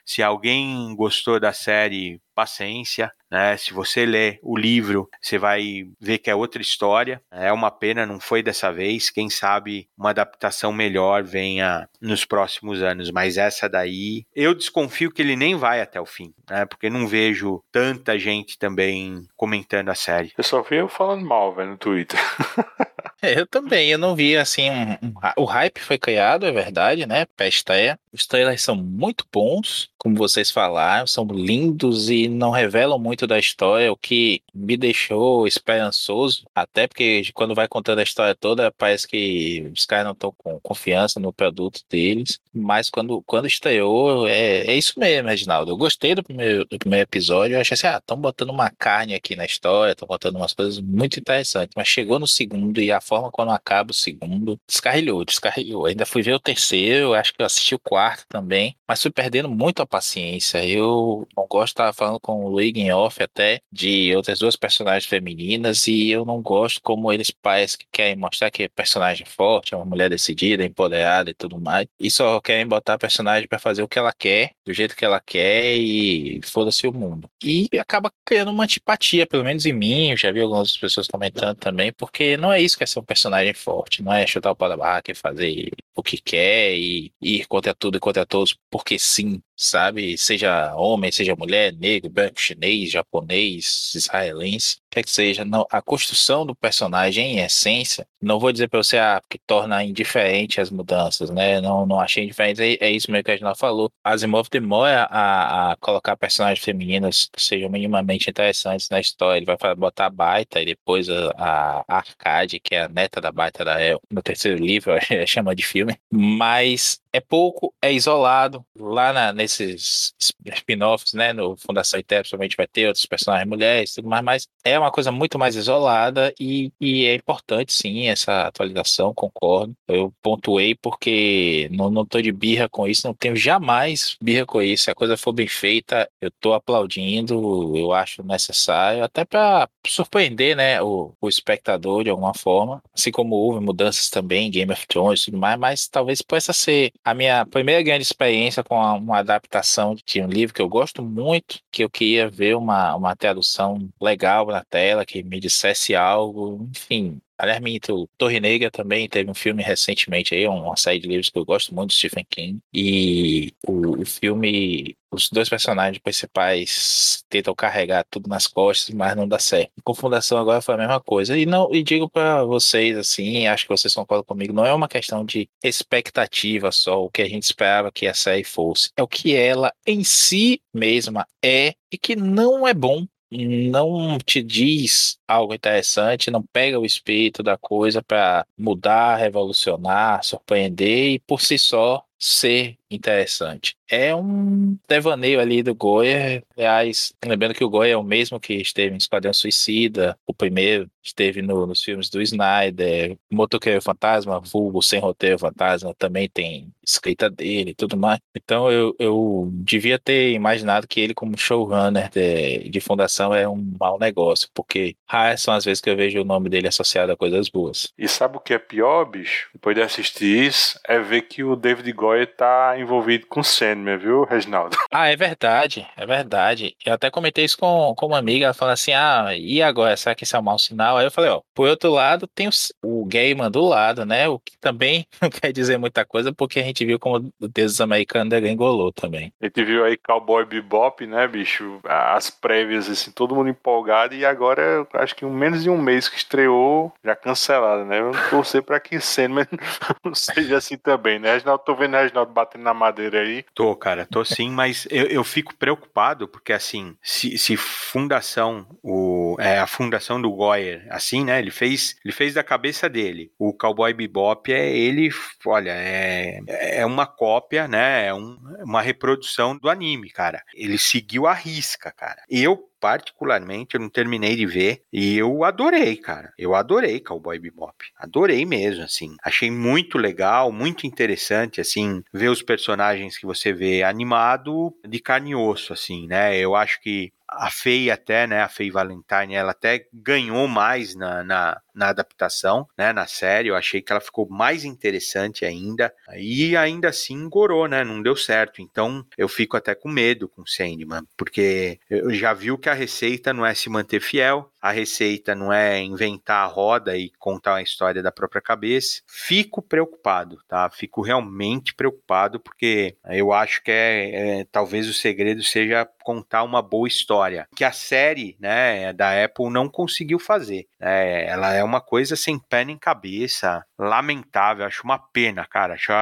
Se 0.07 0.23
alguém 0.23 0.95
gostou 0.95 1.41
da 1.41 1.53
série, 1.53 2.21
paciência, 2.33 3.11
né? 3.29 3.57
Se 3.57 3.73
você 3.73 4.07
ler 4.07 4.39
o 4.41 4.57
livro, 4.57 5.09
você 5.21 5.37
vai 5.37 5.89
ver 6.01 6.19
que 6.19 6.31
é 6.31 6.35
outra 6.35 6.63
história. 6.63 7.21
É 7.29 7.53
uma 7.53 7.73
pena, 7.73 8.07
não 8.07 8.21
foi 8.21 8.41
dessa 8.41 8.73
vez. 8.73 9.11
Quem 9.11 9.29
sabe 9.29 9.89
uma 9.99 10.11
adaptação 10.11 10.73
melhor 10.73 11.25
venha 11.25 11.89
nos 12.01 12.25
próximos 12.25 12.83
anos. 12.83 13.11
Mas 13.11 13.37
essa 13.37 13.69
daí, 13.69 14.25
eu 14.33 14.55
desconfio 14.55 15.11
que 15.11 15.23
ele 15.23 15.35
nem 15.35 15.57
vai 15.57 15.81
até 15.81 16.01
o 16.01 16.07
fim, 16.07 16.33
né? 16.49 16.65
Porque 16.67 16.89
não 16.89 17.09
vejo 17.09 17.61
tanta 17.73 18.17
gente 18.17 18.57
também 18.57 19.27
comentando 19.37 19.89
a 19.89 19.95
série. 19.97 20.33
Eu 20.39 20.45
só 20.45 20.63
vi 20.63 20.77
eu 20.77 20.89
falando 20.89 21.27
mal, 21.27 21.53
velho, 21.53 21.71
no 21.71 21.79
Twitter. 21.79 22.21
É, 23.25 23.41
eu 23.41 23.47
também, 23.47 23.89
eu 23.89 23.99
não 24.05 24.15
vi 24.15 24.37
assim. 24.37 24.71
Um, 24.71 24.93
um, 25.09 25.15
o 25.37 25.45
hype 25.45 25.81
foi 25.81 25.99
criado, 25.99 26.47
é 26.47 26.53
verdade, 26.53 27.07
né? 27.07 27.27
Pra 27.37 27.47
estreia. 27.47 27.99
Os 28.15 28.29
trailers 28.29 28.63
são 28.63 28.77
muito 28.77 29.27
bons, 29.33 29.91
como 29.99 30.15
vocês 30.15 30.49
falaram, 30.49 31.05
são 31.05 31.25
lindos 31.27 32.09
e 32.09 32.29
não 32.29 32.53
revelam 32.53 32.97
muito 32.97 33.27
da 33.27 33.41
história, 33.41 33.91
o 33.91 33.97
que 33.97 34.41
me 34.55 34.77
deixou 34.77 35.49
esperançoso. 35.49 36.45
Até 36.55 36.87
porque 36.87 37.25
quando 37.35 37.57
vai 37.57 37.67
contando 37.67 37.99
a 37.99 38.05
história 38.05 38.35
toda, 38.37 38.71
parece 38.71 39.09
que 39.09 39.69
os 39.75 39.85
caras 39.85 40.05
não 40.05 40.13
estão 40.13 40.33
com 40.39 40.61
confiança 40.61 41.19
no 41.19 41.33
produto 41.33 41.81
deles. 41.91 42.39
Mas 42.55 42.89
quando, 42.89 43.21
quando 43.23 43.49
estreou, 43.49 44.29
é, 44.29 44.59
é 44.59 44.77
isso 44.77 44.93
mesmo, 44.97 45.29
Reginaldo. 45.29 45.73
Eu 45.73 45.77
gostei 45.77 46.15
do 46.15 46.23
primeiro, 46.23 46.65
do 46.67 46.79
primeiro 46.79 47.03
episódio. 47.03 47.57
Eu 47.57 47.61
achei 47.61 47.75
assim, 47.75 47.89
ah, 47.89 47.99
estão 47.99 48.17
botando 48.17 48.51
uma 48.51 48.71
carne 48.71 49.15
aqui 49.15 49.35
na 49.35 49.45
história, 49.45 49.91
estão 49.91 50.07
botando 50.07 50.37
umas 50.37 50.53
coisas 50.55 50.79
muito 50.79 51.19
interessantes. 51.19 51.75
Mas 51.77 51.89
chegou 51.89 52.21
no 52.21 52.29
segundo 52.29 52.81
e 52.81 52.93
a 52.93 53.01
forma 53.01 53.29
quando 53.33 53.51
acaba 53.51 53.91
o 53.91 53.95
segundo, 53.95 54.57
descarrilhou, 54.69 55.25
descarrilhou. 55.25 55.87
Ainda 55.87 56.07
fui 56.07 56.23
ver 56.23 56.35
o 56.35 56.39
terceiro, 56.39 57.13
acho 57.13 57.35
que 57.35 57.43
eu 57.43 57.47
assisti 57.47 57.75
o 57.75 57.79
quarto 57.81 58.04
também, 58.29 58.77
mas 58.87 59.03
fui 59.03 59.11
perdendo 59.11 59.49
muito 59.49 59.83
a 59.83 59.87
paciência. 59.87 60.65
Eu 60.65 61.27
não 61.37 61.47
gosto, 61.47 61.73
estava 61.75 61.93
falando 61.93 62.21
com 62.21 62.45
o 62.45 62.49
Luigi 62.49 62.91
off 62.91 63.23
até, 63.23 63.61
de 63.73 64.15
outras 64.15 64.39
duas 64.39 64.57
personagens 64.57 65.07
femininas, 65.07 65.87
e 65.87 66.11
eu 66.11 66.25
não 66.25 66.41
gosto 66.43 66.81
como 66.83 67.13
eles 67.13 67.31
parecem 67.31 67.79
que 67.79 67.87
querem 67.91 68.17
mostrar 68.17 68.51
que 68.51 68.65
é 68.65 68.69
personagem 68.69 69.27
forte, 69.27 69.75
é 69.75 69.77
uma 69.77 69.85
mulher 69.85 70.11
decidida, 70.11 70.65
empoderada 70.65 71.31
e 71.31 71.35
tudo 71.35 71.61
mais, 71.61 71.87
e 71.99 72.11
só 72.11 72.41
querem 72.41 72.67
botar 72.67 72.95
a 72.95 72.99
personagem 72.99 73.49
para 73.49 73.59
fazer 73.59 73.83
o 73.83 73.89
que 73.89 73.99
ela 73.99 74.13
quer, 74.13 74.53
do 74.65 74.73
jeito 74.73 74.97
que 74.97 75.05
ela 75.05 75.21
quer, 75.21 75.77
e 75.77 76.41
foda-se 76.45 76.87
o 76.87 76.93
mundo. 76.93 77.29
E 77.43 77.69
acaba 77.79 78.13
criando 78.25 78.51
uma 78.51 78.65
antipatia, 78.65 79.27
pelo 79.27 79.45
menos 79.45 79.67
em 79.67 79.73
mim, 79.73 80.11
eu 80.11 80.17
já 80.17 80.31
vi 80.31 80.41
algumas 80.41 80.77
pessoas 80.77 81.07
comentando 81.07 81.57
também, 81.57 81.93
porque 81.93 82.37
não 82.37 82.53
é 82.53 82.61
isso 82.61 82.77
que 82.77 82.85
é 82.85 82.87
ser 82.87 82.99
um 83.01 83.05
personagem 83.05 83.55
forte, 83.55 84.03
não 84.03 84.13
é 84.13 84.27
chutar 84.27 84.51
o 84.51 84.57
pau 84.57 84.69
da 84.69 84.75
e 85.09 85.15
fazer 85.15 85.71
o 85.95 86.03
que 86.03 86.21
quer 86.21 86.75
e 86.75 87.13
ir 87.21 87.47
contra 87.47 87.75
tudo 87.75 87.94
e 87.97 88.01
contra 88.01 88.27
todos, 88.27 88.57
porque 88.71 88.99
sim. 88.99 89.43
Sabe? 89.57 90.17
Seja 90.19 90.75
homem, 90.77 91.11
seja 91.13 91.35
mulher, 91.37 91.73
negro, 91.73 92.11
branco, 92.11 92.41
chinês, 92.41 92.91
japonês, 92.91 93.93
israelense, 93.95 94.79
quer 94.91 95.03
que 95.03 95.11
seja, 95.11 95.45
não, 95.45 95.67
a 95.71 95.83
construção 95.83 96.47
do 96.47 96.55
personagem 96.55 97.39
em 97.39 97.41
essência, 97.41 98.07
não 98.21 98.39
vou 98.39 98.53
dizer 98.53 98.69
para 98.69 98.83
você 98.83 98.99
ah, 98.99 99.21
que 99.29 99.39
torna 99.39 99.85
indiferente 99.85 100.61
as 100.61 100.71
mudanças, 100.71 101.31
né? 101.31 101.61
Não, 101.61 101.85
não 101.85 102.01
achei 102.01 102.25
indiferente, 102.25 102.63
é, 102.63 102.87
é 102.87 102.91
isso 102.91 103.11
mesmo 103.11 103.25
que 103.25 103.31
a 103.33 103.37
gente 103.37 103.59
falou. 103.59 103.91
Asimov 104.03 104.49
demora 104.51 105.05
a, 105.11 105.73
a 105.73 105.77
colocar 105.77 106.17
personagens 106.17 106.65
femininas 106.65 107.29
que 107.33 107.43
sejam 107.43 107.69
minimamente 107.69 108.31
interessantes 108.31 108.89
na 108.89 109.01
história. 109.01 109.39
Ele 109.39 109.47
vai 109.47 109.75
botar 109.75 110.07
a 110.07 110.11
Baita 110.11 110.61
e 110.61 110.65
depois 110.65 111.09
a, 111.11 111.85
a 111.89 111.97
Arcade, 111.97 112.61
que 112.61 112.75
é 112.75 112.83
a 112.83 112.89
neta 112.89 113.21
da 113.21 113.33
Baita 113.33 113.65
da 113.65 113.81
El, 113.81 114.01
no 114.11 114.23
terceiro 114.23 114.59
livro, 114.63 114.93
chama 115.27 115.55
de 115.55 115.65
filme. 115.65 115.97
Mas 116.11 117.01
é 117.13 117.21
pouco, 117.21 117.73
é 117.81 117.93
isolado. 117.93 118.65
Lá 118.77 119.13
na, 119.13 119.33
nesses 119.45 120.15
spin-offs, 120.47 121.13
né, 121.13 121.33
no 121.33 121.57
Fundação 121.57 122.01
Eterna, 122.01 122.23
principalmente 122.23 122.57
vai 122.57 122.67
ter 122.67 122.87
outros 122.87 123.07
personagens 123.07 123.49
mulheres, 123.49 123.95
tudo 123.95 124.09
mais, 124.09 124.25
mas 124.25 124.49
é 124.65 124.79
uma 124.79 124.91
coisa 124.91 125.13
muito 125.13 125.39
mais 125.39 125.55
isolada 125.55 126.35
e, 126.41 126.73
e 126.81 127.05
é 127.07 127.15
importante, 127.15 127.73
sim, 127.73 128.09
essa 128.09 128.47
atualização, 128.47 129.15
concordo. 129.15 129.75
Eu 129.87 130.13
pontuei 130.23 130.75
porque 130.75 131.69
não, 131.73 131.91
não 131.91 132.05
tô 132.05 132.21
de 132.21 132.33
birra 132.33 132.69
com 132.69 132.87
isso, 132.89 133.07
não 133.07 133.15
tenho 133.15 133.37
jamais 133.37 134.17
birra 134.21 134.47
com 134.47 134.63
isso. 134.63 134.85
Se 134.85 134.91
a 134.91 134.95
coisa 134.95 135.17
for 135.17 135.33
bem 135.33 135.47
feita, 135.47 136.09
eu 136.21 136.31
tô 136.41 136.53
aplaudindo, 136.55 137.77
eu 137.77 137.93
acho 137.93 138.23
necessário, 138.23 139.05
até 139.05 139.25
para 139.25 139.69
surpreender, 139.87 140.57
né, 140.57 140.83
o, 140.83 141.15
o 141.21 141.29
espectador 141.29 142.05
de 142.05 142.11
alguma 142.11 142.35
forma, 142.35 142.83
assim 142.95 143.11
como 143.11 143.37
houve 143.37 143.61
mudanças 143.61 144.09
também 144.09 144.49
em 144.49 144.51
Game 144.51 144.73
of 144.73 144.87
Thrones 144.87 145.23
e 145.23 145.25
tudo 145.27 145.39
mais, 145.39 145.59
mas 145.59 145.89
talvez 145.89 146.23
possa 146.23 146.53
ser 146.53 146.93
a 147.05 147.15
minha 147.15 147.45
primeira 147.47 147.83
grande 147.83 148.03
experiência 148.03 148.63
com 148.65 148.77
uma 148.77 149.23
adaptação 149.35 149.95
de 149.95 150.21
um 150.23 150.27
livro 150.27 150.55
que 150.55 150.63
eu 150.63 150.69
gosto 150.69 151.03
muito, 151.03 151.61
que 151.71 151.85
eu 151.85 151.91
queria 151.91 152.29
ver 152.29 152.57
uma, 152.57 152.95
uma 152.95 153.17
tradução 153.17 153.89
legal 154.01 154.47
na 154.47 154.65
tela, 154.65 155.05
que 155.05 155.23
me 155.23 155.41
dissesse 155.41 155.95
algo, 155.95 156.69
enfim, 156.71 157.21
Aliás, 157.39 157.61
minto, 157.61 158.09
Torre 158.17 158.39
Negra 158.39 158.71
também 158.71 159.09
teve 159.09 159.31
um 159.31 159.35
filme 159.35 159.63
recentemente 159.63 160.35
aí, 160.35 160.47
uma 160.47 160.77
série 160.77 161.01
de 161.01 161.09
livros 161.09 161.31
que 161.31 161.39
eu 161.39 161.45
gosto 161.45 161.75
muito, 161.75 161.93
Stephen 161.93 162.25
King. 162.29 162.61
E 162.73 163.53
o, 163.67 164.03
o 164.03 164.07
filme, 164.07 164.97
os 165.11 165.29
dois 165.31 165.49
personagens 165.49 165.99
principais 165.99 167.25
tentam 167.29 167.55
carregar 167.55 168.05
tudo 168.09 168.29
nas 168.29 168.47
costas, 168.47 168.95
mas 168.95 169.17
não 169.17 169.27
dá 169.27 169.39
certo. 169.39 169.73
Com 169.83 169.95
Fundação 169.95 170.39
agora 170.39 170.61
foi 170.61 170.75
a 170.75 170.79
mesma 170.79 171.01
coisa. 171.01 171.37
E 171.37 171.45
não 171.45 171.75
e 171.75 171.83
digo 171.83 172.09
para 172.09 172.45
vocês 172.45 172.97
assim, 172.97 173.47
acho 173.47 173.65
que 173.65 173.71
vocês 173.77 173.95
concordam 173.95 174.25
comigo, 174.25 174.53
não 174.53 174.65
é 174.65 174.73
uma 174.73 174.89
questão 174.89 175.25
de 175.25 175.49
expectativa 175.63 176.71
só, 176.71 177.05
o 177.05 177.11
que 177.11 177.23
a 177.23 177.29
gente 177.29 177.43
esperava 177.43 177.91
que 177.91 178.07
a 178.07 178.15
série 178.15 178.45
fosse. 178.45 178.91
É 178.97 179.03
o 179.03 179.09
que 179.09 179.35
ela 179.35 179.73
em 179.87 180.05
si 180.05 180.61
mesma 180.73 181.27
é 181.43 181.75
e 181.91 181.99
que 181.99 182.17
não 182.17 182.67
é 182.67 182.75
bom 182.75 183.07
não 183.31 184.19
te 184.19 184.43
diz 184.43 185.19
algo 185.27 185.55
interessante, 185.55 186.31
não 186.31 186.43
pega 186.43 186.79
o 186.79 186.87
espírito 186.87 187.43
da 187.43 187.57
coisa 187.59 188.03
para 188.03 188.47
mudar, 188.57 189.17
revolucionar, 189.17 190.25
surpreender 190.25 191.15
e 191.15 191.19
por 191.21 191.41
si 191.41 191.59
só 191.59 192.05
ser 192.19 192.79
interessante. 192.91 193.77
É 193.91 194.15
um 194.15 194.79
devaneio 194.89 195.41
ali 195.41 195.63
do 195.63 195.75
Goya. 195.75 196.43
Aliás, 196.57 197.13
lembrando 197.25 197.55
que 197.55 197.65
o 197.65 197.69
Goya 197.69 197.93
é 197.93 197.97
o 197.97 198.03
mesmo 198.03 198.41
que 198.41 198.55
esteve 198.55 198.95
em 198.95 198.99
Esquadrão 198.99 199.33
Suicida, 199.33 200.19
o 200.27 200.33
primeiro, 200.33 200.89
esteve 201.03 201.43
no, 201.43 201.67
nos 201.67 201.83
filmes 201.83 202.09
do 202.09 202.23
Snyder, 202.23 203.17
Motoqueiro 203.31 203.83
Fantasma, 203.83 204.41
vulgo 204.41 204.83
Sem 204.83 205.01
Roteiro 205.01 205.39
Fantasma, 205.39 205.95
também 205.99 206.29
tem 206.29 206.73
escrita 206.83 207.29
dele 207.29 207.71
e 207.71 207.75
tudo 207.75 207.97
mais. 207.97 208.21
Então 208.35 208.71
eu, 208.71 208.95
eu 208.99 209.51
devia 209.53 209.99
ter 209.99 210.33
imaginado 210.33 210.89
que 210.89 211.01
ele, 211.01 211.15
como 211.15 211.37
showrunner 211.37 212.11
de, 212.11 212.71
de 212.71 212.81
fundação, 212.81 213.35
é 213.35 213.49
um 213.49 213.75
mau 213.79 213.99
negócio, 213.99 214.49
porque 214.55 214.97
raras 215.07 215.43
são 215.43 215.53
as 215.53 215.65
vezes 215.65 215.81
que 215.81 215.91
eu 215.91 215.97
vejo 215.97 216.21
o 216.21 216.25
nome 216.25 216.49
dele 216.49 216.69
associado 216.69 217.13
a 217.13 217.17
coisas 217.17 217.49
boas. 217.49 217.93
E 217.99 218.09
sabe 218.09 218.37
o 218.37 218.41
que 218.41 218.55
é 218.55 218.59
pior, 218.59 219.05
bicho? 219.05 219.51
Depois 219.53 219.77
de 219.77 219.83
assistir 219.83 220.47
isso, 220.47 220.79
é 220.87 220.99
ver 220.99 221.23
que 221.23 221.45
o 221.45 221.55
David 221.55 221.93
Goya 221.93 222.04
tá 222.37 222.79
envolvido 222.79 223.27
com 223.27 223.43
Sandman, 223.43 223.99
viu, 223.99 224.25
Reginaldo? 224.25 224.77
Ah, 224.97 225.09
é 225.09 225.17
verdade, 225.17 225.85
é 225.97 226.07
verdade. 226.07 226.77
Eu 226.87 226.93
até 226.93 227.11
comentei 227.11 227.45
isso 227.45 227.59
com, 227.59 227.93
com 227.97 228.07
uma 228.07 228.19
amiga, 228.19 228.45
ela 228.45 228.55
falou 228.55 228.73
assim, 228.73 228.93
ah, 228.93 229.31
e 229.37 229.61
agora, 229.61 229.97
será 229.97 230.15
que 230.15 230.23
isso 230.23 230.37
é 230.37 230.39
um 230.39 230.43
mau 230.43 230.57
sinal? 230.57 230.97
Aí 230.97 231.05
eu 231.05 231.11
falei, 231.11 231.31
ó, 231.31 231.41
por 231.53 231.69
outro 231.69 231.91
lado, 231.91 232.29
tem 232.29 232.47
o, 232.47 232.51
o 232.81 233.05
Gaiman 233.05 233.51
do 233.51 233.65
lado, 233.65 234.05
né, 234.05 234.29
o 234.29 234.39
que 234.39 234.57
também 234.59 235.05
não 235.21 235.29
quer 235.29 235.51
dizer 235.53 235.79
muita 235.79 236.05
coisa, 236.05 236.33
porque 236.33 236.61
a 236.61 236.63
gente 236.63 236.85
viu 236.85 236.97
como 236.97 237.29
o 237.41 237.49
Deus 237.49 237.81
Americano 237.81 238.31
degringolou 238.31 238.93
também. 238.93 239.33
A 239.41 239.47
gente 239.47 239.65
viu 239.65 239.85
aí 239.85 239.97
Cowboy 239.97 240.45
Bebop, 240.45 241.05
né, 241.07 241.27
bicho, 241.27 241.81
as 241.85 242.31
prévias, 242.31 242.89
assim, 242.89 243.11
todo 243.11 243.35
mundo 243.35 243.49
empolgado, 243.49 244.15
e 244.15 244.25
agora, 244.25 244.87
acho 244.95 245.17
que 245.17 245.25
menos 245.25 245.65
de 245.65 245.71
um 245.71 245.79
mês 245.79 246.09
que 246.09 246.17
estreou, 246.17 246.93
já 247.05 247.17
cancelado, 247.17 247.85
né, 247.85 248.01
vamos 248.01 248.31
torcer 248.31 248.63
pra 248.63 248.79
que 248.79 249.01
Sandman 249.01 249.47
não 250.05 250.15
seja 250.15 250.59
assim 250.59 250.77
também, 250.77 251.19
né, 251.19 251.33
Reginaldo, 251.33 251.65
tô 251.65 251.75
vendo 251.75 251.94
o 251.99 252.03
Reginaldo 252.03 252.33
batendo 252.33 252.63
na 252.65 252.75
madeira 252.75 253.21
aí. 253.21 253.45
Tô, 253.55 253.75
cara, 253.77 254.07
tô 254.07 254.25
sim, 254.25 254.51
mas 254.51 254.87
eu, 254.91 255.07
eu 255.07 255.25
fico 255.25 255.55
preocupado, 255.55 256.29
porque 256.29 256.53
assim, 256.53 256.97
se, 257.03 257.37
se 257.39 257.57
fundação, 257.57 258.67
o, 258.83 259.37
é, 259.39 259.59
a 259.59 259.67
fundação 259.67 260.21
do 260.21 260.31
Goyer, 260.31 260.87
assim, 260.91 261.25
né, 261.25 261.39
ele 261.39 261.51
fez, 261.51 261.97
ele 262.05 262.13
fez 262.13 262.35
da 262.35 262.43
cabeça 262.43 262.89
dele. 262.89 263.31
O 263.39 263.53
Cowboy 263.53 263.93
Bebop 263.93 264.53
é 264.53 264.77
ele, 264.77 265.11
olha, 265.47 265.73
é, 265.73 266.41
é 266.81 266.87
uma 266.87 267.07
cópia, 267.07 267.69
né, 267.69 268.07
é 268.07 268.15
um, 268.15 268.37
uma 268.65 268.83
reprodução 268.83 269.57
do 269.57 269.69
anime, 269.69 270.11
cara. 270.11 270.43
Ele 270.55 270.79
seguiu 270.79 271.27
a 271.27 271.33
risca, 271.33 271.93
cara. 271.93 272.23
Eu 272.29 272.69
particularmente, 272.85 273.77
eu 273.77 273.81
não 273.81 273.89
terminei 273.89 274.37
de 274.37 274.45
ver 274.45 274.83
e 274.93 275.17
eu 275.17 275.43
adorei, 275.43 275.97
cara. 275.97 276.35
Eu 276.37 276.55
adorei 276.55 277.01
Cowboy 277.01 277.39
Bebop. 277.39 277.75
Adorei 277.97 278.45
mesmo, 278.45 278.85
assim. 278.85 279.17
Achei 279.25 279.51
muito 279.51 279.97
legal, 279.97 280.53
muito 280.53 280.87
interessante, 280.87 281.63
assim, 281.63 282.03
ver 282.13 282.29
os 282.29 282.43
personagens 282.43 283.17
que 283.17 283.25
você 283.25 283.55
vê 283.55 283.83
animado 283.83 284.77
de 284.87 285.01
carne 285.01 285.31
e 285.31 285.35
osso, 285.35 285.73
assim, 285.73 286.07
né? 286.07 286.37
Eu 286.37 286.55
acho 286.55 286.79
que 286.83 287.11
a 287.27 287.51
Faye 287.51 287.91
até, 287.91 288.27
né, 288.27 288.43
a 288.43 288.51
Faye 288.51 288.71
Valentine, 288.71 289.35
ela 289.35 289.53
até 289.53 289.87
ganhou 289.91 290.47
mais 290.47 290.95
na, 290.95 291.25
na, 291.25 291.61
na, 291.75 291.89
adaptação, 291.89 292.67
né, 292.77 292.93
na 292.93 293.07
série, 293.07 293.49
eu 293.49 293.57
achei 293.57 293.81
que 293.81 293.93
ela 293.93 294.01
ficou 294.01 294.29
mais 294.29 294.65
interessante 294.65 295.45
ainda, 295.45 295.93
e 296.17 296.57
ainda 296.57 296.89
assim 296.89 297.15
engorou, 297.15 297.69
né, 297.69 297.85
não 297.85 298.03
deu 298.03 298.17
certo, 298.17 298.61
então 298.61 299.05
eu 299.17 299.29
fico 299.29 299.57
até 299.57 299.75
com 299.75 299.89
medo 299.89 300.29
com 300.29 300.47
Sandman, 300.47 301.05
porque 301.17 301.79
eu 301.89 302.13
já 302.13 302.33
viu 302.33 302.59
que 302.59 302.69
a 302.69 302.75
receita 302.75 303.33
não 303.33 303.45
é 303.45 303.55
se 303.55 303.69
manter 303.69 304.01
fiel, 304.01 304.51
a 304.61 304.71
receita 304.71 305.35
não 305.35 305.53
é 305.53 305.79
inventar 305.83 306.45
a 306.45 306.47
roda 306.47 306.97
e 306.97 307.11
contar 307.19 307.57
a 307.57 307.63
história 307.63 308.03
da 308.03 308.11
própria 308.11 308.41
cabeça, 308.41 309.03
fico 309.07 309.61
preocupado, 309.61 310.39
tá, 310.49 310.71
fico 310.71 311.03
realmente 311.03 311.75
preocupado, 311.75 312.41
porque 312.41 312.97
eu 313.11 313.33
acho 313.33 313.63
que 313.63 313.71
é, 313.71 314.41
é 314.41 314.47
talvez 314.51 314.89
o 314.89 314.95
segredo 314.95 315.43
seja 315.43 315.87
contar 316.03 316.43
uma 316.43 316.63
boa 316.63 316.87
história, 316.87 317.49
que 317.57 317.65
a 317.65 317.73
série, 317.73 318.37
né, 318.39 318.93
da 318.93 319.25
Apple 319.25 319.51
não 319.51 319.69
conseguiu 319.69 320.19
fazer. 320.19 320.67
É, 320.81 321.27
ela 321.27 321.53
é 321.53 321.64
uma 321.65 321.81
coisa 321.81 322.17
sem 322.17 322.39
pé 322.39 322.65
nem 322.65 322.79
cabeça, 322.79 323.65
lamentável, 323.79 324.67
acho 324.67 324.83
uma 324.85 324.99
pena, 324.99 325.47
cara. 325.47 325.75
Acho, 325.75 325.93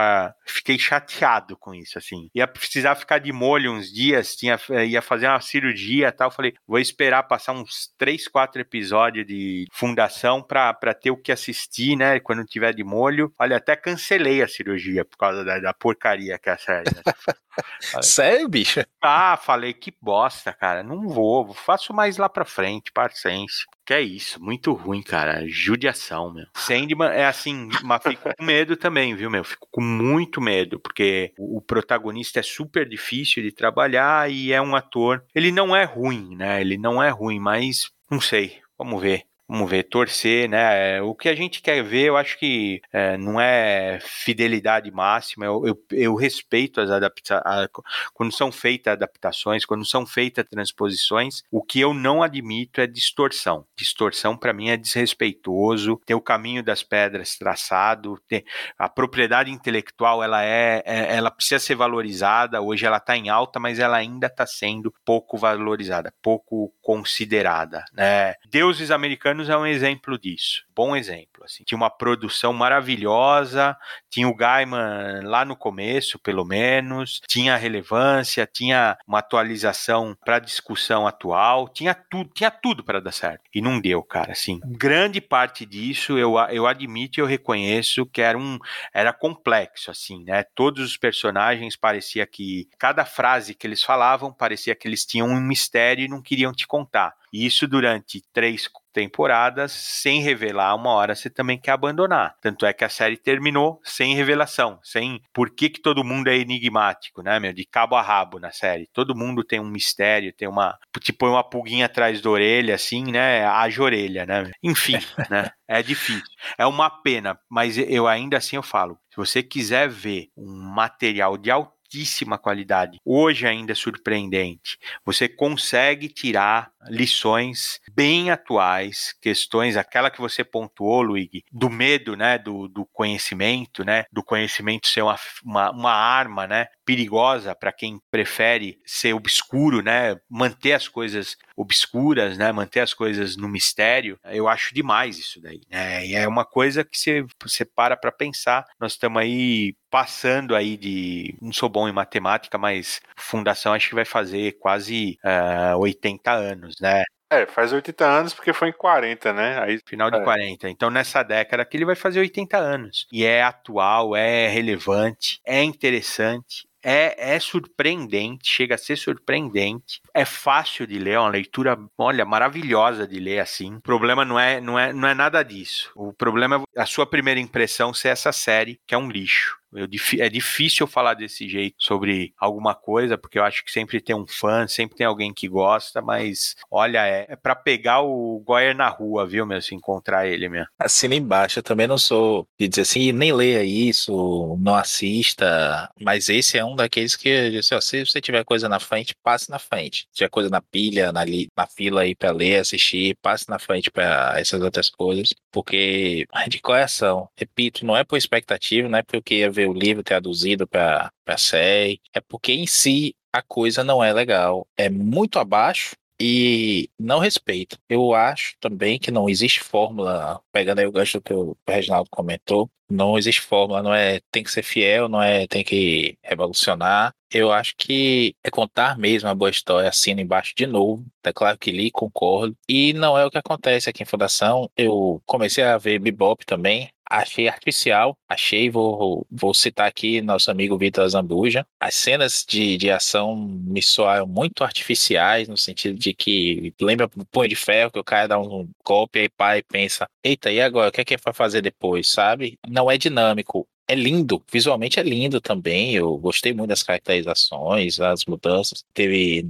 fiquei 0.47 0.79
chateado 0.79 1.57
com 1.57 1.75
isso, 1.75 1.99
assim. 1.99 2.29
Ia 2.35 2.47
precisar 2.47 2.95
ficar 2.95 3.19
de 3.19 3.33
molho 3.33 3.73
uns 3.73 3.93
dias, 3.93 4.37
tinha, 4.37 4.59
ia 4.87 5.03
fazer 5.03 5.27
uma 5.29 5.41
cirurgia 5.41 6.09
e 6.09 6.13
tal. 6.13 6.31
Falei, 6.31 6.55
vou 6.67 6.79
esperar 6.79 7.23
passar 7.25 7.53
uns 7.53 7.93
3, 7.99 8.29
4 8.29 8.61
episódios 8.61 9.27
de 9.27 9.67
fundação 9.73 10.43
pra, 10.43 10.73
pra 10.75 10.95
ter 10.95 11.11
o 11.11 11.17
que 11.17 11.33
assistir, 11.33 11.97
né, 11.97 12.21
quando 12.21 12.45
tiver 12.45 12.75
de 12.75 12.85
molho. 12.85 13.33
Olha, 13.39 13.57
até 13.57 13.77
cancelei 13.77 14.43
a 14.43 14.49
cirurgia 14.49 15.05
por 15.05 15.17
causa 15.17 15.45
da, 15.45 15.59
da 15.59 15.75
porcaria 15.75 16.39
que 16.39 16.49
é 16.49 16.53
a 16.53 16.59
série. 16.59 16.91
Né? 16.95 17.03
Sério, 18.03 18.49
bicho? 18.49 18.81
Ah, 19.01 19.37
falei 19.37 19.75
que 19.75 19.95
bosta, 20.01 20.53
cara. 20.53 20.83
Não 20.83 21.09
vou, 21.09 21.53
faço 21.53 21.93
mais 21.93 22.17
lá 22.17 22.29
pra 22.29 22.45
frente, 22.45 22.93
paciência. 22.93 23.67
Que 23.85 23.95
é 23.95 24.01
isso, 24.01 24.43
muito 24.43 24.73
ruim, 24.73 25.03
cara. 25.03 25.45
Judiação, 25.49 26.33
meu. 26.33 26.47
Sandman 26.55 27.11
é 27.11 27.27
assim, 27.27 27.69
mas 27.83 28.03
fico 28.03 28.31
com 28.37 28.45
medo 28.45 28.77
também, 28.77 29.15
viu, 29.15 29.29
meu? 29.29 29.43
Fico 29.43 29.67
com 29.71 29.81
muito 29.81 30.41
medo, 30.41 30.79
porque 30.79 31.33
o 31.37 31.61
protagonista 31.61 32.39
é 32.39 32.43
super 32.43 32.89
difícil 32.89 33.43
de 33.43 33.51
trabalhar 33.51 34.31
e 34.31 34.53
é 34.53 34.63
um 34.63 34.77
ator. 34.77 35.25
Ele 35.35 35.51
não 35.51 35.75
é 35.75 35.85
ruim, 35.85 36.37
né? 36.37 36.61
Ele 36.61 36.79
não 36.79 37.03
é 37.03 37.11
ruim, 37.11 37.41
mas 37.41 37.91
não 38.09 38.21
sei. 38.21 38.61
Vamos 38.79 39.03
ver. 39.03 39.25
Vamos 39.53 39.71
ver, 39.71 39.83
torcer, 39.83 40.49
né? 40.49 41.03
O 41.03 41.15
que 41.15 41.29
a 41.29 41.35
gente 41.35 41.61
quer 41.61 41.85
ver, 41.85 42.07
eu 42.07 42.17
acho 42.17 42.39
que 42.39 42.81
é, 42.91 43.19
não 43.19 43.39
é 43.39 43.99
fidelidade 44.01 44.91
máxima. 44.91 45.45
Eu, 45.45 45.67
eu, 45.67 45.79
eu 45.91 46.15
respeito 46.15 46.81
as 46.81 46.91
adaptações, 46.91 47.69
quando 48.15 48.33
são 48.33 48.51
feitas 48.51 48.95
adaptações, 48.95 49.67
quando 49.67 49.85
são 49.85 50.07
feitas 50.07 50.47
transposições. 50.49 51.43
O 51.51 51.63
que 51.63 51.79
eu 51.79 51.93
não 51.93 52.23
admito 52.23 52.81
é 52.81 52.87
distorção. 52.87 53.67
Distorção 53.77 54.39
para 54.39 54.55
mim 54.55 54.71
é 54.71 54.77
desrespeitoso. 54.79 56.01
Ter 56.07 56.15
o 56.15 56.21
caminho 56.23 56.63
das 56.63 56.83
pedras 56.83 57.37
traçado, 57.37 58.19
ter 58.27 58.47
a 58.79 58.89
propriedade 58.89 59.51
intelectual, 59.51 60.25
ela 60.25 60.43
é, 60.43 60.83
é 60.87 61.15
ela 61.15 61.31
precisa 61.31 61.59
ser 61.59 61.75
valorizada. 61.75 62.63
Hoje 62.63 62.87
ela 62.87 62.97
está 62.97 63.19
em 63.19 63.29
alta, 63.29 63.61
mas 63.61 63.79
ela 63.79 63.99
ainda 63.99 64.29
está 64.29 64.47
sendo 64.47 64.91
pouco 65.05 65.37
valorizada, 65.37 66.11
pouco 66.23 66.73
considerada, 66.81 67.85
né? 67.93 68.33
Deuses 68.51 68.91
Americanos 68.91 69.42
é 69.49 69.57
um 69.57 69.67
exemplo 69.67 70.19
disso, 70.19 70.65
bom 70.75 70.95
exemplo, 70.97 71.45
assim. 71.45 71.65
Tinha 71.65 71.77
uma 71.77 71.91
produção 71.91 72.53
maravilhosa, 72.53 73.77
tinha 74.11 74.29
o 74.29 74.35
Gaiman 74.35 75.23
lá 75.25 75.45
no 75.45 75.57
começo, 75.57 76.19
pelo 76.19 76.45
menos, 76.45 77.21
tinha 77.27 77.57
relevância, 77.57 78.47
tinha 78.47 78.97
uma 79.07 79.19
atualização 79.19 80.17
para 80.25 80.39
discussão 80.39 81.07
atual, 81.07 81.69
tinha 81.69 81.95
tudo, 81.95 82.31
tinha 82.35 82.51
tudo 82.51 82.85
para 82.85 83.01
dar 83.01 83.13
certo. 83.13 83.43
E 83.55 83.61
não 83.61 83.81
deu, 83.81 84.03
cara, 84.03 84.33
assim. 84.33 84.61
Grande 84.65 85.21
parte 85.21 85.65
disso 85.65 86.19
eu, 86.19 86.35
eu 86.51 86.67
admito 86.67 87.19
e 87.19 87.23
eu 87.23 87.27
reconheço 87.27 88.07
que 88.07 88.21
era 88.21 88.37
um 88.37 88.59
era 88.93 89.13
complexo, 89.13 89.91
assim, 89.91 90.25
né? 90.25 90.43
Todos 90.55 90.85
os 90.85 90.97
personagens 90.97 91.77
parecia 91.77 92.27
que 92.27 92.69
cada 92.79 93.05
frase 93.05 93.55
que 93.55 93.67
eles 93.67 93.83
falavam 93.83 94.33
parecia 94.33 94.75
que 94.75 94.87
eles 94.87 95.05
tinham 95.05 95.29
um 95.29 95.41
mistério 95.41 96.05
e 96.05 96.09
não 96.09 96.23
queriam 96.23 96.53
te 96.53 96.67
contar. 96.67 97.15
E 97.33 97.47
isso 97.47 97.67
durante 97.67 98.23
três 98.33 98.69
temporadas, 98.93 99.73
sem 99.73 100.21
revelar, 100.21 100.75
uma 100.75 100.91
hora 100.91 101.15
você 101.15 101.31
também 101.31 101.59
quer 101.59 101.73
abandonar. 101.73 102.37
Tanto 102.41 102.67
é 102.67 102.73
que 102.73 102.85
a 102.85 102.89
série 102.89 103.17
terminou 103.17 103.81
sem 103.83 104.15
revelação, 104.15 104.79
sem 104.83 105.21
por 105.33 105.51
que, 105.51 105.71
que 105.71 105.81
todo 105.81 106.05
mundo 106.05 106.29
é 106.29 106.37
enigmático, 106.37 107.23
né, 107.23 107.41
meu? 107.41 107.53
De 107.53 107.65
cabo 107.65 107.97
a 107.97 108.03
rabo 108.03 108.39
na 108.39 108.53
série. 108.53 108.87
Todo 108.93 109.17
mundo 109.17 109.43
tem 109.43 109.59
um 109.61 109.69
mistério, 109.69 110.33
tem 110.33 110.47
uma. 110.47 110.79
Te 111.01 111.13
põe 111.13 111.31
uma 111.31 111.43
pulguinha 111.43 111.87
atrás 111.87 112.21
da 112.21 112.31
orelha, 112.31 112.75
assim, 112.75 113.11
né? 113.11 113.45
Haja 113.47 113.83
orelha, 113.83 114.27
né? 114.27 114.51
Enfim, 114.63 114.99
né? 115.31 115.51
É 115.67 115.83
difícil. 115.83 116.23
É 116.59 116.67
uma 116.67 116.91
pena, 116.91 117.39
mas 117.49 117.79
eu 117.79 118.07
ainda 118.07 118.37
assim 118.37 118.57
eu 118.57 118.63
falo. 118.63 118.99
Se 119.11 119.17
você 119.17 119.43
quiser 119.43 119.89
ver 119.89 120.29
um 120.37 120.53
material 120.75 121.37
de 121.37 121.51
altíssima 121.51 122.39
qualidade, 122.39 122.99
hoje 123.05 123.47
ainda 123.47 123.73
é 123.73 123.75
surpreendente. 123.75 124.79
Você 125.05 125.29
consegue 125.29 126.09
tirar 126.09 126.72
lições 126.89 127.81
bem 127.95 128.31
atuais, 128.31 129.15
questões, 129.21 129.77
aquela 129.77 130.11
que 130.11 130.21
você 130.21 130.45
pontuou, 130.45 131.03
Luigi, 131.03 131.45
do 131.53 131.71
medo, 131.71 132.17
né, 132.17 132.39
do, 132.39 132.69
do 132.69 132.87
conhecimento, 132.87 133.85
né, 133.85 134.05
do 134.13 134.23
conhecimento 134.23 134.87
ser 134.89 135.03
uma, 135.03 135.17
uma, 135.45 135.71
uma 135.71 135.93
arma, 135.93 136.47
né, 136.47 136.67
perigosa 136.85 137.55
para 137.55 137.73
quem 137.73 138.01
prefere 138.11 138.79
ser 138.85 139.15
obscuro, 139.15 139.83
né, 139.83 140.17
manter 140.29 140.73
as 140.73 140.89
coisas 140.89 141.37
obscuras, 141.57 142.37
né, 142.37 142.51
manter 142.53 142.81
as 142.81 142.95
coisas 142.95 143.37
no 143.37 143.49
mistério. 143.49 144.19
Eu 144.25 144.49
acho 144.49 144.75
demais 144.75 145.19
isso 145.19 145.41
daí, 145.41 145.61
né, 145.71 146.07
e 146.07 146.15
é 146.15 146.27
uma 146.27 146.45
coisa 146.45 146.85
que 146.85 146.99
você, 146.99 147.25
você 147.43 147.65
para 147.65 147.97
para 147.97 148.13
pensar. 148.13 148.65
Nós 148.81 148.93
estamos 148.93 149.21
aí 149.21 149.75
passando 149.93 150.57
aí 150.57 150.79
de, 150.79 151.37
não 151.41 151.53
sou 151.53 151.69
bom 151.69 151.87
em 151.87 151.93
matemática, 151.93 152.57
mas 152.57 152.99
fundação 153.15 153.75
acho 153.75 153.91
que 153.91 153.95
vai 153.95 154.07
fazer 154.07 154.53
quase 154.53 155.19
uh, 155.23 155.73
eh, 155.73 155.77
80 155.77 156.33
anos, 156.33 156.72
né? 156.81 157.05
É, 157.31 157.47
faz 157.47 157.73
80 157.73 158.05
anos 158.05 158.35
porque 158.35 158.53
foi 158.53 158.69
em 158.69 158.73
40, 158.73 159.33
né? 159.33 159.59
Aí, 159.59 159.81
Final 159.87 160.11
de 160.11 160.19
é. 160.19 160.23
40. 160.23 160.69
Então, 160.69 160.91
nessa 160.91 161.23
década 161.23 161.63
aqui, 161.63 161.79
ele 161.79 161.87
vai 161.87 161.97
fazer 161.97 162.21
80 162.21 162.59
anos. 162.59 163.07
E 163.11 163.25
é 163.25 163.43
atual, 163.43 164.15
é 164.15 164.49
relevante, 164.49 165.41
é 165.47 165.63
interessante, 165.63 166.67
é, 166.83 167.35
é 167.35 167.39
surpreendente, 167.39 168.51
chega 168.51 168.75
a 168.75 168.79
ser 168.79 168.97
surpreendente. 168.97 170.03
É 170.13 170.25
fácil 170.25 170.87
de 170.87 170.99
ler, 170.99 171.13
é 171.13 171.19
uma 171.21 171.31
leitura, 171.31 171.79
olha, 171.97 172.25
maravilhosa 172.25 173.07
de 173.07 173.19
ler 173.19 173.39
assim. 173.39 173.77
O 173.77 173.81
problema 173.81 174.25
não 174.25 174.39
é, 174.39 174.61
não 174.61 174.79
é, 174.79 174.93
não 174.93 175.09
é 175.09 175.15
nada 175.15 175.43
disso. 175.43 175.91
O 175.95 176.13
problema 176.13 176.63
é 176.77 176.83
a 176.83 176.87
sua 176.87 177.07
primeira 177.07 177.41
impressão 177.41 177.95
ser 177.95 178.09
essa 178.09 178.33
série, 178.33 178.81
que 178.87 178.95
é 178.95 178.99
um 178.99 179.09
lixo. 179.09 179.62
Eu, 179.73 179.89
é 180.19 180.29
difícil 180.29 180.87
falar 180.87 181.15
desse 181.15 181.49
jeito 181.49 181.77
sobre 181.79 182.33
alguma 182.39 182.75
coisa, 182.75 183.17
porque 183.17 183.39
eu 183.39 183.45
acho 183.45 183.65
que 183.65 183.73
sempre 183.73 184.01
tem 184.01 184.15
um 184.15 184.27
fã, 184.27 184.67
sempre 184.67 184.97
tem 184.97 185.07
alguém 185.07 185.33
que 185.33 185.49
gosta, 185.49 186.03
mas 186.03 186.55
olha, 186.71 187.07
é, 187.07 187.27
é 187.29 187.37
para 187.37 187.55
pegar 187.55 188.03
o 188.03 188.41
Goyer 188.47 188.77
na 188.77 188.89
rua, 188.89 189.27
viu, 189.27 189.47
meu? 189.47 189.61
Se 189.63 189.75
encontrar 189.75 190.27
ele 190.27 190.49
mesmo. 190.49 190.69
Assina 190.79 191.15
embaixo, 191.15 191.59
eu 191.59 191.63
também 191.63 191.87
não 191.87 191.99
sou 191.99 192.47
de 192.59 192.69
dizer 192.69 192.83
assim, 192.83 193.13
nem 193.13 193.33
leia 193.33 193.65
isso, 193.65 194.57
não 194.61 194.75
assista, 194.75 195.91
mas 196.01 196.29
esse 196.29 196.59
é 196.59 196.65
um 196.65 196.77
daqueles 196.77 197.17
que, 197.17 197.59
assim, 197.59 197.75
ó, 197.75 197.81
se 197.81 198.05
você 198.05 198.21
tiver 198.21 198.45
coisa 198.45 198.69
na 198.69 198.81
frente, 198.81 199.15
passe 199.23 199.51
na 199.51 199.59
frente. 199.59 200.07
Se 200.11 200.19
tiver 200.19 200.29
coisa 200.29 200.51
na 200.51 200.61
pilha, 200.61 201.13
na, 201.13 201.25
li, 201.25 201.49
na 201.57 201.67
fila 201.67 202.03
aí 202.03 202.15
pra 202.15 202.31
ler, 202.31 202.61
assistir, 202.61 203.17
passe 203.23 203.49
na 203.49 203.59
frente 203.59 203.91
para 203.91 204.35
essas 204.39 204.61
outras 204.61 204.91
coisas, 204.91 205.35
porque 205.51 206.27
de 206.49 206.61
coração, 206.61 207.29
repito, 207.37 207.85
não 207.87 207.97
é 207.97 208.05
por 208.05 208.17
expectativa, 208.17 208.89
não 208.89 208.99
é 208.99 209.03
porque 209.03 209.37
ia 209.37 209.51
ver 209.51 209.62
ver 209.63 209.69
o 209.69 209.73
livro 209.73 210.03
traduzido 210.03 210.67
para 210.67 211.11
a 211.27 211.39
série, 211.39 212.01
é 212.13 212.21
porque 212.21 212.53
em 212.53 212.67
si 212.67 213.15
a 213.33 213.43
coisa 213.43 213.83
não 213.85 214.03
é 214.03 214.13
legal. 214.13 214.67
É 214.77 214.91
muito 214.91 215.39
abaixo 215.39 215.97
e 216.21 216.91
não 216.99 217.19
respeito. 217.19 217.79
Eu 217.89 218.15
acho 218.15 218.55
também 218.61 218.99
que 218.99 219.11
não 219.11 219.29
existe 219.29 219.61
fórmula, 219.61 220.41
pegando 220.53 220.81
aí 220.81 220.87
o 220.87 220.93
gancho 220.93 221.21
que 221.21 221.33
o 221.33 221.57
Reginaldo 221.69 222.09
comentou, 222.11 222.71
não 222.91 223.17
existe 223.17 223.41
fórmula, 223.41 223.83
não 223.83 223.95
é 223.95 224.21
tem 224.31 224.43
que 224.45 224.51
ser 224.51 224.63
fiel, 224.63 225.09
não 225.09 225.23
é 225.23 225.47
tem 225.47 225.65
que 225.65 226.17
revolucionar. 226.23 227.15
Eu 227.31 227.51
acho 227.51 227.75
que 227.79 228.37
é 228.45 228.51
contar 228.51 228.99
mesmo 228.99 229.29
a 229.29 229.35
boa 229.35 229.51
história, 229.51 229.89
assina 229.89 230.21
embaixo 230.21 230.53
de 230.55 230.67
novo. 230.67 231.05
É 231.25 231.33
claro 231.33 231.59
que 231.59 231.73
li, 231.73 231.91
concordo. 231.91 232.55
E 232.69 232.93
não 232.93 233.17
é 233.17 233.25
o 233.25 233.31
que 233.31 233.39
acontece 233.39 233.89
aqui 233.89 234.03
em 234.03 234.07
Fundação. 234.07 234.71
Eu 234.77 235.23
comecei 235.25 235.65
a 235.65 235.79
ver 235.79 235.99
Bebop 235.99 236.45
também 236.45 236.91
achei 237.13 237.47
artificial, 237.47 238.17
achei, 238.29 238.71
vou, 238.71 239.27
vou 239.31 239.53
citar 239.53 239.87
aqui 239.87 240.23
nosso 240.23 240.51
amigo 240.51 240.79
Vitor 240.79 241.07
Zambuja, 241.09 241.67
as 241.79 241.95
cenas 241.95 242.45
de, 242.49 242.79
de 242.79 242.91
ação 242.91 243.37
me 243.37 243.83
soaram 243.83 244.27
muito 244.27 244.65
artificiais, 244.65 245.47
no 245.47 245.57
sentido 245.57 245.99
de 245.99 246.15
que 246.15 246.75
lembra 246.81 247.07
o 247.15 247.25
Punho 247.27 247.49
de 247.49 247.57
Ferro, 247.57 247.91
que 247.91 247.99
o 247.99 248.05
cara 248.05 248.29
dá 248.29 248.39
um 248.39 248.69
golpe 248.85 249.19
aí 249.19 249.29
pai 249.29 249.63
pensa, 249.63 250.09
eita, 250.25 250.51
e 250.51 250.61
agora, 250.61 250.89
o 250.89 250.93
que 250.93 251.03
é 251.03 251.05
que 251.05 251.17
vai 251.19 251.35
fazer 251.35 251.61
depois, 251.61 252.09
sabe? 252.09 252.59
Não 252.67 252.91
é 252.91 252.97
dinâmico 252.97 253.69
é 253.93 253.95
lindo, 253.95 254.43
visualmente 254.51 254.99
é 254.99 255.03
lindo 255.03 255.41
também. 255.41 255.95
Eu 255.95 256.17
gostei 256.19 256.53
muito 256.53 256.71
das 256.71 256.83
caracterizações, 256.83 258.01
as 258.01 258.25
mudanças. 258.25 258.85
Teve 258.95 259.47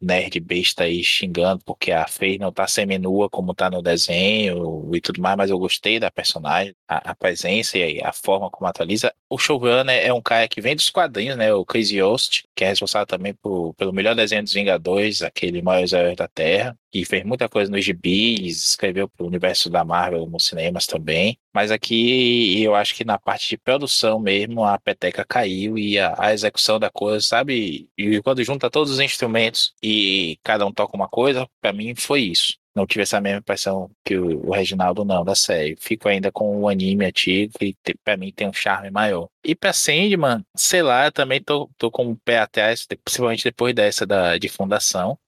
nerd 0.00 0.40
besta 0.40 0.84
aí 0.84 1.02
xingando 1.02 1.62
porque 1.64 1.92
a 1.92 2.06
Faye 2.06 2.38
não 2.38 2.52
tá 2.52 2.66
seminua 2.66 3.30
como 3.30 3.54
tá 3.54 3.70
no 3.70 3.82
desenho 3.82 4.90
e 4.94 5.00
tudo 5.00 5.20
mais, 5.20 5.36
mas 5.36 5.50
eu 5.50 5.58
gostei 5.58 5.98
da 6.00 6.10
personagem, 6.10 6.74
a, 6.88 7.10
a 7.12 7.14
presença 7.14 7.78
e 7.78 8.02
a 8.02 8.12
forma 8.12 8.50
como 8.50 8.66
atualiza. 8.68 9.12
O 9.30 9.38
showrunner 9.38 10.04
é 10.04 10.12
um 10.12 10.22
cara 10.22 10.48
que 10.48 10.60
vem 10.60 10.74
dos 10.76 10.90
quadrinhos, 10.90 11.36
né? 11.36 11.52
O 11.52 11.64
Crazy 11.64 12.00
Host, 12.00 12.44
que 12.54 12.64
é 12.64 12.68
responsável 12.68 13.06
também 13.06 13.34
por, 13.34 13.74
pelo 13.74 13.92
melhor 13.92 14.14
desenho 14.14 14.42
dos 14.42 14.52
Vingadores, 14.52 15.22
aquele 15.22 15.62
Maiores 15.62 15.92
Heróis 15.92 16.16
da 16.16 16.28
Terra 16.28 16.76
que 16.94 17.04
fez 17.04 17.24
muita 17.24 17.48
coisa 17.48 17.68
nos 17.72 17.84
gibis, 17.84 18.68
escreveu 18.68 19.08
para 19.08 19.24
o 19.24 19.26
universo 19.26 19.68
da 19.68 19.84
Marvel 19.84 20.28
nos 20.28 20.44
cinemas 20.44 20.86
também. 20.86 21.36
Mas 21.54 21.70
aqui 21.70 22.62
eu 22.62 22.74
acho 22.74 22.94
que 22.94 23.04
na 23.04 23.18
parte 23.18 23.48
de 23.50 23.56
produção 23.58 24.18
mesmo 24.20 24.64
a 24.64 24.78
peteca 24.78 25.24
caiu 25.24 25.78
e 25.78 25.98
a, 25.98 26.14
a 26.18 26.32
execução 26.34 26.78
da 26.80 26.90
coisa, 26.90 27.24
sabe? 27.24 27.88
E 27.96 28.20
quando 28.22 28.42
junta 28.44 28.70
todos 28.70 28.92
os 28.92 29.00
instrumentos 29.00 29.72
e 29.82 30.38
cada 30.42 30.66
um 30.66 30.72
toca 30.72 30.96
uma 30.96 31.08
coisa, 31.08 31.48
para 31.60 31.72
mim 31.72 31.94
foi 31.94 32.22
isso 32.22 32.54
não 32.74 32.86
tive 32.86 33.02
essa 33.02 33.20
mesma 33.20 33.38
impressão 33.38 33.90
que 34.04 34.16
o, 34.16 34.48
o 34.48 34.52
Reginaldo 34.52 35.04
não, 35.04 35.24
da 35.24 35.34
série. 35.34 35.76
Fico 35.78 36.08
ainda 36.08 36.32
com 36.32 36.60
o 36.60 36.68
anime 36.68 37.04
antigo, 37.06 37.52
que 37.58 37.76
para 38.02 38.16
mim 38.16 38.32
tem 38.32 38.48
um 38.48 38.52
charme 38.52 38.90
maior. 38.90 39.28
E 39.44 39.54
pra 39.54 39.72
Sandman, 39.72 40.44
sei 40.56 40.82
lá, 40.82 41.06
eu 41.06 41.12
também 41.12 41.42
tô, 41.42 41.70
tô 41.78 41.90
com 41.90 42.10
o 42.10 42.16
pé 42.16 42.38
atrás, 42.38 42.86
principalmente 43.04 43.44
depois 43.44 43.74
dessa 43.74 44.06
da, 44.06 44.38
de 44.38 44.48
fundação. 44.48 45.18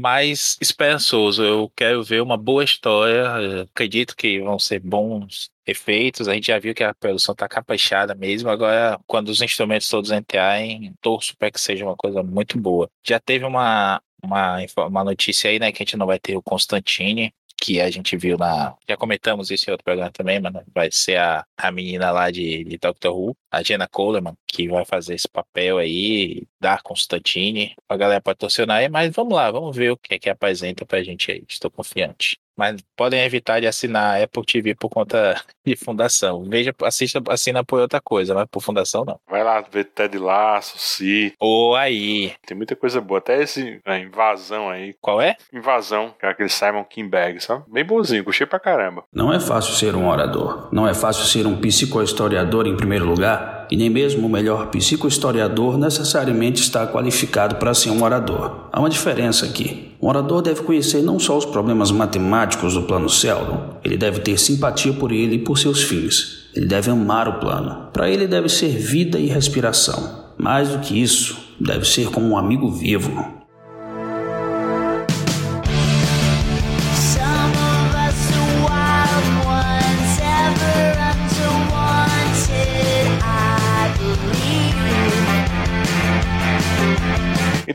Mas 0.00 0.56
esperançoso, 0.60 1.42
eu 1.42 1.72
quero 1.74 2.02
ver 2.04 2.22
uma 2.22 2.36
boa 2.36 2.62
história. 2.62 3.62
Acredito 3.62 4.14
que 4.14 4.40
vão 4.40 4.58
ser 4.58 4.80
bons 4.80 5.50
efeitos. 5.66 6.28
A 6.28 6.34
gente 6.34 6.46
já 6.46 6.58
viu 6.58 6.74
que 6.74 6.84
a 6.84 6.94
produção 6.94 7.34
tá 7.34 7.48
caprichada 7.48 8.14
mesmo. 8.14 8.48
Agora, 8.48 9.00
quando 9.06 9.30
os 9.30 9.42
instrumentos 9.42 9.88
todos 9.88 10.10
entrarem, 10.12 10.94
torço 11.00 11.36
para 11.36 11.50
que 11.50 11.60
seja 11.60 11.84
uma 11.84 11.96
coisa 11.96 12.22
muito 12.22 12.58
boa. 12.58 12.88
Já 13.04 13.18
teve 13.18 13.44
uma, 13.44 14.00
uma, 14.22 14.58
uma 14.88 15.04
notícia 15.04 15.50
aí, 15.50 15.58
né, 15.58 15.72
que 15.72 15.82
a 15.82 15.84
gente 15.84 15.96
não 15.96 16.06
vai 16.06 16.18
ter 16.18 16.36
o 16.36 16.42
Constantine, 16.42 17.32
que 17.58 17.80
a 17.80 17.90
gente 17.90 18.16
viu 18.16 18.36
na. 18.36 18.76
Já 18.88 18.96
comentamos 18.96 19.50
isso 19.50 19.68
em 19.68 19.72
outro 19.72 19.84
programa 19.84 20.10
também, 20.10 20.38
mas 20.40 20.52
vai 20.74 20.90
ser 20.92 21.16
a, 21.18 21.44
a 21.56 21.72
menina 21.72 22.10
lá 22.10 22.30
de, 22.30 22.64
de 22.64 22.78
Doctor 22.78 23.16
Who, 23.16 23.36
a 23.50 23.62
Jenna 23.62 23.88
Coleman, 23.88 24.36
que 24.46 24.68
vai 24.68 24.84
fazer 24.84 25.14
esse 25.14 25.28
papel 25.28 25.78
aí, 25.78 26.46
dar 26.60 26.82
Constantine. 26.82 27.74
A 27.88 27.96
galera 27.96 28.20
pode 28.20 28.38
torcionar 28.38 28.78
aí, 28.78 28.88
mas 28.88 29.14
vamos 29.14 29.34
lá, 29.34 29.50
vamos 29.50 29.74
ver 29.74 29.90
o 29.92 29.96
que 29.96 30.14
é 30.14 30.18
que 30.18 30.30
apresenta 30.30 30.84
pra 30.84 31.02
gente 31.02 31.30
aí. 31.32 31.44
Estou 31.48 31.70
confiante. 31.70 32.38
Mas 32.56 32.80
podem 32.96 33.22
evitar 33.24 33.60
de 33.60 33.66
assinar 33.66 34.22
Apple 34.22 34.44
TV 34.44 34.74
por 34.74 34.88
conta 34.88 35.40
de 35.64 35.76
fundação. 35.76 36.44
Veja, 36.44 36.74
assista, 36.82 37.22
assina 37.28 37.64
por 37.64 37.80
outra 37.80 38.00
coisa, 38.00 38.34
mas 38.34 38.46
por 38.50 38.62
fundação 38.62 39.04
não. 39.04 39.18
Vai 39.28 39.44
lá 39.44 39.60
ver 39.60 39.84
Ted 39.84 40.16
Lasso, 40.18 40.78
Si. 40.78 41.34
Ou 41.38 41.76
aí. 41.76 42.32
Tem 42.46 42.56
muita 42.56 42.74
coisa 42.74 43.00
boa. 43.00 43.18
Até 43.18 43.42
esse 43.42 43.80
a 43.84 43.98
invasão 43.98 44.68
aí. 44.68 44.94
Qual 45.00 45.20
é? 45.20 45.36
Invasão, 45.52 46.14
que 46.18 46.24
é 46.24 46.30
aquele 46.30 46.48
Simon 46.48 46.84
Kinberg, 46.84 47.40
sabe? 47.40 47.64
Bem 47.68 47.84
bonzinho, 47.84 48.24
gostei 48.24 48.46
pra 48.46 48.58
caramba. 48.58 49.04
Não 49.12 49.32
é 49.32 49.40
fácil 49.40 49.74
ser 49.74 49.94
um 49.94 50.08
orador. 50.08 50.68
Não 50.72 50.88
é 50.88 50.94
fácil 50.94 51.24
ser 51.24 51.46
um 51.46 51.56
psicohistoriador 51.60 52.66
em 52.66 52.76
primeiro 52.76 53.04
lugar. 53.04 53.66
E 53.70 53.76
nem 53.76 53.90
mesmo 53.90 54.26
o 54.26 54.30
melhor 54.30 54.68
psicohistoriador 54.70 55.76
necessariamente 55.76 56.62
está 56.62 56.86
qualificado 56.86 57.56
para 57.56 57.74
ser 57.74 57.90
um 57.90 58.02
orador. 58.02 58.68
Há 58.72 58.78
uma 58.78 58.88
diferença 58.88 59.44
aqui. 59.44 59.95
Um 60.06 60.08
orador 60.08 60.40
deve 60.40 60.62
conhecer 60.62 61.02
não 61.02 61.18
só 61.18 61.36
os 61.36 61.44
problemas 61.44 61.90
matemáticos 61.90 62.74
do 62.74 62.82
plano 62.84 63.08
Sheldon, 63.08 63.80
ele 63.82 63.96
deve 63.96 64.20
ter 64.20 64.38
simpatia 64.38 64.92
por 64.92 65.10
ele 65.10 65.34
e 65.34 65.38
por 65.40 65.58
seus 65.58 65.82
fins. 65.82 66.48
Ele 66.54 66.64
deve 66.64 66.92
amar 66.92 67.26
o 67.26 67.40
plano. 67.40 67.88
Para 67.92 68.08
ele 68.08 68.28
deve 68.28 68.48
ser 68.48 68.68
vida 68.68 69.18
e 69.18 69.26
respiração. 69.26 70.26
Mais 70.38 70.68
do 70.68 70.78
que 70.78 71.02
isso, 71.02 71.36
deve 71.60 71.84
ser 71.84 72.08
como 72.08 72.28
um 72.28 72.38
amigo 72.38 72.70
vivo. 72.70 73.10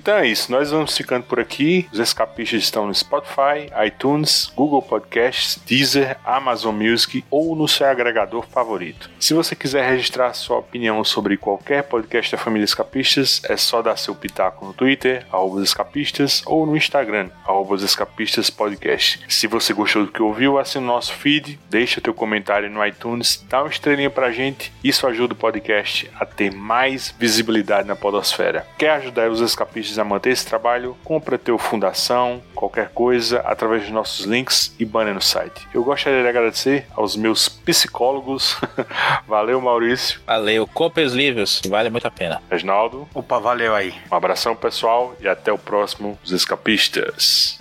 Então 0.01 0.15
é 0.15 0.25
isso, 0.25 0.51
nós 0.51 0.71
vamos 0.71 0.97
ficando 0.97 1.25
por 1.25 1.39
aqui. 1.39 1.87
Os 1.93 1.99
escapistas 1.99 2.63
estão 2.63 2.87
no 2.87 2.95
Spotify, 2.95 3.69
iTunes, 3.85 4.51
Google 4.55 4.81
Podcasts, 4.81 5.61
Deezer, 5.63 6.17
Amazon 6.25 6.75
Music 6.75 7.23
ou 7.29 7.55
no 7.55 7.67
seu 7.67 7.85
agregador 7.85 8.43
favorito. 8.47 9.11
Se 9.19 9.35
você 9.35 9.55
quiser 9.55 9.87
registrar 9.87 10.33
sua 10.33 10.57
opinião 10.57 11.03
sobre 11.03 11.37
qualquer 11.37 11.83
podcast 11.83 12.31
da 12.31 12.39
família 12.39 12.65
Escapistas, 12.65 13.43
é 13.47 13.55
só 13.55 13.83
dar 13.83 13.95
seu 13.95 14.15
pitaco 14.15 14.65
no 14.65 14.73
Twitter, 14.73 15.23
arroba 15.31 15.61
escapistas, 15.61 16.41
ou 16.47 16.65
no 16.65 16.75
Instagram, 16.75 17.29
arroba 17.45 17.75
escapistas 17.75 18.49
podcast. 18.49 19.23
Se 19.29 19.45
você 19.45 19.71
gostou 19.71 20.07
do 20.07 20.11
que 20.11 20.23
ouviu, 20.23 20.57
assine 20.57 20.83
o 20.83 20.87
nosso 20.87 21.13
feed, 21.13 21.59
deixa 21.69 22.01
teu 22.01 22.15
comentário 22.15 22.71
no 22.71 22.83
iTunes, 22.83 23.45
dá 23.47 23.61
uma 23.61 23.69
estrelinha 23.69 24.09
pra 24.09 24.31
gente, 24.31 24.73
isso 24.83 25.05
ajuda 25.05 25.33
o 25.33 25.37
podcast 25.37 26.09
a 26.19 26.25
ter 26.25 26.51
mais 26.51 27.13
visibilidade 27.19 27.87
na 27.87 27.95
podosfera. 27.95 28.65
Quer 28.79 28.93
ajudar 28.93 29.29
os 29.29 29.41
escapistas 29.41 29.90
a 29.97 30.03
manter 30.03 30.31
esse 30.31 30.45
trabalho? 30.45 30.97
Compra 31.03 31.37
teu 31.37 31.57
fundação, 31.57 32.41
qualquer 32.55 32.89
coisa, 32.89 33.39
através 33.39 33.83
dos 33.83 33.91
nossos 33.91 34.25
links 34.25 34.73
e 34.79 34.85
banner 34.85 35.13
no 35.13 35.21
site. 35.21 35.67
Eu 35.73 35.83
gostaria 35.83 36.21
de 36.21 36.27
agradecer 36.27 36.85
aos 36.95 37.15
meus 37.15 37.49
psicólogos. 37.49 38.59
Valeu, 39.27 39.61
Maurício. 39.61 40.19
Valeu. 40.25 40.67
Compre 40.67 41.03
os 41.03 41.13
livros, 41.13 41.61
vale 41.67 41.89
muito 41.89 42.07
a 42.07 42.11
pena. 42.11 42.41
Reginaldo. 42.49 43.07
Opa, 43.13 43.39
valeu 43.39 43.75
aí. 43.75 43.93
Um 44.11 44.15
abração, 44.15 44.55
pessoal, 44.55 45.15
e 45.19 45.27
até 45.27 45.51
o 45.51 45.57
próximo 45.57 46.17
Os 46.23 46.31
Escapistas. 46.31 47.57